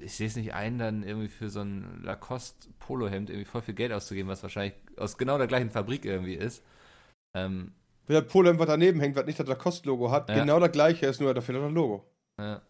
[0.00, 3.92] ich sehe es nicht ein, dann irgendwie für so ein Lacoste-Polohemd irgendwie voll viel Geld
[3.92, 6.62] auszugeben, was wahrscheinlich aus genau der gleichen Fabrik irgendwie ist.
[7.36, 7.72] Ähm,
[8.06, 10.36] Wenn das Polo was daneben hängt, was nicht das Lacoste-Logo hat, Ja.
[10.36, 12.04] genau das gleiche ist, nur dafür das Logo.
[12.40, 12.62] ja.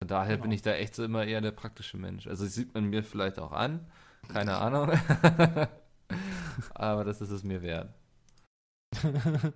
[0.00, 0.54] Von daher bin Genau.
[0.54, 2.28] ich da echt so immer eher der praktische Mensch.
[2.28, 3.90] Also das sieht man mir vielleicht auch an,
[4.28, 4.90] keine Ahnung.
[6.74, 7.92] aber das ist es mir wert.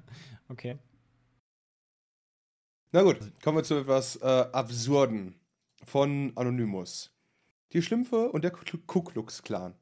[0.49, 0.79] okay.
[2.91, 5.37] Na gut, kommen wir zu etwas äh, Absurden
[5.85, 7.11] von Anonymous.
[7.73, 9.75] Die Schlümpfe und der Ku Klux Klan.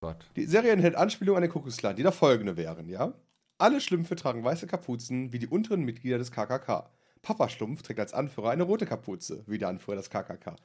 [0.00, 0.30] Gott.
[0.36, 3.14] Die Serie enthält Anspielungen an den Ku Klux Klan, die da folgende wären, ja?
[3.58, 6.90] Alle Schlümpfe tragen weiße Kapuzen wie die unteren Mitglieder des KKK.
[7.22, 10.56] Papa Schlumpf trägt als Anführer eine rote Kapuze, wie der Anführer des KKK.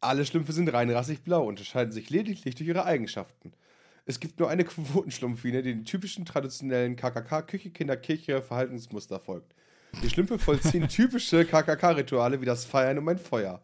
[0.00, 3.52] Alle Schlümpfe sind reinrassig blau und unterscheiden sich lediglich durch ihre Eigenschaften.
[4.06, 9.54] Es gibt nur eine Quotenschlumpfine, die den typischen traditionellen KKK-Küche-Kinder-Kirche-Verhaltensmuster folgt.
[10.02, 13.60] Die Schlümpfe vollziehen typische KKK-Rituale wie das Feiern um ein Feuer.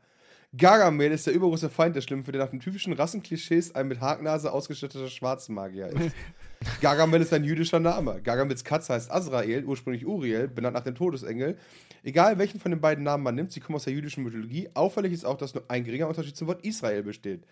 [0.56, 4.52] Gargamel ist der übergroße Feind der Schlümpfe, der nach den typischen Rassenklischees ein mit Haknase
[4.52, 6.14] ausgestatteter Schwarzmagier ist.
[6.80, 8.20] Gargamel ist ein jüdischer Name.
[8.22, 11.58] Gargamels Katze heißt Azrael, ursprünglich Uriel, benannt nach dem Todesengel.
[12.04, 14.68] Egal welchen von den beiden Namen man nimmt, sie kommen aus der jüdischen Mythologie.
[14.74, 17.44] Auffällig ist auch, dass nur ein geringer Unterschied zum Wort Israel besteht.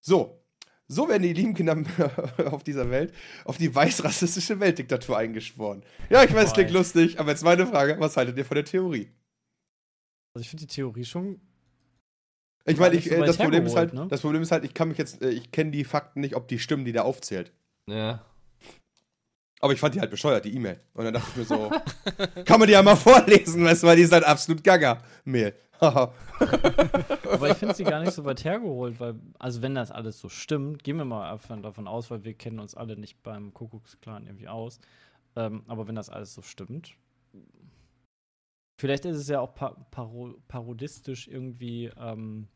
[0.00, 0.40] So,
[0.86, 1.82] so werden die lieben Kinder
[2.50, 3.12] auf dieser Welt
[3.46, 5.82] auf die weiß-rassistische Weltdiktatur eingeschworen.
[6.08, 8.64] Ja, ich weiß, es klingt lustig, aber jetzt meine Frage, was haltet ihr von der
[8.64, 9.10] Theorie?
[10.34, 11.40] Also ich finde die Theorie schon.
[12.68, 14.06] Ich meine, ich, so äh, das Problem ist halt, ne?
[14.08, 16.48] das Problem ist halt, ich kann mich jetzt, äh, ich kenne die Fakten nicht, ob
[16.48, 17.52] die stimmen, die da aufzählt.
[17.86, 18.22] Ja.
[19.60, 20.80] Aber ich fand die halt bescheuert, die E-Mail.
[20.94, 21.70] Und dann dachte ich mir so,
[22.44, 25.02] kann man die ja mal vorlesen, weißt du, weil die ist halt absolut gaga.
[25.24, 25.54] Mail.
[25.80, 26.12] Haha.
[27.32, 30.28] Aber ich finde sie gar nicht so weit hergeholt, weil, also wenn das alles so
[30.28, 34.26] stimmt, gehen wir mal einfach davon aus, weil wir kennen uns alle nicht beim Kuckucksklan
[34.26, 34.80] irgendwie aus.
[35.36, 36.94] Ähm, aber wenn das alles so stimmt,
[38.80, 42.48] vielleicht ist es ja auch pa paro parodistisch irgendwie ähm,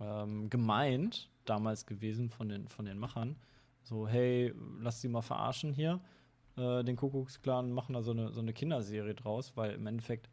[0.00, 3.36] ähm, gemeint, damals gewesen von den, von den Machern.
[3.82, 6.00] So, hey, lass sie mal verarschen hier,
[6.56, 10.28] äh, den Kuckucksklan, machen da so eine, so eine Kinderserie draus, weil im Endeffekt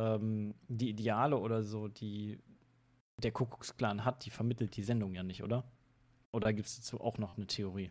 [0.00, 2.38] ähm, die Ideale oder so, die
[3.22, 5.64] der Kuckucksklan hat, die vermittelt die Sendung ja nicht, oder?
[6.32, 7.90] Oder gibt es dazu auch noch eine Theorie?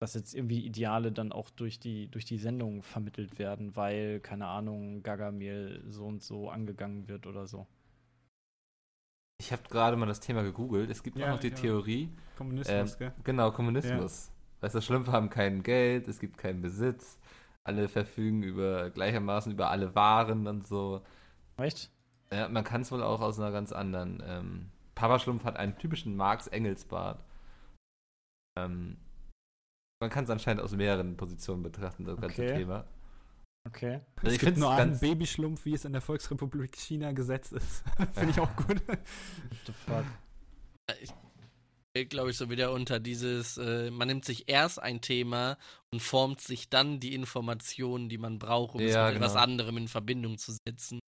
[0.00, 4.46] Dass jetzt irgendwie Ideale dann auch durch die, durch die Sendung vermittelt werden, weil, keine
[4.46, 7.66] Ahnung, Gagamel so und so angegangen wird oder so.
[9.40, 10.90] Ich habe gerade mal das Thema gegoogelt.
[10.90, 11.54] Es gibt Ja, auch noch die ja.
[11.54, 13.12] Theorie, Kommunismus, ähm, gell?
[13.24, 14.30] genau, Kommunismus.
[14.60, 17.18] Weißt du, Schlümpfe haben kein Geld, es gibt keinen Besitz,
[17.64, 21.00] alle verfügen über gleichermaßen über alle Waren und so.
[21.56, 21.90] Echt?
[22.30, 24.22] Ja, man kann es wohl auch aus einer ganz anderen.
[24.26, 27.24] Ähm, Papa Schlumpf hat einen typischen Marx Engelsbart.
[28.58, 28.98] Ähm,
[30.02, 32.58] man kann es anscheinend aus mehreren Positionen betrachten, das ganze Okay.
[32.58, 32.84] Thema.
[33.66, 34.00] Okay.
[34.16, 35.00] Also es ich gibt finde nur es einen ganz.
[35.00, 37.84] Babyschlumpf, wie es in der Volksrepublik China gesetzt ist.
[38.12, 38.80] Finde ich auch gut.
[38.88, 38.98] What
[39.66, 40.04] the fuck?
[41.96, 45.58] fällt, glaube ich, so wieder unter dieses, äh, man nimmt sich erst ein Thema
[45.92, 49.42] und formt sich dann die Informationen, die man braucht, um es Ja, mit etwas genau.
[49.42, 51.00] anderem in Verbindung zu setzen.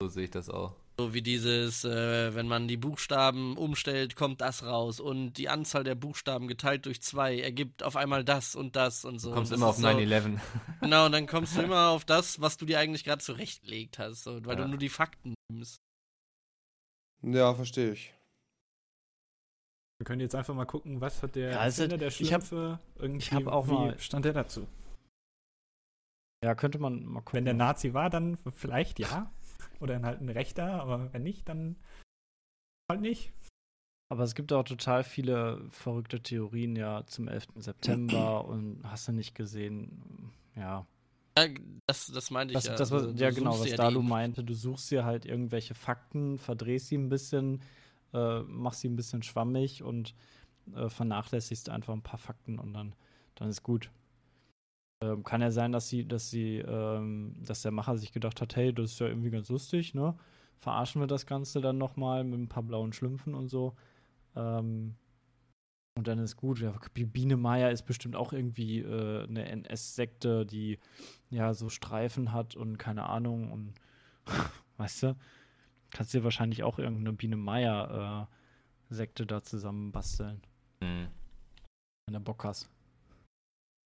[0.00, 0.76] So sehe ich das auch.
[1.00, 5.84] So wie dieses, äh, wenn man die Buchstaben umstellt, kommt das raus und die Anzahl
[5.84, 9.28] der Buchstaben geteilt durch zwei ergibt auf einmal das und das und so.
[9.28, 10.40] Du kommst Und immer auf ist so- 9-11.
[10.80, 14.24] Genau, und dann kommst du immer auf das, was du dir eigentlich gerade zurechtgelegt hast,
[14.24, 14.64] so, weil Ja.
[14.64, 15.76] du nur die Fakten nimmst.
[17.22, 18.12] Ja, verstehe ich.
[20.00, 22.42] Wir können jetzt einfach mal gucken, was hat der Ja, also, Erfinder der ich hab-
[22.44, 24.66] Schlümpfe irgendwie, ich hab auch wie mal- stand der dazu?
[26.44, 27.36] Ja, könnte man mal gucken.
[27.36, 29.30] Wenn der Nazi war, dann vielleicht ja.
[29.80, 31.76] Oder dann halt ein Rechter, aber wenn nicht, dann
[32.90, 33.32] halt nicht.
[34.10, 37.48] Aber es gibt auch total viele verrückte Theorien ja zum 11.
[37.56, 40.86] September und hast du nicht gesehen, ja.
[41.38, 41.46] Ja,
[41.86, 42.74] das, das meinte ich Das, ja.
[42.76, 46.88] das, also, ja, genau, was Dalu die- meinte, du suchst dir halt irgendwelche Fakten, verdrehst
[46.88, 47.62] sie ein bisschen,
[48.12, 50.14] äh, machst sie ein bisschen schwammig und
[50.74, 52.94] äh, vernachlässigst einfach ein paar Fakten und dann,
[53.36, 53.90] dann ist gut.
[55.00, 58.56] Ähm, kann ja sein, dass sie, dass sie, ähm, dass der Macher sich gedacht hat,
[58.56, 60.16] hey, das ist ja irgendwie ganz lustig, ne?
[60.58, 63.76] Verarschen wir das Ganze dann nochmal mit ein paar blauen Schlümpfen und so.
[64.34, 64.96] Ähm,
[65.96, 66.60] und dann ist gut.
[66.60, 70.78] Ja, Biene Meier ist bestimmt auch irgendwie äh, eine NS-Sekte, die
[71.30, 73.74] ja so Streifen hat und keine Ahnung und
[74.78, 75.16] weißt du,
[75.90, 78.28] kannst dir wahrscheinlich auch irgendeine Biene Meier
[78.90, 80.40] äh, Sekte da zusammen basteln,
[80.82, 81.08] Hm.
[82.06, 82.70] wenn du Bock hast.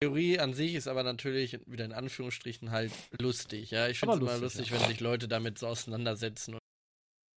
[0.02, 3.70] Theorie an sich ist aber natürlich wieder in Anführungsstrichen halt lustig.
[3.70, 6.60] Ja, ich finde es immer lustig, lustig, wenn sich Leute damit so auseinandersetzen und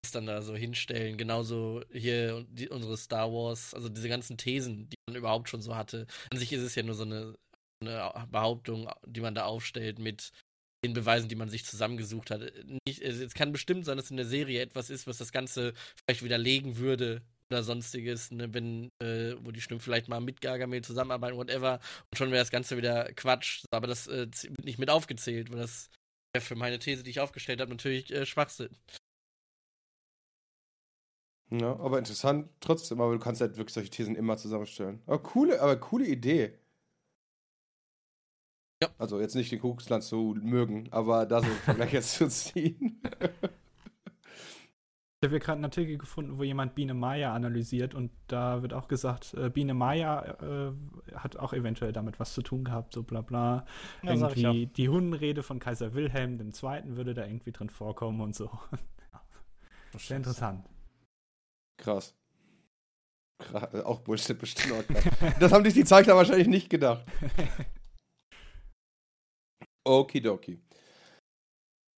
[0.02, 1.18] das dann da so hinstellen.
[1.18, 5.76] Genauso hier die, unsere Star Wars, also diese ganzen Thesen, die man überhaupt schon so
[5.76, 6.06] hatte.
[6.30, 7.34] An sich ist es ja nur so eine,
[7.82, 10.30] eine Behauptung, die man da aufstellt mit
[10.86, 12.50] den Beweisen, die man sich zusammengesucht hat.
[12.86, 15.74] Nicht, es kann bestimmt sein, dass in der Serie etwas ist, was das Ganze
[16.06, 17.20] vielleicht widerlegen würde
[17.54, 22.18] oder sonstiges, ne, wenn, äh, wo die Stimmen vielleicht mal mit Gargamel zusammenarbeiten, whatever, und
[22.18, 23.64] schon wäre das Ganze wieder Quatsch.
[23.70, 25.88] Aber das äh, wird nicht mit aufgezählt, weil das
[26.34, 28.76] wäre für meine These, die ich aufgestellt habe, natürlich äh, Schwachsinn.
[31.50, 35.00] Ja, aber interessant trotzdem, aber du kannst halt wirklich solche Thesen immer zusammenstellen.
[35.06, 36.58] Aber coole, aber coole Idee.
[38.82, 38.88] Ja.
[38.98, 43.00] Also jetzt nicht den Kuckucksland zu mögen, aber da so einen Vergleich jetzt zu ziehen.
[45.24, 48.74] Ich habe hier gerade einen Artikel gefunden, wo jemand Biene Maya analysiert und da wird
[48.74, 50.72] auch gesagt, äh, Biene Maya äh,
[51.14, 53.64] hat auch eventuell damit was zu tun gehabt, so bla bla.
[54.02, 56.82] Ja, irgendwie die Hundenrede von Kaiser Wilhelm II.
[56.96, 58.50] würde da irgendwie drin vorkommen und so.
[59.12, 59.22] ja.
[59.98, 60.68] Sehr interessant.
[61.78, 62.14] Krass.
[63.38, 63.74] Krass.
[63.82, 64.74] Auch Bullshit bestimmt.
[64.74, 65.34] auch krass.
[65.40, 67.06] Das haben sich die Zeichner wahrscheinlich nicht gedacht.
[69.84, 70.60] Okidoki.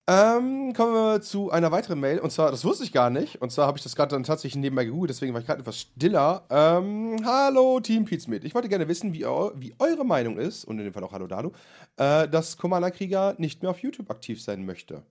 [0.08, 2.20] Ähm, kommen wir zu einer weiteren Mail.
[2.20, 3.42] Und zwar, das wusste ich gar nicht.
[3.42, 5.80] Und zwar habe ich das gerade dann tatsächlich nebenbei gegoogelt, deswegen war ich gerade etwas
[5.80, 6.44] stiller.
[6.48, 8.44] Ähm, hallo Team Pizmeet.
[8.44, 11.12] Ich wollte gerne wissen, wie, eu wie eure Meinung ist, und in dem Fall auch
[11.12, 11.50] Hallo Dalu,
[11.96, 15.02] äh, dass Commander Krieger nicht mehr auf YouTube aktiv sein möchte.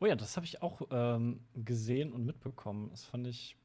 [0.00, 2.90] Oh ja, das habe ich auch ähm, gesehen und mitbekommen.
[2.90, 3.56] Das fand ich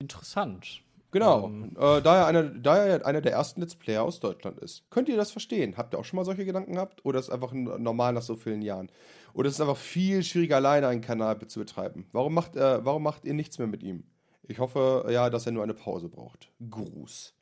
[0.00, 0.82] interessant.
[1.12, 1.76] Genau, Ähm.
[1.76, 4.88] äh, da, er einer, da er einer der ersten Let's Player aus Deutschland ist.
[4.90, 5.76] Könnt ihr das verstehen?
[5.76, 7.04] Habt ihr auch schon mal solche Gedanken gehabt?
[7.04, 8.90] Oder ist es einfach normal nach so vielen Jahren?
[9.34, 12.06] Oder ist es einfach viel schwieriger, alleine einen Kanal zu betreiben?
[12.12, 14.04] Warum macht, äh, warum macht ihr nichts mehr mit ihm?
[14.46, 16.50] Ich hoffe, ja, dass er nur eine Pause braucht.
[16.70, 17.34] Gruß.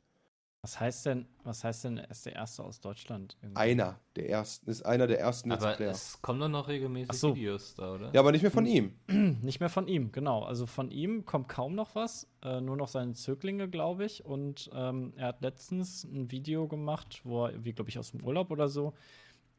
[0.61, 3.37] Was heißt denn, was heißt denn, er ist der Erste aus Deutschland?
[3.41, 3.61] irgendwie?
[3.61, 5.91] Einer der ersten, ist einer der ersten Let's Aber Player.
[5.91, 7.33] es kommen doch noch regelmäßig Ach so.
[7.33, 8.11] Videos da, oder?
[8.13, 8.93] Ja, aber nicht mehr von ihm.
[9.41, 10.43] Nicht mehr von ihm, genau.
[10.43, 12.27] Also von ihm kommt kaum noch was.
[12.43, 14.25] Äh, nur noch seine Zöglinge, glaube ich.
[14.25, 18.21] Und ähm, er hat letztens ein Video gemacht, wo er, wie glaube ich, aus dem
[18.21, 18.93] Urlaub oder so,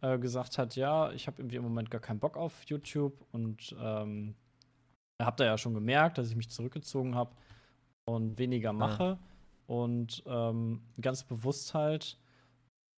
[0.03, 3.25] äh, gesagt hat, ja, ich habe irgendwie im Moment gar keinen Bock auf YouTube.
[3.33, 4.35] Und ähm,
[5.19, 7.35] habt ihr ja schon gemerkt, dass ich mich zurückgezogen habe
[8.05, 9.19] und weniger mache.
[9.71, 12.19] Und ähm, ganz bewusst halt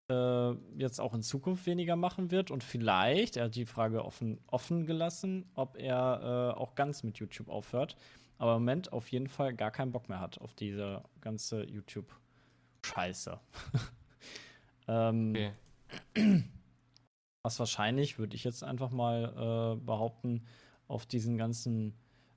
[0.09, 4.41] äh, jetzt auch in Zukunft weniger machen wird und vielleicht, er hat die Frage offen,
[4.47, 7.97] offen gelassen, ob er äh, auch ganz mit YouTube aufhört.
[8.39, 13.39] Aber im Moment auf jeden Fall gar keinen Bock mehr hat auf diese ganze YouTube-Scheiße.
[14.89, 15.53] ähm,
[16.15, 16.45] Okay.
[17.43, 20.47] was wahrscheinlich, würde ich jetzt einfach mal äh, behaupten,
[20.89, 21.93] auf diesen ganzen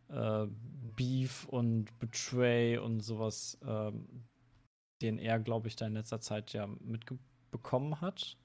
[0.10, 0.48] äh,
[0.96, 4.24] Beef und Betray und sowas, ähm,
[5.02, 8.38] den er, glaube ich, da in letzter Zeit ja mitbekommen hat.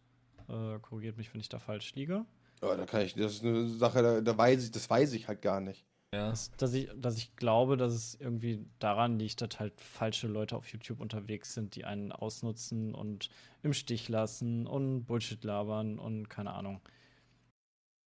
[0.49, 2.25] Äh, korrigiert mich, wenn ich da falsch liege.
[2.63, 5.29] Ja, da kann ich, das ist eine Sache, da, da weiß ich, das weiß ich
[5.29, 5.87] halt gar nicht.
[6.13, 6.31] Ja.
[6.31, 10.57] Dass, dass, ich, dass ich glaube, dass es irgendwie daran liegt, dass halt falsche Leute
[10.57, 13.31] auf YouTube unterwegs sind, die einen ausnutzen und
[13.63, 16.81] im Stich lassen und Bullshit labern und keine Ahnung.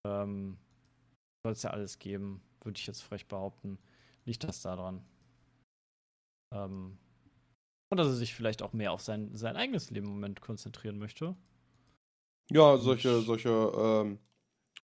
[0.05, 0.57] Ähm,
[1.45, 3.79] Soll es ja alles geben, würde ich jetzt frech behaupten.
[4.25, 5.03] Liegt das daran?
[6.51, 6.97] Ähm,
[7.89, 10.97] Und dass er sich vielleicht auch mehr auf sein, sein eigenes Leben im Moment konzentrieren
[10.99, 11.35] möchte.
[12.51, 14.19] Ja, solche, solche ähm,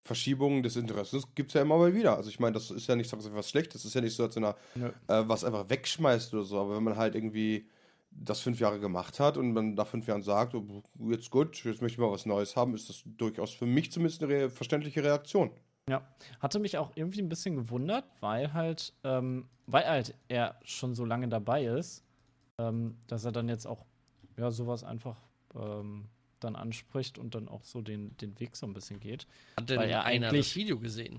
[0.04, 2.16] Verschiebungen des Interesses gibt es ja immer mal wieder.
[2.16, 4.24] Also ich meine, das ist ja nicht so was Schlechtes, das ist ja nicht so,
[4.24, 4.56] als wenn er
[5.08, 6.60] äh, was einfach wegschmeißt oder so.
[6.60, 7.68] Aber wenn man halt irgendwie
[8.10, 11.82] das fünf Jahre gemacht hat und man nach fünf Jahren sagt, oh, jetzt gut, jetzt
[11.82, 15.52] möchte ich mal was Neues haben, ist das durchaus für mich zumindest eine verständliche Reaktion.
[15.90, 16.06] Ja,
[16.38, 21.04] hatte mich auch irgendwie ein bisschen gewundert, weil halt, ähm, weil halt er schon so
[21.04, 22.04] lange dabei ist,
[22.58, 23.84] ähm, dass er dann jetzt auch,
[24.36, 25.16] ja, sowas einfach
[25.54, 26.08] ähm,
[26.38, 29.26] dann anspricht und dann auch so den, den Weg so ein bisschen geht.
[29.58, 31.18] Hat denn Weil er einer eigentlich- das Video gesehen?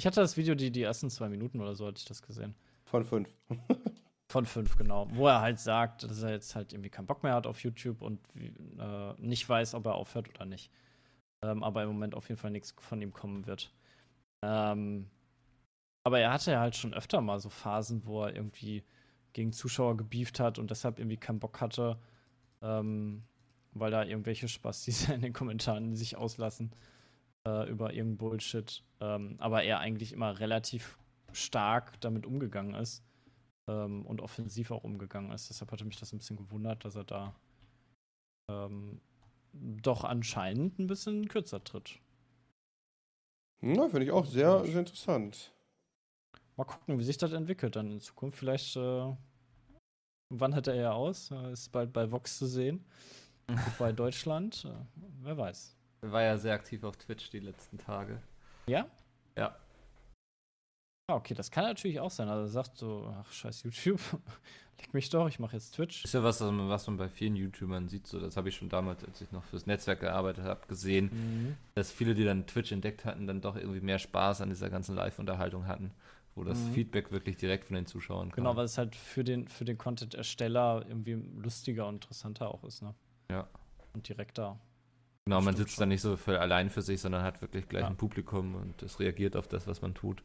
[0.00, 2.54] Ich hatte das Video, die, die ersten zwei Minuten oder so hatte ich das gesehen.
[2.84, 3.28] Von fünf.
[4.30, 5.06] Von fünf, genau.
[5.10, 8.02] Wo er halt sagt, dass er jetzt halt irgendwie keinen Bock mehr hat auf YouTube
[8.02, 8.20] und
[8.78, 10.70] äh, nicht weiß, ob er aufhört oder nicht.
[11.42, 13.72] Ähm, aber im Moment auf jeden Fall nichts von ihm kommen wird.
[14.42, 15.10] Ähm,
[16.04, 18.84] aber er hatte ja halt schon öfter mal so Phasen, wo er irgendwie
[19.32, 21.98] gegen Zuschauer gebieft hat und deshalb irgendwie keinen Bock hatte,
[22.62, 23.24] ähm,
[23.72, 26.72] weil da irgendwelche Spastis in den Kommentaren sich auslassen
[27.46, 28.82] äh, über irgendeinen Bullshit.
[29.00, 30.98] Ähm, aber er eigentlich immer relativ
[31.32, 33.04] stark damit umgegangen ist
[33.68, 35.50] ähm, und offensiv auch umgegangen ist.
[35.50, 37.34] Deshalb hatte mich das ein bisschen gewundert, dass er da
[38.50, 39.00] ähm,
[39.52, 42.00] doch anscheinend ein bisschen kürzer tritt.
[43.60, 45.52] Ja, finde ich auch sehr, sehr interessant.
[46.56, 48.38] Mal gucken, wie sich das entwickelt dann in Zukunft.
[48.38, 49.12] Vielleicht, äh,
[50.30, 51.30] wann hat er ja aus?
[51.52, 52.84] Ist bald bei Vox zu sehen.
[53.78, 54.64] bei Deutschland.
[54.64, 55.76] Äh, wer weiß.
[56.02, 58.20] Er war ja sehr aktiv auf Twitch die letzten Tage.
[58.66, 58.86] Ja?
[59.36, 59.56] Ja.
[61.10, 62.28] Ah, okay, das kann natürlich auch sein.
[62.28, 63.98] Also er sagt so, ach scheiß YouTube,
[64.78, 66.04] leck mich doch, ich mache jetzt Twitch.
[66.04, 68.06] Ist ja was, was man bei vielen YouTubern sieht.
[68.06, 71.56] So, das habe ich schon damals, als ich noch fürs Netzwerk gearbeitet habe, gesehen, Mhm.
[71.74, 74.94] dass viele, die dann Twitch entdeckt hatten, dann doch irgendwie mehr Spaß an dieser ganzen
[74.96, 75.92] Live-Unterhaltung hatten,
[76.34, 76.72] wo das Mhm.
[76.74, 78.44] Feedback wirklich direkt von den Zuschauern kam.
[78.44, 82.82] Genau, weil es halt für den, für den Content-Ersteller irgendwie lustiger und interessanter auch ist,
[82.82, 82.94] ne?
[83.30, 83.48] Ja.
[83.94, 84.60] Und direkter.
[85.24, 87.88] Genau, man sitzt dann nicht so für allein für sich, sondern hat wirklich gleich Ja.
[87.88, 90.22] ein Publikum und es reagiert auf das, was man tut.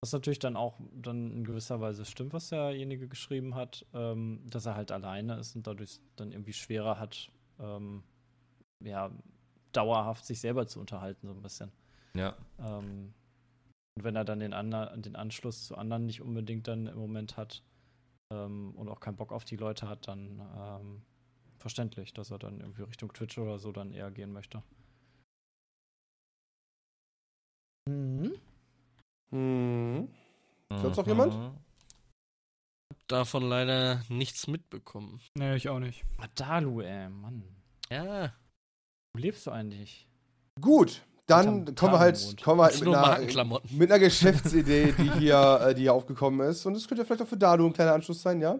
[0.00, 4.66] Was natürlich dann auch dann in gewisser Weise stimmt, was derjenige geschrieben hat, ähm, dass
[4.66, 8.04] er halt alleine ist und dadurch dann irgendwie schwerer hat, ähm,
[8.84, 9.10] ja,
[9.72, 11.72] dauerhaft sich selber zu unterhalten, so ein bisschen.
[12.14, 12.36] Ja.
[12.60, 13.12] Ähm,
[13.96, 17.36] und wenn er dann den, ander den Anschluss zu anderen nicht unbedingt dann im Moment
[17.36, 17.64] hat
[18.32, 21.02] ähm, und auch keinen Bock auf die Leute hat, dann ähm,
[21.58, 24.62] verständlich, dass er dann irgendwie Richtung Twitch oder so dann eher gehen möchte.
[29.30, 30.08] Hm.
[30.70, 31.34] Sonst noch jemand?
[31.34, 31.50] Mhm.
[33.06, 35.20] Davon leider nichts mitbekommen.
[35.34, 36.04] Nee, ich auch nicht.
[36.18, 37.42] Madalu, ey, Mann.
[37.90, 38.34] Ja.
[39.12, 40.06] Wo lebst du eigentlich?
[40.60, 45.60] Gut, dann kommen wir halt, kommen wir halt mit einer, mit einer Geschäftsidee, die hier,
[45.62, 46.66] äh, die hier aufgekommen ist.
[46.66, 48.58] Und das könnte ja vielleicht auch für Dalu ein kleiner Anschluss sein, ja?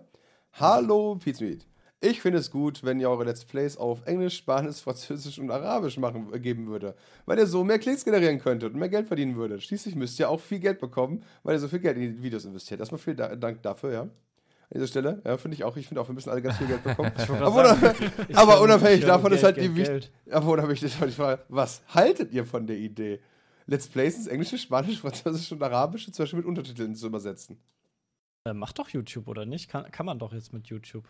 [0.53, 1.67] Hallo, Pizmeet.
[2.01, 5.97] Ich finde es gut, wenn ihr eure Let's Plays auf Englisch, Spanisch, Französisch und Arabisch
[5.99, 6.95] machen, äh, geben würde.
[7.27, 9.65] Weil ihr so mehr Klicks generieren könntet und mehr Geld verdienen würdet.
[9.65, 12.45] Schließlich müsst ihr auch viel Geld bekommen, weil ihr so viel Geld in die Videos
[12.45, 12.79] investiert.
[12.79, 14.01] Erstmal vielen Da- Dank dafür, ja.
[14.03, 15.77] An dieser Stelle, ja, finde ich auch.
[15.77, 17.11] Ich finde auch, wir müssen alle ganz viel Geld bekommen.
[17.41, 20.13] aber unabhängig, aber unabhängig davon ist halt die wichtig.
[20.31, 23.19] Aber unabhängig ist halt die Frage, was haltet ihr von der Idee?
[23.67, 27.59] Let's Plays ins Englische, Spanisch, Französisch und Arabische zum Beispiel mit Untertiteln zu übersetzen.
[28.45, 29.69] Äh, macht doch YouTube, oder nicht?
[29.69, 31.05] Kann, kann man doch jetzt mit YouTube.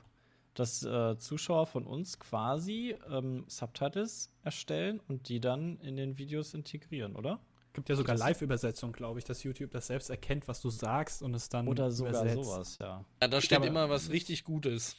[0.59, 6.53] Dass äh, Zuschauer von uns quasi ähm, Subtitles erstellen und die dann in den Videos
[6.53, 7.39] integrieren, oder?
[7.75, 11.33] Gibt ja sogar Live-Übersetzung, glaube ich, dass YouTube das selbst erkennt, was du sagst und
[11.35, 12.45] es dann Oder sogar übersetzt.
[12.45, 13.05] sowas, ja.
[13.23, 14.97] Ja, da steht immer was richtig Gutes.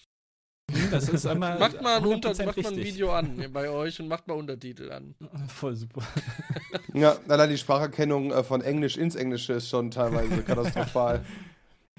[0.91, 2.77] Das ist einmal Macht mal ein, Unter 100% macht mal ein.
[2.77, 5.15] Video an bei euch und macht mal Untertitel an.
[5.49, 6.03] Voll super.
[6.94, 11.23] Ja, allein die Spracherkennung äh, von Englisch ins Englische ist schon teilweise katastrophal.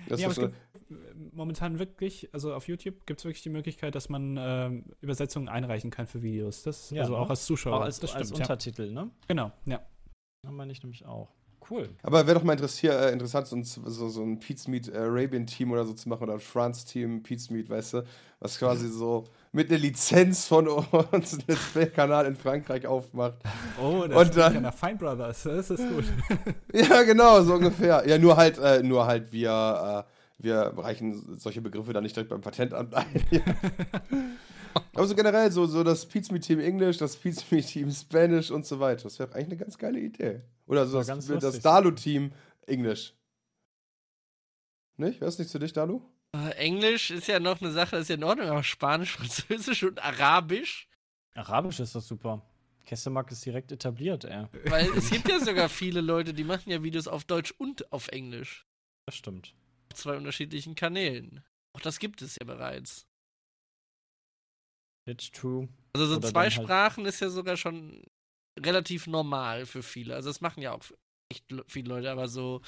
[0.08, 0.40] Das Ja, ist
[1.32, 5.90] momentan wirklich, also auf YouTube gibt es wirklich die Möglichkeit, dass man ähm, Übersetzungen einreichen
[5.90, 6.62] kann für Videos.
[6.62, 7.18] Das, Ja, also ne?
[7.20, 7.76] auch als Zuschauer.
[7.76, 8.44] Auch als, das als stimmt, ja.
[8.44, 9.10] Untertitel, ne?
[9.28, 9.80] Genau, ja.
[10.42, 11.28] Das meine ich nämlich auch.
[11.68, 11.90] Cool.
[12.02, 14.96] aber wäre doch mal interessier, äh, interessant, so ein, so, so ein Pete's Meat äh,
[14.96, 18.02] Arabian Team oder so zu machen oder ein France Team Pete's Meat, weißt du?
[18.40, 20.82] Was quasi so mit einer Lizenz von uns
[21.34, 23.34] einen Let's Play-Kanal in Frankreich aufmacht.
[23.80, 26.04] Oh, Und das und dann- dann der Fine Brothers, das ist gut.
[26.72, 28.02] Ja, genau, so ungefähr.
[28.08, 32.30] Ja, nur halt, äh, nur halt wir, äh, wir reichen solche Begriffe dann nicht direkt
[32.30, 33.24] beim Patentamt ein.
[34.94, 38.50] Aber so generell, so, so das Pizza Me Team Englisch, das Pizza Me Team Spanish
[38.50, 39.04] und so weiter.
[39.04, 40.42] Das wäre eigentlich eine ganz geile Idee.
[40.66, 41.62] Oder so das, das lustig.
[41.62, 42.32] Dalu-Team
[42.66, 43.14] Englisch.
[44.96, 45.20] Nicht?
[45.20, 46.02] Wäre es nicht zu dich, Dalu?
[46.32, 50.02] Äh, Englisch ist ja noch eine Sache, ist ja in Ordnung, aber Spanisch, Französisch und
[50.02, 50.88] Arabisch.
[51.34, 52.42] Arabisch ist doch super.
[52.86, 54.46] Kessemark ist direkt etabliert, ey.
[54.64, 58.08] Weil es gibt ja sogar viele Leute, die machen ja Videos auf Deutsch und auf
[58.08, 58.66] Englisch.
[59.06, 59.54] Das stimmt.
[59.94, 61.42] Zwei unterschiedlichen Kanälen.
[61.76, 63.06] Auch das gibt es ja bereits.
[65.08, 65.68] It's true.
[65.94, 68.02] Also so Oder zwei halt- Sprachen ist ja sogar schon
[68.58, 70.14] relativ normal für viele.
[70.14, 70.82] Also das machen ja auch
[71.30, 72.60] echt le- viele Leute, aber so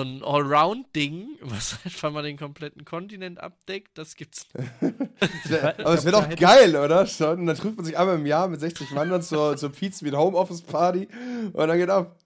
[0.00, 4.70] so ein Allround-Ding, was einfach mal den kompletten Kontinent abdeckt, das gibt's nicht.
[5.60, 7.06] Aber es wäre doch geil, oder?
[7.06, 7.40] Schon.
[7.40, 10.06] Und dann trifft man sich einmal im Jahr mit 60 Mann dann zur, zur Pizza
[10.06, 11.06] mit Homeoffice Party
[11.52, 12.18] und dann geht ab.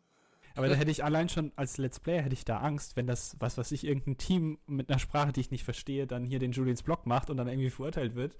[0.54, 3.36] Aber da hätte ich allein schon als Let's Player hätte ich da Angst, wenn das,
[3.40, 6.52] was weiß ich, irgendein Team mit einer Sprache, die ich nicht verstehe, dann hier den
[6.52, 8.36] Julians Blog macht und dann irgendwie verurteilt wird.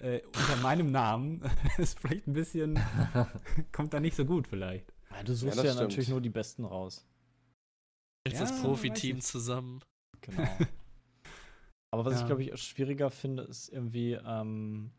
[0.00, 1.42] Äh, unter meinem Namen
[1.78, 2.80] ist vielleicht ein bisschen,
[3.72, 4.92] kommt da nicht so gut vielleicht.
[5.10, 5.80] Ja, du suchst ja, stimmt.
[5.80, 7.06] natürlich nur die Besten raus.
[8.26, 9.80] Jetzt Ja, das Profiteam zusammen.
[10.22, 10.48] Genau.
[11.92, 12.26] Aber was ich, Ja.
[12.26, 14.90] glaube ich, auch schwieriger finde, ist irgendwie ähm,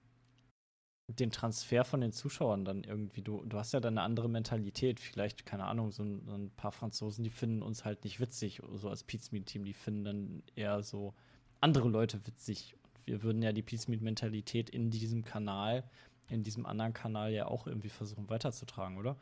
[1.07, 3.21] den Transfer von den Zuschauern dann irgendwie.
[3.21, 4.99] Du, du hast ja dann eine andere Mentalität.
[4.99, 8.61] Vielleicht, keine Ahnung, so ein, so ein paar Franzosen, die finden uns halt nicht witzig,
[8.73, 9.65] so als Pizmeet-Team.
[9.65, 11.13] Die finden dann eher so
[11.59, 12.75] andere Leute witzig.
[12.83, 15.83] Und wir würden ja die Pizmeet-Mentalität in diesem Kanal,
[16.29, 19.17] in diesem anderen Kanal ja auch irgendwie versuchen weiterzutragen, oder?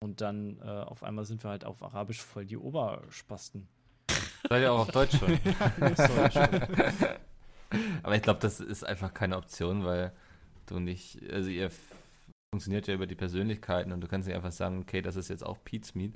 [0.00, 3.68] Und dann äh, auf einmal sind wir halt auf Arabisch voll die Oberspasten.
[4.48, 5.38] Seid ihr auch auf Deutsch schon.
[6.32, 6.60] Schon.
[8.02, 10.12] Aber ich glaube, das ist einfach keine Option, weil
[10.66, 11.70] du nicht, also ihr
[12.54, 15.44] funktioniert ja über die Persönlichkeiten und du kannst nicht einfach sagen, okay, das ist jetzt
[15.44, 16.14] auch Pete's Meat.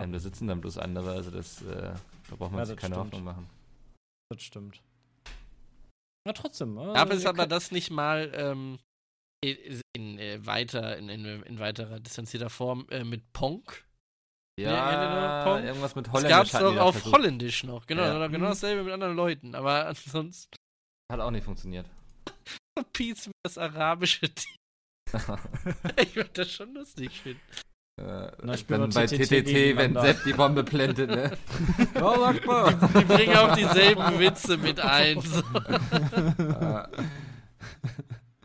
[0.00, 1.94] Ähm, da sitzen dann bloß andere, also das, äh,
[2.30, 3.06] da braucht man Ja, sich das keine stimmt.
[3.12, 3.46] Hoffnung machen.
[4.30, 4.82] Das stimmt.
[6.26, 6.76] Na trotzdem.
[6.76, 8.78] Äh, Gab es aber das nicht mal ähm,
[9.42, 13.84] in, in, äh, weiter, in, in, in weiterer distanzierter Form äh, mit Ponk?
[14.58, 15.64] Ja, Ja, Pong.
[15.64, 17.14] irgendwas mit Das Holländisch gab es doch auf versucht.
[17.14, 17.86] Holländisch noch.
[17.86, 18.18] Genau, Ja.
[18.18, 18.26] ja.
[18.26, 19.54] genau dasselbe mit anderen Leuten.
[19.54, 20.56] Aber ansonsten
[21.12, 21.86] Hat auch nicht funktioniert.
[22.92, 24.56] Pizza das arabische Team.
[26.00, 27.40] ich würde das schon lustig finden.
[27.98, 29.94] Äh, Na, dann wir bei TTT wenn.
[29.98, 31.36] Sepp die Bombe plantet, ne?
[32.02, 32.74] oh, sag mal.
[32.74, 35.20] Die bringen auch dieselben Witze mit ein.
[35.20, 35.42] So.
[36.60, 36.88] Ah,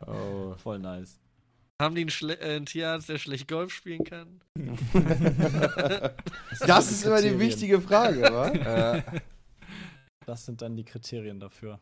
[0.07, 1.19] Oh, voll nice.
[1.81, 4.41] Haben die einen, Schle äh, einen Tierarzt, der schlecht Golf spielen kann?
[6.59, 8.47] Das ist immer die wichtige Frage, wa?
[8.49, 9.03] äh,
[10.25, 11.79] Das sind dann die Kriterien dafür.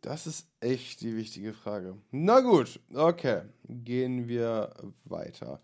[0.00, 1.94] Das ist echt die wichtige Frage.
[2.10, 3.42] Na gut, okay.
[3.68, 4.72] Gehen wir
[5.04, 5.60] weiter.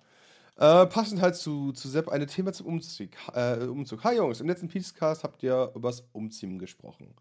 [0.58, 3.10] Äh, passend halt zu, zu Sepp eine Thema zum Umzug.
[3.34, 4.05] Äh, Umzug.
[4.05, 7.15] Hi Jungs, im letzten Peacecast habt ihr übers Umziehen gesprochen.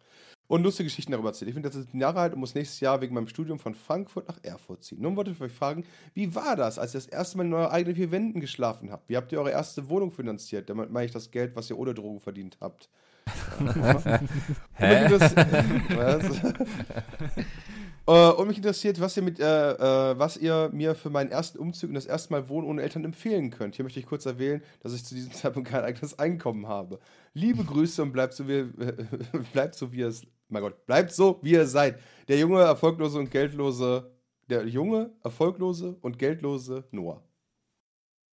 [0.47, 1.49] Und lustige Geschichten darüber erzählt.
[1.49, 4.27] Ich bin jetzt 17 Jahre alt und muss nächstes Jahr wegen meinem Studium von Frankfurt
[4.27, 5.01] nach Erfurt ziehen.
[5.01, 7.71] Nun wollte ich euch fragen, wie war das, als ihr das erste Mal in euren
[7.71, 9.09] eigenen vier Wänden geschlafen habt?
[9.09, 10.69] Wie habt ihr eure erste Wohnung finanziert?
[10.69, 12.89] Damit meine ich das Geld, was ihr ohne Drogen verdient habt.
[14.75, 15.05] Hä?
[15.05, 15.35] Und mich interess-
[15.95, 17.45] was?
[18.07, 21.57] Äh, und mich interessiert, was ihr, mit, äh, äh, was ihr mir für meinen ersten
[21.57, 23.75] Umzug und das erste Mal Wohnen ohne Eltern empfehlen könnt.
[23.75, 26.99] Hier möchte ich kurz erwähnen, dass ich zu diesem Zeitpunkt kein eigenes Einkommen habe.
[27.33, 28.93] Liebe Grüße und bleibt so, wie, äh,
[29.53, 30.21] bleibt so, wie ihr es.
[30.49, 31.99] Mein Gott, bleibt so, wie ihr seid.
[32.27, 34.11] Der junge, erfolglose und geldlose.
[34.47, 37.23] Der junge, erfolglose und geldlose Noah.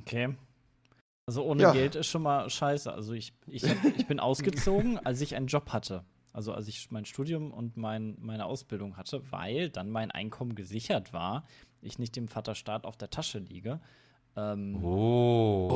[0.02, 0.34] Okay.
[1.26, 1.72] Also ohne Ja.
[1.72, 2.92] Geld ist schon mal scheiße.
[2.92, 6.04] Also ich, ich, hab, ich bin ausgezogen, als ich einen Job hatte.
[6.32, 11.12] Also als ich mein Studium und mein, meine Ausbildung hatte, weil dann mein Einkommen gesichert
[11.12, 11.44] war,
[11.82, 13.80] ich nicht dem Vaterstaat auf der Tasche liege.
[14.34, 15.68] Ähm, Oh.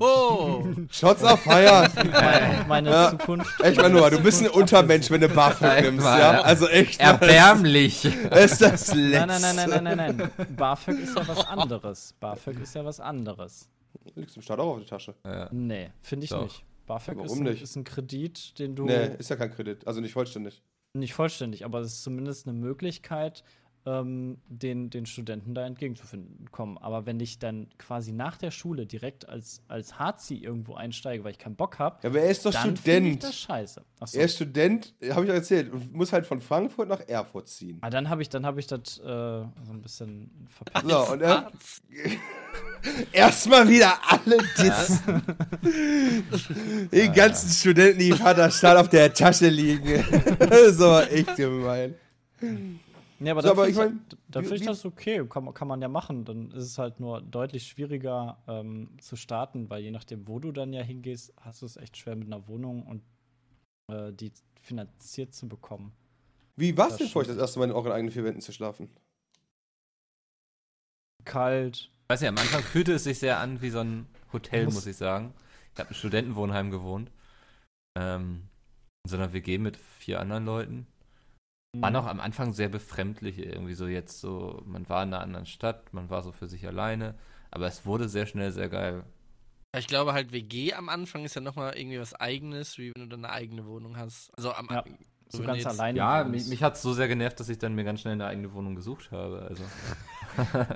[0.00, 1.90] Oh, Shots auf Feier!
[1.96, 3.10] meine, meine Ja.
[3.10, 3.60] Zukunft.
[3.60, 6.40] Echt mal, meine Noah, du bist ein Untermensch, wenn du BAföG nimmst, ja?
[6.40, 6.98] Also echt.
[6.98, 8.06] Erbärmlich.
[8.06, 9.26] Ist das letzte.
[9.26, 10.56] Nein, nein, nein, nein, nein, nein, nein.
[10.56, 12.14] BAföG ist ja was anderes.
[12.18, 13.68] BAföG ist ja was anderes.
[14.14, 15.14] Liegst du im Staat auch auf die Tasche?
[15.24, 15.48] Ja.
[15.52, 16.42] Nee, finde ich Doch.
[16.42, 16.64] nicht.
[16.86, 17.62] BAföG Warum ist ein, nicht?
[17.62, 19.86] ist ein Kredit, den du Nee, ist ja kein Kredit.
[19.86, 20.62] Also nicht vollständig.
[20.92, 23.42] nicht vollständig, aber es ist zumindest eine Möglichkeit,
[23.86, 26.78] ähm, den, den Studenten da entgegenzufinden kommen.
[26.78, 31.32] Aber wenn ich dann quasi nach der Schule direkt als, als Harzi irgendwo einsteige, weil
[31.32, 33.24] ich keinen Bock habe, Ja, aber er ist doch dann finde ich Student.
[33.24, 33.82] das scheiße.
[34.00, 34.18] Achso.
[34.18, 37.78] Er ist Student, habe ich euch erzählt, und muss halt von Frankfurt nach Erfurt ziehen.
[37.82, 40.88] Ah, dann habe ich, dann habe ich das äh, so ein bisschen verpasst.
[40.88, 41.50] So, und er.
[43.12, 45.22] Erstmal wieder alle dissen.
[46.92, 50.04] Die ganzen Studenten, die Vaterstaat auf der Tasche liegen.
[50.72, 51.94] so, echt gemein.
[53.20, 55.26] Nee, aber So, dann aber finde ich ich, mein, dann wie- find ich das okay,
[55.28, 56.24] kann, man- kann man ja machen.
[56.24, 60.52] Dann ist es halt nur deutlich schwieriger ähm, zu starten, weil je nachdem, wo du
[60.52, 63.02] dann ja hingehst, hast du es echt schwer mit einer Wohnung und
[63.92, 65.92] äh, die finanziert zu bekommen.
[66.56, 68.52] Wie war es denn für euch, das erste Mal in euren eigenen vier Wänden zu
[68.52, 68.88] schlafen?
[71.24, 71.90] Kalt.
[72.08, 74.86] Weiß nicht, am Anfang fühlte es sich sehr an wie so ein Hotel, Muss- muss
[74.86, 75.32] ich sagen.
[75.72, 77.10] Ich habe im Studentenwohnheim gewohnt.
[77.98, 78.48] Ähm,
[79.04, 80.86] in so einer WG mit vier anderen Leuten.
[81.80, 85.46] War noch am Anfang sehr befremdlich irgendwie so jetzt so, man war in einer anderen
[85.46, 87.14] Stadt, man war so für sich alleine,
[87.50, 89.04] aber es wurde sehr schnell sehr geil.
[89.76, 93.08] Ich glaube halt, WG am Anfang ist ja nochmal irgendwie was Eigenes, wie wenn du
[93.16, 94.30] dann eine eigene Wohnung hast.
[94.36, 94.84] Also am Ja.
[95.28, 95.98] So ganz jetzt- alleine.
[95.98, 98.26] Ja, mich, mich hat es so sehr genervt, dass ich dann mir ganz schnell eine
[98.26, 99.46] eigene Wohnung gesucht habe.
[99.48, 99.64] Also.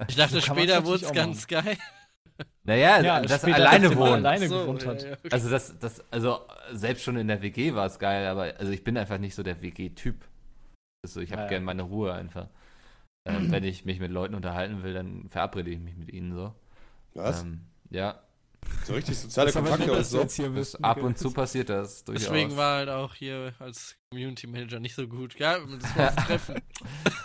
[0.09, 1.77] Ich dachte, So später wurde es ganz geil.
[2.65, 4.15] Naja, Ja, das alleine wohnen.
[4.27, 5.33] alleine So, ja, hat.
[5.33, 6.41] Also das, das, also
[6.73, 9.43] selbst schon in der WG war es geil, aber also ich bin einfach nicht so
[9.43, 10.25] der WG-Typ.
[11.05, 11.51] Also ich habe Ja, ja.
[11.51, 12.49] gern meine Ruhe einfach.
[13.27, 16.55] Ähm, wenn ich mich mit Leuten unterhalten will, dann verabrede ich mich mit ihnen so.
[17.15, 17.43] Was?
[17.43, 17.61] Ähm,
[17.91, 18.23] ja,
[18.85, 20.51] so richtig soziale Das Kontakte und so.
[20.51, 20.83] bist.
[20.85, 22.25] ab und zu passiert das durchaus.
[22.25, 25.39] Deswegen war halt auch hier als Community Manager nicht so gut.
[25.39, 26.63] Ja, das war das Treffen.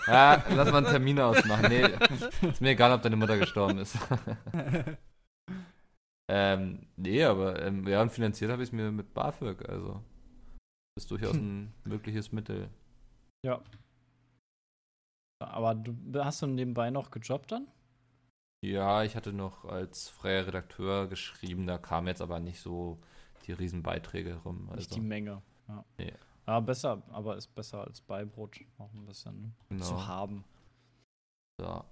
[0.05, 1.67] Ja, lass mal einen Termin ausmachen.
[1.69, 1.85] Nee,
[2.49, 3.97] ist mir egal, ob deine Mutter gestorben ist.
[6.29, 10.03] ähm, nee, aber ähm, ja, und finanziert habe ich es mir mit BAföG, also
[10.97, 12.67] ist durchaus ein mögliches Mittel.
[13.45, 13.61] Ja.
[15.39, 17.67] Aber du hast du nebenbei noch gejobbt dann?
[18.63, 22.97] Ja, ich hatte noch als freier Redakteur geschrieben, da kamen jetzt aber nicht so
[23.45, 24.69] die Riesenbeiträge rum.
[24.75, 25.41] Nicht Also, die Menge.
[25.67, 25.83] Ja.
[25.97, 26.13] Nee.
[26.45, 29.83] Aber besser, aber ist besser als Beibrot noch ein bisschen genau.
[29.83, 30.45] zu haben.
[31.61, 31.85] Ja.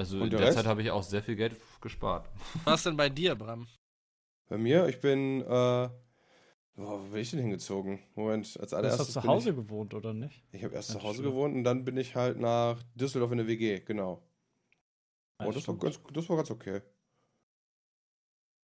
[0.00, 0.52] Also Und in der der?
[0.52, 2.28] Zeit habe ich auch sehr viel Geld gespart.
[2.64, 3.68] Was denn bei dir, Bram?
[4.48, 5.88] Bei mir, ich bin, äh,
[6.76, 7.98] wo bin ich denn hingezogen?
[8.14, 9.14] Moment, als Du hast allererstes.
[9.14, 10.44] doch zu Hause Ich, gewohnt, oder nicht?
[10.52, 11.28] ich habe erst Ja, zu Hause stimmt.
[11.34, 14.22] gewohnt und dann bin ich halt nach Düsseldorf in der WG, genau.
[15.38, 16.80] Ja, oh, das war, ganz, das war ganz okay.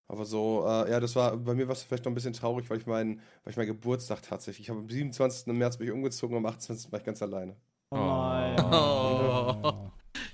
[0.07, 2.67] Aber so, äh, ja, das war, bei mir war es vielleicht noch ein bisschen traurig,
[2.69, 5.53] weil ich meinen, weil ich meinen Geburtstag tatsächlich, ich habe am 27.
[5.53, 6.91] März bin ich umgezogen, am 28.
[6.91, 7.55] war ich ganz alleine.
[7.91, 8.57] Oh nein.
[8.57, 9.91] Oh.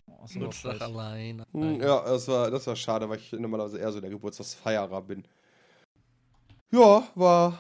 [0.08, 1.44] Oh, aber Geburtstag allein.
[1.54, 5.28] Hm, Ja, das war, das war schade, weil ich normalerweise eher so der Geburtstagsfeierer bin.
[6.76, 7.58] Ja, war,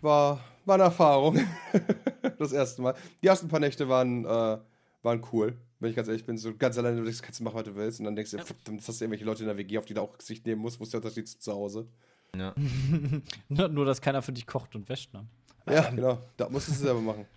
[0.00, 1.38] war, war eine Erfahrung.
[2.38, 2.96] das erste Mal.
[3.22, 4.58] Die ersten paar Nächte waren, äh,
[5.02, 5.56] waren cool.
[5.78, 7.76] Wenn ich ganz ehrlich bin, so ganz alleine, du denkst, kannst du machen, was du
[7.76, 8.00] willst.
[8.00, 9.94] Und dann denkst du, verdammt, jetzt hast du irgendwelche Leute in der WG, auf die
[9.94, 11.86] du auch Gesicht nehmen musst, wo ist der Unterschied zu zu Hause?
[12.34, 12.52] Ja.
[13.48, 15.24] nur, nur, dass keiner für dich kocht und wäscht, ne?
[15.70, 16.18] Ja, genau.
[16.36, 17.26] Da musstest du selber machen.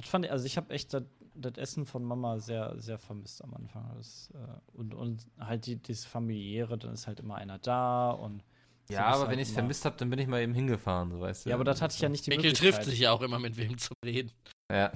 [0.00, 1.02] Ich fand, also ich habe echt das,
[1.34, 3.90] das Essen von Mama sehr, sehr vermisst am Anfang.
[3.96, 8.44] Das, äh, und, und halt die, dieses familiäre, dann ist halt immer einer da und
[8.90, 11.20] Ja, aber halt wenn ich es vermisst habe, dann bin ich mal eben hingefahren, so
[11.20, 11.50] weißt du.
[11.50, 12.74] Ja, aber das hatte ich ja nicht die Mikkel Möglichkeit.
[12.74, 14.32] trifft sich ja auch immer mit wem zu reden.
[14.70, 14.92] Ja.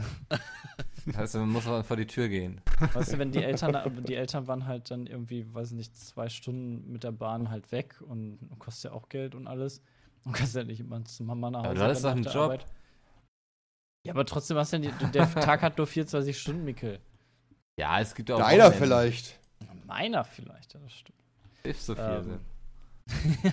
[1.14, 2.60] heißt, man muss vor die Tür gehen.
[2.94, 6.90] Weißt du, wenn die Eltern, die Eltern waren halt dann irgendwie, weiß nicht, zwei Stunden
[6.90, 9.82] mit der Bahn halt weg und kostet ja auch Geld und alles.
[10.24, 11.68] Und kannst ja nicht immer zu Mama nach Hause.
[11.68, 12.42] Aber du hattest doch einen der Job.
[12.44, 12.66] Arbeit.
[14.06, 17.00] Ja, aber trotzdem hast du ja nicht, der Tag hat nur 24 Stunden, Mikkel.
[17.78, 18.40] Ja, es gibt ja auch.
[18.40, 19.38] Deiner vielleicht.
[19.86, 21.18] Meiner vielleicht, ja, das stimmt.
[21.62, 22.04] Hilft so viel.
[22.04, 22.40] Ähm.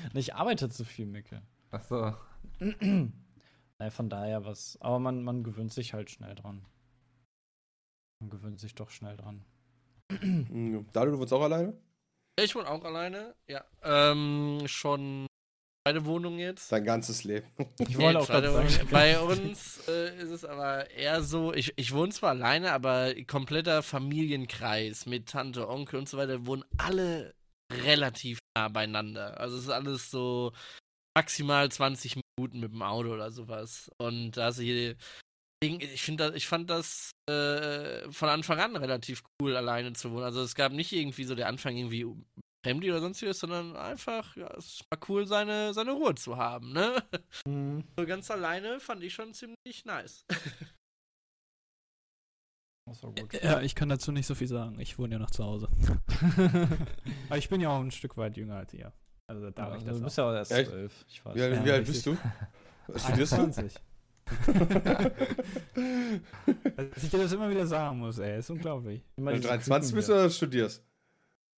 [0.14, 1.42] ich arbeite zu viel, Mikkel.
[1.70, 2.14] Ach so.
[3.80, 4.76] Naja, von daher was.
[4.80, 6.66] Aber man, man gewöhnt sich halt schnell dran.
[8.20, 9.44] Man gewöhnt sich doch schnell dran.
[10.92, 11.80] Dalu, du wohnst auch alleine?
[12.40, 13.36] Ich wohne auch alleine.
[13.46, 13.64] Ja.
[13.84, 15.28] Ähm, schon
[15.84, 16.70] beide Wohnungen jetzt.
[16.70, 17.46] Dein ganzes Leben.
[17.78, 18.68] Ich wollte auch gerade sagen.
[18.68, 18.90] Wohnung.
[18.90, 23.82] Bei uns äh, ist es aber eher so, ich, ich wohne zwar alleine, aber kompletter
[23.82, 27.34] Familienkreis mit Tante, Onkel und so weiter wohnen alle
[27.72, 29.38] relativ nah beieinander.
[29.38, 30.52] Also es ist alles so
[31.16, 33.90] maximal 20 Minuten mit dem Auto oder sowas.
[33.98, 34.96] Und da hast du hier.
[35.60, 40.22] Ich, finde, ich fand das äh, von Anfang an relativ cool, alleine zu wohnen.
[40.22, 42.06] Also es gab nicht irgendwie so der Anfang irgendwie
[42.64, 47.02] Fremdi oder sonstiges, sondern einfach, ja, es war cool, seine, seine Ruhe zu haben, ne?
[47.46, 47.82] Mhm.
[47.98, 50.24] So ganz alleine fand ich schon ziemlich nice.
[53.02, 53.42] Gut.
[53.42, 54.78] Ja, ich kann dazu nicht so viel sagen.
[54.80, 55.68] Ich wohne ja noch zu Hause.
[57.28, 58.92] Aber ich bin ja auch ein Stück weit jünger als ihr.
[59.26, 60.04] Also da Ja, ich also das du auch.
[60.04, 61.04] bist ja auch erst zwölf.
[61.08, 61.34] Ich weiß.
[61.34, 62.16] Wie, Ja, wie alt bist du?
[62.88, 63.36] Was studierst du?
[63.36, 63.74] 21.
[66.76, 69.02] Dass ich dir das immer wieder sagen muss, ey, ist unglaublich.
[69.16, 70.82] Immer Wenn du diese 23 bist oder studierst?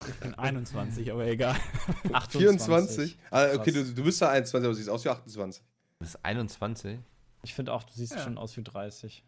[0.09, 1.55] Ich bin 21, aber egal.
[2.03, 2.15] hier.
[2.15, 2.39] 28.
[2.39, 3.19] 24?
[3.31, 5.63] Ah, okay, du, du bist ja 21, aber du siehst aus wie 28.
[5.99, 6.99] Das ist 21?
[7.43, 8.21] Ich finde auch, du siehst Ja.
[8.21, 9.23] schon aus wie 30.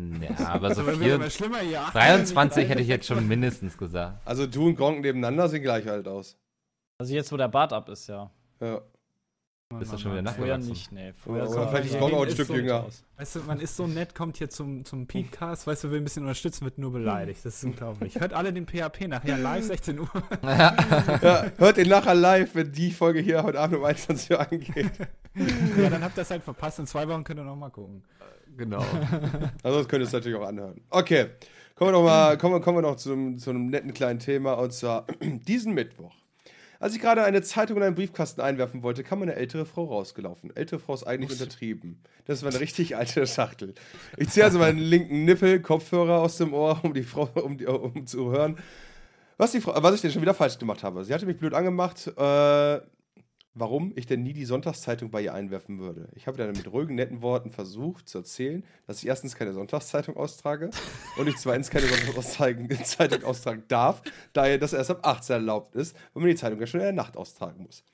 [0.00, 1.80] Ja, aber so Das wird vier, hier.
[1.92, 4.20] 23 hätte ich jetzt schon mindestens gesagt.
[4.24, 6.36] Also du und Gronk nebeneinander sehen gleich alt aus.
[6.98, 8.30] Also jetzt, wo der Bart ab ist, ja.
[8.60, 8.80] Ja.
[9.78, 10.68] Bist du schon wieder Früher nachgewachsen?
[10.70, 11.06] nicht, nee.
[11.08, 12.84] Ja, Früher sah vielleicht ist man- Gronk auch ein ist Stück so jünger.
[12.84, 13.04] aus.
[13.16, 16.04] Weißt du, man ist so nett, kommt hier zum, zum Podcast, weißt du, will ein
[16.04, 17.44] bisschen unterstützen, wird nur beleidigt.
[17.44, 18.14] Das ist unglaublich.
[18.20, 20.08] Hört alle den PHP nachher live 16 Uhr.
[20.42, 24.90] ja, hört den nachher live, wenn die Folge hier heute Abend um 21 Uhr angeht.
[25.78, 26.78] ja, dann habt ihr es halt verpasst.
[26.80, 28.04] In zwei Wochen könnt ihr noch mal gucken.
[28.56, 28.84] Genau.
[29.62, 30.80] Also könnt ihr es natürlich auch anhören.
[30.90, 31.26] Okay,
[31.74, 34.54] kommen wir noch mal, kommen kommen wir noch zu, einem- zu einem netten kleinen Thema
[34.54, 36.14] und zwar diesen Mittwoch.
[36.80, 40.54] Als ich gerade eine Zeitung in einen Briefkasten einwerfen wollte, kam eine ältere Frau rausgelaufen.
[40.54, 42.02] Ältere Frau ist eigentlich untertrieben.
[42.26, 43.74] Das war eine richtig alte Schachtel.
[44.18, 47.66] Ich ziehe also meinen linken Nippel, Kopfhörer aus dem Ohr, um die Frau, um, die,
[47.66, 48.58] um zu hören,
[49.38, 51.04] was, die Frau, was ich denn schon wieder falsch gemacht habe.
[51.04, 52.06] Sie hatte mich blöd angemacht.
[52.06, 52.80] Äh,
[53.54, 56.08] warum ich denn nie die Sonntagszeitung bei ihr einwerfen würde.
[56.14, 60.16] Ich habe dann mit ruhigen, netten Worten versucht zu erzählen, dass ich erstens keine Sonntagszeitung
[60.16, 60.70] austrage
[61.16, 62.68] und ich zweitens keine Sonntagszeitung
[63.24, 64.02] austragen darf,
[64.32, 66.86] da ihr das erst ab 18 erlaubt ist, weil man die Zeitung ja schon in
[66.86, 67.84] der Nacht austragen muss.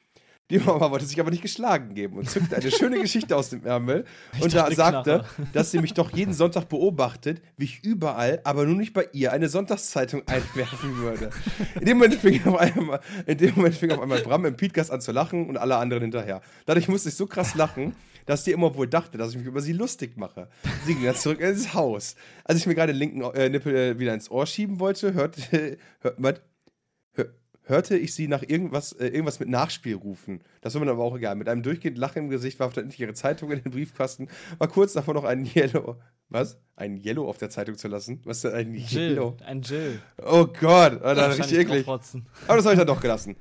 [0.50, 3.64] Die Mama wollte sich aber nicht geschlagen geben und zückte eine schöne Geschichte aus dem
[3.64, 4.04] Ärmel
[4.40, 8.76] und da sagte, dass sie mich doch jeden Sonntag beobachtet, wie ich überall, aber nur
[8.76, 11.30] nicht bei ihr, eine Sonntagszeitung einwerfen würde.
[11.78, 14.90] In dem Moment fing auf einmal, in dem Moment fing auf einmal Bram im Podcast
[14.90, 16.40] an zu lachen und alle anderen hinterher.
[16.66, 17.94] Dadurch musste ich so krass lachen,
[18.26, 20.48] dass die immer wohl dachte, dass ich mich über sie lustig mache.
[20.84, 22.16] Sie ging dann zurück ins Haus.
[22.44, 25.42] Als ich mir gerade den linken äh, Nippel äh, wieder ins Ohr schieben wollte, hörte,
[25.50, 26.34] hört, hör,
[27.70, 30.42] hörte ich sie nach irgendwas, äh, irgendwas mit Nachspiel rufen.
[30.60, 31.36] Das war mir aber auch egal.
[31.36, 34.68] Mit einem durchgehend Lachen im Gesicht warf dann endlich ihre Zeitung in den Briefkasten, war
[34.68, 35.96] kurz davor noch ein Yellow.
[36.28, 36.58] Was?
[36.76, 38.20] Ein Yellow auf der Zeitung zu lassen?
[38.24, 39.36] Was ist denn ein Jill, Yellow?
[39.46, 40.00] ein Jill.
[40.18, 41.88] Oh Gott, oh, das ist richtig eklig.
[41.88, 43.36] Aber das habe ich dann doch gelassen.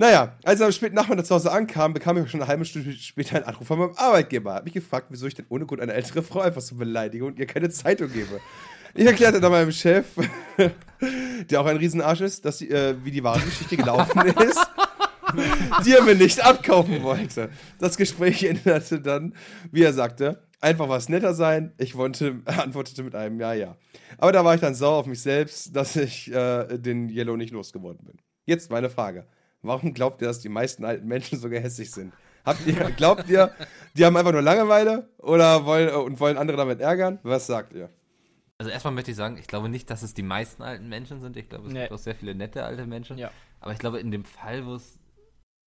[0.00, 2.92] Naja, als er am späten Nachmittag zu Hause ankam, bekam ich schon eine halbe Stunde
[2.92, 4.52] später einen Anruf von meinem Arbeitgeber.
[4.52, 7.24] Er hat mich gefragt, wieso ich denn ohne Grund eine ältere Frau einfach so beleidige
[7.24, 8.40] und ihr keine Zeitung gebe.
[8.94, 10.06] Ich erklärte dann meinem Chef,
[11.50, 14.66] der auch ein Riesenarsch ist, dass die, äh, wie die wahre Geschichte gelaufen ist,
[15.84, 17.50] die er mir nicht abkaufen wollte.
[17.78, 19.34] Das Gespräch endete dann,
[19.70, 21.72] wie er sagte, einfach was netter sein.
[21.78, 23.76] Ich wollte, antwortete mit einem Ja, ja.
[24.16, 27.52] Aber da war ich dann sauer auf mich selbst, dass ich äh, den Yellow nicht
[27.52, 28.16] losgeworden bin.
[28.46, 29.26] Jetzt meine Frage.
[29.62, 32.12] Warum glaubt ihr, dass die meisten alten Menschen so gehässig sind?
[32.44, 33.52] Habt ihr, glaubt ihr,
[33.94, 37.18] die haben einfach nur Langeweile oder wollen, und wollen andere damit ärgern?
[37.22, 37.90] Was sagt ihr?
[38.60, 41.36] Also erstmal möchte ich sagen, ich glaube nicht, dass es die meisten alten Menschen sind.
[41.36, 41.82] Ich glaube, es Nee.
[41.82, 43.16] gibt auch sehr viele nette alte Menschen.
[43.16, 43.30] Ja.
[43.60, 44.98] Aber ich glaube, in dem Fall, wo es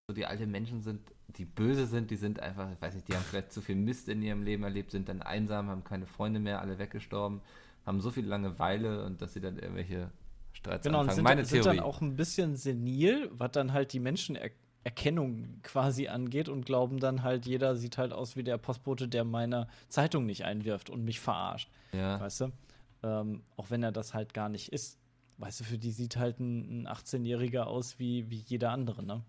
[0.09, 3.13] so die alten Menschen sind, die böse sind, die sind einfach, ich weiß nicht, die
[3.15, 6.41] haben vielleicht zu viel Mist in ihrem Leben erlebt, sind dann einsam, haben keine Freunde
[6.41, 7.39] mehr, alle weggestorben,
[7.85, 10.11] haben so viel Langeweile und dass sie dann irgendwelche
[10.51, 11.15] Streits Genau, anfangen.
[11.15, 11.77] sind, Meine sind Theorie.
[11.77, 17.23] dann auch ein bisschen senil, was dann halt die Menschenerkennung quasi angeht und glauben dann
[17.23, 21.21] halt, jeder sieht halt aus wie der Postbote, der meine Zeitung nicht einwirft und mich
[21.21, 21.69] verarscht.
[21.93, 22.19] ja.
[22.19, 22.51] Weißt du?
[23.03, 24.99] Ähm, auch wenn er das halt gar nicht ist.
[25.37, 29.23] Weißt du, für die sieht halt ein, ein 18-Jähriger aus wie, wie jeder andere, ne?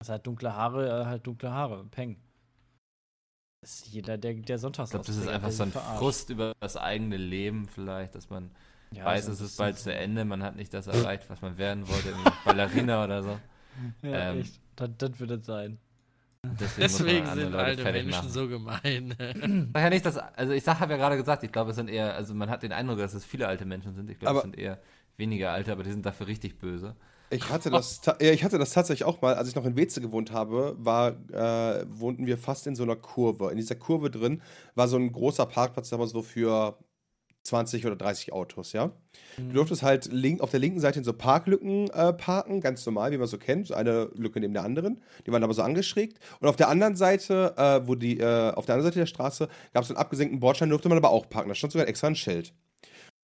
[0.00, 1.84] Das hat dunkle Haare, er halt dunkle Haare.
[1.86, 2.20] Peng.
[3.60, 5.98] Das ist jeder, der, der sonntags Ich glaube, das ist einfach so ein verarscht.
[5.98, 8.50] Frust über das eigene Leben vielleicht, dass man
[8.90, 9.84] Ja, weiß, es ist bald so.
[9.84, 13.38] zu Ende, man hat nicht das erreicht, was man werden wollte, Ballerina oder so.
[14.02, 14.60] Ja, Ähm, echt.
[14.76, 15.78] Das, das wird es sein.
[16.44, 18.28] Deswegen, Deswegen sind Leute alte Menschen machen.
[18.30, 19.14] so gemein.
[19.72, 21.88] Sag ja nicht, dass, also ich sag, habe ja gerade gesagt, ich glaube, es sind
[21.88, 24.10] eher, also man hat den Eindruck, dass es viele alte Menschen sind.
[24.10, 24.80] Ich glaube, es sind eher
[25.16, 26.96] weniger alte, aber die sind dafür richtig böse.
[27.30, 30.00] Ich hatte das, ja, ich hatte das tatsächlich auch mal, als ich noch in Weze
[30.00, 33.50] gewohnt habe, war, äh, wohnten wir fast in so einer Kurve.
[33.50, 34.42] In dieser Kurve drin
[34.74, 36.76] war so ein großer Parkplatz, da war so für
[37.42, 38.92] 20 oder 30 Autos, ja.
[39.36, 43.12] Du durftest halt link, auf der linken Seite in so Parklücken äh, parken, ganz normal,
[43.12, 45.02] wie man so kennt, so eine Lücke neben der anderen.
[45.26, 46.18] Die waren aber so angeschrägt.
[46.40, 49.48] Und auf der anderen Seite, äh, wo die, äh, auf der anderen Seite der Straße,
[49.72, 51.48] gab es einen abgesenkten Bordstein, durfte man aber auch parken.
[51.48, 52.52] Da stand sogar extra ein Schild.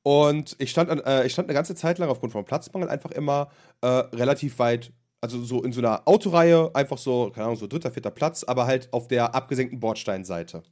[0.03, 3.11] Und ich stand, an, äh, ich stand eine ganze Zeit lang aufgrund von Platzmangel einfach
[3.11, 3.51] immer
[3.83, 7.91] äh, relativ weit, also so in so einer Autoreihe, einfach so, keine Ahnung, so dritter,
[7.91, 10.63] vierter Platz, aber halt auf der abgesenkten Bordsteinseite.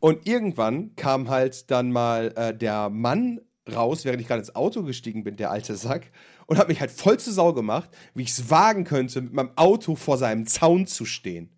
[0.00, 3.40] Und irgendwann kam halt dann mal äh, der Mann
[3.72, 6.10] raus, während ich gerade ins Auto gestiegen bin, der alte Sack,
[6.46, 9.50] und hat mich halt voll zu Sau gemacht, wie ich es wagen könnte, mit meinem
[9.56, 11.50] Auto vor seinem Zaun zu stehen.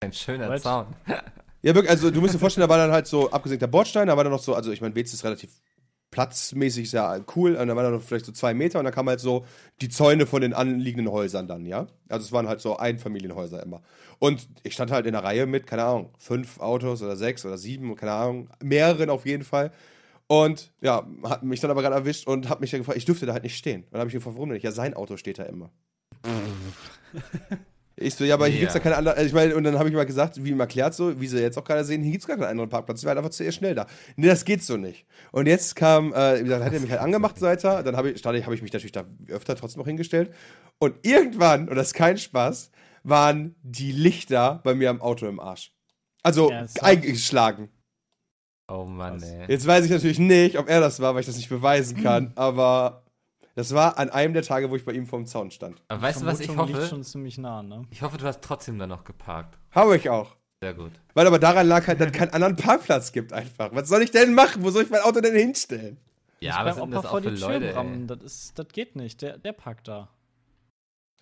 [0.00, 0.62] Ein schöner What?
[0.62, 0.86] Zaun.
[1.62, 4.16] Ja, wirklich, also du musst dir vorstellen, da war dann halt so abgesenkter Bordstein, da
[4.16, 5.50] war dann noch so, also ich meine, Wetz ist relativ
[6.12, 9.08] platzmäßig sehr cool, und da waren dann noch vielleicht so zwei Meter und da kamen
[9.08, 9.44] halt so
[9.80, 11.88] die Zäune von den anliegenden Häusern dann, ja.
[12.08, 13.82] Also es waren halt so Einfamilienhäuser immer.
[14.18, 17.58] Und ich stand halt in der Reihe mit, keine Ahnung, fünf Autos oder sechs oder
[17.58, 19.72] sieben, keine Ahnung, mehreren auf jeden Fall.
[20.26, 23.26] Und ja, hat mich dann aber gerade erwischt und hat mich dann gefragt, ich dürfte
[23.26, 23.82] da halt nicht stehen.
[23.82, 24.64] Und dann habe ich gefragt, warum denn nicht?
[24.64, 25.70] Ja, sein Auto steht da immer.
[27.98, 28.60] Ich so, ja, aber hier Ja.
[28.60, 29.14] gibt's ja keine andere.
[29.14, 31.40] Also ich meine, und dann habe ich mal gesagt, wie ihm erklärt, so, wie sie
[31.40, 32.98] jetzt auch gerade sehen, hier gibt's gar keinen anderen Parkplatz.
[32.98, 33.86] Ich war halt einfach zu ihr schnell da.
[34.16, 35.06] Nee, das geht so nicht.
[35.32, 37.82] Und jetzt kam, äh, wie gesagt, hat er mich halt angemacht, Seiter.
[37.82, 40.30] Dann habe ich, habe ich mich natürlich da öfter trotzdem noch hingestellt.
[40.78, 42.70] Und irgendwann, und das ist kein Spaß,
[43.08, 45.72] waren die Lichter bei mir am Auto im Arsch.
[46.22, 47.68] Also Ja, eingeschlagen.
[48.68, 49.46] Oh Mann, ey.
[49.48, 52.32] Jetzt weiß ich natürlich nicht, ob er das war, weil ich das nicht beweisen kann,
[52.36, 53.04] aber
[53.54, 55.80] das war an einem der Tage, wo ich bei ihm vorm Zaun stand.
[55.88, 56.88] Aber weißt du, was ich Vermutung liegt hoffe?
[56.88, 57.84] schon ziemlich nah, ne?
[57.90, 59.56] Ich hoffe, du hast trotzdem dann noch geparkt.
[59.70, 60.36] Habe ich auch.
[60.60, 60.92] Sehr gut.
[61.14, 63.70] Weil aber daran lag halt, dass es keinen anderen Parkplatz gibt einfach.
[63.72, 64.64] Was soll ich denn machen?
[64.64, 65.98] Wo soll ich mein Auto denn hinstellen?
[66.40, 68.06] Ja, aber was sind das auch vor für die Tür Leute, ey?
[68.06, 69.22] das, ist, das geht nicht.
[69.22, 70.08] Der, der parkt da.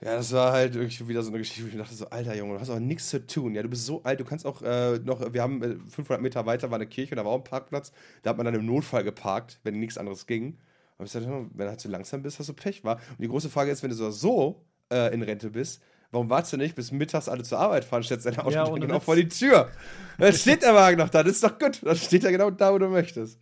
[0.05, 2.37] Ja, das war halt irgendwie wieder so eine Geschichte, wo ich mir dachte so, alter
[2.37, 3.55] Junge, du hast auch nichts zu tun.
[3.55, 6.45] Ja, du bist so alt, du kannst auch äh, noch, wir haben äh, 500 Meter
[6.45, 7.91] weiter war eine Kirche, da war auch ein Parkplatz.
[8.23, 10.59] Da hat man dann im Notfall geparkt, wenn nichts anderes ging.
[10.99, 12.97] Aber ich dachte, wenn du halt zu langsam bist, hast du Pech, war.
[12.97, 16.53] Und die große Frage ist, wenn du so, so äh, in Rente bist, warum wartest
[16.53, 19.05] du nicht, bis mittags alle zur Arbeit fahren, stellst dein Auto Ja, genau Witz.
[19.05, 19.71] vor die Tür.
[20.19, 21.81] Dann steht der Wagen noch da, das ist doch gut.
[21.83, 23.41] Dann steht er genau da, wo du möchtest.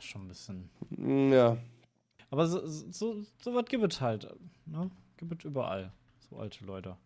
[0.00, 0.70] Schon ein bisschen.
[0.90, 1.56] Mm, Ja.
[2.32, 4.28] Aber so, so, so was gibt es halt.
[4.66, 4.90] Ne?
[5.28, 5.92] Gibt es überall.
[6.28, 6.96] So alte Leute.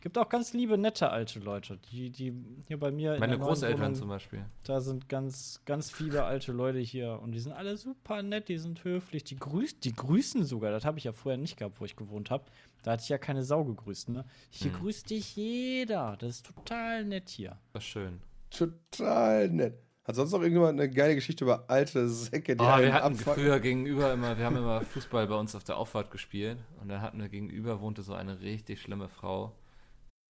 [0.00, 2.34] Gibt auch ganz liebe, nette alte Leute, die, die
[2.68, 4.44] hier bei mir in Meine Großeltern Wohnung- zum Beispiel.
[4.62, 8.58] Da sind ganz, ganz viele alte Leute hier und die sind alle super nett, die
[8.58, 10.72] sind höflich, die, grüß, die grüßen sogar.
[10.72, 12.44] Das habe ich ja vorher nicht gehabt, wo ich gewohnt habe.
[12.82, 14.26] Da hatte ich ja keine Sau gegrüßt, ne?
[14.50, 14.80] Hier Hm.
[14.80, 16.18] grüßt dich jeder.
[16.18, 17.58] Das ist total nett hier.
[17.72, 18.20] Das ist schön.
[18.50, 19.78] Total nett.
[20.06, 23.34] Hat sonst noch irgendjemand eine geile Geschichte über alte Säcke, die Oh, wir hatten abfucken?
[23.34, 27.00] früher gegenüber immer, wir haben immer Fußball bei uns auf der Auffahrt gespielt und dann
[27.00, 29.52] hatten wir gegenüber wohnte so eine richtig schlimme Frau.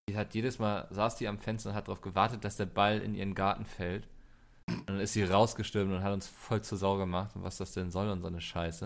[0.09, 3.01] Die hat jedes Mal, saß die am Fenster und hat darauf gewartet, dass der Ball
[3.01, 4.07] in ihren Garten fällt.
[4.69, 7.73] Und dann ist sie rausgestürmt und hat uns voll zur Sau gemacht und was das
[7.73, 8.85] denn soll und so eine Scheiße.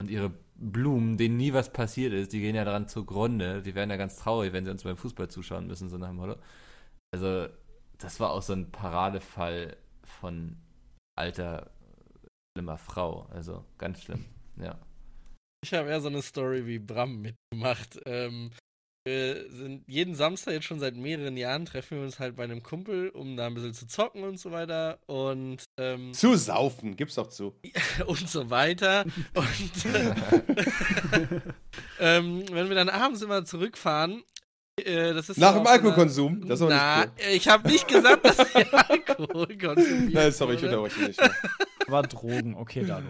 [0.00, 3.62] Und ihre Blumen, denen nie was passiert ist, die gehen ja daran zugrunde.
[3.62, 6.16] Die werden ja ganz traurig, wenn sie uns beim Fußball zuschauen müssen, so nach dem
[6.16, 6.36] Motto.
[7.12, 7.48] Also,
[7.98, 10.56] das war auch so ein Paradefall von
[11.16, 11.70] alter,
[12.56, 13.26] schlimmer Frau.
[13.30, 14.24] Also, ganz schlimm.
[14.60, 14.76] Ja.
[15.64, 18.00] Ich habe eher so eine Story wie Bram mitgemacht.
[18.06, 18.50] Ähm,
[19.08, 22.62] wir sind jeden Samstag jetzt schon seit mehreren Jahren treffen wir uns halt bei einem
[22.62, 27.14] Kumpel, um da ein bisschen zu zocken und so weiter und ähm, Zu saufen, gib's
[27.14, 27.54] doch zu.
[28.06, 29.04] und so weiter.
[29.32, 30.14] Und äh,
[32.00, 34.24] ähm, wenn wir dann abends immer zurückfahren,
[34.86, 36.46] äh, das ist Nach dem Alkoholkonsum?
[36.46, 37.32] Das ist Na, nicht cool.
[37.34, 41.20] ich habe nicht gesagt, dass ich Alkohol konsumiert Nein, sorry, ich unterbreche nicht.
[41.86, 43.06] War Drogen, okay, Dalo.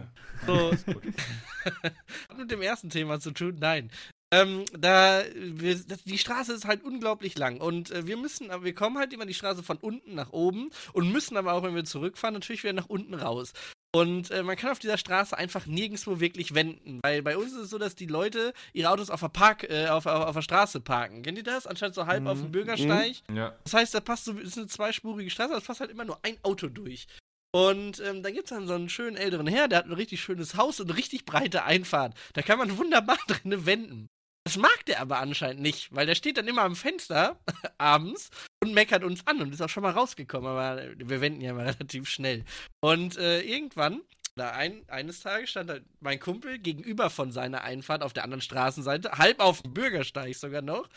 [0.47, 0.72] So.
[2.28, 3.56] Hat mit dem ersten Thema zu tun?
[3.58, 3.90] Nein.
[4.30, 8.62] Ähm, da, wir, das, die Straße ist halt unglaublich lang und äh, wir müssen, aber
[8.64, 11.74] wir kommen halt immer die Straße von unten nach oben und müssen aber auch, wenn
[11.74, 13.55] wir zurückfahren, natürlich wieder nach unten raus.
[13.91, 17.58] Und äh, man kann auf dieser Straße einfach nirgendwo wirklich wenden, weil bei uns ist
[17.58, 20.42] es so, dass die Leute ihre Autos auf der Park, äh, auf, auf, auf der
[20.42, 21.23] Straße parken.
[21.23, 21.67] Kennt ihr das?
[21.67, 23.17] Anstatt so halb auf dem Bürgersteig.
[23.33, 23.57] Ja.
[23.65, 26.36] Das heißt, da passt so, ist eine zweispurige Straße, da passt halt immer nur ein
[26.42, 27.07] Auto durch.
[27.50, 30.20] Und ähm, da gibt es dann so einen schönen älteren Herr, der hat ein richtig
[30.20, 32.15] schönes Haus und eine richtig breite Einfahrt.
[32.34, 34.08] Da kann man wunderbar drinnen wenden.
[34.48, 37.38] Das mag der aber anscheinend nicht, weil der steht dann immer am Fenster
[37.76, 38.30] abends
[38.62, 41.66] und meckert uns an und ist auch schon mal rausgekommen, aber wir wenden ja mal
[41.68, 42.46] relativ schnell.
[42.80, 44.00] Und äh, irgendwann,
[44.36, 48.40] da ein, eines Tages stand halt mein Kumpel gegenüber von seiner Einfahrt auf der anderen
[48.40, 50.88] Straßenseite, halb auf dem Bürgersteig sogar noch.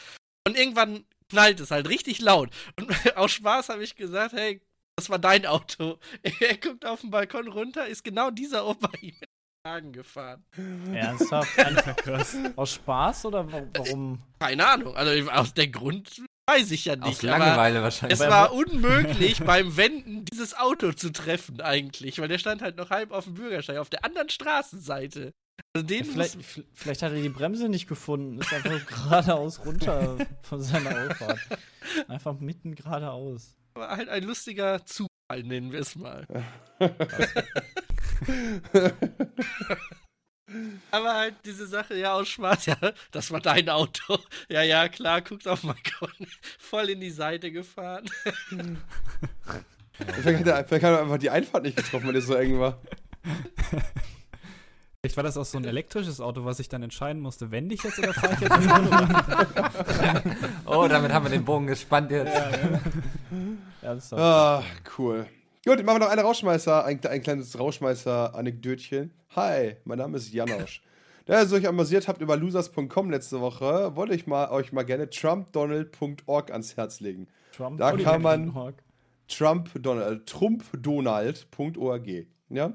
[0.47, 2.51] Und irgendwann knallt es halt richtig laut.
[2.79, 4.61] Und aus Spaß habe ich gesagt, hey,
[4.95, 5.99] das war dein Auto.
[6.39, 9.13] Er guckt auf den Balkon runter, ist genau dieser Opa ihm
[9.63, 10.43] Wagen gefahren.
[10.91, 11.49] Ernsthaft?
[12.55, 14.19] Aus Spaß oder wa- warum?
[14.39, 17.07] Keine Ahnung, also aus der Grund weiß ich ja nicht.
[17.07, 18.19] Aus Langeweile wahrscheinlich.
[18.19, 22.89] Es war unmöglich, beim Wenden dieses Auto zu treffen eigentlich, weil der stand halt noch
[22.89, 25.31] halb auf dem Bürgersteig, auf der anderen Straßenseite.
[25.75, 29.63] Also den Vielleicht, muss, v- vielleicht hat er die Bremse nicht gefunden, ist einfach geradeaus
[29.63, 31.39] runter von seiner Auffahrt.
[32.07, 33.55] Einfach mitten geradeaus.
[33.75, 36.25] war halt ein lustiger Zufall, nennen wir es mal.
[40.91, 42.75] Aber halt diese Sache, ja, aus Spaß, ja,
[43.11, 44.19] das war dein Auto.
[44.49, 46.27] Ja, ja, klar, guckt auf den Balkon.
[46.59, 48.09] Voll in die Seite gefahren.
[49.93, 52.59] Vielleicht hat, er, vielleicht hat er einfach die Einfahrt nicht getroffen, weil es so eng
[52.59, 52.81] war.
[54.99, 57.83] Vielleicht war das auch so ein elektrisches Auto, was ich dann entscheiden musste, wende ich
[57.83, 58.89] jetzt oder fahre ich jetzt ins Auto?
[60.65, 62.35] Oh, damit haben wir den Bogen gespannt jetzt.
[63.83, 64.21] Ernsthaft.
[64.21, 64.63] Ah,
[64.97, 65.27] cool.
[65.63, 69.13] Gut, machen wir noch eine Rauschmeißer, ein, ein kleines Rauschmeißer-Anekdötchen.
[69.35, 70.81] Hi, mein Name ist Janosch.
[71.25, 75.07] Da ihr euch amüsiert habt über losers.com letzte Woche, wollte ich mal, euch mal gerne
[75.07, 77.27] trumpdonald.org ans Herz legen.
[77.55, 78.73] Trump Da kann man.
[79.27, 82.07] Trump-Donald, trumpdonald.org.
[82.49, 82.73] Ja?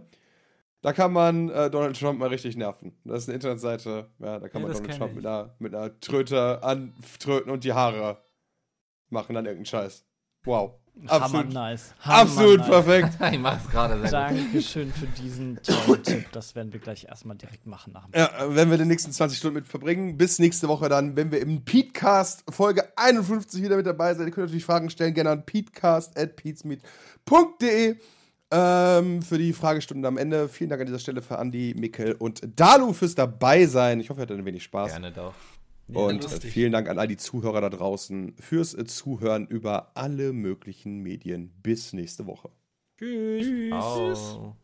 [0.80, 2.96] Da kann man äh, Donald Trump mal richtig nerven.
[3.04, 5.16] Das ist eine Internetseite, ja, da kann Ja, man Donald Trump ich.
[5.16, 8.22] mit einer, mit einer Tröte antröten und die Haare
[9.10, 10.06] machen dann irgendeinen Scheiß.
[10.44, 10.74] Wow.
[11.08, 11.94] Hammer Absolut, nice.
[12.00, 12.68] Hammer absolut nice.
[12.68, 13.08] perfekt.
[13.32, 14.38] Ich mach's gerade sehr gut.
[14.38, 16.26] Dankeschön für diesen tollen Tipp.
[16.32, 19.38] Das werden wir gleich erstmal direkt machen nach dem Ja, werden wir die nächsten 20
[19.38, 20.16] Stunden mit verbringen.
[20.16, 24.26] Bis nächste Woche dann, wenn wir im Petecast Folge 51 wieder mit dabei sind.
[24.26, 27.96] Ihr könnt natürlich Fragen stellen, gerne an peatcast.peatsmeet.de
[28.50, 30.48] ähm, für die Fragestunden am Ende.
[30.48, 34.00] Vielen Dank an dieser Stelle für Andi, Mikkel und Dalu fürs dabei sein.
[34.00, 34.92] Ich hoffe, ihr hattet ein wenig Spaß.
[34.92, 35.34] Gerne doch.
[35.88, 36.52] Und äh, lustig.
[36.52, 41.52] vielen Dank an all die Zuhörer da draußen fürs äh, Zuhören über alle möglichen Medien.
[41.62, 42.50] Bis nächste Woche.
[42.98, 43.72] Tschüss.
[43.72, 44.56] Au.